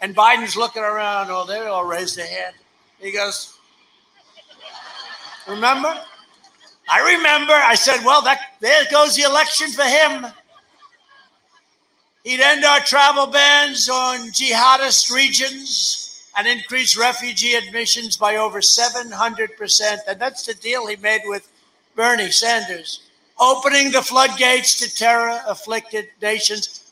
And 0.00 0.16
Biden's 0.16 0.56
looking 0.56 0.82
around. 0.82 1.28
Oh, 1.30 1.46
they 1.46 1.58
all 1.58 1.84
raised 1.84 2.16
their 2.16 2.26
hand. 2.26 2.54
He 2.98 3.12
goes, 3.12 3.58
Remember? 5.46 5.94
I 6.88 7.14
remember. 7.16 7.52
I 7.52 7.74
said, 7.74 8.04
Well, 8.04 8.22
that 8.22 8.40
there 8.60 8.84
goes 8.90 9.16
the 9.16 9.22
election 9.22 9.68
for 9.70 9.84
him. 9.84 10.26
He'd 12.24 12.40
end 12.40 12.64
our 12.64 12.80
travel 12.80 13.28
bans 13.28 13.88
on 13.88 14.30
jihadist 14.30 15.12
regions 15.12 16.05
and 16.36 16.46
increase 16.46 16.96
refugee 16.96 17.54
admissions 17.54 18.16
by 18.16 18.36
over 18.36 18.60
700%. 18.60 19.98
And 20.08 20.20
that's 20.20 20.44
the 20.44 20.54
deal 20.54 20.86
he 20.86 20.96
made 20.96 21.22
with 21.24 21.50
Bernie 21.94 22.30
Sanders, 22.30 23.00
opening 23.40 23.90
the 23.90 24.02
floodgates 24.02 24.78
to 24.80 24.94
terror 24.94 25.40
afflicted 25.46 26.08
nations 26.20 26.86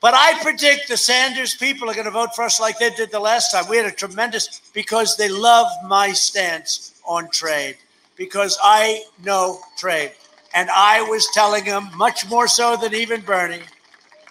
but 0.00 0.14
I 0.14 0.42
predict 0.42 0.88
the 0.88 0.96
Sanders 0.96 1.54
people 1.54 1.90
are 1.90 1.94
going 1.94 2.06
to 2.06 2.10
vote 2.10 2.34
for 2.34 2.44
us 2.44 2.58
like 2.58 2.78
they 2.78 2.90
did 2.90 3.10
the 3.10 3.20
last 3.20 3.52
time. 3.52 3.68
We 3.68 3.76
had 3.76 3.84
a 3.86 3.90
tremendous, 3.90 4.62
because 4.72 5.16
they 5.16 5.28
love 5.28 5.66
my 5.86 6.12
stance 6.12 6.98
on 7.06 7.28
trade, 7.30 7.76
because 8.16 8.58
I 8.62 9.04
know 9.22 9.60
trade. 9.76 10.12
And 10.54 10.70
I 10.70 11.02
was 11.02 11.28
telling 11.34 11.64
them, 11.64 11.90
much 11.96 12.28
more 12.28 12.48
so 12.48 12.76
than 12.76 12.94
even 12.94 13.20
Bernie, 13.20 13.60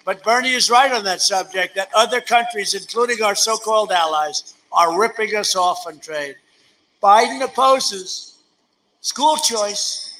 but 0.09 0.23
Bernie 0.23 0.53
is 0.53 0.71
right 0.71 0.91
on 0.91 1.03
that 1.03 1.21
subject 1.21 1.75
that 1.75 1.91
other 1.93 2.19
countries, 2.19 2.73
including 2.73 3.21
our 3.21 3.35
so 3.35 3.57
called 3.57 3.91
allies, 3.91 4.55
are 4.71 4.99
ripping 4.99 5.35
us 5.35 5.55
off 5.55 5.85
on 5.85 5.99
trade. 5.99 6.35
Biden 6.99 7.43
opposes 7.43 8.39
school 9.01 9.35
choice 9.35 10.19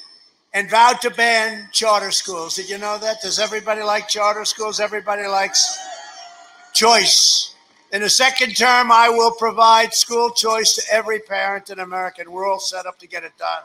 and 0.54 0.70
vowed 0.70 1.02
to 1.02 1.10
ban 1.10 1.70
charter 1.72 2.12
schools. 2.12 2.56
Did 2.56 2.70
you 2.70 2.78
know 2.78 3.00
that? 3.00 3.24
Does 3.24 3.40
everybody 3.40 3.82
like 3.82 4.08
charter 4.08 4.46
schools? 4.46 4.80
Everybody 4.80 5.26
likes 5.26 5.80
choice. 6.76 7.56
In 7.92 8.04
the 8.04 8.12
second 8.12 8.56
term, 8.56 8.92
I 8.92 9.10
will 9.10 9.32
provide 9.32 9.96
school 9.96 10.30
choice 10.30 10.76
to 10.76 10.84
every 10.94 11.18
parent 11.18 11.72
in 11.72 11.80
America, 11.80 12.22
and 12.22 12.30
we're 12.30 12.48
all 12.48 12.60
set 12.60 12.86
up 12.86 13.00
to 13.00 13.08
get 13.08 13.24
it 13.24 13.36
done. 13.40 13.64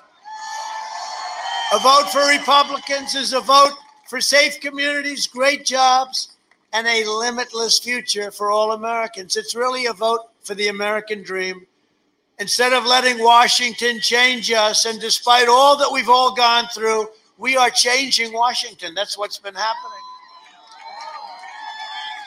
A 1.74 1.78
vote 1.80 2.08
for 2.10 2.26
Republicans 2.26 3.14
is 3.14 3.34
a 3.34 3.40
vote 3.40 3.76
for 4.08 4.20
safe 4.20 4.60
communities, 4.60 5.26
great 5.26 5.64
jobs, 5.64 6.36
and 6.72 6.86
a 6.86 7.04
limitless 7.04 7.78
future 7.78 8.30
for 8.30 8.50
all 8.50 8.72
Americans. 8.72 9.36
It's 9.36 9.54
really 9.54 9.86
a 9.86 9.92
vote 9.92 10.28
for 10.42 10.54
the 10.54 10.68
American 10.68 11.22
dream 11.22 11.66
instead 12.38 12.72
of 12.72 12.84
letting 12.84 13.22
Washington 13.22 14.00
change 14.00 14.50
us. 14.50 14.84
And 14.84 15.00
despite 15.00 15.48
all 15.48 15.76
that 15.78 15.90
we've 15.92 16.08
all 16.08 16.34
gone 16.34 16.66
through, 16.74 17.08
we 17.38 17.56
are 17.56 17.70
changing 17.70 18.32
Washington. 18.32 18.94
That's 18.94 19.16
what's 19.16 19.38
been 19.38 19.54
happening. 19.54 19.98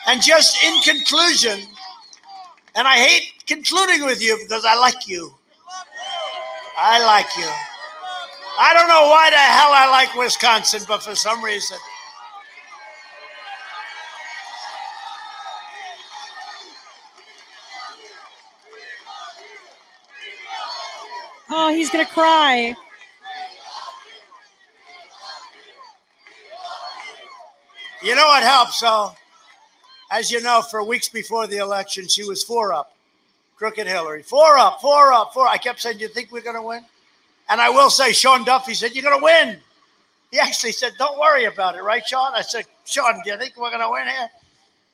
And 0.06 0.22
just 0.22 0.62
in 0.64 0.80
conclusion, 0.82 1.60
and 2.74 2.88
I 2.88 2.96
hate 2.96 3.32
concluding 3.46 4.04
with 4.04 4.22
you 4.22 4.38
because 4.40 4.64
I 4.64 4.74
like 4.76 5.06
you. 5.06 5.34
I 6.78 7.04
like 7.04 7.26
you. 7.36 7.77
I 8.60 8.74
don't 8.74 8.88
know 8.88 9.08
why 9.08 9.30
the 9.30 9.36
hell 9.36 9.70
I 9.72 9.88
like 9.90 10.14
Wisconsin, 10.16 10.82
but 10.88 11.02
for 11.02 11.14
some 11.14 11.44
reason. 11.44 11.78
Oh, 21.50 21.72
he's 21.72 21.88
gonna 21.90 22.04
cry. 22.04 22.74
You 28.02 28.14
know 28.14 28.26
what 28.26 28.42
helps? 28.42 28.78
So, 28.78 29.12
as 30.10 30.30
you 30.30 30.40
know, 30.40 30.62
for 30.62 30.82
weeks 30.84 31.08
before 31.08 31.46
the 31.46 31.58
election, 31.58 32.08
she 32.08 32.24
was 32.24 32.42
four 32.42 32.72
up. 32.72 32.92
Crooked 33.56 33.86
Hillary. 33.86 34.22
Four 34.22 34.56
up, 34.56 34.80
four 34.80 35.12
up, 35.12 35.34
four. 35.34 35.48
I 35.48 35.58
kept 35.58 35.80
saying, 35.80 35.98
You 35.98 36.08
think 36.08 36.30
we're 36.30 36.42
going 36.42 36.56
to 36.56 36.62
win? 36.62 36.84
And 37.48 37.60
I 37.60 37.70
will 37.70 37.90
say, 37.90 38.12
Sean 38.12 38.44
Duffy 38.44 38.74
said, 38.74 38.94
You're 38.94 39.04
going 39.04 39.18
to 39.18 39.24
win. 39.24 39.58
He 40.30 40.38
actually 40.38 40.72
said, 40.72 40.92
Don't 40.98 41.18
worry 41.18 41.44
about 41.44 41.76
it, 41.76 41.82
right, 41.82 42.06
Sean? 42.06 42.34
I 42.34 42.42
said, 42.42 42.66
Sean, 42.84 43.20
do 43.24 43.30
you 43.30 43.38
think 43.38 43.54
we're 43.56 43.70
going 43.70 43.82
to 43.82 43.90
win 43.90 44.06
here? 44.06 44.28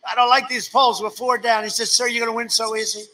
I 0.09 0.15
don't 0.15 0.29
like 0.29 0.49
these 0.49 0.69
polls. 0.69 1.03
We're 1.03 1.11
four 1.11 1.39
down. 1.39 1.65
He 1.65 1.71
said, 1.71 1.89
Sir, 1.89 2.07
you're 2.07 2.25
going 2.25 2.33
to 2.33 2.37
win 2.37 2.49
so 2.49 2.77
easy. 2.77 3.05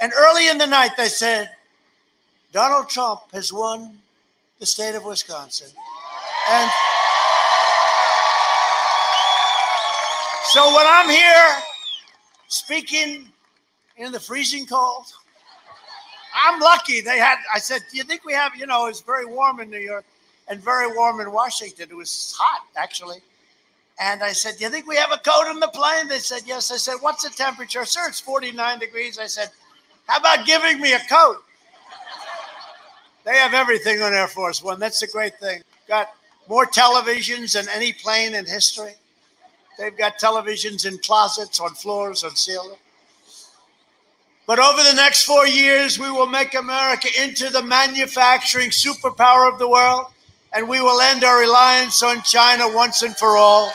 And 0.00 0.12
early 0.16 0.48
in 0.48 0.58
the 0.58 0.66
night, 0.66 0.92
they 0.96 1.08
said, 1.08 1.50
Donald 2.52 2.88
Trump 2.88 3.20
has 3.32 3.52
won 3.52 3.98
the 4.58 4.66
state 4.66 4.94
of 4.94 5.04
Wisconsin. 5.04 5.68
And 6.50 6.70
so 10.44 10.74
when 10.74 10.86
I'm 10.86 11.10
here 11.10 11.56
speaking 12.48 13.28
in 13.96 14.12
the 14.12 14.20
freezing 14.20 14.66
cold, 14.66 15.12
I'm 16.34 16.60
lucky. 16.60 17.00
They 17.00 17.18
had, 17.18 17.38
I 17.52 17.58
said, 17.58 17.82
Do 17.90 17.96
you 17.96 18.04
think 18.04 18.24
we 18.24 18.32
have, 18.32 18.54
you 18.56 18.66
know, 18.66 18.86
it's 18.86 19.00
very 19.00 19.26
warm 19.26 19.60
in 19.60 19.70
New 19.70 19.78
York 19.78 20.04
and 20.48 20.62
very 20.62 20.94
warm 20.94 21.20
in 21.20 21.32
Washington. 21.32 21.88
It 21.90 21.96
was 21.96 22.34
hot, 22.38 22.66
actually. 22.76 23.18
And 24.00 24.22
I 24.22 24.32
said, 24.32 24.56
Do 24.58 24.64
you 24.64 24.70
think 24.70 24.86
we 24.86 24.96
have 24.96 25.12
a 25.12 25.18
coat 25.18 25.50
in 25.50 25.60
the 25.60 25.68
plane? 25.68 26.08
They 26.08 26.18
said, 26.18 26.42
Yes. 26.46 26.70
I 26.70 26.76
said, 26.76 26.96
What's 27.00 27.24
the 27.24 27.30
temperature? 27.30 27.84
Sir, 27.84 28.08
it's 28.08 28.20
49 28.20 28.78
degrees. 28.78 29.18
I 29.18 29.26
said, 29.26 29.50
How 30.06 30.18
about 30.18 30.46
giving 30.46 30.80
me 30.80 30.92
a 30.92 31.00
coat? 31.00 31.42
They 33.24 33.36
have 33.36 33.52
everything 33.52 34.00
on 34.00 34.14
Air 34.14 34.28
Force 34.28 34.62
One. 34.62 34.80
That's 34.80 35.02
a 35.02 35.06
great 35.06 35.38
thing. 35.38 35.60
Got 35.86 36.08
more 36.48 36.64
televisions 36.64 37.52
than 37.52 37.68
any 37.68 37.92
plane 37.92 38.34
in 38.34 38.46
history. 38.46 38.92
They've 39.78 39.96
got 39.96 40.18
televisions 40.18 40.86
in 40.86 40.98
closets, 40.98 41.60
on 41.60 41.74
floors, 41.74 42.24
on 42.24 42.34
ceilings. 42.36 42.78
But 44.48 44.58
over 44.58 44.82
the 44.82 44.94
next 44.94 45.24
four 45.24 45.46
years, 45.46 45.98
we 45.98 46.10
will 46.10 46.26
make 46.26 46.54
America 46.54 47.08
into 47.22 47.50
the 47.50 47.62
manufacturing 47.62 48.70
superpower 48.70 49.46
of 49.52 49.58
the 49.58 49.68
world, 49.68 50.06
and 50.54 50.66
we 50.66 50.80
will 50.80 51.02
end 51.02 51.22
our 51.22 51.38
reliance 51.38 52.02
on 52.02 52.22
China 52.22 52.64
once 52.74 53.02
and 53.02 53.14
for 53.14 53.36
all. 53.36 53.70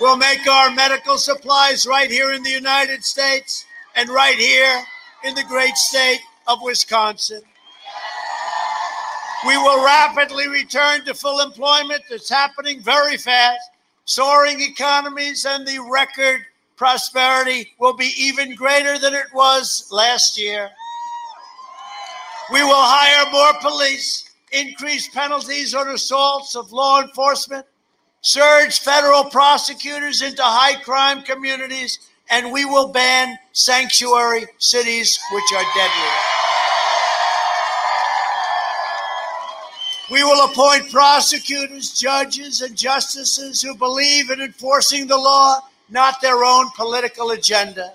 We'll 0.00 0.16
make 0.16 0.44
our 0.48 0.72
medical 0.72 1.16
supplies 1.16 1.86
right 1.86 2.10
here 2.10 2.32
in 2.32 2.42
the 2.42 2.50
United 2.50 3.04
States 3.04 3.64
and 3.94 4.08
right 4.08 4.36
here 4.36 4.82
in 5.22 5.36
the 5.36 5.44
great 5.44 5.76
state 5.76 6.22
of 6.48 6.58
Wisconsin. 6.60 7.42
We 9.46 9.56
will 9.56 9.84
rapidly 9.84 10.48
return 10.48 11.04
to 11.04 11.14
full 11.14 11.38
employment. 11.40 12.02
It's 12.10 12.28
happening 12.28 12.80
very 12.80 13.16
fast. 13.16 13.71
Soaring 14.04 14.60
economies 14.60 15.44
and 15.44 15.66
the 15.66 15.78
record 15.78 16.40
prosperity 16.76 17.72
will 17.78 17.96
be 17.96 18.12
even 18.18 18.54
greater 18.56 18.98
than 18.98 19.14
it 19.14 19.26
was 19.32 19.88
last 19.92 20.36
year. 20.38 20.70
We 22.52 22.62
will 22.64 22.74
hire 22.74 23.30
more 23.30 23.60
police, 23.60 24.28
increase 24.50 25.08
penalties 25.08 25.74
on 25.74 25.88
assaults 25.88 26.56
of 26.56 26.72
law 26.72 27.00
enforcement, 27.00 27.64
surge 28.20 28.80
federal 28.80 29.24
prosecutors 29.24 30.22
into 30.22 30.42
high 30.42 30.80
crime 30.82 31.22
communities, 31.22 31.98
and 32.30 32.52
we 32.52 32.64
will 32.64 32.88
ban 32.88 33.38
sanctuary 33.52 34.46
cities, 34.58 35.18
which 35.32 35.52
are 35.54 35.64
deadly. 35.74 36.31
We 40.12 40.22
will 40.24 40.44
appoint 40.44 40.92
prosecutors, 40.92 41.98
judges, 41.98 42.60
and 42.60 42.76
justices 42.76 43.62
who 43.62 43.74
believe 43.74 44.28
in 44.28 44.42
enforcing 44.42 45.06
the 45.06 45.16
law, 45.16 45.60
not 45.88 46.20
their 46.20 46.44
own 46.44 46.68
political 46.76 47.30
agenda. 47.30 47.94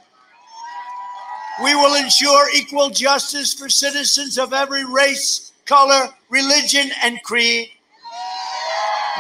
We 1.63 1.75
will 1.75 1.93
ensure 1.93 2.49
equal 2.55 2.89
justice 2.89 3.53
for 3.53 3.69
citizens 3.69 4.39
of 4.39 4.51
every 4.51 4.83
race, 4.83 5.51
color, 5.67 6.09
religion, 6.29 6.89
and 7.03 7.21
creed. 7.21 7.69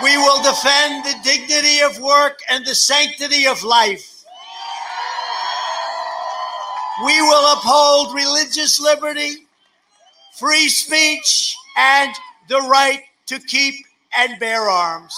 We 0.01 0.17
will 0.17 0.41
defend 0.41 1.05
the 1.05 1.19
dignity 1.23 1.81
of 1.81 1.99
work 2.01 2.39
and 2.49 2.65
the 2.65 2.73
sanctity 2.73 3.45
of 3.45 3.63
life. 3.63 4.23
We 7.05 7.21
will 7.21 7.53
uphold 7.53 8.15
religious 8.15 8.79
liberty, 8.79 9.45
free 10.39 10.67
speech, 10.67 11.55
and 11.77 12.11
the 12.47 12.59
right 12.69 13.01
to 13.27 13.39
keep 13.39 13.75
and 14.17 14.39
bear 14.39 14.61
arms. 14.61 15.13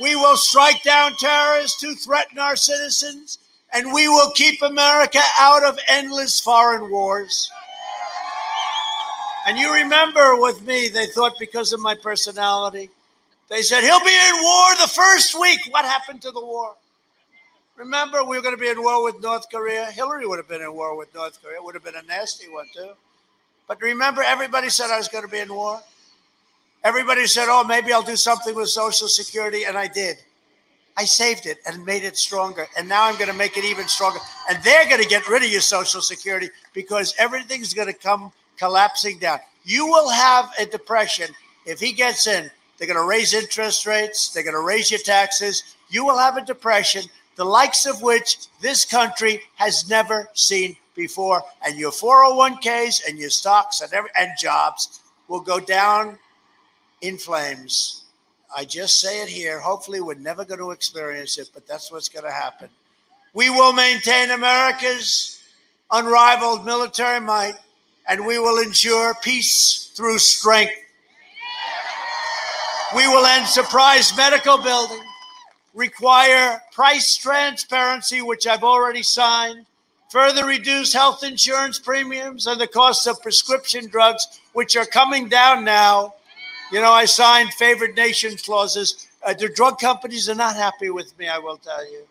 We 0.00 0.14
will 0.14 0.36
strike 0.36 0.82
down 0.84 1.16
terrorists 1.16 1.82
who 1.82 1.94
threaten 1.94 2.38
our 2.38 2.56
citizens, 2.56 3.38
and 3.72 3.92
we 3.92 4.08
will 4.08 4.30
keep 4.30 4.62
America 4.62 5.20
out 5.38 5.64
of 5.64 5.78
endless 5.88 6.40
foreign 6.40 6.90
wars. 6.90 7.50
And 9.46 9.58
you 9.58 9.74
remember 9.74 10.36
with 10.36 10.64
me, 10.66 10.88
they 10.88 11.06
thought 11.06 11.34
because 11.38 11.72
of 11.72 11.80
my 11.80 11.94
personality, 11.94 12.90
they 13.48 13.62
said, 13.62 13.82
he'll 13.82 14.04
be 14.04 14.14
in 14.14 14.42
war 14.42 14.74
the 14.80 14.92
first 14.94 15.38
week. 15.40 15.58
What 15.70 15.84
happened 15.84 16.22
to 16.22 16.30
the 16.30 16.44
war? 16.44 16.76
Remember, 17.78 18.24
we 18.24 18.36
were 18.36 18.42
going 18.42 18.56
to 18.56 18.60
be 18.60 18.68
in 18.68 18.82
war 18.82 19.04
with 19.04 19.22
North 19.22 19.46
Korea. 19.52 19.86
Hillary 19.86 20.26
would 20.26 20.38
have 20.38 20.48
been 20.48 20.62
in 20.62 20.74
war 20.74 20.96
with 20.96 21.14
North 21.14 21.40
Korea. 21.40 21.58
It 21.58 21.64
would 21.64 21.74
have 21.74 21.84
been 21.84 21.94
a 21.94 22.02
nasty 22.02 22.48
one, 22.48 22.66
too. 22.74 22.90
But 23.68 23.80
remember, 23.80 24.20
everybody 24.20 24.68
said 24.68 24.90
I 24.90 24.98
was 24.98 25.06
going 25.06 25.22
to 25.22 25.30
be 25.30 25.38
in 25.38 25.54
war. 25.54 25.80
Everybody 26.82 27.28
said, 27.28 27.46
oh, 27.48 27.62
maybe 27.62 27.92
I'll 27.92 28.02
do 28.02 28.16
something 28.16 28.52
with 28.56 28.68
Social 28.68 29.06
Security. 29.06 29.62
And 29.64 29.78
I 29.78 29.86
did. 29.86 30.16
I 30.96 31.04
saved 31.04 31.46
it 31.46 31.58
and 31.66 31.86
made 31.86 32.02
it 32.02 32.16
stronger. 32.16 32.66
And 32.76 32.88
now 32.88 33.04
I'm 33.04 33.14
going 33.14 33.30
to 33.30 33.36
make 33.36 33.56
it 33.56 33.64
even 33.64 33.86
stronger. 33.86 34.18
And 34.50 34.60
they're 34.64 34.88
going 34.88 35.00
to 35.00 35.08
get 35.08 35.28
rid 35.28 35.44
of 35.44 35.48
your 35.48 35.60
Social 35.60 36.00
Security 36.00 36.50
because 36.72 37.14
everything's 37.16 37.74
going 37.74 37.86
to 37.86 37.94
come 37.94 38.32
collapsing 38.56 39.20
down. 39.20 39.38
You 39.62 39.86
will 39.86 40.08
have 40.08 40.50
a 40.58 40.66
depression 40.66 41.28
if 41.64 41.78
he 41.78 41.92
gets 41.92 42.26
in. 42.26 42.50
They're 42.76 42.88
going 42.88 42.98
to 42.98 43.06
raise 43.06 43.34
interest 43.34 43.86
rates. 43.86 44.30
They're 44.30 44.42
going 44.42 44.54
to 44.54 44.66
raise 44.66 44.90
your 44.90 45.00
taxes. 45.00 45.76
You 45.90 46.04
will 46.04 46.18
have 46.18 46.36
a 46.36 46.44
depression 46.44 47.02
the 47.38 47.44
likes 47.44 47.86
of 47.86 48.02
which 48.02 48.48
this 48.60 48.84
country 48.84 49.40
has 49.54 49.88
never 49.88 50.28
seen 50.34 50.76
before. 50.96 51.40
And 51.64 51.78
your 51.78 51.92
401ks 51.92 53.08
and 53.08 53.16
your 53.16 53.30
stocks 53.30 53.80
and, 53.80 53.92
every, 53.92 54.10
and 54.18 54.32
jobs 54.36 55.00
will 55.28 55.40
go 55.40 55.60
down 55.60 56.18
in 57.00 57.16
flames. 57.16 58.04
I 58.54 58.64
just 58.64 59.00
say 59.00 59.22
it 59.22 59.28
here. 59.28 59.60
Hopefully, 59.60 60.00
we're 60.00 60.14
never 60.14 60.44
going 60.44 60.58
to 60.58 60.72
experience 60.72 61.38
it, 61.38 61.50
but 61.54 61.64
that's 61.68 61.92
what's 61.92 62.08
going 62.08 62.24
to 62.24 62.32
happen. 62.32 62.68
We 63.34 63.50
will 63.50 63.72
maintain 63.72 64.30
America's 64.30 65.40
unrivaled 65.92 66.66
military 66.66 67.20
might, 67.20 67.54
and 68.08 68.26
we 68.26 68.40
will 68.40 68.60
ensure 68.60 69.14
peace 69.22 69.92
through 69.94 70.18
strength. 70.18 70.72
We 72.96 73.06
will 73.06 73.26
end 73.26 73.46
surprise 73.46 74.16
medical 74.16 74.58
building 74.58 75.04
require 75.78 76.60
price 76.72 77.16
transparency, 77.16 78.20
which 78.20 78.48
I've 78.48 78.64
already 78.64 79.04
signed, 79.04 79.64
further 80.10 80.44
reduce 80.44 80.92
health 80.92 81.22
insurance 81.22 81.78
premiums 81.78 82.48
and 82.48 82.60
the 82.60 82.66
cost 82.66 83.06
of 83.06 83.22
prescription 83.22 83.86
drugs, 83.86 84.40
which 84.54 84.76
are 84.76 84.84
coming 84.84 85.28
down 85.28 85.64
now. 85.64 86.14
You 86.72 86.80
know, 86.80 86.90
I 86.90 87.04
signed 87.04 87.54
favored 87.54 87.94
nation 87.96 88.36
clauses. 88.36 89.06
Uh, 89.24 89.34
the 89.34 89.48
drug 89.48 89.78
companies 89.78 90.28
are 90.28 90.34
not 90.34 90.56
happy 90.56 90.90
with 90.90 91.16
me, 91.16 91.28
I 91.28 91.38
will 91.38 91.58
tell 91.58 91.88
you. 91.90 92.02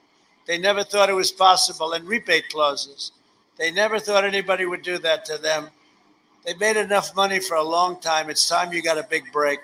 They 0.45 0.57
never 0.57 0.85
thought 0.85 1.09
it 1.09 1.13
was 1.13 1.33
possible, 1.33 1.91
and 1.91 2.07
rebate 2.07 2.47
clauses. 2.49 3.11
They 3.57 3.69
never 3.69 3.99
thought 3.99 4.23
anybody 4.23 4.65
would 4.65 4.81
do 4.81 4.97
that 4.99 5.25
to 5.25 5.37
them. 5.37 5.67
They 6.45 6.53
made 6.53 6.77
enough 6.77 7.13
money 7.17 7.41
for 7.41 7.57
a 7.57 7.63
long 7.63 7.99
time. 7.99 8.29
It's 8.29 8.47
time 8.47 8.71
you 8.71 8.81
got 8.81 8.97
a 8.97 9.03
big 9.03 9.29
break. 9.33 9.59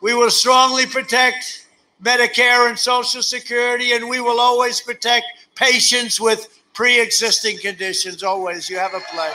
We 0.00 0.14
will 0.14 0.30
strongly 0.30 0.86
protect 0.86 1.66
Medicare 2.02 2.68
and 2.68 2.78
Social 2.78 3.22
Security, 3.22 3.92
and 3.92 4.08
we 4.08 4.20
will 4.20 4.40
always 4.40 4.80
protect 4.80 5.26
patients 5.54 6.20
with 6.20 6.48
pre 6.72 7.00
existing 7.00 7.58
conditions. 7.58 8.22
Always. 8.22 8.70
You 8.70 8.78
have 8.78 8.94
a 8.94 9.00
pledge. 9.12 9.34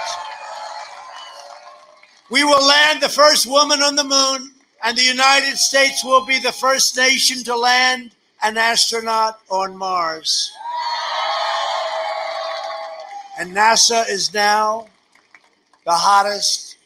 We 2.29 2.43
will 2.43 2.65
land 2.65 3.01
the 3.01 3.09
first 3.09 3.45
woman 3.45 3.81
on 3.81 3.95
the 3.95 4.03
moon, 4.03 4.51
and 4.83 4.97
the 4.97 5.03
United 5.03 5.57
States 5.57 6.03
will 6.03 6.25
be 6.25 6.39
the 6.39 6.51
first 6.51 6.95
nation 6.95 7.43
to 7.43 7.55
land 7.55 8.11
an 8.41 8.57
astronaut 8.57 9.39
on 9.49 9.75
Mars. 9.75 10.51
And 13.39 13.51
NASA 13.51 14.07
is 14.09 14.33
now 14.33 14.87
the 15.85 15.91
hottest 15.91 16.77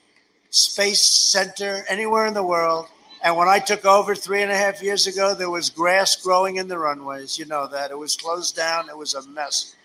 space 0.49 1.03
center 1.03 1.85
anywhere 1.89 2.25
in 2.25 2.33
the 2.33 2.43
world. 2.43 2.87
And 3.27 3.35
when 3.35 3.49
I 3.49 3.59
took 3.59 3.83
over 3.83 4.15
three 4.15 4.41
and 4.41 4.49
a 4.49 4.55
half 4.55 4.81
years 4.81 5.05
ago, 5.05 5.35
there 5.35 5.49
was 5.49 5.69
grass 5.69 6.15
growing 6.15 6.55
in 6.55 6.69
the 6.69 6.77
runways. 6.77 7.37
You 7.37 7.43
know 7.43 7.67
that. 7.67 7.91
It 7.91 7.97
was 7.97 8.15
closed 8.15 8.55
down, 8.55 8.87
it 8.87 8.97
was 8.97 9.15
a 9.15 9.27
mess. 9.27 9.75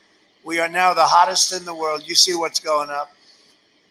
We 0.45 0.61
are 0.61 0.69
now 0.69 0.95
the 0.95 1.03
hottest 1.03 1.53
in 1.53 1.65
the 1.65 1.75
world. 1.75 2.05
You 2.07 2.15
see 2.15 2.37
what's 2.37 2.61
going 2.61 2.89
up. 2.89 3.11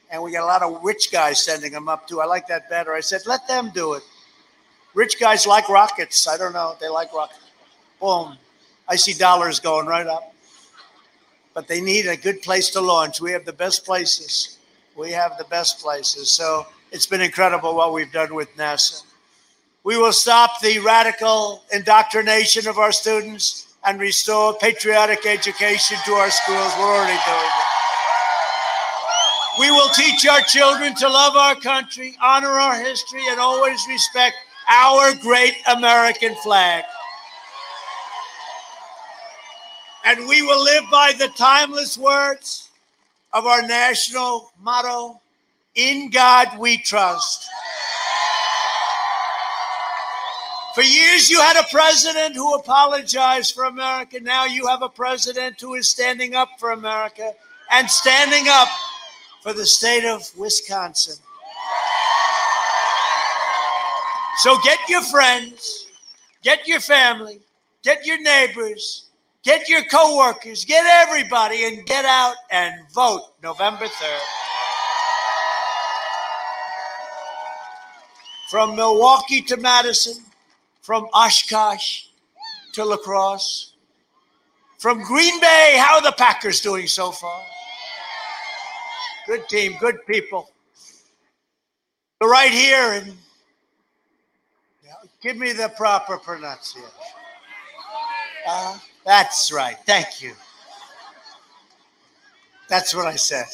And 0.10 0.24
we 0.24 0.32
got 0.32 0.44
a 0.44 0.46
lot 0.46 0.64
of 0.64 0.82
rich 0.86 1.12
guys 1.12 1.44
sending 1.44 1.74
them 1.74 1.90
up 1.90 2.08
too. 2.08 2.22
I 2.22 2.26
like 2.28 2.48
that 2.48 2.70
better. 2.70 2.94
I 2.94 3.02
said, 3.02 3.24
let 3.26 3.46
them 3.46 3.72
do 3.76 3.96
it. 3.96 4.04
Rich 4.94 5.20
guys 5.20 5.46
like 5.46 5.68
rockets. 5.68 6.30
I 6.30 6.38
don't 6.38 6.54
know. 6.54 6.78
They 6.80 6.88
like 6.88 7.14
rockets. 7.14 7.52
Boom. 8.00 8.38
I 8.88 8.96
see 8.96 9.12
dollars 9.12 9.60
going 9.60 9.86
right 9.86 10.08
up. 10.08 10.34
But 11.54 11.68
they 11.68 11.82
need 11.82 12.08
a 12.08 12.16
good 12.16 12.42
place 12.42 12.70
to 12.70 12.80
launch. 12.80 13.20
We 13.20 13.34
have 13.34 13.44
the 13.44 13.52
best 13.52 13.84
places. 13.84 14.60
We 14.96 15.12
have 15.12 15.38
the 15.38 15.44
best 15.44 15.82
places. 15.82 16.30
So 16.30 16.68
it's 16.94 17.06
been 17.06 17.20
incredible 17.20 17.76
what 17.76 17.92
we've 17.92 18.14
done 18.14 18.34
with 18.34 18.48
NASA. 18.56 19.04
We 19.84 19.98
will 19.98 20.14
stop 20.14 20.62
the 20.62 20.78
radical 20.80 21.64
indoctrination 21.74 22.68
of 22.68 22.78
our 22.78 22.92
students 22.92 23.74
and 23.84 24.00
restore 24.00 24.54
patriotic 24.60 25.26
education 25.26 25.98
to 26.06 26.14
our 26.14 26.30
schools. 26.30 26.72
We're 26.78 26.86
already 26.86 27.20
doing 27.26 27.40
it. 27.40 27.72
We 29.60 29.72
will 29.72 29.90
teach 29.90 30.26
our 30.28 30.42
children 30.42 30.94
to 30.96 31.10
love 31.10 31.36
our 31.36 31.56
country, 31.56 32.16
honor 32.22 32.48
our 32.48 32.80
history, 32.80 33.24
and 33.28 33.40
always 33.40 33.82
respect 33.90 34.36
our 34.70 35.14
great 35.16 35.56
American 35.76 36.36
flag. 36.36 36.84
And 40.06 40.28
we 40.28 40.42
will 40.42 40.64
live 40.64 40.84
by 40.92 41.14
the 41.18 41.28
timeless 41.30 41.98
words 41.98 42.70
of 43.34 43.46
our 43.46 43.62
national 43.62 44.52
motto 44.62 45.20
In 45.76 46.10
God 46.12 46.58
we 46.60 46.78
trust. 46.78 47.48
For 50.74 50.84
years, 50.84 51.30
you 51.30 51.42
had 51.42 51.58
a 51.58 51.68
president 51.70 52.36
who 52.36 52.56
apologized 52.56 53.54
for 53.54 53.66
America. 53.66 54.20
Now 54.22 54.46
you 54.46 54.68
have 54.68 54.82
a 54.82 54.88
president 54.88 55.60
who 55.60 55.74
is 55.74 55.90
standing 55.90 56.34
up 56.34 56.48
for 56.60 56.72
America 56.72 57.34
and 57.72 57.90
standing 57.90 58.46
up 58.48 58.70
for 59.44 59.52
the 59.52 59.66
state 59.66 60.06
of 60.06 60.22
Wisconsin. 60.38 61.16
So 64.38 64.58
get 64.64 64.80
your 64.88 65.02
friends, 65.04 65.88
get 66.42 66.66
your 66.68 66.80
family, 66.80 67.42
get 67.84 68.06
your 68.06 68.22
neighbors, 68.22 69.10
get 69.44 69.68
your 69.68 69.84
coworkers, 69.84 70.64
get 70.64 70.86
everybody, 70.86 71.66
and 71.66 71.86
get 71.86 72.06
out 72.06 72.36
and 72.50 72.74
vote 72.94 73.34
November 73.44 73.86
3rd. 73.86 74.20
From 78.50 78.76
Milwaukee 78.76 79.42
to 79.44 79.58
Madison, 79.58 80.24
from 80.92 81.08
Oshkosh 81.14 82.08
to 82.74 82.84
La 82.84 82.98
Crosse, 82.98 83.76
from 84.78 85.02
Green 85.02 85.40
Bay, 85.40 85.76
how 85.78 85.96
are 85.96 86.02
the 86.02 86.12
Packers 86.12 86.60
doing 86.60 86.86
so 86.86 87.12
far? 87.12 87.42
Good 89.26 89.48
team, 89.48 89.78
good 89.80 90.06
people. 90.06 90.52
But 92.20 92.28
right 92.28 92.52
here, 92.52 92.92
and 92.92 93.14
give 95.22 95.38
me 95.38 95.54
the 95.54 95.70
proper 95.78 96.18
pronunciation. 96.18 96.90
Uh, 98.46 98.78
that's 99.06 99.50
right. 99.50 99.78
Thank 99.86 100.22
you. 100.22 100.34
That's 102.68 102.94
what 102.94 103.08
I 103.08 103.16
said. 103.16 103.46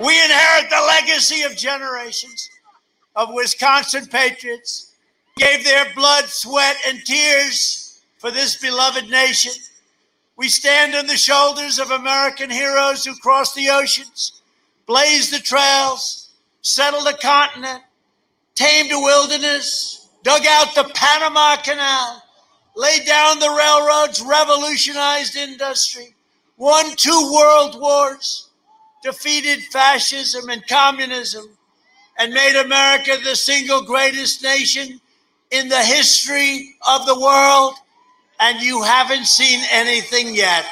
We 0.00 0.20
inherit 0.20 0.68
the 0.68 0.84
legacy 0.88 1.42
of 1.42 1.56
generations 1.56 2.50
of 3.14 3.32
Wisconsin 3.34 4.06
patriots 4.06 4.89
gave 5.40 5.64
their 5.64 5.86
blood, 5.94 6.26
sweat, 6.26 6.76
and 6.86 7.04
tears 7.04 8.02
for 8.18 8.30
this 8.30 8.56
beloved 8.56 9.08
nation. 9.08 9.52
We 10.36 10.48
stand 10.48 10.94
on 10.94 11.06
the 11.06 11.16
shoulders 11.16 11.78
of 11.78 11.90
American 11.90 12.50
heroes 12.50 13.04
who 13.04 13.16
crossed 13.16 13.54
the 13.54 13.70
oceans, 13.70 14.42
blazed 14.86 15.32
the 15.32 15.38
trails, 15.38 16.30
settled 16.62 17.06
a 17.06 17.16
continent, 17.16 17.82
tamed 18.54 18.92
a 18.92 18.98
wilderness, 18.98 20.08
dug 20.22 20.42
out 20.46 20.74
the 20.74 20.90
Panama 20.94 21.56
Canal, 21.56 22.22
laid 22.76 23.06
down 23.06 23.38
the 23.38 23.48
railroads, 23.48 24.22
revolutionized 24.22 25.36
industry, 25.36 26.14
won 26.58 26.94
two 26.96 27.32
world 27.32 27.80
wars, 27.80 28.50
defeated 29.02 29.62
fascism 29.72 30.50
and 30.50 30.66
communism, 30.68 31.48
and 32.18 32.34
made 32.34 32.60
America 32.62 33.16
the 33.24 33.34
single 33.34 33.82
greatest 33.82 34.42
nation 34.42 35.00
in 35.50 35.68
the 35.68 35.82
history 35.82 36.76
of 36.88 37.06
the 37.06 37.18
world. 37.18 37.74
And 38.40 38.62
you 38.62 38.82
haven't 38.82 39.26
seen 39.26 39.60
anything 39.70 40.34
yet. 40.34 40.64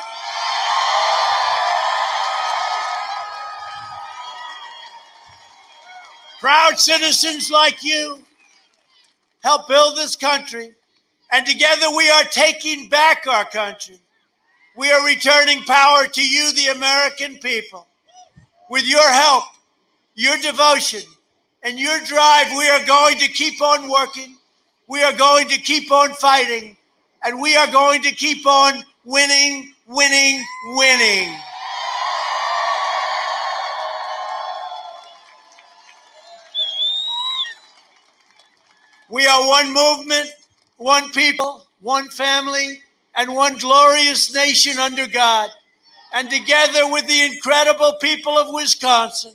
Proud 6.41 6.79
citizens 6.79 7.51
like 7.51 7.83
you 7.83 8.21
help 9.43 9.69
build 9.69 9.97
this 9.97 10.17
country, 10.17 10.73
and 11.33 11.45
together 11.45 11.87
we 11.95 12.09
are 12.09 12.25
taking 12.25 12.89
back 12.89 13.27
our 13.27 13.45
country. 13.45 13.99
We 14.77 14.91
are 14.91 15.05
returning 15.05 15.63
power 15.65 16.07
to 16.07 16.23
you, 16.23 16.53
the 16.53 16.69
American 16.77 17.37
people. 17.39 17.87
With 18.71 18.87
your 18.87 19.11
help, 19.11 19.45
your 20.15 20.39
devotion, 20.39 21.03
and 21.65 21.79
your 21.79 21.99
drive, 22.07 22.57
we 22.57 22.69
are 22.71 22.87
going 22.87 23.19
to 23.19 23.29
keep 23.29 23.61
on 23.61 23.91
working. 23.91 24.38
We 24.89 25.03
are 25.03 25.13
going 25.13 25.49
to 25.49 25.61
keep 25.61 25.93
on 25.93 26.15
fighting. 26.15 26.77
And 27.25 27.41
we 27.41 27.57
are 27.57 27.71
going 27.71 28.03
to 28.03 28.13
keep 28.13 28.47
on 28.47 28.83
winning, 29.05 29.75
winning, 29.87 30.43
winning. 30.65 31.37
We 39.11 39.27
are 39.27 39.47
one 39.47 39.73
movement, 39.73 40.31
one 40.77 41.11
people, 41.11 41.67
one 41.81 42.09
family, 42.11 42.81
and 43.15 43.35
one 43.35 43.57
glorious 43.59 44.33
nation 44.35 44.79
under 44.79 45.07
God. 45.07 45.51
And 46.15 46.31
together 46.31 46.91
with 46.91 47.07
the 47.07 47.27
incredible 47.27 47.95
people 48.01 48.39
of 48.39 48.53
Wisconsin, 48.53 49.33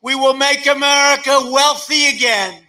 we 0.00 0.14
will 0.14 0.34
make 0.34 0.66
America 0.66 1.40
wealthy 1.50 2.08
again. 2.08 2.67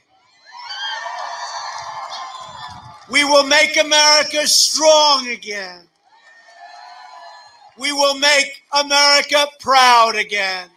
We 3.12 3.24
will 3.24 3.48
make 3.48 3.76
America 3.78 4.46
strong 4.48 5.28
again. 5.30 5.82
We 7.78 7.92
will 7.92 8.20
make 8.20 8.62
America 8.74 9.48
proud 9.60 10.16
again. 10.16 10.70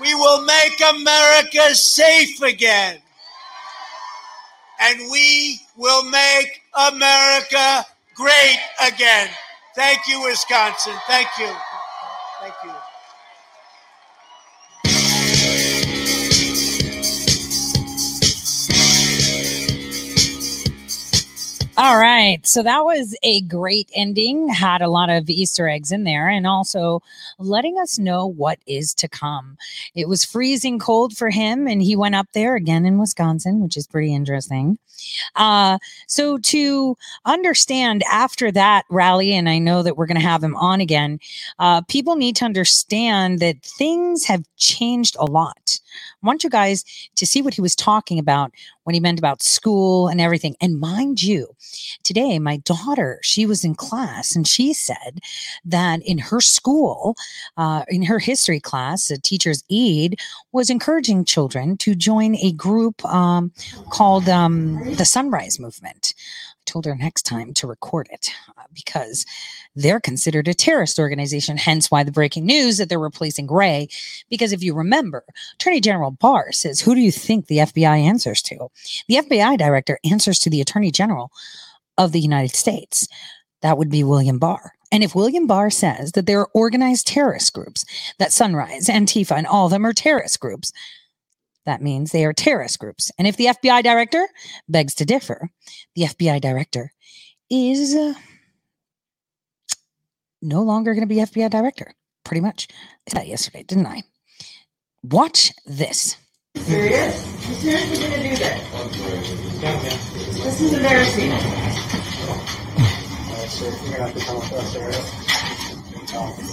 We 0.00 0.14
will 0.14 0.44
make 0.44 0.80
America 0.94 1.74
safe 1.74 2.42
again. 2.42 3.00
And 4.82 4.98
we 5.10 5.60
will 5.76 6.04
make 6.04 6.62
America 6.88 7.86
great 8.16 8.58
again. 8.86 9.28
Thank 9.76 10.00
you, 10.08 10.22
Wisconsin. 10.22 10.94
Thank 11.06 11.28
you. 11.38 11.52
Thank 12.40 12.54
you. 12.64 12.79
All 21.82 21.96
right. 21.96 22.46
So 22.46 22.62
that 22.62 22.84
was 22.84 23.16
a 23.22 23.40
great 23.40 23.90
ending. 23.94 24.50
Had 24.50 24.82
a 24.82 24.90
lot 24.90 25.08
of 25.08 25.30
Easter 25.30 25.66
eggs 25.66 25.90
in 25.90 26.04
there 26.04 26.28
and 26.28 26.46
also 26.46 27.00
letting 27.38 27.78
us 27.78 27.98
know 27.98 28.26
what 28.26 28.58
is 28.66 28.92
to 28.96 29.08
come. 29.08 29.56
It 29.94 30.06
was 30.06 30.22
freezing 30.22 30.78
cold 30.78 31.16
for 31.16 31.30
him 31.30 31.66
and 31.66 31.80
he 31.80 31.96
went 31.96 32.16
up 32.16 32.26
there 32.34 32.54
again 32.54 32.84
in 32.84 32.98
Wisconsin, 32.98 33.62
which 33.62 33.78
is 33.78 33.86
pretty 33.86 34.14
interesting. 34.14 34.78
Uh, 35.36 35.78
so 36.06 36.36
to 36.36 36.98
understand 37.24 38.02
after 38.12 38.52
that 38.52 38.84
rally, 38.90 39.32
and 39.32 39.48
I 39.48 39.58
know 39.58 39.82
that 39.82 39.96
we're 39.96 40.06
going 40.06 40.20
to 40.20 40.26
have 40.26 40.44
him 40.44 40.56
on 40.56 40.82
again, 40.82 41.18
uh, 41.58 41.80
people 41.80 42.16
need 42.16 42.36
to 42.36 42.44
understand 42.44 43.38
that 43.40 43.62
things 43.62 44.26
have 44.26 44.44
changed 44.58 45.16
a 45.18 45.24
lot. 45.24 45.80
I 46.22 46.26
want 46.26 46.44
you 46.44 46.50
guys 46.50 46.84
to 47.16 47.26
see 47.26 47.40
what 47.40 47.54
he 47.54 47.62
was 47.62 47.74
talking 47.74 48.18
about 48.18 48.52
when 48.90 48.94
he 48.94 49.00
meant 49.00 49.20
about 49.20 49.40
school 49.40 50.08
and 50.08 50.20
everything. 50.20 50.56
And 50.60 50.80
mind 50.80 51.22
you, 51.22 51.54
today 52.02 52.40
my 52.40 52.56
daughter, 52.56 53.20
she 53.22 53.46
was 53.46 53.64
in 53.64 53.76
class 53.76 54.34
and 54.34 54.48
she 54.48 54.74
said 54.74 55.20
that 55.64 56.02
in 56.04 56.18
her 56.18 56.40
school, 56.40 57.14
uh, 57.56 57.84
in 57.86 58.02
her 58.02 58.18
history 58.18 58.58
class, 58.58 59.08
a 59.08 59.16
teacher's 59.16 59.62
aide 59.70 60.18
was 60.50 60.70
encouraging 60.70 61.24
children 61.24 61.76
to 61.76 61.94
join 61.94 62.34
a 62.34 62.50
group 62.50 63.04
um, 63.04 63.52
called 63.90 64.28
um, 64.28 64.82
the 64.96 65.04
Sunrise 65.04 65.60
Movement. 65.60 66.12
Told 66.66 66.84
her 66.84 66.94
next 66.94 67.22
time 67.22 67.52
to 67.54 67.66
record 67.66 68.08
it 68.12 68.30
uh, 68.56 68.62
because 68.72 69.26
they're 69.74 70.00
considered 70.00 70.46
a 70.46 70.54
terrorist 70.54 70.98
organization. 70.98 71.56
Hence, 71.56 71.90
why 71.90 72.04
the 72.04 72.12
breaking 72.12 72.46
news 72.46 72.78
that 72.78 72.88
they're 72.88 72.98
replacing 72.98 73.46
Gray. 73.46 73.88
Because 74.28 74.52
if 74.52 74.62
you 74.62 74.74
remember, 74.74 75.24
Attorney 75.54 75.80
General 75.80 76.12
Barr 76.12 76.52
says, 76.52 76.80
Who 76.80 76.94
do 76.94 77.00
you 77.00 77.10
think 77.10 77.46
the 77.46 77.58
FBI 77.58 78.00
answers 78.00 78.42
to? 78.42 78.68
The 79.08 79.16
FBI 79.16 79.58
director 79.58 79.98
answers 80.08 80.38
to 80.40 80.50
the 80.50 80.60
Attorney 80.60 80.90
General 80.90 81.32
of 81.98 82.12
the 82.12 82.20
United 82.20 82.54
States. 82.54 83.08
That 83.62 83.78
would 83.78 83.90
be 83.90 84.04
William 84.04 84.38
Barr. 84.38 84.72
And 84.92 85.04
if 85.04 85.14
William 85.14 85.46
Barr 85.46 85.70
says 85.70 86.12
that 86.12 86.26
there 86.26 86.40
are 86.40 86.50
organized 86.52 87.06
terrorist 87.06 87.52
groups, 87.52 87.84
that 88.18 88.32
Sunrise, 88.32 88.88
Antifa, 88.88 89.36
and 89.36 89.46
all 89.46 89.66
of 89.66 89.70
them 89.70 89.86
are 89.86 89.92
terrorist 89.92 90.40
groups, 90.40 90.72
that 91.66 91.82
means 91.82 92.10
they 92.10 92.24
are 92.24 92.32
terrorist 92.32 92.78
groups. 92.78 93.10
And 93.18 93.26
if 93.26 93.36
the 93.36 93.46
FBI 93.46 93.82
director 93.82 94.26
begs 94.68 94.94
to 94.96 95.04
differ, 95.04 95.50
the 95.94 96.02
FBI 96.02 96.40
director 96.40 96.92
is 97.50 97.94
uh, 97.94 98.14
no 100.40 100.62
longer 100.62 100.94
going 100.94 101.06
to 101.06 101.14
be 101.14 101.20
FBI 101.20 101.50
director. 101.50 101.92
Pretty 102.24 102.40
much. 102.40 102.68
I 102.70 103.10
said 103.10 103.20
that 103.22 103.28
yesterday, 103.28 103.62
didn't 103.64 103.86
I? 103.86 104.02
Watch 105.02 105.52
this. 105.66 106.16
Serious? 106.56 107.48
You 107.48 107.54
seriously 107.54 108.04
gonna 108.04 108.22
do 108.22 108.36
this? 108.36 108.60
This 110.44 110.60
is 110.60 110.72
embarrassing. 110.74 111.30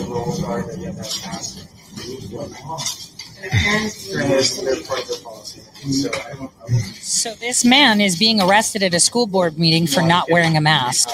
So 7.00 7.34
this 7.36 7.66
man 7.66 8.02
is 8.02 8.18
being 8.18 8.42
arrested 8.42 8.84
at 8.84 8.94
a 8.94 9.00
school 9.00 9.28
board 9.28 9.58
meeting 9.58 9.88
for 9.88 10.02
not 10.02 10.30
wearing 10.30 10.58
a 10.58 10.62
mask. 10.62 11.10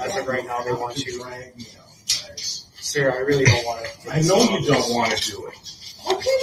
As 0.00 0.16
of 0.16 0.26
right 0.28 0.44
now, 0.46 0.62
they 0.62 0.72
want 0.72 0.98
you. 1.04 1.24
Sir, 2.36 3.12
I 3.12 3.18
really 3.18 3.44
don't 3.44 3.64
want 3.66 3.84
to. 3.84 4.10
I 4.12 4.20
know 4.22 4.36
you 4.42 4.66
don't 4.66 4.94
want 4.94 5.12
to 5.12 5.30
do 5.30 5.46
it. 5.46 5.54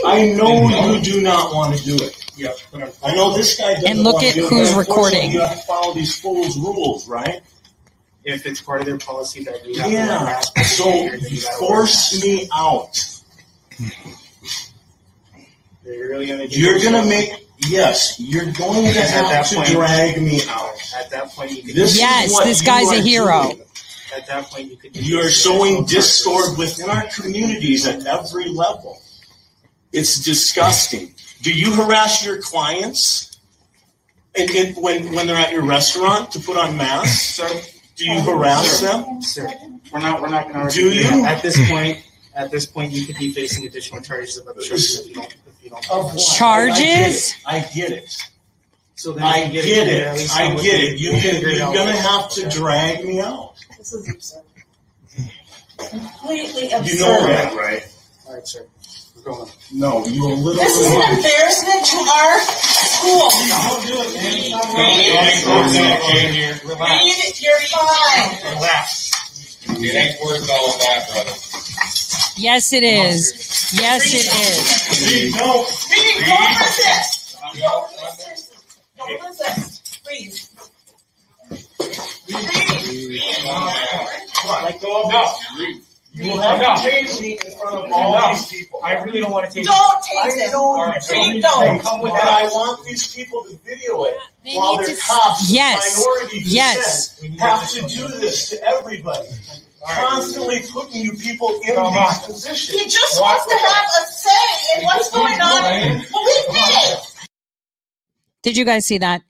I 0.06 0.32
know 0.34 0.68
you 0.94 1.02
do 1.02 1.22
not 1.22 1.54
want 1.54 1.78
to 1.78 1.84
do 1.84 1.96
it. 2.04 2.22
Yep. 2.38 2.58
but 2.72 2.82
I'm- 2.82 2.92
I 3.04 3.16
know 3.16 3.34
this 3.38 3.58
guy 3.58 3.74
doesn't 3.76 3.88
And 3.90 4.00
look 4.04 4.16
wanna 4.16 4.28
at 4.28 4.34
do 4.34 4.46
it, 4.46 4.50
who's 4.50 4.72
but 4.74 4.80
unfortunately, 4.80 4.94
recording. 5.28 5.32
You 5.32 5.40
have 5.40 5.52
to 5.62 5.66
follow 5.66 5.94
these 5.94 6.20
fools' 6.20 6.58
rules, 6.58 7.08
right? 7.08 7.42
If 8.26 8.46
it's 8.46 8.60
part 8.62 8.82
of 8.82 8.88
their 8.88 8.98
policy 8.98 9.44
that 9.46 9.66
we 9.66 9.76
have 9.78 9.88
to 9.88 9.94
wear 9.96 10.06
Yeah. 10.06 10.24
masks, 10.24 10.76
So 10.78 10.90
you 10.90 11.04
you 11.04 11.42
gotta 11.42 11.48
wear 11.48 11.58
force 11.60 12.22
me 12.22 12.50
out. 12.54 13.00
You're 15.84 16.10
really 16.10 16.26
gonna 16.28 16.48
do 16.48 16.60
You're 16.60 16.80
gonna 16.80 17.06
make 17.06 17.30
yes. 17.60 18.20
You're 18.20 18.52
going 18.52 18.84
to 18.84 18.90
At 18.90 18.94
that 18.96 19.32
have 19.36 19.50
to 19.50 19.56
point- 19.56 19.68
drag 19.70 20.22
me 20.22 20.42
out. 20.50 20.74
At 20.98 21.10
that 21.12 21.30
point, 21.32 21.52
you 21.52 21.64
could. 21.64 21.76
This 21.76 21.92
is 21.94 22.00
Yes, 22.00 22.32
what 22.32 22.46
this 22.46 22.62
you 22.62 22.66
guy's 22.68 22.92
a 22.92 23.00
are 23.00 23.02
hero. 23.02 23.44
doing. 23.44 23.62
At 24.16 24.28
that 24.28 24.46
point, 24.50 24.72
you 24.72 24.78
could. 24.78 24.96
You 24.96 25.20
are 25.20 25.30
sowing 25.30 25.86
discord 25.86 26.58
within 26.58 26.90
our 26.90 27.04
communities 27.16 27.86
at 27.86 28.06
every 28.06 28.50
level. 28.50 29.02
It's 29.92 30.20
disgusting. 30.20 31.14
Do 31.42 31.52
you 31.54 31.74
harass 31.74 32.26
your 32.26 32.42
clients? 32.42 33.38
And, 34.38 34.50
and 34.52 34.76
when, 34.78 35.14
when 35.14 35.28
they're 35.28 35.36
at 35.38 35.52
your 35.52 35.64
restaurant 35.64 36.32
to 36.32 36.40
put 36.40 36.58
on 36.58 36.76
masks? 36.76 37.36
Sir, 37.36 37.62
Do 37.96 38.06
you 38.06 38.20
harass 38.22 38.82
them? 38.82 39.22
sir, 39.22 39.48
we're 39.94 40.00
not. 40.00 40.22
We're 40.22 40.28
not 40.30 40.52
going 40.52 40.68
to. 40.68 40.74
Do 40.76 40.92
you? 40.94 41.24
At 41.26 41.42
this 41.42 41.58
point, 41.70 42.04
at 42.36 42.52
this 42.52 42.66
point, 42.66 42.92
you 42.92 43.06
could 43.06 43.18
be 43.18 43.32
facing 43.32 43.66
additional 43.66 44.02
charges 44.02 44.38
of 44.38 44.48
obstruction 44.48 45.04
if 45.04 45.08
you 45.10 45.16
don't. 45.16 45.34
If 45.34 45.64
you 45.64 45.70
don't. 45.70 45.92
Of 45.92 46.14
what? 46.14 46.36
Charges? 46.36 47.34
I 47.46 47.60
get 47.74 47.92
it. 47.92 48.18
So 48.96 49.12
then 49.12 49.24
I 49.24 49.46
you 49.46 49.62
get 49.62 49.88
it. 49.88 50.32
I 50.32 50.56
get 50.56 50.80
it. 50.82 51.00
You 51.00 51.12
can, 51.12 51.42
you're 51.42 51.62
out 51.64 51.74
gonna 51.74 51.92
have 51.92 52.30
to 52.32 52.50
drag 52.50 53.06
me 53.06 53.20
out. 53.20 53.54
This 53.78 53.94
is 53.94 54.10
absurd. 54.10 54.44
Completely 55.78 56.72
absurd. 56.72 56.94
You 56.94 57.00
know 57.00 57.28
that, 57.28 57.54
right? 57.56 57.84
All 58.28 58.34
right, 58.36 58.48
sir. 58.48 58.66
We're 59.18 59.24
going. 59.24 59.52
No, 59.74 60.06
you 60.06 60.26
a 60.26 60.34
little. 60.34 60.54
This 60.54 60.78
is 60.78 60.88
an 60.88 61.18
embarrassment 61.18 61.86
to 61.86 61.98
our 61.98 62.40
school. 62.40 63.30
Don't 63.52 63.84
Reed, 66.86 67.36
you're 67.42 67.60
fine. 67.68 68.56
Relax. 68.56 69.12
It 69.68 69.96
ain't 69.96 70.22
worth 70.24 70.50
all 70.50 70.70
of 70.70 70.80
that, 70.80 71.10
brother. 71.12 71.45
Yes, 72.38 72.74
it 72.74 72.84
is. 72.84 73.74
Yes, 73.80 74.04
it 74.14 74.26
is. 74.26 75.36
No. 75.36 75.66
Don't 76.26 76.60
resist. 76.60 77.38
Don't 77.58 77.92
resist. 78.04 78.54
Don't 78.98 79.26
resist. 79.26 80.04
Please. 80.04 80.50
Let 84.62 84.82
go 84.82 85.10
this. 85.10 85.82
You 86.14 86.32
will 86.32 86.40
have 86.40 86.82
to 86.82 86.90
chase 86.90 87.20
me 87.20 87.34
in 87.46 87.52
front 87.60 87.76
of 87.76 87.92
all 87.92 88.30
these 88.34 88.48
people. 88.48 88.80
I 88.82 88.94
really 89.04 89.20
don't 89.20 89.32
want 89.32 89.50
to 89.50 89.54
take. 89.54 89.66
Don't 89.66 90.02
take 90.04 90.34
it. 90.38 90.52
you 90.52 91.34
Reed, 91.34 91.42
don't. 91.42 91.84
don't. 91.84 92.02
But 92.02 92.14
I 92.14 92.44
want 92.48 92.86
these 92.86 93.14
people 93.14 93.44
to 93.44 93.58
video 93.66 94.04
it 94.06 94.16
They 94.46 94.56
while 94.56 94.78
they're 94.78 94.88
to- 94.88 95.02
cops. 95.02 95.52
Yes. 95.52 95.98
Minority 96.06 96.42
Yes. 96.46 97.22
have 97.40 97.70
to 97.72 97.82
do 97.82 98.08
this 98.08 98.50
to 98.52 98.64
everybody. 98.64 99.28
Constantly 99.88 100.62
putting 100.72 101.02
you 101.02 101.14
people 101.14 101.50
in 101.62 101.76
these 101.76 102.20
positions. 102.20 102.80
He 102.80 102.90
just 102.90 103.22
wants 103.22 103.46
to 103.46 103.58
have 103.58 103.86
a 103.86 104.06
say 104.12 104.78
in 104.78 104.84
what's 104.86 105.12
going 105.12 105.40
on. 105.40 106.04
Well, 106.14 106.26
we 106.26 106.54
pay. 106.54 106.96
Did 108.44 108.58
you 108.58 108.66
guys 108.66 108.86
see 108.86 108.98
that? 109.00 109.22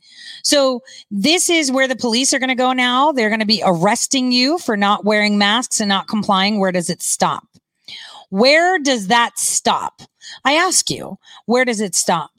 So 0.43 0.81
this 1.09 1.49
is 1.49 1.71
where 1.71 1.87
the 1.87 1.95
police 1.95 2.33
are 2.33 2.39
going 2.39 2.49
to 2.49 2.55
go 2.55 2.73
now. 2.73 3.11
They're 3.11 3.29
going 3.29 3.39
to 3.39 3.45
be 3.45 3.63
arresting 3.65 4.31
you 4.31 4.57
for 4.59 4.77
not 4.77 5.05
wearing 5.05 5.37
masks 5.37 5.79
and 5.79 5.89
not 5.89 6.07
complying. 6.07 6.59
Where 6.59 6.71
does 6.71 6.89
it 6.89 7.01
stop? 7.01 7.47
Where 8.29 8.77
does 8.79 9.07
that 9.07 9.37
stop? 9.39 10.01
I 10.43 10.53
ask 10.53 10.89
you, 10.89 11.17
where 11.45 11.65
does 11.65 11.79
it 11.79 11.95
stop? 11.95 12.31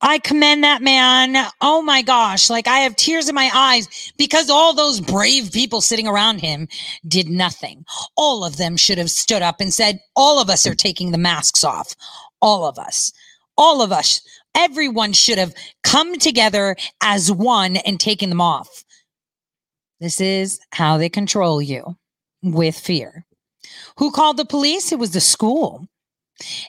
I 0.00 0.18
commend 0.20 0.62
that 0.62 0.80
man. 0.80 1.50
Oh 1.60 1.82
my 1.82 2.02
gosh. 2.02 2.48
Like 2.48 2.68
I 2.68 2.78
have 2.78 2.94
tears 2.94 3.28
in 3.28 3.34
my 3.34 3.50
eyes 3.52 4.12
because 4.16 4.48
all 4.48 4.72
those 4.72 5.00
brave 5.00 5.50
people 5.52 5.80
sitting 5.80 6.06
around 6.06 6.38
him 6.38 6.68
did 7.06 7.28
nothing. 7.28 7.84
All 8.16 8.44
of 8.44 8.58
them 8.58 8.76
should 8.76 8.98
have 8.98 9.10
stood 9.10 9.42
up 9.42 9.60
and 9.60 9.74
said, 9.74 10.00
all 10.14 10.40
of 10.40 10.48
us 10.48 10.66
are 10.66 10.74
taking 10.74 11.10
the 11.10 11.18
masks 11.18 11.64
off. 11.64 11.94
All 12.40 12.64
of 12.64 12.78
us. 12.78 13.12
All 13.56 13.82
of 13.82 13.90
us. 13.90 14.20
Everyone 14.54 15.12
should 15.12 15.38
have 15.38 15.54
come 15.82 16.18
together 16.18 16.76
as 17.02 17.30
one 17.30 17.76
and 17.78 17.98
taken 17.98 18.28
them 18.28 18.40
off. 18.40 18.84
This 20.00 20.20
is 20.20 20.60
how 20.70 20.96
they 20.96 21.08
control 21.08 21.60
you 21.60 21.96
with 22.42 22.78
fear. 22.78 23.26
Who 23.98 24.12
called 24.12 24.36
the 24.36 24.44
police? 24.44 24.92
It 24.92 24.98
was 25.00 25.10
the 25.10 25.20
school. 25.20 25.88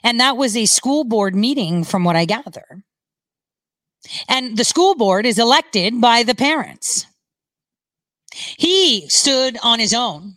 And 0.02 0.18
that 0.18 0.36
was 0.36 0.56
a 0.56 0.66
school 0.66 1.04
board 1.04 1.36
meeting, 1.36 1.84
from 1.84 2.02
what 2.02 2.16
I 2.16 2.24
gather. 2.24 2.82
And 4.28 4.56
the 4.56 4.64
school 4.64 4.94
board 4.94 5.26
is 5.26 5.38
elected 5.38 6.00
by 6.00 6.22
the 6.22 6.34
parents. 6.34 7.06
He 8.32 9.08
stood 9.08 9.58
on 9.62 9.78
his 9.78 9.92
own. 9.92 10.36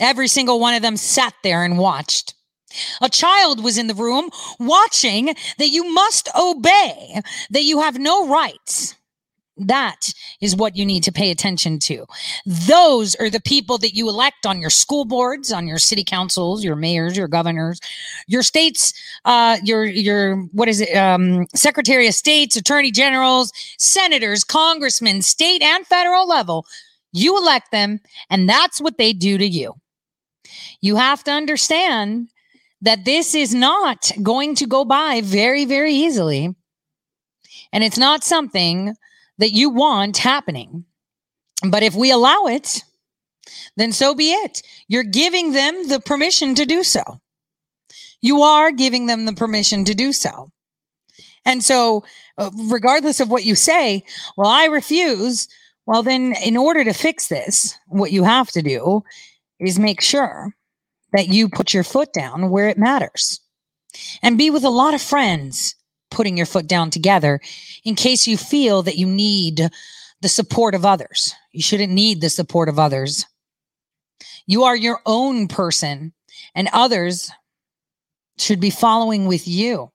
Every 0.00 0.28
single 0.28 0.60
one 0.60 0.74
of 0.74 0.82
them 0.82 0.96
sat 0.96 1.34
there 1.42 1.64
and 1.64 1.78
watched. 1.78 2.34
A 3.00 3.08
child 3.08 3.62
was 3.62 3.78
in 3.78 3.86
the 3.86 3.94
room 3.94 4.30
watching 4.58 5.26
that 5.58 5.68
you 5.68 5.92
must 5.92 6.28
obey, 6.36 7.20
that 7.50 7.62
you 7.62 7.80
have 7.80 7.98
no 7.98 8.26
rights. 8.26 8.96
That 9.56 10.12
is 10.40 10.56
what 10.56 10.76
you 10.76 10.84
need 10.84 11.04
to 11.04 11.12
pay 11.12 11.30
attention 11.30 11.78
to. 11.80 12.06
Those 12.44 13.14
are 13.16 13.30
the 13.30 13.40
people 13.40 13.78
that 13.78 13.94
you 13.94 14.08
elect 14.08 14.46
on 14.46 14.60
your 14.60 14.70
school 14.70 15.04
boards, 15.04 15.52
on 15.52 15.68
your 15.68 15.78
city 15.78 16.02
councils, 16.02 16.64
your 16.64 16.74
mayors, 16.74 17.16
your 17.16 17.28
governors, 17.28 17.78
your 18.26 18.42
states, 18.42 18.92
uh, 19.24 19.58
your 19.62 19.84
your 19.84 20.36
what 20.52 20.68
is 20.68 20.80
it? 20.80 20.96
Um, 20.96 21.46
Secretary 21.54 22.08
of 22.08 22.14
States, 22.14 22.56
Attorney 22.56 22.90
Generals, 22.90 23.52
senators, 23.78 24.42
congressmen, 24.42 25.22
state 25.22 25.62
and 25.62 25.86
federal 25.86 26.26
level. 26.26 26.66
You 27.12 27.38
elect 27.38 27.70
them, 27.70 28.00
and 28.30 28.48
that's 28.48 28.80
what 28.80 28.98
they 28.98 29.12
do 29.12 29.38
to 29.38 29.46
you. 29.46 29.74
You 30.80 30.96
have 30.96 31.22
to 31.24 31.30
understand 31.30 32.28
that 32.82 33.04
this 33.04 33.36
is 33.36 33.54
not 33.54 34.10
going 34.20 34.56
to 34.56 34.66
go 34.66 34.84
by 34.84 35.20
very, 35.22 35.64
very 35.64 35.94
easily. 35.94 36.54
And 37.72 37.82
it's 37.82 37.98
not 37.98 38.22
something 38.24 38.94
that 39.38 39.52
you 39.52 39.70
want 39.70 40.18
happening. 40.18 40.84
But 41.68 41.82
if 41.82 41.94
we 41.94 42.10
allow 42.10 42.46
it, 42.46 42.82
then 43.76 43.92
so 43.92 44.14
be 44.14 44.32
it. 44.32 44.62
You're 44.88 45.04
giving 45.04 45.52
them 45.52 45.88
the 45.88 46.00
permission 46.00 46.54
to 46.56 46.66
do 46.66 46.82
so. 46.84 47.20
you 48.22 48.40
are 48.42 48.72
giving 48.72 49.06
them 49.06 49.26
the 49.26 49.34
permission 49.34 49.84
to 49.84 49.94
do 49.94 50.10
so. 50.12 50.50
And 51.44 51.62
so, 51.62 52.04
uh, 52.38 52.50
regardless 52.70 53.20
of 53.20 53.30
what 53.30 53.44
you 53.44 53.54
say, 53.54 54.02
well, 54.36 54.48
I 54.48 54.64
refuse. 54.64 55.46
Well, 55.86 56.02
then, 56.02 56.34
in 56.42 56.56
order 56.56 56.84
to 56.84 56.94
fix 56.94 57.28
this, 57.28 57.78
what 57.88 58.12
you 58.12 58.24
have 58.24 58.50
to 58.52 58.62
do 58.62 59.02
is 59.60 59.78
make 59.78 60.00
sure 60.00 60.54
that 61.12 61.28
you 61.28 61.50
put 61.50 61.74
your 61.74 61.84
foot 61.84 62.14
down 62.14 62.48
where 62.48 62.68
it 62.68 62.78
matters 62.78 63.40
and 64.22 64.38
be 64.38 64.48
with 64.48 64.64
a 64.64 64.70
lot 64.70 64.94
of 64.94 65.02
friends 65.02 65.74
putting 66.14 66.36
your 66.36 66.46
foot 66.46 66.66
down 66.66 66.90
together 66.90 67.40
in 67.84 67.94
case 67.94 68.26
you 68.26 68.36
feel 68.36 68.82
that 68.82 68.96
you 68.96 69.06
need 69.06 69.68
the 70.20 70.28
support 70.28 70.74
of 70.74 70.86
others. 70.86 71.34
You 71.52 71.60
shouldn't 71.60 71.92
need 71.92 72.20
the 72.20 72.30
support 72.30 72.68
of 72.68 72.78
others. 72.78 73.26
You 74.46 74.62
are 74.64 74.76
your 74.76 75.00
own 75.04 75.48
person, 75.48 76.12
and 76.54 76.68
others 76.72 77.30
should 78.38 78.60
be 78.60 78.70
following 78.70 79.26
with 79.26 79.46
you 79.46 79.90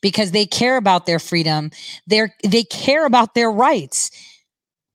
because 0.00 0.32
they 0.32 0.46
care 0.46 0.76
about 0.76 1.06
their 1.06 1.18
freedom. 1.18 1.70
They're, 2.06 2.34
they 2.42 2.64
care 2.64 3.06
about 3.06 3.34
their 3.34 3.50
rights. 3.50 4.10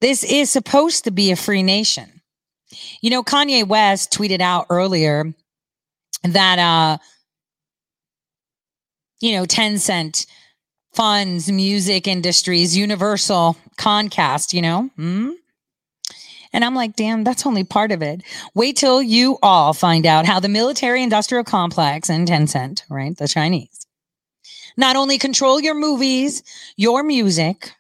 This 0.01 0.23
is 0.23 0.49
supposed 0.49 1.03
to 1.05 1.11
be 1.11 1.31
a 1.31 1.35
free 1.35 1.63
nation. 1.63 2.21
You 3.01 3.09
know, 3.09 3.23
Kanye 3.23 3.67
West 3.67 4.11
tweeted 4.13 4.41
out 4.41 4.67
earlier 4.69 5.33
that, 6.23 6.59
uh, 6.59 6.97
you 9.19 9.33
know, 9.33 9.45
Tencent 9.45 10.25
funds 10.93 11.51
music 11.51 12.07
industries, 12.07 12.75
Universal, 12.75 13.57
Comcast, 13.77 14.53
you 14.53 14.61
know? 14.61 14.89
Hmm? 14.95 15.31
And 16.51 16.65
I'm 16.65 16.73
like, 16.73 16.95
damn, 16.95 17.23
that's 17.23 17.45
only 17.45 17.63
part 17.63 17.91
of 17.91 18.01
it. 18.01 18.23
Wait 18.55 18.75
till 18.75 19.01
you 19.03 19.37
all 19.43 19.73
find 19.73 20.05
out 20.05 20.25
how 20.25 20.39
the 20.39 20.49
military 20.49 21.03
industrial 21.03 21.43
complex 21.43 22.09
and 22.09 22.27
Tencent, 22.27 22.81
right, 22.89 23.15
the 23.15 23.27
Chinese, 23.27 23.85
not 24.75 24.95
only 24.95 25.17
control 25.17 25.59
your 25.59 25.75
movies, 25.75 26.41
your 26.75 27.03
music, 27.03 27.73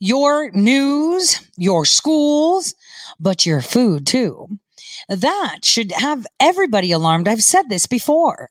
your 0.00 0.50
news, 0.50 1.40
your 1.56 1.84
schools, 1.84 2.74
but 3.20 3.46
your 3.46 3.60
food 3.60 4.06
too. 4.06 4.48
That 5.08 5.64
should 5.64 5.92
have 5.92 6.26
everybody 6.40 6.90
alarmed. 6.90 7.28
I've 7.28 7.42
said 7.42 7.68
this 7.68 7.86
before, 7.86 8.50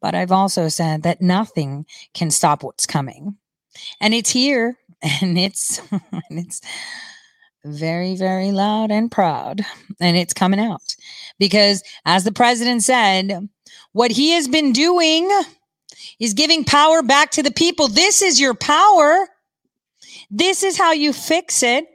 but 0.00 0.14
I've 0.14 0.32
also 0.32 0.68
said 0.68 1.02
that 1.02 1.20
nothing 1.20 1.86
can 2.14 2.30
stop 2.30 2.62
what's 2.62 2.86
coming. 2.86 3.36
And 4.00 4.14
it's 4.14 4.30
here 4.30 4.78
and 5.02 5.38
it's 5.38 5.80
and 5.90 6.38
it's 6.38 6.60
very 7.64 8.16
very 8.16 8.52
loud 8.52 8.90
and 8.90 9.10
proud 9.10 9.60
and 10.00 10.16
it's 10.16 10.32
coming 10.32 10.60
out. 10.60 10.96
Because 11.38 11.82
as 12.04 12.24
the 12.24 12.32
president 12.32 12.82
said 12.82 13.48
what 13.92 14.10
he 14.10 14.30
has 14.32 14.48
been 14.48 14.72
doing 14.72 15.30
is 16.18 16.34
giving 16.34 16.64
power 16.64 17.02
back 17.02 17.30
to 17.32 17.42
the 17.42 17.50
people. 17.50 17.88
This 17.88 18.22
is 18.22 18.40
your 18.40 18.54
power. 18.54 19.28
This 20.30 20.62
is 20.62 20.78
how 20.78 20.92
you 20.92 21.12
fix 21.12 21.62
it 21.62 21.86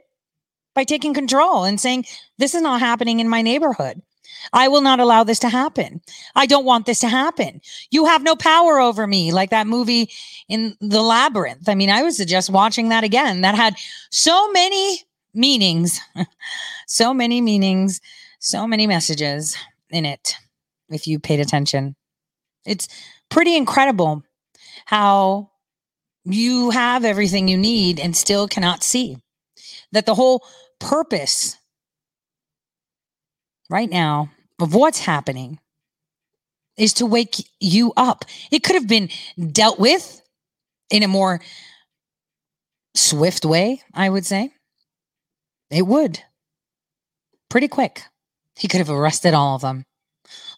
by 0.74 0.84
taking 0.84 1.14
control 1.14 1.64
and 1.64 1.80
saying 1.80 2.04
this 2.38 2.54
is 2.54 2.62
not 2.62 2.80
happening 2.80 3.20
in 3.20 3.28
my 3.28 3.40
neighborhood 3.40 4.02
I 4.52 4.68
will 4.68 4.80
not 4.80 5.00
allow 5.00 5.24
this 5.24 5.38
to 5.40 5.48
happen. 5.48 6.00
I 6.34 6.46
don't 6.46 6.64
want 6.64 6.86
this 6.86 7.00
to 7.00 7.08
happen. 7.08 7.60
You 7.90 8.06
have 8.06 8.22
no 8.22 8.36
power 8.36 8.80
over 8.80 9.06
me, 9.06 9.32
like 9.32 9.50
that 9.50 9.66
movie 9.66 10.10
in 10.48 10.76
The 10.80 11.02
Labyrinth. 11.02 11.68
I 11.68 11.74
mean, 11.74 11.90
I 11.90 12.02
was 12.02 12.18
just 12.18 12.50
watching 12.50 12.88
that 12.90 13.04
again. 13.04 13.40
That 13.42 13.54
had 13.54 13.76
so 14.10 14.50
many 14.52 15.02
meanings, 15.34 16.00
so 16.86 17.12
many 17.12 17.40
meanings, 17.40 18.00
so 18.38 18.66
many 18.66 18.86
messages 18.86 19.56
in 19.90 20.04
it, 20.04 20.36
if 20.88 21.06
you 21.06 21.18
paid 21.18 21.40
attention. 21.40 21.96
It's 22.64 22.88
pretty 23.28 23.56
incredible 23.56 24.22
how 24.86 25.50
you 26.24 26.70
have 26.70 27.04
everything 27.04 27.48
you 27.48 27.56
need 27.56 28.00
and 28.00 28.16
still 28.16 28.48
cannot 28.48 28.82
see 28.82 29.18
that 29.92 30.06
the 30.06 30.14
whole 30.14 30.44
purpose 30.78 31.56
right 33.70 33.90
now 33.90 34.30
of 34.60 34.74
what's 34.74 35.00
happening 35.00 35.58
is 36.76 36.92
to 36.94 37.06
wake 37.06 37.36
you 37.60 37.92
up. 37.96 38.24
It 38.50 38.62
could 38.62 38.74
have 38.74 38.88
been 38.88 39.08
dealt 39.52 39.78
with 39.78 40.22
in 40.90 41.02
a 41.02 41.08
more 41.08 41.40
swift 42.94 43.44
way, 43.44 43.82
I 43.94 44.08
would 44.08 44.26
say. 44.26 44.52
It 45.70 45.86
would. 45.86 46.20
Pretty 47.48 47.68
quick. 47.68 48.02
He 48.56 48.68
could 48.68 48.78
have 48.78 48.90
arrested 48.90 49.34
all 49.34 49.56
of 49.56 49.62
them, 49.62 49.84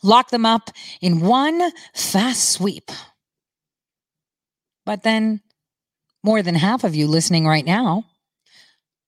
locked 0.02 0.30
them 0.30 0.46
up 0.46 0.70
in 1.00 1.20
one 1.20 1.72
fast 1.94 2.50
sweep. 2.50 2.90
But 4.86 5.02
then, 5.02 5.40
more 6.22 6.42
than 6.42 6.54
half 6.54 6.84
of 6.84 6.94
you 6.94 7.06
listening 7.06 7.46
right 7.46 7.64
now 7.64 8.04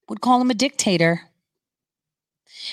would 0.09 0.21
call 0.21 0.41
him 0.41 0.51
a 0.51 0.55
dictator. 0.55 1.23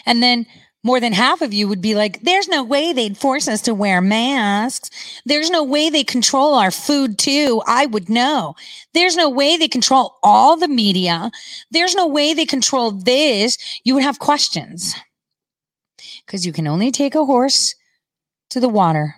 And 0.06 0.22
then 0.22 0.48
more 0.88 1.02
than 1.02 1.12
half 1.12 1.42
of 1.42 1.54
you 1.54 1.68
would 1.68 1.82
be 1.82 1.96
like, 1.96 2.22
there's 2.22 2.48
no 2.48 2.64
way 2.64 2.94
they'd 2.94 3.18
force 3.18 3.50
us 3.50 3.62
to 3.64 3.74
wear 3.74 4.00
masks. 4.00 4.90
There's 5.26 5.50
no 5.50 5.62
way 5.62 5.90
they 5.90 6.06
control 6.06 6.54
our 6.54 6.72
food 6.72 7.20
too. 7.20 7.62
I 7.68 7.88
would 7.88 8.08
know. 8.08 8.56
There's 8.94 9.18
no 9.18 9.30
way 9.30 9.58
they 9.58 9.68
control 9.68 10.16
all 10.24 10.56
the 10.56 10.70
media. 10.70 11.30
There's 11.72 11.94
no 11.94 12.08
way 12.08 12.34
they 12.34 12.46
control 12.46 12.92
this. 12.92 13.58
You 13.84 13.96
would 13.96 14.04
have 14.04 14.20
questions 14.20 14.96
because 16.26 16.46
you 16.46 16.54
can 16.54 16.68
only 16.68 16.90
take 16.90 17.16
a 17.16 17.26
horse 17.26 17.76
to 18.52 18.62
the 18.62 18.70
water. 18.70 19.14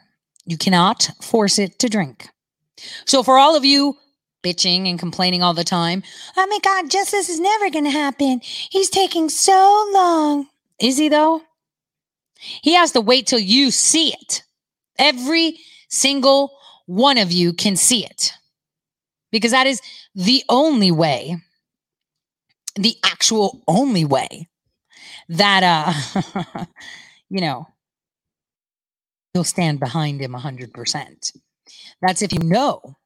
You 0.47 0.57
cannot 0.57 1.11
force 1.21 1.59
it 1.59 1.77
to 1.77 1.87
drink. 1.87 2.29
So 3.05 3.21
for 3.21 3.37
all 3.37 3.55
of 3.55 3.63
you 3.63 3.95
bitching 4.43 4.89
and 4.89 4.97
complaining 4.97 5.43
all 5.43 5.53
the 5.53 5.63
time, 5.63 6.01
oh 6.35 6.47
my 6.47 6.57
God, 6.63 6.89
justice 6.89 7.29
is 7.29 7.39
never 7.39 7.69
going 7.69 7.85
to 7.85 7.91
happen. 7.91 8.41
He's 8.43 8.89
taking 8.89 9.29
so 9.29 9.87
long. 9.93 10.47
Is 10.81 10.97
he 10.97 11.09
though? 11.09 11.43
He 12.39 12.73
has 12.73 12.91
to 12.93 13.01
wait 13.01 13.27
till 13.27 13.39
you 13.39 13.71
see 13.71 14.13
it. 14.13 14.43
Every 14.97 15.59
single 15.89 16.57
one 16.85 17.17
of 17.17 17.31
you 17.31 17.53
can 17.53 17.75
see 17.75 18.05
it 18.05 18.33
because 19.31 19.51
that 19.51 19.67
is 19.67 19.81
the 20.15 20.43
only 20.49 20.91
way, 20.91 21.37
the 22.75 22.95
actual 23.03 23.61
only 23.67 24.05
way 24.05 24.47
that, 25.29 25.63
uh, 25.63 26.65
you 27.29 27.41
know, 27.41 27.67
you'll 29.33 29.43
stand 29.43 29.79
behind 29.79 30.21
him 30.21 30.33
100%. 30.33 31.37
That's 32.01 32.21
if 32.21 32.33
you 32.33 32.39
know 32.39 32.97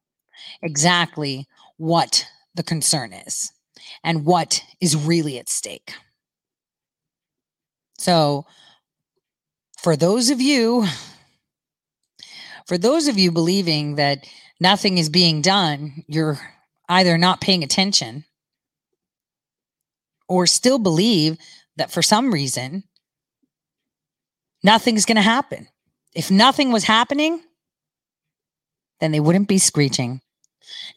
exactly 0.61 1.47
what 1.77 2.25
the 2.55 2.63
concern 2.63 3.13
is 3.13 3.51
and 4.03 4.25
what 4.25 4.63
is 4.79 4.95
really 4.95 5.37
at 5.37 5.49
stake. 5.49 5.93
So, 7.97 8.45
for 9.83 9.97
those 9.97 10.29
of 10.29 10.41
you 10.41 10.87
for 12.65 12.77
those 12.77 13.07
of 13.07 13.19
you 13.19 13.29
believing 13.29 13.95
that 13.95 14.25
nothing 14.59 14.97
is 14.97 15.09
being 15.09 15.41
done, 15.41 16.05
you're 16.07 16.39
either 16.87 17.17
not 17.17 17.41
paying 17.41 17.61
attention 17.61 18.23
or 20.29 20.47
still 20.47 20.79
believe 20.79 21.37
that 21.75 21.91
for 21.91 22.01
some 22.01 22.33
reason 22.33 22.83
nothing's 24.63 25.05
going 25.05 25.17
to 25.17 25.21
happen. 25.21 25.67
If 26.15 26.31
nothing 26.31 26.71
was 26.71 26.85
happening, 26.85 27.41
then 29.01 29.11
they 29.11 29.19
wouldn't 29.19 29.49
be 29.49 29.57
screeching. 29.57 30.21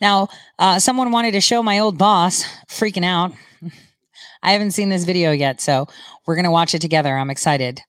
Now, 0.01 0.29
uh, 0.61 0.79
someone 0.79 1.11
wanted 1.11 1.33
to 1.33 1.41
show 1.41 1.65
my 1.65 1.81
old 1.81 1.99
boss 1.99 2.45
freaking 2.69 3.05
out. 3.05 3.33
I 4.43 4.53
haven't 4.53 4.71
seen 4.73 4.91
this 4.91 5.05
video 5.05 5.33
yet, 5.33 5.61
so 5.61 5.89
we're 6.25 6.37
going 6.37 6.45
to 6.45 6.51
watch 6.53 6.75
it 6.75 6.81
together. 6.81 7.17
I'm 7.17 7.31
excited 7.31 7.83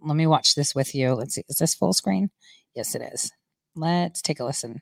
let 0.00 0.16
me 0.16 0.26
watch 0.26 0.54
this 0.54 0.74
with 0.74 0.94
you. 0.94 1.14
Let's 1.14 1.34
see. 1.34 1.44
Is 1.48 1.56
this 1.56 1.74
full 1.74 1.92
screen? 1.92 2.30
Yes, 2.74 2.94
it 2.94 3.02
is. 3.02 3.30
Let's 3.74 4.22
take 4.22 4.40
a 4.40 4.44
listen. 4.44 4.80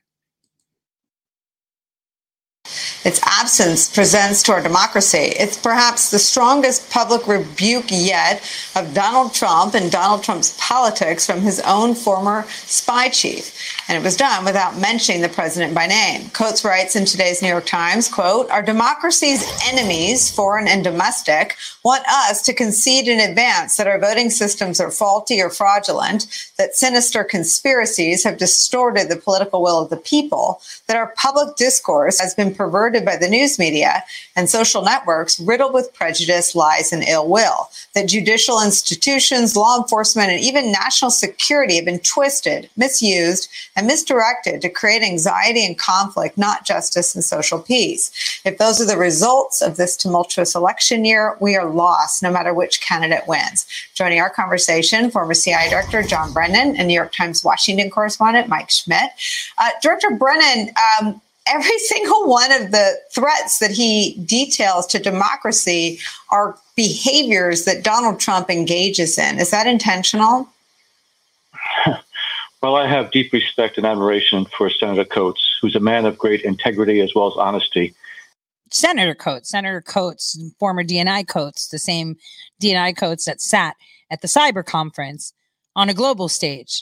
Its 3.05 3.21
absence 3.23 3.87
presents 3.87 4.41
to 4.41 4.51
our 4.51 4.63
democracy. 4.63 5.33
It's 5.37 5.57
perhaps 5.57 6.09
the 6.09 6.17
strongest 6.17 6.89
public 6.89 7.27
rebuke 7.27 7.85
yet 7.89 8.41
of 8.75 8.95
Donald 8.95 9.31
Trump 9.31 9.75
and 9.75 9.91
Donald 9.91 10.23
Trump's 10.23 10.57
politics 10.59 11.23
from 11.23 11.41
his 11.41 11.59
own 11.61 11.93
former 11.93 12.45
spy 12.49 13.09
chief. 13.09 13.53
And 13.87 13.95
it 13.95 14.03
was 14.03 14.17
done 14.17 14.43
without 14.43 14.79
mentioning 14.79 15.21
the 15.21 15.29
president 15.29 15.75
by 15.75 15.85
name. 15.85 16.29
Coats 16.31 16.65
writes 16.65 16.95
in 16.95 17.05
today's 17.05 17.43
New 17.43 17.49
York 17.49 17.67
Times, 17.67 18.07
quote, 18.07 18.49
our 18.49 18.63
democracy's 18.63 19.45
enemies, 19.71 20.31
foreign 20.31 20.67
and 20.67 20.83
domestic, 20.83 21.55
want 21.83 22.03
us 22.07 22.41
to 22.41 22.55
concede 22.55 23.07
in 23.07 23.19
advance 23.19 23.77
that 23.77 23.85
our 23.85 23.99
voting 23.99 24.31
systems 24.31 24.79
are 24.79 24.89
faulty 24.89 25.39
or 25.39 25.51
fraudulent, 25.51 26.25
that 26.57 26.73
sinister 26.73 27.23
conspiracies 27.23 28.23
have 28.23 28.39
distorted 28.39 29.09
the 29.09 29.15
political 29.15 29.61
will 29.61 29.83
of 29.83 29.91
the 29.91 29.97
people, 29.97 30.59
that 30.87 30.97
our 30.97 31.13
public 31.15 31.55
discourse 31.55 32.19
has 32.19 32.33
been 32.33 32.55
perverted 32.55 32.94
by 33.03 33.17
the 33.17 33.27
news 33.27 33.57
media 33.57 34.03
and 34.35 34.49
social 34.49 34.83
networks 34.83 35.39
riddled 35.39 35.73
with 35.73 35.93
prejudice, 35.93 36.55
lies, 36.55 36.93
and 36.93 37.03
ill 37.03 37.27
will. 37.27 37.69
That 37.93 38.07
judicial 38.07 38.61
institutions, 38.63 39.55
law 39.55 39.77
enforcement, 39.77 40.29
and 40.29 40.39
even 40.39 40.71
national 40.71 41.11
security 41.11 41.77
have 41.77 41.85
been 41.85 41.99
twisted, 41.99 42.69
misused, 42.77 43.49
and 43.75 43.87
misdirected 43.87 44.61
to 44.61 44.69
create 44.69 45.01
anxiety 45.01 45.65
and 45.65 45.77
conflict, 45.77 46.37
not 46.37 46.65
justice 46.65 47.15
and 47.15 47.23
social 47.23 47.59
peace. 47.59 48.11
If 48.45 48.57
those 48.57 48.79
are 48.79 48.85
the 48.85 48.97
results 48.97 49.61
of 49.61 49.77
this 49.77 49.97
tumultuous 49.97 50.53
election 50.53 51.05
year, 51.05 51.35
we 51.39 51.55
are 51.55 51.69
lost 51.69 52.21
no 52.21 52.31
matter 52.31 52.53
which 52.53 52.81
candidate 52.81 53.27
wins. 53.27 53.65
Joining 53.93 54.19
our 54.19 54.29
conversation, 54.29 55.09
former 55.09 55.33
CIA 55.33 55.69
Director 55.69 56.03
John 56.03 56.31
Brennan 56.33 56.75
and 56.75 56.87
New 56.87 56.93
York 56.93 57.13
Times 57.13 57.43
Washington 57.43 57.89
correspondent 57.89 58.47
Mike 58.47 58.69
Schmidt. 58.69 59.11
Uh, 59.57 59.69
Director 59.81 60.11
Brennan, 60.11 60.69
um, 61.01 61.21
every 61.47 61.77
single 61.79 62.27
one 62.27 62.51
of 62.51 62.71
the 62.71 62.95
threats 63.11 63.59
that 63.59 63.71
he 63.71 64.15
details 64.25 64.85
to 64.87 64.99
democracy 64.99 65.99
are 66.29 66.57
behaviors 66.75 67.65
that 67.65 67.83
Donald 67.83 68.19
Trump 68.19 68.49
engages 68.49 69.17
in. 69.17 69.39
Is 69.39 69.51
that 69.51 69.67
intentional? 69.67 70.49
Well, 72.61 72.77
I 72.77 72.87
have 72.87 73.11
deep 73.11 73.31
respect 73.31 73.77
and 73.77 73.85
admiration 73.85 74.47
for 74.57 74.71
Senator 74.71 75.05
Coats, 75.05 75.39
who's 75.61 75.75
a 75.75 75.79
man 75.79 76.07
of 76.07 76.17
great 76.17 76.41
integrity 76.41 76.99
as 76.99 77.13
well 77.13 77.27
as 77.27 77.37
honesty. 77.37 77.93
Senator 78.71 79.13
Coats, 79.13 79.51
Senator 79.51 79.81
Coats, 79.81 80.35
former 80.57 80.83
DNI 80.83 81.27
Coats, 81.27 81.67
the 81.67 81.77
same 81.77 82.17
DNI 82.59 82.97
Coats 82.97 83.25
that 83.25 83.39
sat 83.39 83.75
at 84.09 84.21
the 84.21 84.27
cyber 84.27 84.65
conference 84.65 85.31
on 85.75 85.89
a 85.89 85.93
global 85.93 86.27
stage 86.27 86.81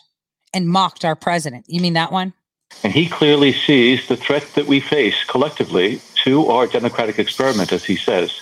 and 0.53 0.69
mocked 0.69 1.03
our 1.03 1.18
president. 1.18 1.65
You 1.68 1.81
mean 1.81 1.94
that 1.95 2.14
one? 2.14 2.34
And 2.83 2.91
he 2.91 3.07
clearly 3.07 3.53
sees 3.53 4.07
the 4.07 4.17
threat 4.17 4.45
that 4.55 4.67
we 4.67 4.79
face 4.79 5.23
collectively 5.25 6.01
to 6.23 6.47
our 6.47 6.67
democratic 6.67 7.19
experiment, 7.19 7.71
as 7.71 7.85
he 7.85 7.95
says. 7.95 8.41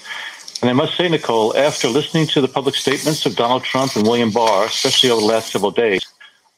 And 0.62 0.70
I 0.70 0.74
must 0.74 0.96
say, 0.96 1.10
Nicole, 1.10 1.58
after 1.58 1.88
listening 1.88 2.28
to 2.28 2.42
the 2.42 2.48
public 2.48 2.76
statements 2.76 3.26
of 3.26 3.36
Donald 3.36 3.64
Trump 3.64 3.96
and 3.96 4.06
William 4.06 4.32
Barr, 4.32 4.66
especially 4.66 5.10
over 5.10 5.22
the 5.22 5.28
last 5.28 5.52
several 5.52 5.72
days, 5.72 6.02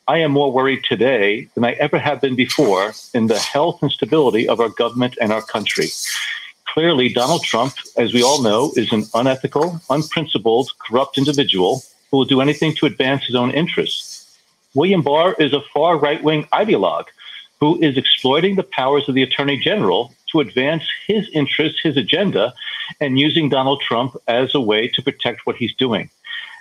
I 0.08 0.18
am 0.18 0.32
more 0.32 0.52
worried 0.52 0.84
today 0.84 1.48
than 1.56 1.64
I 1.64 1.72
ever 1.74 1.98
have 1.98 2.20
been 2.20 2.36
before 2.36 2.94
in 3.14 3.28
the 3.28 3.40
health 3.40 3.82
and 3.82 3.90
stability 3.90 4.50
of 4.50 4.60
our 4.60 4.68
government 4.68 5.18
and 5.22 5.32
our 5.32 5.42
country. 5.42 5.88
Clearly, 6.74 7.08
Donald 7.08 7.44
Trump, 7.44 7.76
as 7.96 8.14
we 8.14 8.22
all 8.22 8.42
know, 8.42 8.74
is 8.76 8.92
an 8.92 9.06
unethical, 9.14 9.80
unprincipled, 9.90 10.72
corrupt 10.80 11.18
individual 11.18 11.84
who 12.12 12.18
will 12.18 12.26
do 12.26 12.42
anything 12.42 12.76
to 12.76 12.86
advance 12.86 13.26
his 13.26 13.36
own 13.36 13.52
interests. 13.52 14.38
William 14.74 15.02
Barr 15.02 15.36
is 15.40 15.54
a 15.54 15.62
far 15.74 15.98
right 15.98 16.22
wing 16.22 16.44
ideologue 16.52 17.06
who 17.64 17.82
is 17.82 17.96
exploiting 17.96 18.58
the 18.58 18.64
powers 18.64 19.08
of 19.08 19.16
the 19.16 19.24
attorney 19.24 19.56
general 19.56 20.14
to 20.30 20.42
advance 20.42 20.84
his 21.08 21.30
interests, 21.30 21.80
his 21.82 21.96
agenda, 21.96 22.54
and 23.00 23.18
using 23.18 23.48
Donald 23.48 23.80
Trump 23.80 24.18
as 24.28 24.54
a 24.54 24.60
way 24.60 24.90
to 24.90 25.02
protect 25.02 25.46
what 25.46 25.56
he's 25.56 25.74
doing. 25.76 26.10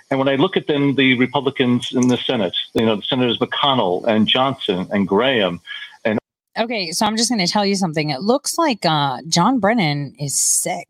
And 0.09 0.17
when 0.17 0.29
I 0.29 0.35
look 0.35 0.55
at 0.55 0.67
then 0.67 0.95
the 0.95 1.17
Republicans 1.17 1.91
in 1.93 2.07
the 2.07 2.15
Senate, 2.15 2.55
you 2.73 2.85
know, 2.85 3.01
Senators 3.01 3.37
McConnell 3.37 4.05
and 4.07 4.29
Johnson 4.29 4.87
and 4.91 5.05
Graham 5.05 5.59
and 6.05 6.19
Okay, 6.57 6.93
so 6.93 7.05
I'm 7.05 7.17
just 7.17 7.29
going 7.29 7.45
to 7.45 7.51
tell 7.51 7.65
you 7.65 7.75
something. 7.75 8.09
It 8.09 8.21
looks 8.21 8.57
like 8.57 8.85
uh, 8.85 9.17
John 9.27 9.59
Brennan 9.59 10.15
is 10.17 10.39
sick. 10.39 10.87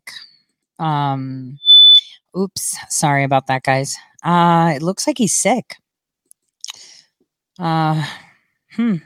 Um, 0.78 1.58
oops, 2.38 2.78
sorry 2.88 3.24
about 3.24 3.48
that, 3.48 3.64
guys. 3.64 3.96
Uh, 4.22 4.74
it 4.76 4.82
looks 4.82 5.08
like 5.08 5.18
he's 5.18 5.34
sick. 5.34 5.74
Uh, 7.58 8.06
hmm. 8.76 8.98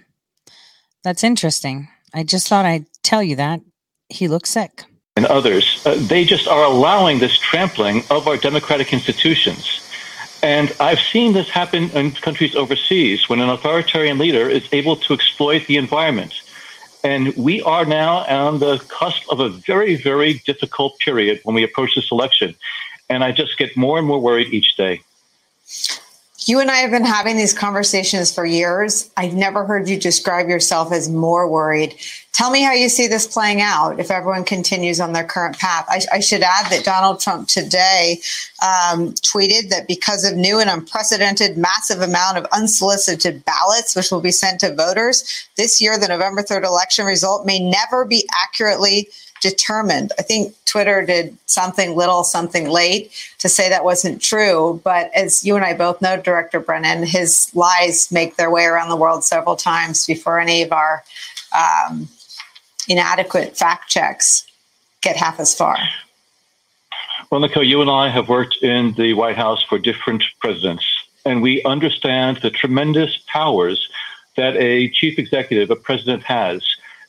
That's 1.09 1.25
interesting. 1.25 1.89
I 2.13 2.23
just 2.23 2.49
thought 2.49 2.67
I'd 2.67 2.85
tell 3.03 3.23
you 3.23 3.37
that. 3.37 3.63
He 4.11 4.29
looks 4.29 4.51
sick. 4.51 4.85
and 5.17 5.25
others, 5.25 5.81
uh, 5.87 5.95
they 6.01 6.23
just 6.23 6.47
are 6.47 6.65
allowing 6.65 7.19
this 7.19 7.39
trampling 7.39 8.05
of 8.11 8.29
our 8.29 8.37
democratic 8.37 8.93
institutions. 8.93 9.81
And 10.43 10.71
I've 10.79 11.01
seen 11.01 11.33
this 11.33 11.49
happen 11.49 11.89
in 11.93 12.13
countries 12.13 12.55
overseas 12.55 13.27
when 13.27 13.41
an 13.41 13.49
authoritarian 13.49 14.19
leader 14.19 14.51
is 14.51 14.69
able 14.71 14.97
to 14.97 15.15
exploit 15.15 15.67
the 15.67 15.79
environment. 15.79 16.35
And 17.03 17.35
we 17.37 17.63
are 17.63 17.87
now 17.87 18.27
on 18.27 18.59
the 18.59 18.77
cusp 18.89 19.23
of 19.31 19.41
a 19.41 19.49
very, 19.49 19.97
very 19.97 20.35
difficult 20.45 20.99
period 20.99 21.41
when 21.45 21.55
we 21.55 21.65
approach 21.65 21.95
this 21.95 22.13
election. 22.13 22.55
And 23.09 23.25
I 23.25 23.33
just 23.33 23.57
get 23.57 23.75
more 23.79 23.97
and 23.97 24.07
more 24.07 24.21
worried 24.21 24.53
each 24.53 24.77
day. 24.77 25.01
You 26.49 26.61
and 26.61 26.71
I 26.71 26.77
have 26.77 26.91
been 26.91 27.05
having 27.05 27.37
these 27.37 27.53
conversations 27.53 28.35
for 28.35 28.47
years. 28.47 29.11
I've 29.19 29.35
never 29.35 29.67
heard 29.67 29.87
you 29.87 30.01
describe 30.01 30.49
yourself 30.49 30.93
as 30.93 31.07
more 31.07 31.47
worried. 31.47 31.95
Tell 32.33 32.51
me 32.51 32.63
how 32.63 32.73
you 32.73 32.89
see 32.89 33.07
this 33.07 33.27
playing 33.27 33.61
out 33.61 34.01
if 34.01 34.11
everyone 34.11 34.45
continues 34.45 34.99
on 34.99 35.13
their 35.13 35.25
current 35.25 35.59
path. 35.59 35.85
I, 35.91 36.01
I 36.11 36.21
should 36.21 36.41
add 36.41 36.71
that 36.71 36.87
Donald 36.87 37.21
Trump 37.21 37.49
today 37.49 38.23
um, 38.63 39.13
tweeted 39.13 39.69
that 39.69 39.87
because 39.87 40.25
of 40.25 40.39
new 40.39 40.59
and 40.59 40.71
unprecedented 40.71 41.59
massive 41.59 42.01
amount 42.01 42.39
of 42.39 42.47
unsolicited 42.47 43.45
ballots, 43.45 43.95
which 43.95 44.11
will 44.11 44.23
be 44.23 44.31
sent 44.31 44.61
to 44.61 44.75
voters 44.75 45.51
this 45.59 45.83
year, 45.83 45.99
the 45.99 46.09
November 46.09 46.43
3rd 46.43 46.65
election 46.65 47.05
result 47.05 47.45
may 47.45 47.59
never 47.59 48.07
be 48.07 48.27
accurately 48.33 49.11
determined. 49.41 50.13
I 50.19 50.23
think 50.23 50.55
Twitter 50.65 51.05
did 51.05 51.37
something 51.47 51.95
little, 51.97 52.25
something 52.25 52.69
late 52.69 53.13
to 53.39 53.49
say 53.49 53.69
that 53.69 53.85
wasn't 53.85 54.21
true. 54.23 54.81
But 54.85 55.11
as 55.15 55.45
you 55.45 55.57
and 55.57 55.65
I 55.65 55.75
both 55.75 56.03
know, 56.03 56.21
Director 56.21 56.61
Brennan, 56.61 57.05
his 57.05 57.51
lies 57.55 58.11
make 58.11 58.37
their 58.37 58.51
way 58.51 58.65
around 58.65 58.89
the 58.89 58.97
world 58.97 59.25
several 59.25 59.57
times 59.57 60.07
before 60.07 60.39
any 60.39 60.63
of 60.63 60.73
our 60.73 61.03
um, 61.57 62.09
inadequate 62.89 63.57
fact 63.57 63.89
checks 63.89 64.47
get 65.01 65.17
half 65.17 65.39
as 65.41 65.55
far. 65.55 65.77
Well, 67.31 67.41
Nicole, 67.41 67.65
you 67.65 67.83
and 67.83 67.91
I 67.91 68.09
have 68.09 68.29
worked 68.29 68.63
in 68.63 68.95
the 68.95 69.13
White 69.13 69.37
House 69.37 69.63
for 69.63 69.79
different 69.79 70.25
presidents, 70.41 70.85
and 71.27 71.43
we 71.43 71.63
understand 71.65 72.39
the 72.39 72.51
tremendous 72.51 73.19
powers 73.27 73.87
that 74.37 74.57
a 74.57 74.89
chief 74.91 75.19
executive, 75.19 75.71
a 75.71 75.77
president 75.77 76.23
has, 76.23 76.63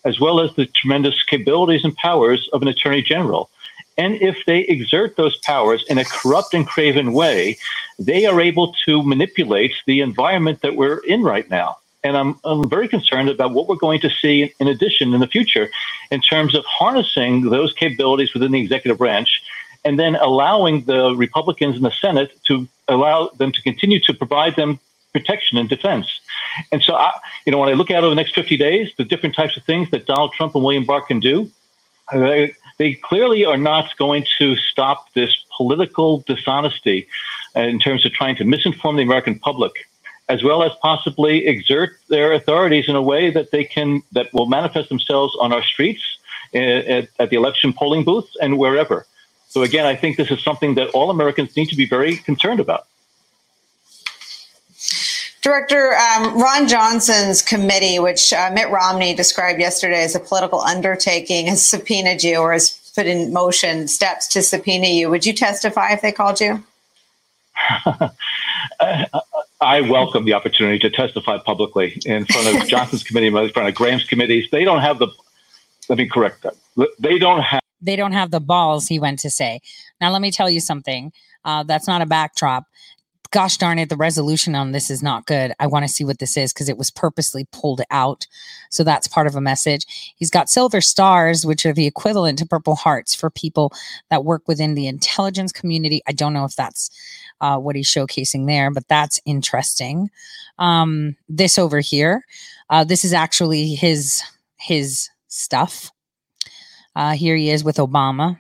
as 0.06 0.20
well 0.20 0.40
as 0.40 0.54
the 0.56 0.66
tremendous 0.68 1.22
capabilities 1.24 1.84
and 1.84 1.96
powers 1.96 2.50
of 2.54 2.62
an 2.62 2.68
attorney 2.68 3.02
general. 3.02 3.50
And 3.98 4.16
if 4.22 4.38
they 4.46 4.60
exert 4.62 5.18
those 5.18 5.38
powers 5.40 5.84
in 5.90 5.98
a 5.98 6.06
corrupt 6.06 6.54
and 6.54 6.66
craven 6.66 7.12
way, 7.12 7.58
they 7.98 8.26
are 8.26 8.40
able 8.40 8.74
to 8.86 9.04
manipulate 9.04 9.74
the 9.86 10.00
environment 10.00 10.62
that 10.62 10.78
we're 10.78 11.00
in 11.00 11.24
right 11.24 11.50
now. 11.50 11.78
And 12.04 12.16
I'm, 12.16 12.40
I'm 12.46 12.70
very 12.70 12.88
concerned 12.88 13.28
about 13.28 13.52
what 13.52 13.68
we're 13.68 13.76
going 13.76 14.00
to 14.00 14.10
see 14.10 14.54
in 14.60 14.68
addition 14.70 15.14
in 15.14 15.20
the 15.20 15.28
future 15.28 15.70
in 16.12 16.22
terms 16.22 16.56
of 16.56 16.64
harnessing 16.66 17.50
those 17.50 17.74
capabilities 17.74 18.34
within 18.34 18.54
the 18.54 18.62
executive 18.62 18.98
branch 18.98 19.42
and 19.84 20.00
then 20.00 20.16
allowing 20.16 20.84
the 20.86 21.16
Republicans 21.16 21.76
in 21.76 21.84
the 21.84 21.92
Senate 21.92 22.32
to 22.48 22.68
allow 22.88 23.30
them 23.38 23.52
to 23.52 23.62
continue 23.62 24.00
to 24.02 24.14
provide 24.14 24.56
them 24.56 24.80
protection 25.14 25.58
and 25.58 25.70
defense. 25.70 26.08
And 26.72 26.82
so, 26.82 26.96
I, 26.96 27.12
you 27.46 27.52
know, 27.52 27.60
when 27.60 27.70
I 27.70 27.74
look 27.74 27.92
out 27.92 28.04
over 28.04 28.10
the 28.10 28.16
next 28.16 28.36
50 28.36 28.58
days, 28.58 28.92
the 28.98 29.04
different 29.04 29.36
types 29.36 29.58
of 29.58 29.64
things 29.64 29.90
that 29.92 30.06
Donald 30.06 30.34
Trump 30.34 30.56
and 30.56 30.64
William 30.64 30.86
Barr 30.86 31.02
can 31.02 31.20
do, 31.20 31.50
they, 32.12 32.54
they 32.78 32.94
clearly 32.94 33.46
are 33.46 33.58
not 33.58 33.96
going 33.98 34.26
to 34.40 34.56
stop 34.56 35.14
this 35.14 35.46
political 35.56 36.20
dishonesty 36.22 37.08
in 37.56 37.80
terms 37.80 38.06
of 38.06 38.12
trying 38.14 38.36
to 38.38 38.44
misinform 38.44 38.96
the 38.98 39.04
American 39.04 39.38
public, 39.40 39.88
as 40.28 40.44
well 40.44 40.64
as 40.64 40.72
possibly 40.82 41.46
exert 41.48 41.98
their 42.08 42.34
authorities 42.34 42.88
in 42.88 42.96
a 42.96 43.02
way 43.02 43.30
that 43.30 43.52
they 43.52 43.64
can 43.64 44.02
that 44.12 44.34
will 44.34 44.46
manifest 44.46 44.90
themselves 44.90 45.36
on 45.40 45.52
our 45.52 45.64
streets, 45.64 46.02
eh, 46.54 46.98
at, 46.98 47.08
at 47.20 47.30
the 47.30 47.36
election 47.36 47.74
polling 47.74 48.04
booths, 48.04 48.36
and 48.42 48.58
wherever. 48.58 49.06
So 49.48 49.64
again, 49.64 49.86
I 49.86 49.96
think 49.96 50.18
this 50.18 50.30
is 50.30 50.44
something 50.44 50.76
that 50.76 50.90
all 50.90 51.10
Americans 51.10 51.58
need 51.58 51.70
to 51.70 51.76
be 51.76 51.88
very 51.88 52.18
concerned 52.18 52.60
about. 52.60 52.86
Director 55.42 55.94
um, 55.96 56.38
Ron 56.38 56.68
Johnson's 56.68 57.42
committee, 57.42 57.98
which 58.00 58.34
uh, 58.34 58.52
Mitt 58.54 58.70
Romney 58.70 59.14
described 59.14 59.60
yesterday 59.60 60.04
as 60.04 60.16
a 60.16 60.20
political 60.20 60.62
undertaking, 60.62 61.48
has 61.48 61.66
subpoenaed 61.70 62.24
you 62.24 62.38
or 62.38 62.54
has 62.54 62.92
put 62.96 63.06
in 63.06 63.32
motion 63.32 63.88
steps 63.88 64.28
to 64.30 64.42
subpoena 64.42 64.88
you. 64.88 65.10
Would 65.10 65.26
you 65.26 65.34
testify 65.34 65.94
if 65.94 66.02
they 66.02 66.12
called 66.12 66.42
you? 66.42 66.64
I 69.62 69.82
welcome 69.82 70.26
the 70.26 70.34
opportunity 70.34 70.80
to 70.80 70.90
testify 70.90 71.38
publicly 71.38 72.02
in 72.06 72.26
front 72.26 72.62
of 72.62 72.68
Johnson's 72.68 73.04
committee, 73.04 73.28
in 73.28 73.50
front 73.50 73.70
of 73.70 73.76
Graham's 73.76 74.06
committees. 74.06 74.50
They 74.52 74.64
don't 74.64 74.82
have 74.82 75.00
the. 75.00 75.08
Let 75.90 75.98
me 75.98 76.08
correct 76.08 76.44
that. 76.44 76.56
They 77.00 77.18
don't 77.18 77.42
have. 77.42 77.62
They 77.82 77.96
don't 77.96 78.12
have 78.12 78.32
the 78.32 78.40
balls, 78.40 78.88
he 78.88 79.00
went 79.00 79.20
to 79.20 79.30
say. 79.30 79.62
Now, 80.02 80.12
let 80.12 80.22
me 80.22 80.32
tell 80.32 80.50
you 80.50 80.60
something. 80.60 81.14
Uh, 81.46 81.64
that's 81.64 81.88
not 81.88 82.02
a 82.02 82.06
backdrop. 82.06 82.66
Gosh 83.32 83.58
darn 83.58 83.78
it, 83.78 83.90
the 83.90 83.96
resolution 83.96 84.56
on 84.56 84.72
this 84.72 84.90
is 84.90 85.04
not 85.04 85.28
good. 85.28 85.54
I 85.60 85.68
want 85.68 85.86
to 85.86 85.92
see 85.94 86.04
what 86.04 86.18
this 86.18 86.36
is 86.36 86.52
because 86.52 86.68
it 86.68 86.80
was 86.80 86.90
purposely 86.90 87.48
pulled 87.52 87.82
out. 87.92 88.26
So 88.72 88.84
that's 88.84 89.08
part 89.08 89.28
of 89.28 89.36
a 89.36 89.42
message. 89.42 90.14
He's 90.16 90.32
got 90.32 90.50
silver 90.50 90.82
stars, 90.82 91.46
which 91.46 91.64
are 91.66 91.74
the 91.74 91.86
equivalent 91.86 92.40
to 92.40 92.48
purple 92.48 92.76
hearts 92.76 93.14
for 93.14 93.30
people 93.30 93.72
that 94.10 94.26
work 94.26 94.48
within 94.48 94.74
the 94.74 94.88
intelligence 94.88 95.52
community. 95.52 96.02
I 96.08 96.12
don't 96.12 96.34
know 96.34 96.46
if 96.46 96.56
that's 96.56 96.90
uh, 97.40 97.60
what 97.60 97.76
he's 97.76 97.90
showcasing 97.90 98.48
there, 98.48 98.72
but 98.72 98.88
that's 98.88 99.20
interesting. 99.26 100.10
Um, 100.58 101.16
this 101.28 101.60
over 101.60 101.82
here, 101.82 102.26
uh, 102.72 102.84
this 102.84 103.06
is 103.06 103.14
actually 103.14 103.76
his 103.76 104.24
his 104.58 105.10
stuff. 105.28 105.92
Uh, 106.96 107.12
here 107.12 107.36
he 107.36 107.52
is 107.52 107.64
with 107.64 107.78
Obama. 107.78 108.40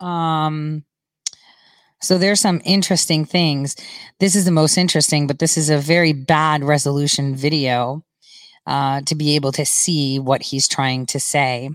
Um, 0.00 0.84
so 2.06 2.18
there's 2.18 2.40
some 2.40 2.62
interesting 2.64 3.24
things. 3.24 3.76
This 4.20 4.36
is 4.36 4.44
the 4.44 4.52
most 4.52 4.78
interesting, 4.78 5.26
but 5.26 5.40
this 5.40 5.58
is 5.58 5.70
a 5.70 5.78
very 5.78 6.12
bad 6.12 6.62
resolution 6.62 7.34
video 7.34 8.04
uh, 8.66 9.00
to 9.02 9.14
be 9.14 9.34
able 9.34 9.52
to 9.52 9.66
see 9.66 10.18
what 10.18 10.42
he's 10.42 10.68
trying 10.68 11.06
to 11.06 11.18
say. 11.18 11.70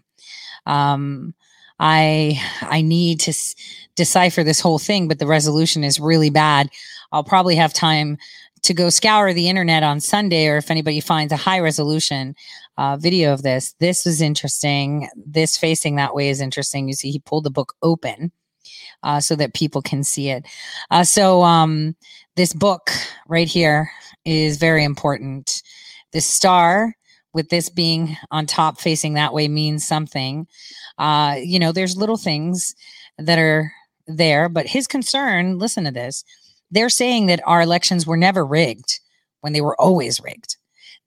Um, 0.66 1.34
I 1.80 2.42
I 2.62 2.82
need 2.82 3.20
to 3.22 3.32
s- 3.32 3.56
decipher 3.96 4.44
this 4.44 4.62
whole 4.62 4.80
thing, 4.80 5.08
but 5.08 5.20
the 5.20 5.28
resolution 5.28 5.84
is 5.84 6.00
really 6.00 6.30
bad. 6.30 6.70
I'll 7.12 7.24
probably 7.24 7.56
have 7.56 7.74
time 7.74 8.18
to 8.64 8.74
go 8.74 8.90
scour 8.90 9.34
the 9.34 9.50
internet 9.50 9.84
on 9.84 10.00
Sunday, 10.00 10.48
or 10.48 10.58
if 10.58 10.72
anybody 10.72 11.02
finds 11.02 11.34
a 11.34 11.38
high 11.38 11.60
resolution 11.60 12.36
uh, 12.78 12.96
video 12.96 13.34
of 13.34 13.44
this. 13.44 13.74
This 13.80 14.06
is 14.06 14.22
interesting. 14.22 15.10
This 15.16 15.58
facing 15.58 15.96
that 15.96 16.16
way 16.16 16.30
is 16.30 16.40
interesting. 16.40 16.88
You 16.88 16.94
see, 16.94 17.12
he 17.12 17.20
pulled 17.20 17.44
the 17.44 17.50
book 17.50 17.74
open 17.82 18.32
uh, 19.04 19.20
so 19.20 19.36
that 19.36 19.54
people 19.54 19.82
can 19.82 20.04
see 20.04 20.30
it. 20.30 20.46
Uh, 20.90 21.04
so 21.04 21.44
um, 21.44 21.96
this 22.36 22.54
book 22.54 22.92
right 23.28 23.48
here 23.48 23.92
is 24.26 24.58
very 24.58 24.84
important. 24.84 25.64
The 26.12 26.22
star 26.22 26.96
with 27.34 27.50
this 27.50 27.70
being 27.70 28.18
on 28.30 28.46
top 28.46 28.80
facing 28.80 29.14
that 29.14 29.34
way 29.34 29.48
means 29.48 29.88
something. 29.88 30.48
Uh, 30.98 31.38
you 31.42 31.60
know, 31.60 31.72
there's 31.72 31.98
little 31.98 32.18
things 32.18 32.76
that 33.18 33.40
are 33.40 33.72
there, 34.08 34.50
but 34.50 34.68
his 34.68 34.88
concern, 34.88 35.58
listen 35.58 35.86
to 35.86 35.92
this, 35.92 36.24
they're 36.72 36.90
saying 36.90 37.28
that 37.28 37.42
our 37.46 37.62
elections 37.62 38.06
were 38.06 38.18
never 38.18 38.46
rigged 38.46 39.00
when 39.42 39.54
they 39.54 39.62
were 39.62 39.80
always 39.80 40.20
rigged. 40.22 40.58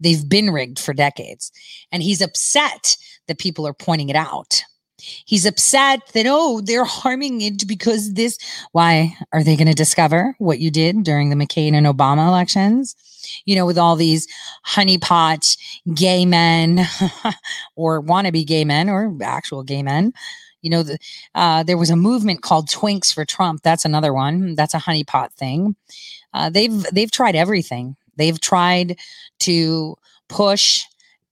They've 0.00 0.28
been 0.28 0.50
rigged 0.50 0.78
for 0.78 0.92
decades. 0.92 1.52
And 1.92 2.02
he's 2.02 2.20
upset 2.20 2.96
that 3.28 3.38
people 3.38 3.66
are 3.66 3.74
pointing 3.74 4.08
it 4.08 4.16
out. 4.16 4.62
He's 4.98 5.44
upset 5.44 6.00
that, 6.14 6.26
oh, 6.28 6.60
they're 6.60 6.84
harming 6.84 7.40
it 7.40 7.66
because 7.66 8.14
this. 8.14 8.38
Why 8.72 9.16
are 9.32 9.42
they 9.42 9.56
going 9.56 9.68
to 9.68 9.74
discover 9.74 10.34
what 10.38 10.60
you 10.60 10.70
did 10.70 11.02
during 11.02 11.30
the 11.30 11.36
McCain 11.36 11.74
and 11.74 11.86
Obama 11.86 12.28
elections? 12.28 12.94
You 13.44 13.56
know, 13.56 13.66
with 13.66 13.78
all 13.78 13.96
these 13.96 14.28
honeypot 14.66 15.56
gay 15.94 16.24
men 16.24 16.86
or 17.76 18.02
wannabe 18.02 18.46
gay 18.46 18.64
men 18.64 18.88
or 18.88 19.16
actual 19.22 19.62
gay 19.62 19.82
men. 19.82 20.12
You 20.62 20.70
know, 20.70 20.82
the, 20.82 20.98
uh, 21.34 21.62
there 21.62 21.76
was 21.76 21.90
a 21.90 21.96
movement 21.96 22.42
called 22.42 22.68
Twinks 22.68 23.12
for 23.12 23.24
Trump. 23.24 23.62
That's 23.62 23.84
another 23.84 24.14
one. 24.14 24.54
That's 24.54 24.74
a 24.74 24.78
honeypot 24.78 25.32
thing. 25.32 25.76
Uh, 26.32 26.50
they've 26.50 26.84
they've 26.92 27.10
tried 27.10 27.36
everything. 27.36 27.96
They've 28.16 28.40
tried 28.40 28.96
to 29.40 29.96
push 30.28 30.84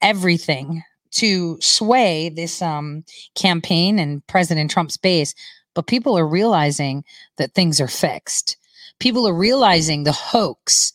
everything 0.02 0.82
to 1.12 1.58
sway 1.60 2.28
this 2.28 2.62
um, 2.62 3.04
campaign 3.34 3.98
and 3.98 4.26
President 4.26 4.70
Trump's 4.70 4.96
base, 4.96 5.34
but 5.74 5.86
people 5.86 6.18
are 6.18 6.26
realizing 6.26 7.04
that 7.38 7.52
things 7.52 7.80
are 7.80 7.88
fixed. 7.88 8.56
People 8.98 9.26
are 9.26 9.34
realizing 9.34 10.04
the 10.04 10.12
hoax. 10.12 10.92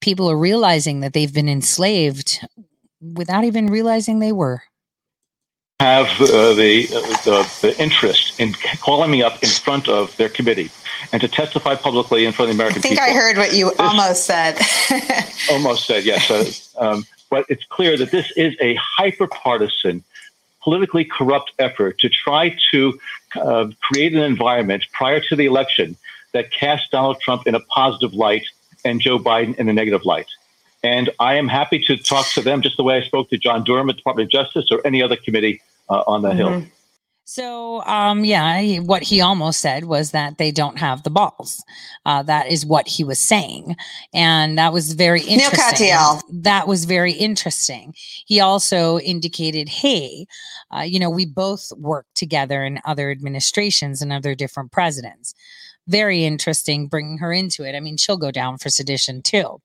People 0.00 0.30
are 0.30 0.36
realizing 0.36 1.00
that 1.00 1.12
they've 1.12 1.32
been 1.32 1.48
enslaved 1.48 2.46
without 3.00 3.44
even 3.44 3.66
realizing 3.66 4.18
they 4.18 4.32
were. 4.32 4.62
have 5.80 6.06
uh, 6.20 6.54
the, 6.54 6.86
uh, 6.94 7.00
the 7.24 7.58
the 7.62 7.82
interest 7.82 8.38
in 8.38 8.52
calling 8.80 9.10
me 9.10 9.22
up 9.22 9.42
in 9.42 9.48
front 9.48 9.88
of 9.88 10.16
their 10.16 10.28
committee 10.28 10.70
and 11.12 11.20
to 11.20 11.28
testify 11.28 11.74
publicly 11.74 12.24
in 12.24 12.32
front 12.32 12.50
of 12.50 12.56
the 12.56 12.62
I 12.62 12.66
American 12.66 12.82
think 12.82 12.98
people. 12.98 13.10
I 13.10 13.14
heard 13.14 13.36
what 13.36 13.54
you 13.54 13.72
almost 13.78 14.24
said. 14.24 14.58
almost 15.50 15.86
said 15.86 16.04
yes. 16.04 16.30
Uh, 16.30 16.90
um, 16.90 17.06
but 17.34 17.44
it's 17.48 17.64
clear 17.64 17.96
that 17.96 18.12
this 18.12 18.30
is 18.36 18.54
a 18.60 18.76
hyper 18.76 19.26
partisan, 19.26 20.04
politically 20.62 21.04
corrupt 21.04 21.50
effort 21.58 21.98
to 21.98 22.08
try 22.08 22.56
to 22.70 22.96
uh, 23.34 23.66
create 23.82 24.12
an 24.14 24.20
environment 24.20 24.84
prior 24.92 25.18
to 25.18 25.34
the 25.34 25.44
election 25.44 25.96
that 26.32 26.52
casts 26.52 26.88
Donald 26.90 27.20
Trump 27.20 27.48
in 27.48 27.56
a 27.56 27.60
positive 27.78 28.14
light 28.14 28.44
and 28.84 29.00
Joe 29.00 29.18
Biden 29.18 29.56
in 29.56 29.68
a 29.68 29.72
negative 29.72 30.04
light. 30.04 30.28
And 30.84 31.10
I 31.18 31.34
am 31.34 31.48
happy 31.48 31.80
to 31.88 31.96
talk 31.96 32.28
to 32.34 32.40
them 32.40 32.62
just 32.62 32.76
the 32.76 32.84
way 32.84 32.98
I 32.98 33.02
spoke 33.02 33.30
to 33.30 33.36
John 33.36 33.64
Durham 33.64 33.90
at 33.90 33.96
the 33.96 34.02
Department 34.02 34.26
of 34.28 34.30
Justice 34.30 34.70
or 34.70 34.80
any 34.86 35.02
other 35.02 35.16
committee 35.16 35.60
uh, 35.90 36.04
on 36.06 36.22
the 36.22 36.34
Hill. 36.34 36.50
So, 37.26 37.82
um, 37.84 38.24
yeah, 38.24 38.60
he- 38.60 38.80
what 38.80 39.02
he 39.02 39.22
almost 39.22 39.60
said 39.60 39.84
was 39.84 40.10
that 40.10 40.36
they 40.36 40.50
don't 40.50 40.78
have 40.78 41.02
the 41.02 41.10
balls. 41.10 41.64
Uh, 42.04 42.22
that 42.24 42.48
is 42.48 42.66
what 42.66 42.86
he 42.86 43.02
was 43.02 43.18
saying, 43.18 43.76
and 44.12 44.58
that 44.58 44.74
was 44.74 44.92
very 44.92 45.20
Neal 45.20 45.40
interesting. 45.40 45.88
Katyal. 45.88 46.20
That 46.30 46.68
was 46.68 46.84
very 46.84 47.12
interesting. 47.12 47.94
He 48.26 48.40
also 48.40 48.98
indicated, 48.98 49.70
"Hey, 49.70 50.26
uh, 50.70 50.80
you 50.82 50.98
know, 50.98 51.08
we 51.08 51.24
both 51.24 51.72
worked 51.78 52.14
together 52.14 52.62
in 52.62 52.78
other 52.84 53.10
administrations 53.10 54.02
and 54.02 54.12
other 54.12 54.34
different 54.34 54.70
presidents." 54.70 55.34
Very 55.86 56.24
interesting, 56.26 56.88
bringing 56.88 57.18
her 57.18 57.32
into 57.32 57.64
it. 57.64 57.74
I 57.74 57.80
mean, 57.80 57.96
she'll 57.96 58.16
go 58.18 58.30
down 58.30 58.58
for 58.58 58.68
sedition 58.68 59.22
too. 59.22 59.60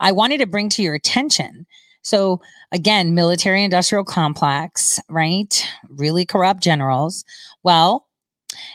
I 0.00 0.10
wanted 0.12 0.38
to 0.38 0.46
bring 0.46 0.68
to 0.70 0.82
your 0.82 0.94
attention. 0.94 1.66
So 2.02 2.40
again, 2.72 3.14
military 3.14 3.64
industrial 3.64 4.04
complex, 4.04 5.00
right? 5.08 5.66
Really 5.88 6.24
corrupt 6.24 6.62
generals. 6.62 7.24
Well, 7.62 8.06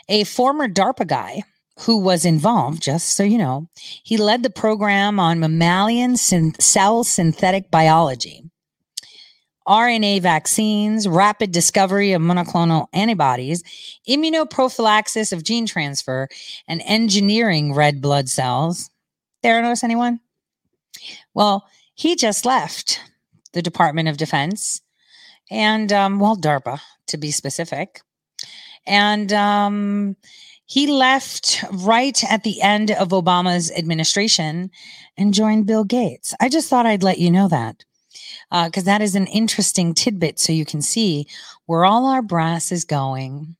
a 0.08 0.24
former 0.24 0.68
DARPA 0.68 1.06
guy 1.06 1.42
who 1.80 1.98
was 1.98 2.24
involved, 2.24 2.82
just 2.82 3.16
so 3.16 3.24
you 3.24 3.38
know, 3.38 3.68
he 4.04 4.16
led 4.16 4.42
the 4.42 4.50
program 4.50 5.18
on 5.18 5.40
mammalian 5.40 6.16
cell 6.16 7.02
synthetic 7.02 7.70
biology, 7.70 8.44
RNA 9.66 10.20
vaccines, 10.22 11.08
rapid 11.08 11.50
discovery 11.50 12.12
of 12.12 12.22
monoclonal 12.22 12.86
antibodies, 12.92 13.64
immunoprophylaxis 14.08 15.32
of 15.32 15.42
gene 15.42 15.66
transfer, 15.66 16.28
and 16.68 16.82
engineering 16.84 17.74
red 17.74 18.00
blood 18.00 18.28
cells. 18.28 18.90
Theranos, 19.42 19.82
anyone? 19.82 20.20
Well, 21.34 21.66
he 21.94 22.14
just 22.14 22.44
left 22.44 23.00
the 23.54 23.62
Department 23.62 24.08
of 24.08 24.18
Defense 24.18 24.82
and, 25.50 25.92
um, 25.92 26.20
well, 26.20 26.36
DARPA 26.36 26.80
to 27.08 27.16
be 27.16 27.30
specific. 27.30 28.00
And 28.86 29.32
um, 29.32 30.16
he 30.66 30.86
left 30.86 31.64
right 31.72 32.22
at 32.30 32.42
the 32.42 32.60
end 32.62 32.90
of 32.90 33.08
Obama's 33.08 33.70
administration 33.72 34.70
and 35.16 35.34
joined 35.34 35.66
Bill 35.66 35.84
Gates. 35.84 36.34
I 36.40 36.48
just 36.48 36.68
thought 36.68 36.86
I'd 36.86 37.02
let 37.02 37.18
you 37.18 37.30
know 37.30 37.48
that 37.48 37.84
because 38.50 38.84
that 38.84 39.02
is 39.02 39.14
an 39.14 39.26
interesting 39.26 39.94
tidbit 39.94 40.38
so 40.38 40.52
you 40.52 40.64
can 40.64 40.82
see 40.82 41.26
where 41.66 41.84
all 41.84 42.06
our 42.06 42.22
brass 42.22 42.72
is 42.72 42.84
going. 42.84 43.56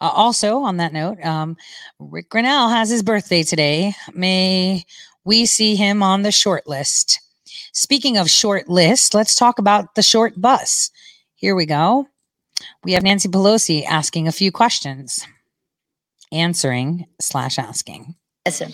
Uh, 0.00 0.10
also, 0.14 0.58
on 0.58 0.76
that 0.76 0.92
note, 0.92 1.22
um, 1.24 1.56
Rick 1.98 2.28
Grinnell 2.28 2.68
has 2.68 2.90
his 2.90 3.02
birthday 3.02 3.42
today. 3.42 3.94
May 4.12 4.84
we 5.24 5.46
see 5.46 5.74
him 5.74 6.02
on 6.02 6.22
the 6.22 6.32
short 6.32 6.66
list. 6.66 7.20
Speaking 7.76 8.16
of 8.16 8.30
short 8.30 8.70
list, 8.70 9.12
let's 9.12 9.34
talk 9.34 9.58
about 9.58 9.96
the 9.96 10.02
short 10.02 10.40
bus. 10.40 10.90
Here 11.34 11.54
we 11.54 11.66
go. 11.66 12.08
We 12.84 12.92
have 12.92 13.02
Nancy 13.02 13.28
Pelosi 13.28 13.84
asking 13.84 14.26
a 14.26 14.32
few 14.32 14.50
questions, 14.50 15.26
answering 16.32 17.04
slash 17.20 17.58
asking. 17.58 18.14
Yes, 18.46 18.56
sir. 18.56 18.68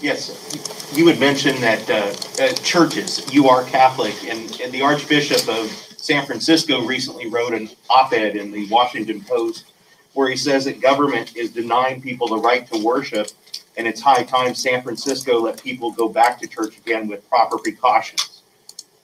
Yes, 0.00 0.90
you 0.96 1.06
had 1.08 1.20
mentioned 1.20 1.58
that 1.58 1.90
uh, 1.90 2.42
uh, 2.42 2.54
churches, 2.62 3.30
you 3.30 3.50
are 3.50 3.64
Catholic, 3.64 4.14
and, 4.24 4.58
and 4.62 4.72
the 4.72 4.80
Archbishop 4.80 5.46
of 5.46 5.68
San 5.68 6.24
Francisco 6.24 6.86
recently 6.86 7.28
wrote 7.28 7.52
an 7.52 7.68
op-ed 7.90 8.34
in 8.36 8.50
the 8.50 8.66
Washington 8.70 9.20
Post 9.20 9.72
where 10.14 10.30
he 10.30 10.36
says 10.36 10.64
that 10.64 10.80
government 10.80 11.36
is 11.36 11.50
denying 11.50 12.00
people 12.00 12.28
the 12.28 12.38
right 12.38 12.66
to 12.72 12.82
worship, 12.82 13.28
and 13.76 13.86
it's 13.86 14.00
high 14.00 14.22
time 14.22 14.54
San 14.54 14.82
Francisco 14.82 15.40
let 15.40 15.62
people 15.62 15.90
go 15.92 16.08
back 16.08 16.40
to 16.40 16.46
church 16.46 16.78
again 16.78 17.08
with 17.08 17.28
proper 17.28 17.58
precautions. 17.58 18.42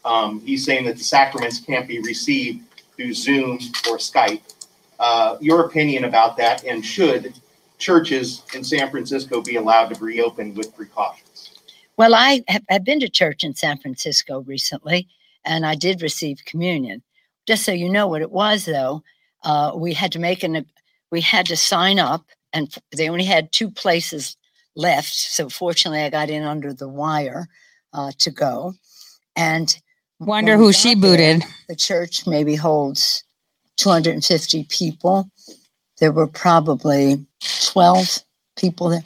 Um, 0.05 0.40
he's 0.40 0.65
saying 0.65 0.85
that 0.86 0.97
the 0.97 1.05
sacraments 1.05 1.61
can't 1.61 1.86
be 1.86 2.01
received 2.01 2.65
through 2.97 3.15
Zoom 3.15 3.55
or 3.89 3.99
Skype. 3.99 4.43
Uh, 4.99 5.36
your 5.40 5.66
opinion 5.66 6.05
about 6.05 6.36
that, 6.36 6.65
and 6.65 6.85
should 6.85 7.32
churches 7.78 8.43
in 8.55 8.65
San 8.65 8.90
Francisco 8.90 9.40
be 9.40 9.57
allowed 9.57 9.95
to 9.95 10.05
reopen 10.05 10.55
with 10.55 10.74
precautions? 10.74 11.55
Well, 11.97 12.15
I 12.15 12.43
have 12.69 12.85
been 12.85 13.01
to 13.01 13.09
church 13.09 13.45
in 13.45 13.55
San 13.55 13.78
Francisco 13.78 14.40
recently, 14.43 15.09
and 15.45 15.65
I 15.65 15.74
did 15.74 16.03
receive 16.03 16.39
communion. 16.45 17.03
Just 17.47 17.65
so 17.65 17.73
you 17.73 17.89
know 17.89 18.07
what 18.07 18.23
it 18.23 18.31
was, 18.31 18.65
though, 18.65 19.03
uh, 19.45 19.73
we 19.74 19.95
had 19.95 20.12
to 20.12 20.19
make 20.19 20.43
an 20.43 20.66
we 21.11 21.20
had 21.20 21.47
to 21.47 21.57
sign 21.57 21.99
up, 21.99 22.24
and 22.53 22.74
they 22.95 23.09
only 23.09 23.24
had 23.24 23.51
two 23.51 23.70
places 23.70 24.36
left. 24.77 25.12
So 25.12 25.49
fortunately, 25.49 26.03
I 26.03 26.11
got 26.11 26.31
in 26.31 26.43
under 26.43 26.73
the 26.73 26.89
wire 26.89 27.49
uh, 27.93 28.12
to 28.19 28.31
go. 28.31 28.74
And 29.36 29.77
Wonder 30.20 30.57
who 30.57 30.73
she 30.73 30.95
got 30.95 31.01
there, 31.01 31.11
booted. 31.11 31.45
The 31.69 31.77
church 31.77 32.27
maybe 32.27 32.55
holds 32.55 33.24
250 33.77 34.65
people. 34.65 35.31
There 36.01 36.12
were 36.12 36.27
probably 36.27 37.27
12 37.66 38.19
people 38.57 38.89
there. 38.90 39.03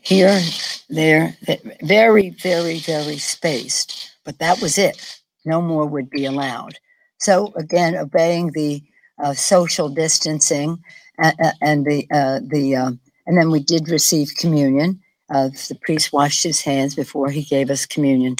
Here, 0.00 0.40
there, 0.88 1.36
very, 1.82 2.30
very, 2.30 2.78
very 2.78 3.18
spaced. 3.18 4.16
But 4.24 4.38
that 4.38 4.60
was 4.62 4.78
it. 4.78 5.20
No 5.44 5.60
more 5.60 5.86
would 5.86 6.08
be 6.08 6.24
allowed. 6.24 6.78
So 7.18 7.52
again, 7.56 7.94
obeying 7.94 8.52
the 8.52 8.82
uh, 9.22 9.34
social 9.34 9.88
distancing, 9.88 10.82
uh, 11.22 11.32
and 11.62 11.86
the 11.86 12.06
uh, 12.10 12.40
the 12.42 12.76
uh, 12.76 12.90
and 13.26 13.36
then 13.36 13.50
we 13.50 13.60
did 13.60 13.88
receive 13.88 14.34
communion. 14.36 15.00
Uh, 15.28 15.48
the 15.48 15.78
priest 15.82 16.12
washed 16.12 16.42
his 16.42 16.60
hands 16.60 16.94
before 16.94 17.30
he 17.30 17.42
gave 17.42 17.70
us 17.70 17.86
communion. 17.86 18.36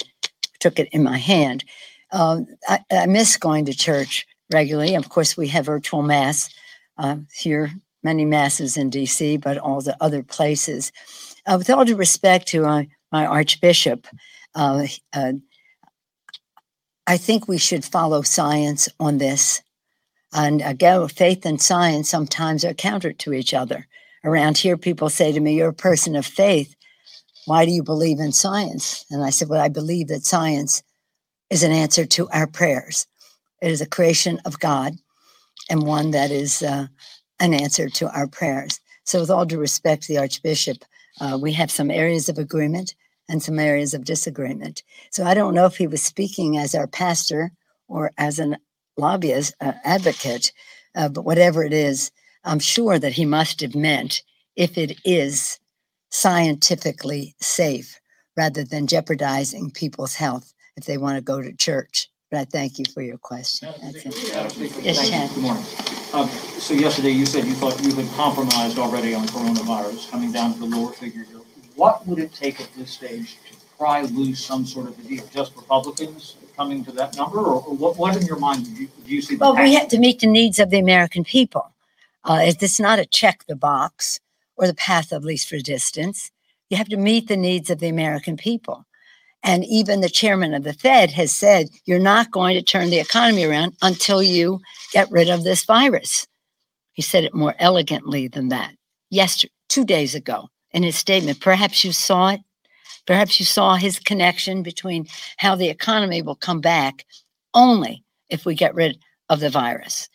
Took 0.59 0.79
it 0.79 0.89
in 0.91 1.03
my 1.03 1.17
hand. 1.17 1.63
Um, 2.11 2.47
I, 2.67 2.79
I 2.91 3.05
miss 3.05 3.37
going 3.37 3.65
to 3.65 3.73
church 3.73 4.25
regularly. 4.51 4.95
Of 4.95 5.09
course, 5.09 5.35
we 5.35 5.47
have 5.49 5.65
virtual 5.65 6.01
mass 6.01 6.49
uh, 6.97 7.17
here, 7.33 7.71
many 8.03 8.25
masses 8.25 8.77
in 8.77 8.89
D.C., 8.89 9.37
but 9.37 9.57
all 9.57 9.81
the 9.81 9.97
other 10.01 10.23
places. 10.23 10.91
Uh, 11.45 11.55
with 11.57 11.69
all 11.69 11.85
due 11.85 11.95
respect 11.95 12.47
to 12.49 12.61
my, 12.61 12.87
my 13.11 13.25
Archbishop, 13.25 14.07
uh, 14.55 14.87
uh, 15.13 15.33
I 17.05 17.17
think 17.17 17.47
we 17.47 17.57
should 17.57 17.85
follow 17.85 18.21
science 18.21 18.89
on 18.99 19.17
this. 19.17 19.61
And 20.33 20.61
again, 20.61 21.07
faith 21.07 21.45
and 21.45 21.61
science 21.61 22.09
sometimes 22.09 22.65
are 22.65 22.73
counter 22.73 23.13
to 23.13 23.33
each 23.33 23.53
other. 23.53 23.87
Around 24.27 24.57
here, 24.57 24.75
people 24.75 25.09
say 25.09 25.31
to 25.31 25.39
me, 25.39 25.55
You're 25.55 25.69
a 25.69 25.73
person 25.73 26.17
of 26.17 26.25
faith. 26.25 26.75
Why 27.45 27.63
do 27.63 27.71
you 27.71 27.81
believe 27.81 28.19
in 28.19 28.33
science? 28.33 29.05
And 29.09 29.23
I 29.23 29.29
said, 29.29 29.47
Well, 29.47 29.61
I 29.61 29.69
believe 29.69 30.09
that 30.09 30.25
science 30.25 30.83
is 31.49 31.63
an 31.63 31.71
answer 31.71 32.05
to 32.05 32.27
our 32.31 32.45
prayers. 32.45 33.07
It 33.61 33.71
is 33.71 33.79
a 33.79 33.87
creation 33.87 34.41
of 34.43 34.59
God 34.59 34.95
and 35.69 35.83
one 35.83 36.11
that 36.11 36.29
is 36.29 36.61
uh, 36.61 36.87
an 37.39 37.53
answer 37.53 37.87
to 37.87 38.11
our 38.11 38.27
prayers. 38.27 38.81
So, 39.05 39.21
with 39.21 39.31
all 39.31 39.45
due 39.45 39.59
respect 39.59 40.03
to 40.03 40.13
the 40.13 40.19
Archbishop, 40.19 40.83
uh, 41.21 41.39
we 41.41 41.53
have 41.53 41.71
some 41.71 41.89
areas 41.89 42.27
of 42.27 42.37
agreement 42.37 42.95
and 43.29 43.41
some 43.41 43.59
areas 43.59 43.93
of 43.93 44.03
disagreement. 44.03 44.83
So, 45.09 45.23
I 45.23 45.35
don't 45.35 45.53
know 45.53 45.67
if 45.67 45.77
he 45.77 45.87
was 45.87 46.03
speaking 46.03 46.57
as 46.57 46.75
our 46.75 46.87
pastor 46.87 47.53
or 47.87 48.11
as 48.17 48.39
an 48.39 48.57
lobbyist 48.97 49.55
uh, 49.61 49.71
advocate, 49.85 50.51
uh, 50.95 51.07
but 51.07 51.23
whatever 51.23 51.63
it 51.63 51.71
is, 51.71 52.11
I'm 52.47 52.59
sure 52.59 52.97
that 52.97 53.13
he 53.13 53.25
must 53.25 53.59
have 53.61 53.75
meant 53.75 54.23
if 54.55 54.77
it 54.77 54.97
is 55.03 55.59
scientifically 56.11 57.35
safe 57.41 57.99
rather 58.37 58.63
than 58.63 58.87
jeopardizing 58.87 59.71
people's 59.71 60.15
health 60.15 60.53
if 60.77 60.85
they 60.85 60.97
want 60.97 61.17
to 61.17 61.21
go 61.21 61.41
to 61.41 61.51
church. 61.53 62.07
But 62.31 62.39
I 62.39 62.45
thank 62.45 62.79
you 62.79 62.85
for 62.93 63.01
your 63.01 63.17
question. 63.17 63.69
That's 63.81 64.05
it. 64.05 64.83
Yes. 64.83 65.09
Chad. 65.09 65.29
Good 65.33 65.43
morning. 65.43 65.63
Um, 66.13 66.29
So 66.59 66.73
yesterday 66.73 67.11
you 67.11 67.25
said 67.25 67.45
you 67.45 67.53
thought 67.53 67.81
you 67.83 67.93
had 67.93 68.09
compromised 68.15 68.77
already 68.79 69.13
on 69.13 69.27
coronavirus, 69.27 70.09
coming 70.09 70.31
down 70.31 70.53
to 70.53 70.59
the 70.59 70.65
lower 70.65 70.93
figure 70.93 71.23
here. 71.23 71.41
What 71.75 72.07
would 72.07 72.19
it 72.19 72.33
take 72.33 72.59
at 72.61 72.73
this 72.75 72.91
stage 72.91 73.37
to 73.49 73.57
pry 73.77 74.01
loose 74.01 74.43
some 74.43 74.65
sort 74.65 74.87
of 74.87 74.97
a 74.99 75.01
deal? 75.03 75.23
Just 75.33 75.55
Republicans 75.55 76.35
coming 76.55 76.83
to 76.85 76.91
that 76.93 77.15
number, 77.15 77.39
or 77.39 77.61
or 77.65 77.75
what, 77.75 77.97
what 77.97 78.15
in 78.17 78.25
your 78.25 78.39
mind 78.39 78.65
do 78.65 78.71
you, 78.81 78.87
do 79.05 79.15
you 79.15 79.21
see? 79.21 79.35
the 79.35 79.39
Well, 79.39 79.55
we 79.55 79.73
have 79.75 79.87
to 79.89 79.99
meet 79.99 80.19
the 80.19 80.27
needs 80.27 80.59
of 80.59 80.69
the 80.69 80.79
American 80.79 81.23
people. 81.23 81.71
Uh, 82.27 82.41
it- 82.43 82.63
it's 82.63 82.79
not 82.79 82.99
a 82.99 83.05
check 83.05 83.45
the 83.47 83.55
box 83.55 84.19
or 84.57 84.67
the 84.67 84.75
path 84.75 85.11
of 85.13 85.23
least 85.23 85.51
resistance. 85.51 86.31
You 86.69 86.77
have 86.77 86.89
to 86.89 86.97
meet 86.97 87.27
the 87.27 87.37
needs 87.37 87.69
of 87.69 87.79
the 87.79 87.87
American 87.89 88.37
people. 88.37 88.85
And 89.43 89.63
even 89.65 90.01
the 90.01 90.09
chairman 90.09 90.53
of 90.53 90.63
the 90.63 90.73
Fed 90.73 91.11
has 91.11 91.33
said, 91.33 91.69
you're 91.85 91.99
not 91.99 92.31
going 92.31 92.55
to 92.55 92.61
turn 92.63 92.89
the 92.89 92.99
economy 92.99 93.45
around 93.45 93.75
until 93.81 94.21
you 94.23 94.59
get 94.91 95.11
rid 95.11 95.29
of 95.29 95.43
this 95.43 95.65
virus. 95.65 96.27
He 96.93 97.01
said 97.01 97.23
it 97.23 97.33
more 97.35 97.55
elegantly 97.59 98.27
than 98.27 98.49
that. 98.49 98.73
Yesterday, 99.09 99.53
two 99.69 99.85
days 99.85 100.15
ago, 100.15 100.49
in 100.71 100.83
his 100.83 100.97
statement, 100.97 101.39
perhaps 101.39 101.83
you 101.85 101.91
saw 101.93 102.29
it. 102.29 102.41
Perhaps 103.05 103.39
you 103.39 103.45
saw 103.45 103.75
his 103.75 103.99
connection 103.99 104.63
between 104.63 105.07
how 105.37 105.55
the 105.55 105.69
economy 105.69 106.21
will 106.21 106.35
come 106.35 106.59
back 106.61 107.05
only 107.53 108.03
if 108.29 108.45
we 108.45 108.55
get 108.55 108.75
rid 108.75 108.99
of 109.29 109.39
the 109.39 109.49
virus. 109.49 110.09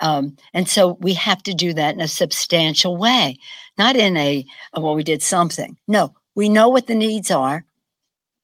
Um, 0.00 0.36
and 0.52 0.68
so 0.68 0.98
we 1.00 1.14
have 1.14 1.42
to 1.44 1.54
do 1.54 1.72
that 1.74 1.94
in 1.94 2.00
a 2.00 2.08
substantial 2.08 2.96
way, 2.96 3.38
not 3.78 3.96
in 3.96 4.16
a, 4.16 4.44
oh, 4.74 4.82
well, 4.82 4.94
we 4.94 5.02
did 5.02 5.22
something. 5.22 5.76
No, 5.88 6.14
we 6.34 6.48
know 6.48 6.68
what 6.68 6.86
the 6.86 6.94
needs 6.94 7.30
are. 7.30 7.64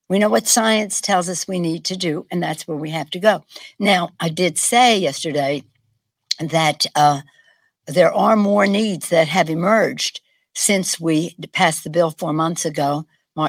We 0.09 0.19
know 0.19 0.29
what 0.29 0.47
science 0.47 1.01
tells 1.01 1.29
us 1.29 1.49
we 1.49 1.59
need 1.59 1.85
to 1.87 1.97
do, 1.97 2.27
and 2.31 2.43
that's 2.43 2.67
where 2.67 2.77
we 2.77 2.91
have 2.91 3.11
to 3.11 3.19
go. 3.19 3.45
Now, 3.79 4.11
I 4.21 4.29
did 4.29 4.59
say 4.59 4.99
yesterday 4.99 5.65
that 6.39 6.87
uh, 6.95 7.23
there 7.87 8.13
are 8.13 8.37
more 8.37 8.67
needs 8.67 9.09
that 9.09 9.29
have 9.29 9.49
emerged 9.49 10.21
since 10.55 11.01
we 11.01 11.35
passed 11.53 11.85
the 11.85 11.91
bill 11.91 12.11
four 12.11 12.33
months 12.33 12.65
ago, 12.65 13.07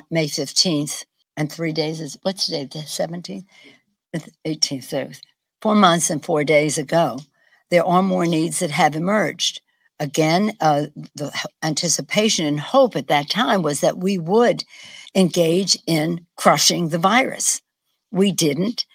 May 0.10 0.27
15th, 0.27 1.03
and 1.35 1.52
three 1.52 1.73
days 1.73 1.99
is 1.99 2.18
what's 2.22 2.45
today, 2.45 2.65
the 2.65 2.80
17th? 2.80 3.45
18th, 4.45 4.84
so 4.84 5.10
four 5.61 5.76
months 5.76 6.10
and 6.10 6.23
four 6.23 6.44
days 6.44 6.77
ago, 6.77 7.18
there 7.74 7.84
are 7.86 8.04
more 8.04 8.28
needs 8.28 8.60
that 8.60 8.70
have 8.70 8.95
emerged. 8.95 9.60
Again, 10.00 10.54
uh, 10.62 10.86
the 11.16 11.32
anticipation 11.64 12.45
and 12.45 12.60
hope 12.60 12.95
at 12.95 13.08
that 13.08 13.32
time 13.32 13.64
was 13.64 13.80
that 13.80 13.98
we 13.98 14.20
would 14.20 14.64
engage 15.16 15.76
in 15.88 16.28
crushing 16.36 16.90
the 16.90 17.00
virus. 17.00 17.64
We 18.12 18.32
didn't. 18.32 18.86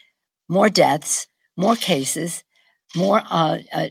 More 0.49 0.71
deaths, 0.71 1.27
more 1.57 1.75
cases, 1.75 2.45
more 2.95 3.21
uh, 3.29 3.59
uh, 3.73 3.89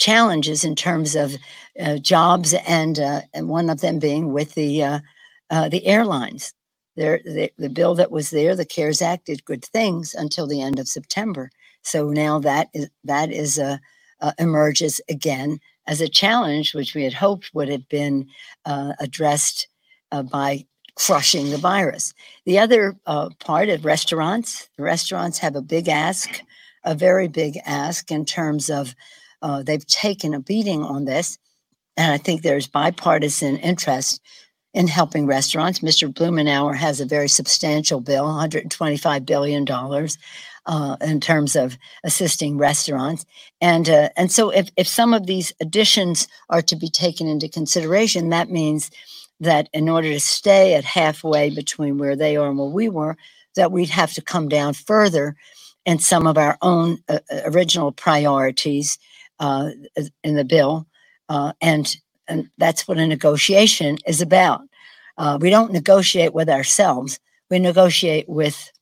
challenges 0.00 0.64
in 0.64 0.74
terms 0.74 1.14
of 1.14 1.36
uh, 1.78 1.98
jobs, 1.98 2.54
and 2.66 2.98
uh, 2.98 3.20
and 3.32 3.48
one 3.48 3.70
of 3.70 3.82
them 3.82 4.00
being 4.00 4.32
with 4.32 4.54
the 4.54 4.82
uh, 4.82 4.98
uh, 5.50 5.68
the 5.68 5.86
airlines. 5.86 6.52
There, 6.96 7.20
the, 7.24 7.52
the 7.56 7.70
bill 7.70 7.94
that 7.94 8.10
was 8.10 8.30
there, 8.30 8.56
the 8.56 8.64
CARES 8.64 9.00
Act, 9.00 9.26
did 9.26 9.44
good 9.44 9.64
things 9.64 10.12
until 10.12 10.48
the 10.48 10.60
end 10.60 10.80
of 10.80 10.88
September. 10.88 11.50
So 11.82 12.08
now 12.10 12.40
that 12.40 12.68
is 12.74 12.88
that 13.04 13.30
is 13.30 13.58
a 13.58 13.80
uh, 14.24 14.32
emerges 14.38 15.02
again 15.10 15.60
as 15.86 16.00
a 16.00 16.08
challenge, 16.08 16.74
which 16.74 16.94
we 16.94 17.04
had 17.04 17.12
hoped 17.12 17.50
would 17.52 17.68
have 17.68 17.86
been 17.90 18.26
uh, 18.64 18.94
addressed 18.98 19.68
uh, 20.12 20.22
by 20.22 20.64
crushing 20.94 21.50
the 21.50 21.58
virus. 21.58 22.14
The 22.46 22.58
other 22.58 22.96
uh, 23.04 23.28
part 23.38 23.68
of 23.68 23.84
restaurants, 23.84 24.70
restaurants 24.78 25.38
have 25.40 25.56
a 25.56 25.60
big 25.60 25.88
ask, 25.88 26.40
a 26.84 26.94
very 26.94 27.28
big 27.28 27.58
ask 27.66 28.10
in 28.10 28.24
terms 28.24 28.70
of 28.70 28.94
uh, 29.42 29.62
they've 29.62 29.86
taken 29.86 30.32
a 30.32 30.40
beating 30.40 30.82
on 30.82 31.04
this. 31.04 31.38
And 31.98 32.10
I 32.10 32.16
think 32.16 32.40
there's 32.40 32.66
bipartisan 32.66 33.58
interest 33.58 34.22
in 34.72 34.88
helping 34.88 35.26
restaurants. 35.26 35.80
Mr. 35.80 36.10
Blumenauer 36.10 36.74
has 36.76 36.98
a 36.98 37.06
very 37.06 37.28
substantial 37.28 38.00
bill, 38.00 38.24
$125 38.24 39.26
billion. 39.26 39.66
Uh, 40.66 40.96
in 41.02 41.20
terms 41.20 41.56
of 41.56 41.76
assisting 42.04 42.56
restaurants, 42.56 43.26
and 43.60 43.90
uh, 43.90 44.08
and 44.16 44.32
so 44.32 44.48
if 44.48 44.70
if 44.78 44.88
some 44.88 45.12
of 45.12 45.26
these 45.26 45.52
additions 45.60 46.26
are 46.48 46.62
to 46.62 46.74
be 46.74 46.88
taken 46.88 47.26
into 47.26 47.50
consideration, 47.50 48.30
that 48.30 48.48
means 48.48 48.90
that 49.40 49.68
in 49.72 49.88
order 49.88 50.08
to 50.08 50.20
stay 50.20 50.74
at 50.74 50.84
halfway 50.84 51.50
between 51.50 51.98
where 51.98 52.16
they 52.16 52.36
are 52.36 52.48
and 52.48 52.58
where 52.58 52.68
we 52.68 52.88
were, 52.88 53.16
that 53.56 53.72
we'd 53.72 53.90
have 53.90 54.12
to 54.14 54.22
come 54.22 54.48
down 54.48 54.74
further 54.74 55.36
in 55.84 55.98
some 55.98 56.26
of 56.26 56.38
our 56.38 56.56
own 56.62 56.98
uh, 57.08 57.18
uh, 57.30 57.40
original 57.46 57.92
priorities 57.92 58.98
uh, 59.40 59.70
in 60.22 60.34
the 60.34 60.44
bill, 60.44 60.86
uh, 61.28 61.52
and 61.60 61.96
and 62.26 62.48
that's 62.58 62.88
what 62.88 62.98
a 62.98 63.06
negotiation 63.06 63.98
is 64.06 64.22
about. 64.22 64.62
Uh, 65.18 65.38
we 65.40 65.50
don't 65.50 65.72
negotiate 65.72 66.32
with 66.32 66.48
ourselves; 66.48 67.20
we 67.50 67.58
negotiate 67.58 68.28
with 68.28 68.72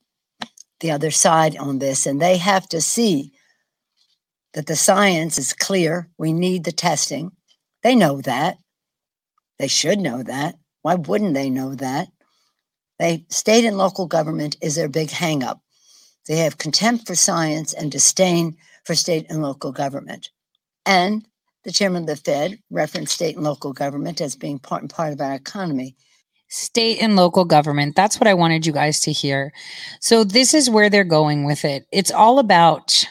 the 0.83 0.91
other 0.91 1.11
side 1.11 1.57
on 1.57 1.79
this, 1.79 2.05
and 2.07 2.21
they 2.21 2.37
have 2.37 2.69
to 2.69 2.81
see 2.81 3.33
that 4.53 4.67
the 4.67 4.77
science 4.77 5.39
is 5.39 5.55
clear. 5.55 6.11
We 6.19 6.33
need 6.33 6.65
the 6.65 6.73
testing. 6.73 7.33
They 7.83 7.97
know 7.97 8.21
that. 8.21 8.59
They 9.59 9.69
should 9.69 9.99
know 9.99 10.23
that. 10.23 10.57
Why 10.83 10.97
wouldn't 10.97 11.35
they 11.35 11.49
know 11.49 11.75
that? 11.77 12.09
They 12.99 13.25
state 13.31 13.65
and 13.65 13.79
local 13.79 14.07
government 14.07 14.57
is 14.61 14.75
their 14.75 14.89
big 14.89 15.09
hangup. 15.09 15.61
They 16.29 16.37
have 16.37 16.59
contempt 16.59 17.07
for 17.07 17.15
science 17.15 17.73
and 17.73 17.91
disdain 17.91 18.57
for 18.85 18.95
state 18.95 19.27
and 19.29 19.43
local 19.43 19.73
government. 19.73 20.31
And 20.85 21.27
the 21.65 21.73
chairman 21.73 22.03
of 22.03 22.09
the 22.09 22.17
Fed 22.17 22.59
referenced 22.71 23.15
state 23.15 23.37
and 23.37 23.45
local 23.45 23.73
government 23.73 24.21
as 24.21 24.37
being 24.37 24.59
part 24.59 24.83
and 24.83 24.91
part 24.91 25.13
of 25.13 25.21
our 25.21 25.35
economy. 25.35 25.97
State 26.53 27.01
and 27.01 27.17
local 27.17 27.47
government. 27.47 27.97
That's 27.97 28.21
what 28.21 28.27
I 28.29 28.35
wanted 28.35 28.67
you 28.67 28.75
guys 28.75 29.01
to 29.01 29.13
hear. 29.13 29.53
So 30.01 30.23
this 30.23 30.53
is 30.53 30.69
where 30.69 30.91
they're 30.91 31.03
going 31.03 31.45
with 31.45 31.65
it. 31.65 31.87
It's 31.91 32.11
all 32.11 32.39
about 32.39 33.07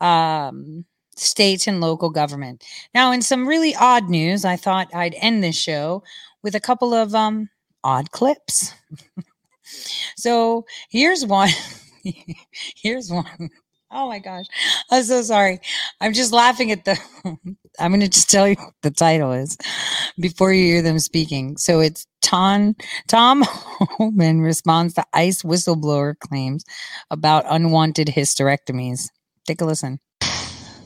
um, 0.00 0.84
state 1.14 1.68
and 1.68 1.80
local 1.80 2.10
government. 2.10 2.64
Now, 2.92 3.12
in 3.12 3.22
some 3.22 3.46
really 3.46 3.76
odd 3.76 4.08
news, 4.08 4.44
I 4.44 4.56
thought 4.56 4.92
I'd 4.92 5.14
end 5.18 5.44
this 5.44 5.56
show 5.56 6.02
with 6.42 6.56
a 6.56 6.60
couple 6.60 6.92
of 6.92 7.14
um, 7.14 7.48
odd 7.84 8.10
clips. 8.10 8.74
so 10.16 10.64
here's 10.88 11.24
one. 11.24 11.50
here's 12.82 13.08
one. 13.08 13.50
Oh 13.92 14.08
my 14.08 14.18
gosh. 14.18 14.46
I'm 14.90 15.04
so 15.04 15.22
sorry. 15.22 15.60
I'm 16.00 16.12
just 16.12 16.32
laughing 16.32 16.72
at 16.72 16.84
the 16.84 16.98
I'm 17.78 17.90
going 17.90 18.00
to 18.00 18.08
just 18.08 18.30
tell 18.30 18.48
you 18.48 18.56
what 18.56 18.74
the 18.82 18.90
title 18.90 19.32
is 19.32 19.56
before 20.18 20.52
you 20.52 20.64
hear 20.64 20.82
them 20.82 20.98
speaking. 20.98 21.56
So 21.56 21.80
it's 21.80 22.06
Tom 22.22 22.76
Tom 23.08 23.44
Homan 23.46 24.40
responds 24.40 24.94
to 24.94 25.04
ICE 25.12 25.42
whistleblower 25.42 26.18
claims 26.18 26.64
about 27.10 27.44
unwanted 27.48 28.08
hysterectomies. 28.08 29.08
Take 29.46 29.60
a 29.60 29.64
listen. 29.64 30.00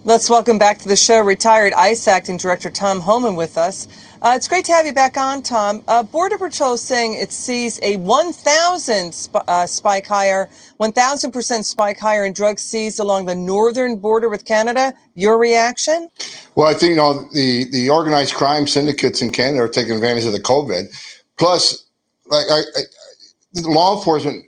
Let's 0.06 0.28
welcome 0.28 0.58
back 0.58 0.78
to 0.80 0.88
the 0.88 0.96
show 0.96 1.22
retired 1.22 1.72
ICE 1.72 2.08
acting 2.08 2.36
director 2.36 2.68
Tom 2.68 3.00
Homan 3.00 3.36
with 3.36 3.56
us. 3.56 3.88
Uh, 4.20 4.34
it's 4.36 4.46
great 4.48 4.66
to 4.66 4.72
have 4.72 4.84
you 4.84 4.92
back 4.92 5.16
on, 5.16 5.42
Tom. 5.42 5.82
Uh, 5.88 6.02
Border 6.02 6.36
Patrol 6.36 6.74
is 6.74 6.82
saying 6.82 7.14
it 7.14 7.32
sees 7.32 7.80
a 7.82 7.96
1,000 7.96 9.12
sp- 9.16 9.44
uh, 9.48 9.64
spike 9.66 10.06
higher, 10.06 10.50
1,000% 10.78 11.64
spike 11.64 11.98
higher 11.98 12.26
in 12.26 12.34
drugs 12.34 12.60
seized 12.60 13.00
along 13.00 13.24
the 13.24 13.34
northern 13.34 13.96
border 13.96 14.28
with 14.28 14.44
Canada. 14.44 14.92
Your 15.14 15.38
reaction? 15.38 16.10
Well, 16.54 16.68
I 16.68 16.74
think 16.74 16.90
you 16.90 16.96
know 16.96 17.26
the 17.32 17.64
the 17.70 17.88
organized 17.88 18.34
crime 18.34 18.66
syndicates 18.66 19.22
in 19.22 19.30
Canada 19.30 19.62
are 19.64 19.68
taking 19.68 19.94
advantage 19.94 20.26
of 20.26 20.32
the 20.32 20.40
COVID. 20.40 20.84
Plus, 21.38 21.84
like 22.26 22.46
I, 22.50 22.60
I, 22.60 23.60
law 23.62 23.96
enforcement, 23.96 24.44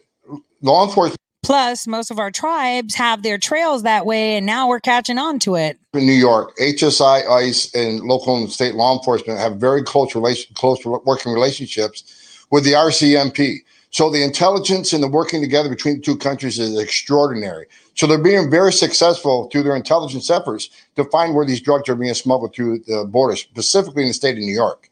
law 0.62 0.86
enforcement 0.86 1.20
Plus, 1.46 1.86
most 1.86 2.10
of 2.10 2.18
our 2.18 2.32
tribes 2.32 2.96
have 2.96 3.22
their 3.22 3.38
trails 3.38 3.84
that 3.84 4.04
way, 4.04 4.36
and 4.36 4.44
now 4.44 4.66
we're 4.66 4.80
catching 4.80 5.16
on 5.16 5.38
to 5.38 5.54
it. 5.54 5.78
in 5.94 6.04
New 6.04 6.12
York, 6.12 6.56
HSI, 6.56 7.24
ICE, 7.24 7.72
and 7.72 8.00
local 8.00 8.36
and 8.36 8.50
state 8.50 8.74
law 8.74 8.98
enforcement 8.98 9.38
have 9.38 9.54
very 9.58 9.84
close 9.84 10.12
relation, 10.16 10.52
close 10.56 10.84
working 10.84 11.32
relationships 11.32 12.44
with 12.50 12.64
the 12.64 12.72
RCMP. 12.72 13.58
So 13.90 14.10
the 14.10 14.24
intelligence 14.24 14.92
and 14.92 15.04
the 15.04 15.06
working 15.06 15.40
together 15.40 15.68
between 15.68 15.98
the 15.98 16.02
two 16.02 16.16
countries 16.16 16.58
is 16.58 16.76
extraordinary. 16.76 17.66
So 17.94 18.08
they're 18.08 18.18
being 18.18 18.50
very 18.50 18.72
successful 18.72 19.48
through 19.52 19.62
their 19.62 19.76
intelligence 19.76 20.28
efforts 20.30 20.68
to 20.96 21.04
find 21.04 21.32
where 21.36 21.46
these 21.46 21.60
drugs 21.60 21.88
are 21.88 21.94
being 21.94 22.12
smuggled 22.14 22.56
through 22.56 22.80
the 22.88 23.04
border, 23.04 23.36
specifically 23.36 24.02
in 24.02 24.08
the 24.08 24.14
state 24.14 24.36
of 24.36 24.42
New 24.42 24.52
York. 24.52 24.90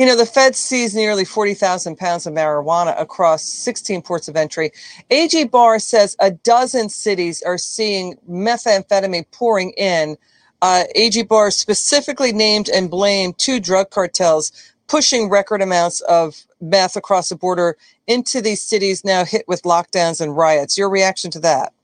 You 0.00 0.06
know, 0.06 0.16
the 0.16 0.24
Fed 0.24 0.56
seized 0.56 0.94
nearly 0.96 1.26
40,000 1.26 1.98
pounds 1.98 2.26
of 2.26 2.32
marijuana 2.32 2.98
across 2.98 3.44
16 3.44 4.00
ports 4.00 4.28
of 4.28 4.36
entry. 4.36 4.72
AG 5.10 5.44
Barr 5.44 5.78
says 5.78 6.16
a 6.18 6.30
dozen 6.30 6.88
cities 6.88 7.42
are 7.42 7.58
seeing 7.58 8.16
methamphetamine 8.26 9.26
pouring 9.30 9.72
in. 9.72 10.16
Uh, 10.62 10.84
AG 10.94 11.22
Barr 11.24 11.50
specifically 11.50 12.32
named 12.32 12.70
and 12.70 12.90
blamed 12.90 13.36
two 13.36 13.60
drug 13.60 13.90
cartels 13.90 14.52
pushing 14.88 15.28
record 15.28 15.60
amounts 15.60 16.00
of 16.00 16.46
meth 16.62 16.96
across 16.96 17.28
the 17.28 17.36
border 17.36 17.76
into 18.06 18.40
these 18.40 18.62
cities 18.62 19.04
now 19.04 19.26
hit 19.26 19.46
with 19.46 19.64
lockdowns 19.64 20.22
and 20.22 20.34
riots. 20.34 20.78
Your 20.78 20.88
reaction 20.88 21.30
to 21.32 21.40
that? 21.40 21.74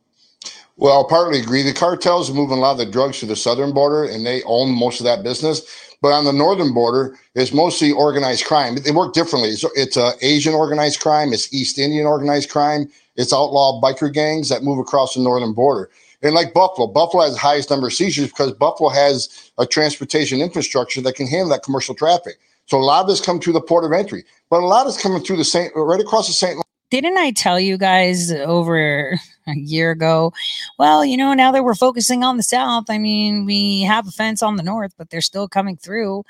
Well, 0.78 0.93
I'll 0.93 1.09
partly 1.09 1.40
agree. 1.40 1.62
The 1.62 1.73
cartels 1.73 2.28
are 2.31 2.35
moving 2.35 2.59
a 2.59 2.61
lot 2.61 2.73
of 2.73 2.78
the 2.78 2.86
drugs 2.86 3.20
to 3.20 3.27
the 3.27 3.36
southern 3.36 3.73
border, 3.73 4.05
and 4.05 4.27
they 4.27 4.43
own 4.43 4.70
most 4.70 5.01
of 5.01 5.05
that 5.05 5.23
business. 5.23 5.62
But 6.03 6.12
on 6.12 6.24
the 6.24 6.32
northern 6.32 6.74
border, 6.74 7.16
it's 7.35 7.55
mostly 7.55 7.90
organized 7.90 8.44
crime. 8.44 8.77
They 8.77 8.90
work 8.90 9.15
differently. 9.15 9.51
It's, 9.51 9.65
it's 9.74 9.97
uh, 9.97 10.12
Asian 10.20 10.53
organized 10.53 11.01
crime. 11.01 11.32
It's 11.32 11.53
East 11.53 11.78
Indian 11.78 12.07
organized 12.07 12.51
crime. 12.51 12.90
It's 13.16 13.32
outlaw 13.32 13.81
biker 13.81 14.12
gangs 14.12 14.51
that 14.51 14.62
move 14.62 14.78
across 14.78 15.15
the 15.15 15.23
northern 15.23 15.55
border. 15.55 15.90
And 16.23 16.35
like 16.35 16.53
Buffalo, 16.53 16.86
Buffalo 16.86 17.24
has 17.24 17.32
the 17.32 17.39
highest 17.39 17.70
number 17.70 17.86
of 17.86 17.94
seizures 17.94 18.28
because 18.28 18.53
Buffalo 18.53 18.90
has 18.90 19.51
a 19.59 19.66
transportation 19.66 20.40
infrastructure 20.40 21.01
that 21.01 21.15
can 21.15 21.27
handle 21.27 21.48
that 21.51 21.62
commercial 21.62 21.94
traffic. 21.94 22.35
So 22.66 22.78
a 22.78 22.81
lot 22.81 23.03
of 23.03 23.09
this 23.09 23.20
come 23.20 23.40
through 23.40 23.53
the 23.55 23.61
port 23.61 23.85
of 23.85 23.93
entry, 23.93 24.24
but 24.51 24.61
a 24.61 24.66
lot 24.66 24.86
is 24.86 25.01
coming 25.01 25.23
through 25.23 25.36
the 25.36 25.44
Saint, 25.44 25.73
right 25.77 26.01
across 26.01 26.27
the 26.27 26.32
St. 26.32 26.61
Didn't 26.90 27.16
I 27.16 27.31
tell 27.31 27.59
you 27.61 27.78
guys 27.78 28.32
over 28.32 29.19
a 29.47 29.55
year 29.55 29.90
ago? 29.90 30.32
Well, 30.78 31.05
you 31.05 31.16
know, 31.16 31.35
now 31.35 31.52
that 31.52 31.64
we're 31.64 31.74
focusing 31.74 32.24
on 32.24 32.36
the 32.36 32.43
South, 32.43 32.85
I 32.89 32.98
mean, 32.98 33.44
we 33.44 33.82
have 33.82 34.09
a 34.09 34.10
fence 34.10 34.43
on 34.43 34.56
the 34.56 34.62
North, 34.62 34.93
but 34.98 35.10
they're 35.10 35.20
still 35.20 35.48
coming 35.48 35.77
through. 35.77 36.24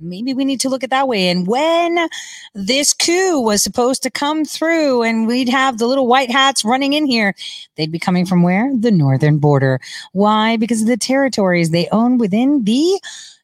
Maybe 0.00 0.32
we 0.32 0.44
need 0.44 0.60
to 0.60 0.68
look 0.68 0.84
at 0.84 0.90
that 0.90 1.08
way. 1.08 1.28
And 1.28 1.46
when 1.46 2.08
this 2.54 2.92
coup 2.92 3.40
was 3.40 3.62
supposed 3.64 4.02
to 4.04 4.10
come 4.10 4.44
through 4.44 5.02
and 5.02 5.26
we'd 5.26 5.48
have 5.48 5.78
the 5.78 5.88
little 5.88 6.06
white 6.06 6.30
hats 6.30 6.64
running 6.64 6.92
in 6.92 7.04
here, 7.04 7.34
they'd 7.76 7.90
be 7.90 7.98
coming 7.98 8.24
from 8.24 8.42
where? 8.42 8.70
The 8.78 8.92
northern 8.92 9.38
border. 9.38 9.80
Why? 10.12 10.56
Because 10.56 10.82
of 10.82 10.88
the 10.88 10.96
territories 10.96 11.70
they 11.70 11.88
own 11.90 12.16
within 12.18 12.62
the, 12.62 13.00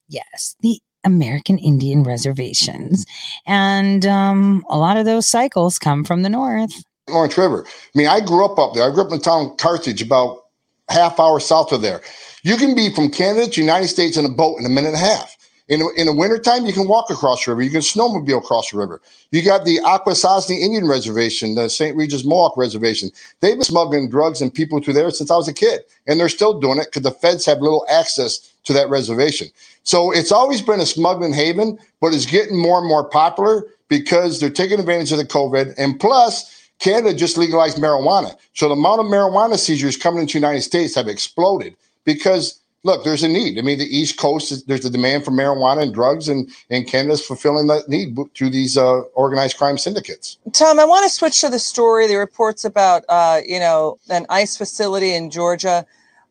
yes, 0.08 0.54
the 0.60 0.80
American 1.02 1.58
Indian 1.58 2.04
reservations. 2.04 3.04
And 3.46 4.06
um, 4.06 4.64
a 4.70 4.78
lot 4.78 4.96
of 4.96 5.04
those 5.04 5.26
cycles 5.26 5.78
come 5.78 6.04
from 6.04 6.22
the 6.22 6.30
north. 6.30 6.84
Lawrence 7.08 7.36
River. 7.36 7.64
I 7.66 7.98
mean, 7.98 8.06
I 8.06 8.20
grew 8.20 8.44
up 8.44 8.58
up 8.58 8.74
there. 8.74 8.88
I 8.88 8.92
grew 8.92 9.02
up 9.02 9.12
in 9.12 9.18
the 9.18 9.24
town 9.24 9.56
Carthage, 9.56 10.02
about 10.02 10.44
half 10.88 11.20
hour 11.20 11.40
south 11.40 11.72
of 11.72 11.82
there. 11.82 12.00
You 12.42 12.56
can 12.56 12.74
be 12.74 12.92
from 12.94 13.10
Canada 13.10 13.50
to 13.50 13.60
United 13.60 13.88
States 13.88 14.16
in 14.16 14.24
a 14.24 14.28
boat 14.28 14.58
in 14.58 14.66
a 14.66 14.68
minute 14.68 14.88
and 14.88 14.96
a 14.96 15.00
half. 15.00 15.36
In, 15.68 15.80
in 15.96 16.06
the 16.06 16.12
wintertime, 16.12 16.66
you 16.66 16.74
can 16.74 16.86
walk 16.86 17.08
across 17.08 17.42
the 17.42 17.52
river. 17.52 17.62
You 17.62 17.70
can 17.70 17.80
snowmobile 17.80 18.36
across 18.36 18.70
the 18.70 18.76
river. 18.76 19.00
You 19.30 19.42
got 19.42 19.64
the 19.64 19.78
Akwesasne 19.78 20.58
Indian 20.58 20.86
Reservation, 20.86 21.54
the 21.54 21.70
St. 21.70 21.96
Regis 21.96 22.22
Mohawk 22.22 22.58
Reservation. 22.58 23.10
They've 23.40 23.54
been 23.54 23.62
smuggling 23.62 24.10
drugs 24.10 24.42
and 24.42 24.52
people 24.52 24.82
through 24.82 24.92
there 24.92 25.10
since 25.10 25.30
I 25.30 25.36
was 25.36 25.48
a 25.48 25.54
kid. 25.54 25.80
And 26.06 26.20
they're 26.20 26.28
still 26.28 26.60
doing 26.60 26.78
it 26.78 26.86
because 26.86 27.02
the 27.02 27.12
feds 27.12 27.46
have 27.46 27.62
little 27.62 27.86
access 27.88 28.52
to 28.64 28.74
that 28.74 28.90
reservation. 28.90 29.48
So 29.84 30.10
it's 30.10 30.32
always 30.32 30.60
been 30.60 30.80
a 30.80 30.86
smuggling 30.86 31.32
haven, 31.32 31.78
but 31.98 32.12
it's 32.12 32.26
getting 32.26 32.58
more 32.58 32.78
and 32.78 32.88
more 32.88 33.08
popular 33.08 33.64
because 33.88 34.40
they're 34.40 34.50
taking 34.50 34.80
advantage 34.80 35.12
of 35.12 35.18
the 35.18 35.24
COVID. 35.24 35.74
And 35.78 35.98
plus, 35.98 36.53
Canada 36.80 37.14
just 37.14 37.38
legalized 37.38 37.78
marijuana. 37.78 38.36
So 38.52 38.68
the 38.68 38.74
amount 38.74 39.00
of 39.00 39.06
marijuana 39.06 39.58
seizures 39.58 39.96
coming 39.96 40.20
into 40.20 40.34
the 40.34 40.38
United 40.38 40.62
States 40.62 40.94
have 40.94 41.08
exploded 41.08 41.76
because 42.04 42.60
look, 42.84 43.02
there's 43.02 43.22
a 43.22 43.28
need. 43.28 43.58
I 43.58 43.62
mean, 43.62 43.78
the 43.78 43.96
East 43.96 44.18
Coast, 44.18 44.66
there's 44.68 44.84
a 44.84 44.90
demand 44.90 45.24
for 45.24 45.32
marijuana 45.32 45.82
and 45.82 45.92
drugs, 45.92 46.28
and, 46.28 46.48
and 46.70 46.86
Canada's 46.86 47.24
fulfilling 47.24 47.66
that 47.66 47.88
need 47.88 48.16
through 48.34 48.50
these 48.50 48.76
uh, 48.76 49.00
organized 49.14 49.56
crime 49.56 49.78
syndicates. 49.78 50.38
Tom, 50.52 50.78
I 50.78 50.84
want 50.84 51.04
to 51.04 51.10
switch 51.10 51.40
to 51.40 51.48
the 51.48 51.58
story. 51.58 52.06
The 52.06 52.16
reports 52.16 52.64
about, 52.64 53.04
uh, 53.08 53.40
you 53.44 53.58
know, 53.58 53.98
an 54.10 54.26
ICE 54.28 54.56
facility 54.56 55.14
in 55.14 55.30
Georgia. 55.30 55.84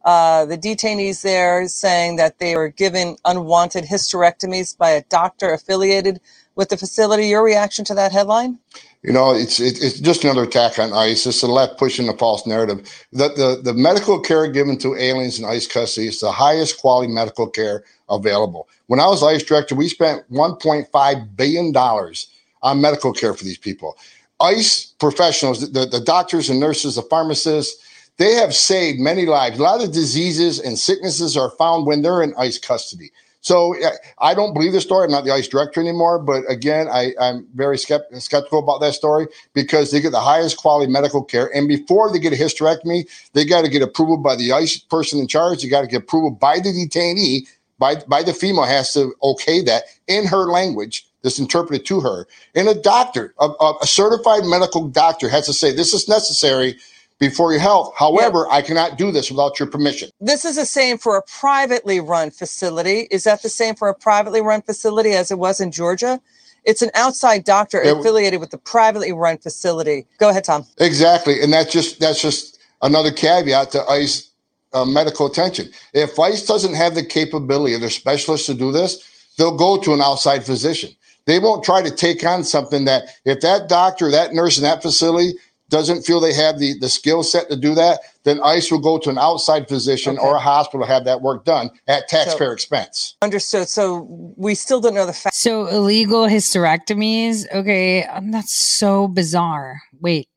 Uh, 0.06 0.46
the 0.46 0.58
detainees 0.58 1.22
there 1.22 1.68
saying 1.68 2.18
that 2.18 2.38
they 2.38 2.56
were 2.56 2.70
given 2.70 3.16
unwanted 3.26 3.86
hysterectomies 3.86 4.78
by 4.78 4.90
a 4.90 5.04
doctor 5.04 5.54
affiliated 5.54 6.20
with 6.56 6.70
the 6.70 6.78
facility. 6.78 7.28
Your 7.28 7.44
reaction 7.44 7.86
to 7.86 7.96
that 7.96 8.12
headline? 8.12 8.60
You 9.04 9.12
know, 9.12 9.34
it's 9.36 9.60
it, 9.60 9.84
it's 9.84 10.00
just 10.00 10.24
another 10.24 10.44
attack 10.44 10.80
on 10.80 10.94
ICE. 10.94 11.26
It's 11.26 11.42
the 11.42 11.48
left 11.48 11.78
pushing 11.78 12.08
the 12.08 12.14
false 12.14 12.48
narrative. 12.48 12.90
The, 13.12 13.30
the 13.30 13.62
the 13.62 13.74
medical 13.74 14.20
care 14.20 14.48
given 14.48 14.78
to 14.80 14.96
aliens 14.96 15.40
in 15.40 15.46
ICE 15.46 15.68
custody 15.68 16.08
is 16.08 16.22
the 16.22 16.32
highest 16.32 16.80
quality 16.80 17.12
medical 17.12 17.50
care 17.50 17.84
available. 18.10 18.70
When 18.88 19.02
I 19.02 19.08
was 19.08 19.22
ICE 19.22 19.44
director, 19.44 19.76
we 19.76 19.90
spent 19.90 20.30
1.5 20.32 21.36
billion 21.36 21.74
dollars 21.74 22.28
on 22.62 22.80
medical 22.80 23.12
care 23.12 23.34
for 23.34 23.44
these 23.44 23.58
people. 23.58 23.98
ICE 24.40 24.94
professionals, 25.00 25.70
the, 25.72 25.86
the 25.86 26.00
doctors 26.00 26.50
and 26.50 26.60
nurses, 26.60 26.96
the 26.96 27.02
pharmacists, 27.04 27.84
they 28.18 28.34
have 28.34 28.56
saved 28.56 29.00
many 29.00 29.26
lives. 29.26 29.60
A 29.60 29.64
lot 29.64 29.84
of 29.84 29.92
diseases 29.92 30.60
and 30.60 30.80
sicknesses 30.80 31.36
are 31.36 31.52
found 31.52 31.86
when 31.88 32.02
they're 32.02 32.24
in 32.24 32.34
ICE 32.38 32.58
custody. 32.60 33.12
So 33.44 33.76
I 34.20 34.36
don't 34.36 34.54
believe 34.54 34.74
the 34.74 34.82
story. 34.82 35.06
I'm 35.06 35.12
not 35.12 35.26
the 35.26 35.34
ICE 35.34 35.48
director 35.50 35.82
anymore, 35.82 36.20
but 36.20 36.44
again, 36.50 36.90
I, 36.90 37.14
I'm 37.22 37.48
very 37.56 37.78
skept- 37.78 38.22
skeptical 38.22 38.60
about 38.60 38.82
that 38.82 38.96
story 38.96 39.28
because 39.56 39.92
they 39.92 40.02
get 40.02 40.12
the 40.14 40.22
highest 40.22 40.58
quality 40.58 40.92
medical 40.92 41.24
care, 41.26 41.52
and 41.56 41.68
before 41.70 42.14
they 42.14 42.20
get 42.20 42.34
a 42.34 42.38
hysterectomy, 42.38 43.10
they 43.34 43.46
got 43.46 43.64
to 43.64 43.70
get 43.70 43.84
approval 43.84 44.18
by 44.18 44.38
the 44.38 44.54
ICE 44.54 44.80
person 44.80 45.20
in 45.20 45.28
charge. 45.30 45.64
You 45.64 45.72
got 45.72 45.84
to 45.84 45.88
get 45.88 46.04
approval 46.04 46.32
by 46.32 46.60
the 46.60 46.72
detainee. 46.72 47.48
By 47.80 47.96
by 48.10 48.24
the 48.24 48.34
female 48.36 48.66
has 48.66 48.94
to 48.96 49.16
okay 49.24 49.64
that 49.64 49.86
in 50.10 50.28
her 50.28 50.48
language. 50.52 51.08
This 51.24 51.40
interpreted 51.40 51.86
to 51.88 52.02
her, 52.02 52.28
and 52.56 52.70
a 52.70 52.76
doctor, 52.76 53.36
a- 53.40 53.76
a 53.84 53.88
certified 53.88 54.46
medical 54.46 54.90
doctor, 54.90 55.30
has 55.30 55.48
to 55.48 55.54
say 55.54 55.74
this 55.74 55.94
is 55.96 56.10
necessary 56.10 56.78
before 57.20 57.52
your 57.52 57.62
health. 57.62 57.94
However, 57.98 58.48
I 58.50 58.62
cannot 58.62 58.98
do 58.98 59.12
this 59.12 59.30
without 59.32 59.60
your 59.60 59.70
permission. 59.70 60.10
This 60.20 60.46
is 60.46 60.56
the 60.56 60.66
same 60.66 60.98
for 60.98 61.18
a 61.18 61.22
privately 61.24 62.00
run 62.00 62.32
facility. 62.32 63.08
Is 63.12 63.24
that 63.24 63.42
the 63.42 63.50
same 63.50 63.76
for 63.76 63.90
a 63.90 63.96
privately 63.96 64.42
run 64.42 64.62
facility 64.62 65.12
as 65.12 65.32
it 65.32 65.40
was 65.40 65.60
in 65.62 65.72
Georgia? 65.72 66.20
It's 66.66 66.82
an 66.82 66.92
outside 66.96 67.44
doctor 67.44 67.82
It- 67.82 67.98
affiliated 67.98 68.40
with 68.40 68.52
the 68.52 68.58
privately 68.58 69.12
run 69.12 69.38
facility. 69.38 70.08
Go 70.18 70.30
ahead, 70.30 70.44
Tom. 70.46 70.66
Exactly, 70.78 71.42
and 71.42 71.52
that's 71.52 71.72
just 71.72 72.00
that's 72.00 72.22
just 72.22 72.60
another 72.82 73.12
caveat 73.12 73.72
to 73.72 73.86
ICE 73.86 74.30
uh, 74.74 74.86
medical 74.86 75.26
attention. 75.26 75.70
If 75.94 76.18
ICE 76.20 76.46
doesn't 76.46 76.74
have 76.74 76.96
the 76.96 77.06
capability 77.06 77.76
of 77.76 77.82
their 77.82 77.90
specialists 77.90 78.48
to 78.48 78.54
do 78.54 78.72
this, 78.72 79.04
they'll 79.38 79.58
go 79.58 79.78
to 79.78 79.94
an 79.94 80.02
outside 80.02 80.46
physician. 80.46 80.92
They 81.26 81.40
won't 81.40 81.64
try 81.64 81.82
to 81.82 81.92
take 81.92 82.26
on 82.26 82.44
something 82.44 82.86
that 82.86 83.04
if 83.26 83.42
that 83.42 83.70
doctor, 83.70 84.12
that 84.12 84.34
nurse 84.34 84.58
in 84.58 84.64
that 84.64 84.82
facility 84.82 85.34
doesn't 85.74 86.04
feel 86.04 86.20
they 86.20 86.36
have 86.36 86.60
the, 86.60 86.78
the 86.78 86.88
skill 86.88 87.24
set 87.24 87.50
to 87.50 87.56
do 87.56 87.74
that, 87.74 88.02
then 88.26 88.40
ICE 88.44 88.72
will 88.72 88.80
go 88.80 89.00
to 89.00 89.10
an 89.10 89.18
outside 89.18 89.68
physician 89.68 90.20
or 90.20 90.36
a 90.36 90.40
hospital 90.40 90.86
to 90.86 90.94
have 90.94 91.04
that 91.06 91.22
work 91.22 91.46
done 91.46 91.72
at 91.88 92.08
taxpayer 92.08 92.54
expense. 92.54 93.16
Understood. 93.24 93.68
So 93.68 94.08
we 94.38 94.54
still 94.54 94.80
don't 94.80 94.94
know 94.94 95.08
the 95.08 95.14
fact. 95.14 95.34
So 95.34 95.66
illegal 95.66 96.28
hysterectomies. 96.28 97.52
Okay, 97.52 98.04
um, 98.04 98.30
that's 98.30 98.54
so 98.54 99.08
bizarre. 99.08 99.82
Wait, 100.00 100.30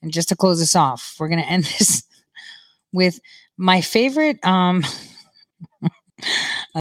and 0.00 0.12
just 0.12 0.28
to 0.28 0.36
close 0.36 0.60
this 0.60 0.76
off, 0.76 1.16
we're 1.18 1.28
gonna 1.28 1.42
end 1.42 1.64
this 1.78 2.04
with 2.92 3.18
my 3.56 3.80
favorite. 3.80 4.38
Um, 4.46 4.84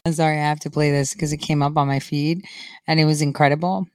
I'm 0.06 0.12
sorry, 0.14 0.38
I 0.38 0.44
have 0.44 0.60
to 0.60 0.70
play 0.70 0.92
this 0.92 1.16
because 1.16 1.34
it 1.34 1.38
came 1.38 1.64
up 1.64 1.76
on 1.78 1.88
my 1.88 2.00
feed, 2.00 2.46
and 2.86 3.00
it 3.00 3.06
was 3.06 3.24
incredible. 3.24 3.88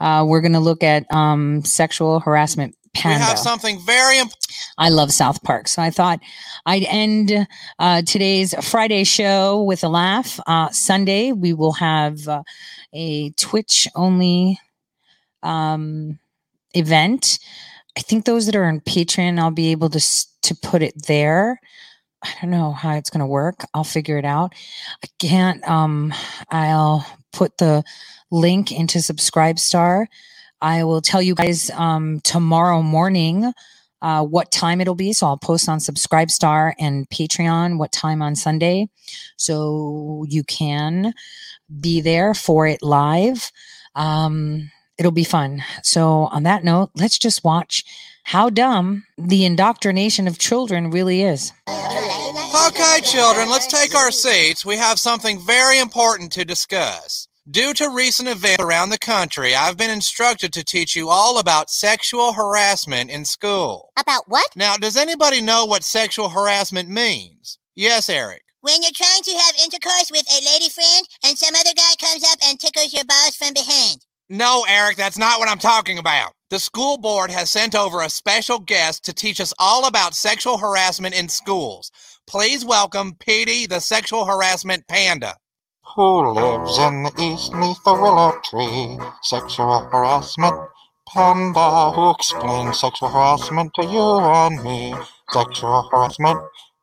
Uh, 0.00 0.22
we're 0.28 0.42
gonna 0.42 0.60
look 0.60 0.82
at 0.82 1.10
um, 1.10 1.64
sexual 1.64 2.20
harassment. 2.20 2.76
We 2.94 3.00
have 3.10 3.38
something 3.38 3.80
very 3.80 4.18
important. 4.18 4.46
I 4.78 4.88
love 4.90 5.12
South 5.12 5.42
Park. 5.42 5.68
So 5.68 5.82
I 5.82 5.90
thought 5.90 6.20
I'd 6.66 6.84
end 6.84 7.46
uh, 7.78 8.02
today's 8.02 8.54
Friday 8.64 9.04
show 9.04 9.62
with 9.62 9.82
a 9.82 9.88
laugh. 9.88 10.38
Uh, 10.46 10.68
Sunday, 10.70 11.32
we 11.32 11.52
will 11.52 11.72
have 11.72 12.28
uh, 12.28 12.42
a 12.92 13.30
Twitch 13.30 13.88
only 13.94 14.60
um, 15.42 16.18
event. 16.74 17.38
I 17.96 18.00
think 18.00 18.24
those 18.24 18.46
that 18.46 18.56
are 18.56 18.64
on 18.64 18.80
Patreon, 18.80 19.38
I'll 19.38 19.50
be 19.50 19.70
able 19.70 19.90
to 19.90 20.00
to 20.42 20.54
put 20.56 20.82
it 20.82 21.06
there. 21.06 21.60
I 22.22 22.28
don't 22.40 22.50
know 22.50 22.72
how 22.72 22.94
it's 22.94 23.10
going 23.10 23.20
to 23.20 23.26
work. 23.26 23.64
I'll 23.74 23.84
figure 23.84 24.18
it 24.18 24.24
out. 24.24 24.54
I 25.04 25.08
can't. 25.18 25.66
Um, 25.68 26.14
I'll 26.50 27.06
put 27.32 27.58
the 27.58 27.84
link 28.30 28.70
into 28.72 28.98
Subscribestar. 28.98 30.06
I 30.62 30.84
will 30.84 31.00
tell 31.00 31.20
you 31.20 31.34
guys 31.34 31.70
um, 31.70 32.20
tomorrow 32.20 32.82
morning 32.82 33.52
uh, 34.00 34.24
what 34.24 34.52
time 34.52 34.80
it'll 34.80 34.94
be. 34.94 35.12
So 35.12 35.26
I'll 35.26 35.36
post 35.36 35.68
on 35.68 35.78
Subscribestar 35.78 36.72
and 36.78 37.08
Patreon 37.10 37.78
what 37.78 37.90
time 37.90 38.22
on 38.22 38.36
Sunday, 38.36 38.88
so 39.36 40.24
you 40.28 40.44
can 40.44 41.12
be 41.80 42.00
there 42.00 42.32
for 42.32 42.66
it 42.66 42.82
live. 42.82 43.50
Um, 43.96 44.70
it'll 44.98 45.10
be 45.10 45.24
fun. 45.24 45.64
So 45.82 46.26
on 46.26 46.44
that 46.44 46.64
note, 46.64 46.90
let's 46.94 47.18
just 47.18 47.42
watch 47.42 47.84
how 48.22 48.48
dumb 48.48 49.04
the 49.18 49.44
indoctrination 49.44 50.28
of 50.28 50.38
children 50.38 50.90
really 50.90 51.22
is. 51.22 51.52
Okay, 51.68 53.00
children, 53.02 53.48
let's 53.48 53.66
take 53.66 53.96
our 53.96 54.12
seats. 54.12 54.64
We 54.64 54.76
have 54.76 55.00
something 55.00 55.40
very 55.40 55.80
important 55.80 56.30
to 56.32 56.44
discuss. 56.44 57.26
Due 57.50 57.74
to 57.74 57.90
recent 57.90 58.28
events 58.28 58.62
around 58.62 58.90
the 58.90 58.98
country, 58.98 59.52
I've 59.52 59.76
been 59.76 59.90
instructed 59.90 60.52
to 60.52 60.62
teach 60.62 60.94
you 60.94 61.08
all 61.08 61.40
about 61.40 61.70
sexual 61.70 62.34
harassment 62.34 63.10
in 63.10 63.24
school. 63.24 63.90
About 63.98 64.28
what? 64.28 64.48
Now, 64.54 64.76
does 64.76 64.96
anybody 64.96 65.40
know 65.40 65.64
what 65.64 65.82
sexual 65.82 66.28
harassment 66.28 66.88
means? 66.88 67.58
Yes, 67.74 68.08
Eric. 68.08 68.44
When 68.60 68.80
you're 68.80 68.92
trying 68.94 69.22
to 69.24 69.32
have 69.32 69.56
intercourse 69.56 70.08
with 70.12 70.24
a 70.30 70.44
lady 70.52 70.68
friend 70.68 71.04
and 71.24 71.36
some 71.36 71.56
other 71.56 71.74
guy 71.74 71.94
comes 72.00 72.22
up 72.30 72.38
and 72.46 72.60
tickles 72.60 72.92
your 72.92 73.04
balls 73.06 73.34
from 73.34 73.54
behind. 73.54 74.06
No, 74.28 74.64
Eric, 74.68 74.96
that's 74.96 75.18
not 75.18 75.40
what 75.40 75.48
I'm 75.48 75.58
talking 75.58 75.98
about. 75.98 76.30
The 76.50 76.60
school 76.60 76.96
board 76.96 77.32
has 77.32 77.50
sent 77.50 77.74
over 77.74 78.02
a 78.02 78.08
special 78.08 78.60
guest 78.60 79.04
to 79.06 79.12
teach 79.12 79.40
us 79.40 79.52
all 79.58 79.88
about 79.88 80.14
sexual 80.14 80.58
harassment 80.58 81.18
in 81.18 81.28
schools. 81.28 81.90
Please 82.28 82.64
welcome 82.64 83.16
Petey, 83.16 83.66
the 83.66 83.80
sexual 83.80 84.26
harassment 84.26 84.86
panda. 84.86 85.34
Who 85.94 86.32
lives 86.32 86.78
in 86.78 87.02
the 87.02 87.12
east 87.18 87.52
neath 87.54 87.84
the 87.84 87.92
willow 87.92 88.32
tree? 88.42 88.98
Sexual 89.20 89.90
harassment 89.92 90.56
panda 91.06 91.90
who 91.90 92.10
explains 92.10 92.80
sexual 92.80 93.10
harassment 93.10 93.74
to 93.74 93.84
you 93.84 94.00
and 94.00 94.64
me. 94.64 94.94
Sexual 95.30 95.90
harassment 95.90 96.40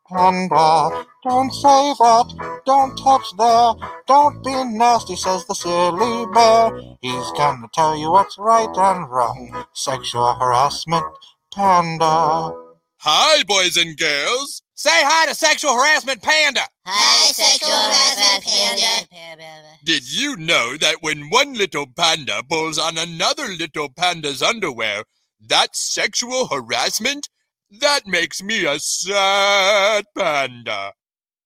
panda. 0.07 1.05
Don't 1.23 1.51
say 1.51 1.93
that, 1.97 2.61
don't 2.67 2.95
touch 2.97 3.35
there, 3.35 3.73
don't 4.05 4.43
be 4.43 4.63
nasty, 4.77 5.15
says 5.15 5.43
the 5.47 5.55
silly 5.55 6.25
bear. 6.31 6.71
He's 7.01 7.31
gonna 7.31 7.67
tell 7.73 7.97
you 7.97 8.11
what's 8.11 8.37
right 8.37 8.69
and 8.77 9.09
wrong. 9.09 9.65
Sexual 9.73 10.35
harassment 10.35 11.05
panda. 11.51 12.53
Hi, 12.97 13.43
boys 13.43 13.75
and 13.75 13.97
girls. 13.97 14.61
Say 14.79 14.91
hi 14.93 15.25
to 15.25 15.35
sexual 15.35 15.73
harassment 15.73 16.21
panda. 16.21 16.61
Hi, 16.85 17.31
sexual 17.33 17.69
harassment 17.69 19.11
panda. 19.11 19.77
Did 19.83 20.09
you 20.09 20.37
know 20.37 20.77
that 20.77 21.01
when 21.01 21.29
one 21.29 21.53
little 21.53 21.85
panda 21.85 22.43
pulls 22.49 22.79
on 22.79 22.97
another 22.97 23.49
little 23.49 23.89
panda's 23.89 24.41
underwear, 24.41 25.03
that's 25.45 25.93
sexual 25.93 26.47
harassment? 26.47 27.27
That 27.69 28.07
makes 28.07 28.41
me 28.41 28.65
a 28.65 28.79
sad 28.79 30.05
panda. 30.17 30.93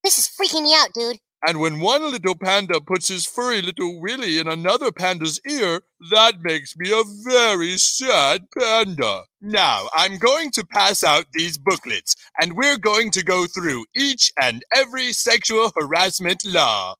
This 0.03 0.19
is 0.19 0.29
freaking 0.29 0.61
me 0.61 0.75
out, 0.75 0.93
dude. 0.93 1.17
And 1.45 1.59
when 1.59 1.81
one 1.81 2.09
little 2.09 2.35
panda 2.35 2.79
puts 2.79 3.09
his 3.09 3.25
furry 3.25 3.61
little 3.61 3.99
willy 3.99 4.39
in 4.39 4.47
another 4.47 4.93
panda's 4.93 5.41
ear, 5.47 5.81
that 6.09 6.35
makes 6.41 6.77
me 6.77 6.89
a 6.91 7.03
very 7.23 7.77
sad 7.77 8.45
panda. 8.57 9.23
Now, 9.41 9.89
I'm 9.93 10.17
going 10.17 10.51
to 10.51 10.65
pass 10.65 11.03
out 11.03 11.25
these 11.33 11.57
booklets, 11.57 12.15
and 12.39 12.53
we're 12.53 12.77
going 12.77 13.11
to 13.11 13.23
go 13.25 13.45
through 13.45 13.85
each 13.93 14.31
and 14.41 14.63
every 14.73 15.11
sexual 15.11 15.71
harassment 15.77 16.45
law. 16.45 16.95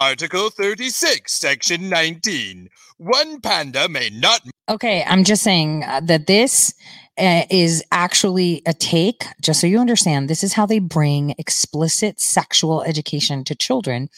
Article 0.00 0.50
36, 0.50 1.32
Section 1.32 1.88
19. 1.88 2.68
One 2.98 3.40
panda 3.40 3.88
may 3.88 4.10
not 4.10 4.42
Okay, 4.68 5.04
I'm 5.06 5.24
just 5.24 5.42
saying 5.42 5.84
uh, 5.84 6.00
that 6.04 6.26
this 6.26 6.72
uh, 7.18 7.42
is 7.50 7.82
actually 7.92 8.62
a 8.66 8.74
take, 8.74 9.24
just 9.40 9.60
so 9.60 9.66
you 9.66 9.78
understand. 9.78 10.28
This 10.28 10.42
is 10.42 10.52
how 10.52 10.66
they 10.66 10.78
bring 10.78 11.34
explicit 11.38 12.20
sexual 12.20 12.82
education 12.82 13.44
to 13.44 13.54
children. 13.54 14.08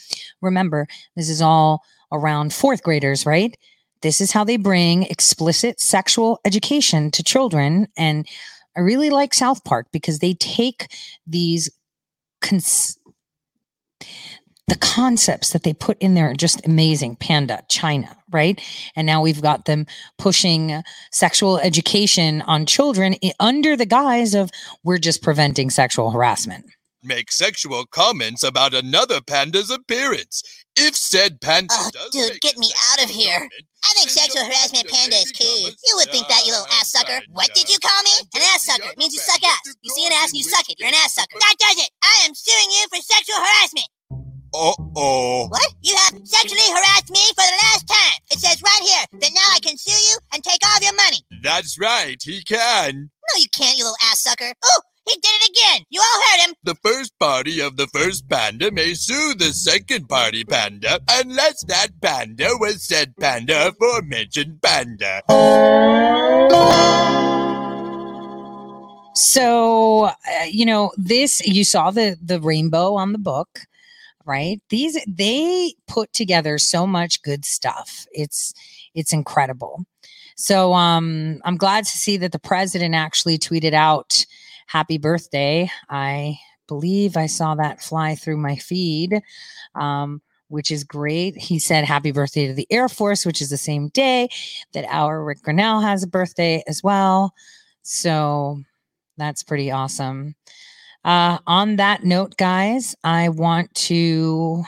Remember, 0.40 0.86
this 1.14 1.28
is 1.28 1.42
all 1.42 1.82
around 2.12 2.54
fourth 2.54 2.82
graders, 2.82 3.26
right? 3.26 3.56
This 4.02 4.20
is 4.20 4.32
how 4.32 4.44
they 4.44 4.56
bring 4.56 5.04
explicit 5.04 5.80
sexual 5.80 6.38
education 6.44 7.10
to 7.12 7.22
children. 7.22 7.88
And 7.96 8.26
I 8.76 8.80
really 8.80 9.10
like 9.10 9.34
South 9.34 9.64
Park 9.64 9.88
because 9.92 10.18
they 10.18 10.34
take 10.34 10.88
these 11.26 11.70
cons- 12.40 12.98
the 14.68 14.76
concepts 14.76 15.52
that 15.52 15.62
they 15.62 15.72
put 15.72 15.96
in 15.98 16.14
there 16.14 16.30
are 16.30 16.34
just 16.34 16.66
amazing. 16.66 17.16
Panda, 17.16 17.62
China, 17.68 18.16
right? 18.32 18.60
And 18.96 19.06
now 19.06 19.22
we've 19.22 19.40
got 19.42 19.64
them 19.66 19.86
pushing 20.18 20.82
sexual 21.12 21.58
education 21.58 22.42
on 22.42 22.66
children 22.66 23.14
under 23.38 23.76
the 23.76 23.86
guise 23.86 24.34
of 24.34 24.50
we're 24.82 24.98
just 24.98 25.22
preventing 25.22 25.70
sexual 25.70 26.10
harassment. 26.10 26.66
make 27.06 27.30
sexual 27.30 27.86
comments 27.86 28.42
about 28.42 28.74
another 28.74 29.20
panda's 29.20 29.70
appearance. 29.70 30.42
If 30.76 30.94
said 30.96 31.40
panda 31.40 31.72
does 31.92 32.10
Dude, 32.10 32.40
get 32.40 32.58
me 32.58 32.68
out 32.92 33.04
of 33.04 33.08
here. 33.08 33.48
I 33.84 33.90
think 33.94 34.10
sexual 34.10 34.44
harassment 34.44 34.88
panda 34.90 35.16
is 35.16 35.32
cool. 35.32 35.70
You 35.86 35.94
would 35.96 36.10
think 36.10 36.28
that, 36.28 36.44
you 36.44 36.52
little 36.52 36.66
ass 36.80 36.90
sucker. 36.90 37.20
What 37.32 37.48
did 37.54 37.70
you 37.70 37.78
call 37.78 38.02
me? 38.02 38.10
An 38.34 38.42
ass 38.52 38.66
sucker. 38.66 38.90
It 38.90 38.98
means 38.98 39.14
you 39.14 39.20
suck 39.20 39.42
ass. 39.42 39.74
You 39.82 39.90
see 39.90 40.06
an 40.06 40.12
ass 40.12 40.30
and 40.30 40.38
you 40.38 40.44
suck 40.44 40.68
it. 40.68 40.76
You're 40.78 40.88
an 40.88 40.94
ass 40.94 41.14
sucker. 41.14 41.38
That 41.38 41.54
does 41.58 41.78
it. 41.78 41.90
I 42.02 42.26
am 42.26 42.34
suing 42.34 42.70
you 42.74 42.84
for 42.90 43.00
sexual 43.00 43.36
harassment. 43.36 43.86
Uh-oh. 44.56 45.48
What? 45.48 45.74
You 45.82 45.94
have 45.96 46.18
sexually 46.24 46.62
harassed 46.68 47.10
me 47.10 47.20
for 47.34 47.44
the 47.44 47.58
last 47.62 47.86
time. 47.86 48.20
It 48.30 48.38
says 48.38 48.62
right 48.62 48.80
here 48.82 49.20
that 49.20 49.30
now 49.34 49.48
I 49.54 49.58
can 49.60 49.76
sue 49.76 49.92
you 49.92 50.18
and 50.32 50.42
take 50.42 50.60
all 50.64 50.76
of 50.78 50.82
your 50.82 50.94
money. 50.94 51.18
That's 51.42 51.78
right, 51.78 52.16
he 52.22 52.42
can. 52.42 52.94
No, 52.94 53.38
you 53.38 53.46
can't, 53.54 53.76
you 53.76 53.84
little 53.84 53.96
ass 54.10 54.22
sucker. 54.22 54.52
Oh, 54.64 54.80
he 55.06 55.14
did 55.14 55.30
it 55.42 55.50
again. 55.50 55.84
You 55.90 56.00
all 56.00 56.22
heard 56.22 56.48
him. 56.48 56.54
The 56.64 56.74
first 56.76 57.18
party 57.18 57.60
of 57.60 57.76
the 57.76 57.86
first 57.88 58.28
panda 58.28 58.70
may 58.72 58.94
sue 58.94 59.34
the 59.38 59.52
second 59.52 60.08
party 60.08 60.42
panda 60.42 61.00
unless 61.10 61.62
that 61.66 61.88
panda 62.00 62.48
was 62.58 62.82
said 62.82 63.14
panda 63.20 63.68
aforementioned 63.68 64.62
panda. 64.62 65.22
So, 69.14 70.04
uh, 70.06 70.12
you 70.50 70.66
know, 70.66 70.92
this 70.96 71.46
you 71.46 71.64
saw 71.64 71.90
the 71.90 72.16
the 72.22 72.40
rainbow 72.40 72.94
on 72.94 73.12
the 73.12 73.18
book, 73.18 73.60
right? 74.26 74.60
These 74.70 74.98
they 75.08 75.74
put 75.88 76.12
together 76.12 76.58
so 76.58 76.86
much 76.86 77.22
good 77.22 77.44
stuff. 77.44 78.06
It's 78.12 78.52
it's 78.94 79.12
incredible. 79.12 79.84
So, 80.36 80.74
um 80.74 81.40
I'm 81.44 81.56
glad 81.56 81.84
to 81.84 81.90
see 81.98 82.16
that 82.18 82.32
the 82.32 82.38
president 82.38 82.94
actually 82.94 83.38
tweeted 83.38 83.72
out 83.74 84.24
happy 84.66 84.98
birthday. 84.98 85.70
I 85.90 86.38
believe 86.68 87.16
I 87.16 87.26
saw 87.26 87.54
that 87.56 87.82
fly 87.82 88.14
through 88.16 88.38
my 88.38 88.56
feed. 88.56 89.20
Um 89.74 90.22
which 90.48 90.70
is 90.70 90.84
great. 90.84 91.36
He 91.36 91.58
said 91.58 91.84
happy 91.84 92.12
birthday 92.12 92.46
to 92.46 92.54
the 92.54 92.68
Air 92.70 92.88
Force, 92.88 93.26
which 93.26 93.42
is 93.42 93.50
the 93.50 93.56
same 93.56 93.88
day 93.88 94.28
that 94.74 94.84
our 94.88 95.24
Rick 95.24 95.42
Grinnell 95.42 95.80
has 95.80 96.04
a 96.04 96.06
birthday 96.08 96.62
as 96.68 96.82
well. 96.84 97.34
So 97.82 98.62
that's 99.16 99.42
pretty 99.42 99.70
awesome. 99.70 100.34
Uh, 101.06 101.38
on 101.46 101.76
that 101.76 102.02
note, 102.02 102.36
guys, 102.36 102.96
I 103.04 103.28
want 103.28 103.72
to 103.74 104.64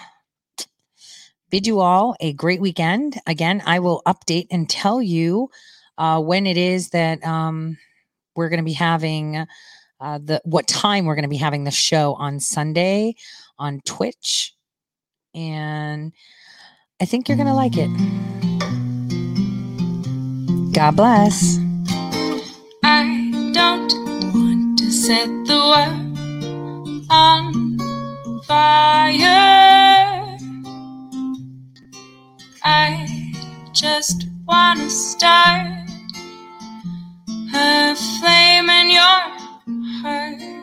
bid 1.51 1.67
you 1.67 1.81
all 1.81 2.15
a 2.21 2.33
great 2.33 2.61
weekend. 2.61 3.19
Again, 3.27 3.61
I 3.67 3.81
will 3.81 4.03
update 4.07 4.47
and 4.53 4.71
tell 4.71 5.03
you 5.03 5.51
uh, 5.99 6.21
when 6.21 6.47
it 6.47 6.57
is 6.57 6.91
that 6.91 7.25
um, 7.27 7.77
we're 8.37 8.51
going 8.51 8.61
to 8.61 8.65
be 8.65 8.73
having 8.73 9.49
uh, 10.01 10.19
the 10.23 10.41
what 10.45 10.69
time 10.69 11.07
we're 11.07 11.17
going 11.17 11.25
to 11.25 11.29
be 11.29 11.37
having 11.37 11.65
the 11.65 11.73
show 11.73 12.15
on 12.15 12.39
Sunday 12.39 13.17
on 13.59 13.81
Twitch, 13.85 14.55
and 15.35 16.13
I 17.01 17.05
think 17.05 17.29
you're 17.29 17.37
going 17.37 17.49
to 17.49 17.53
like 17.53 17.75
it. 17.75 17.91
God 20.73 20.95
bless. 20.95 21.59
I 22.85 23.51
don't 23.53 23.93
want 24.33 24.79
to 24.79 24.93
set 24.93 25.27
the 25.27 25.57
world 25.57 26.08
on 27.11 27.79
fire. 28.45 30.39
I 32.65 33.33
just 33.73 34.27
wanna 34.47 34.91
start 34.91 35.69
a 37.55 37.95
flame 37.95 38.71
in 38.71 38.91
your 38.91 39.21
heart. 40.03 40.58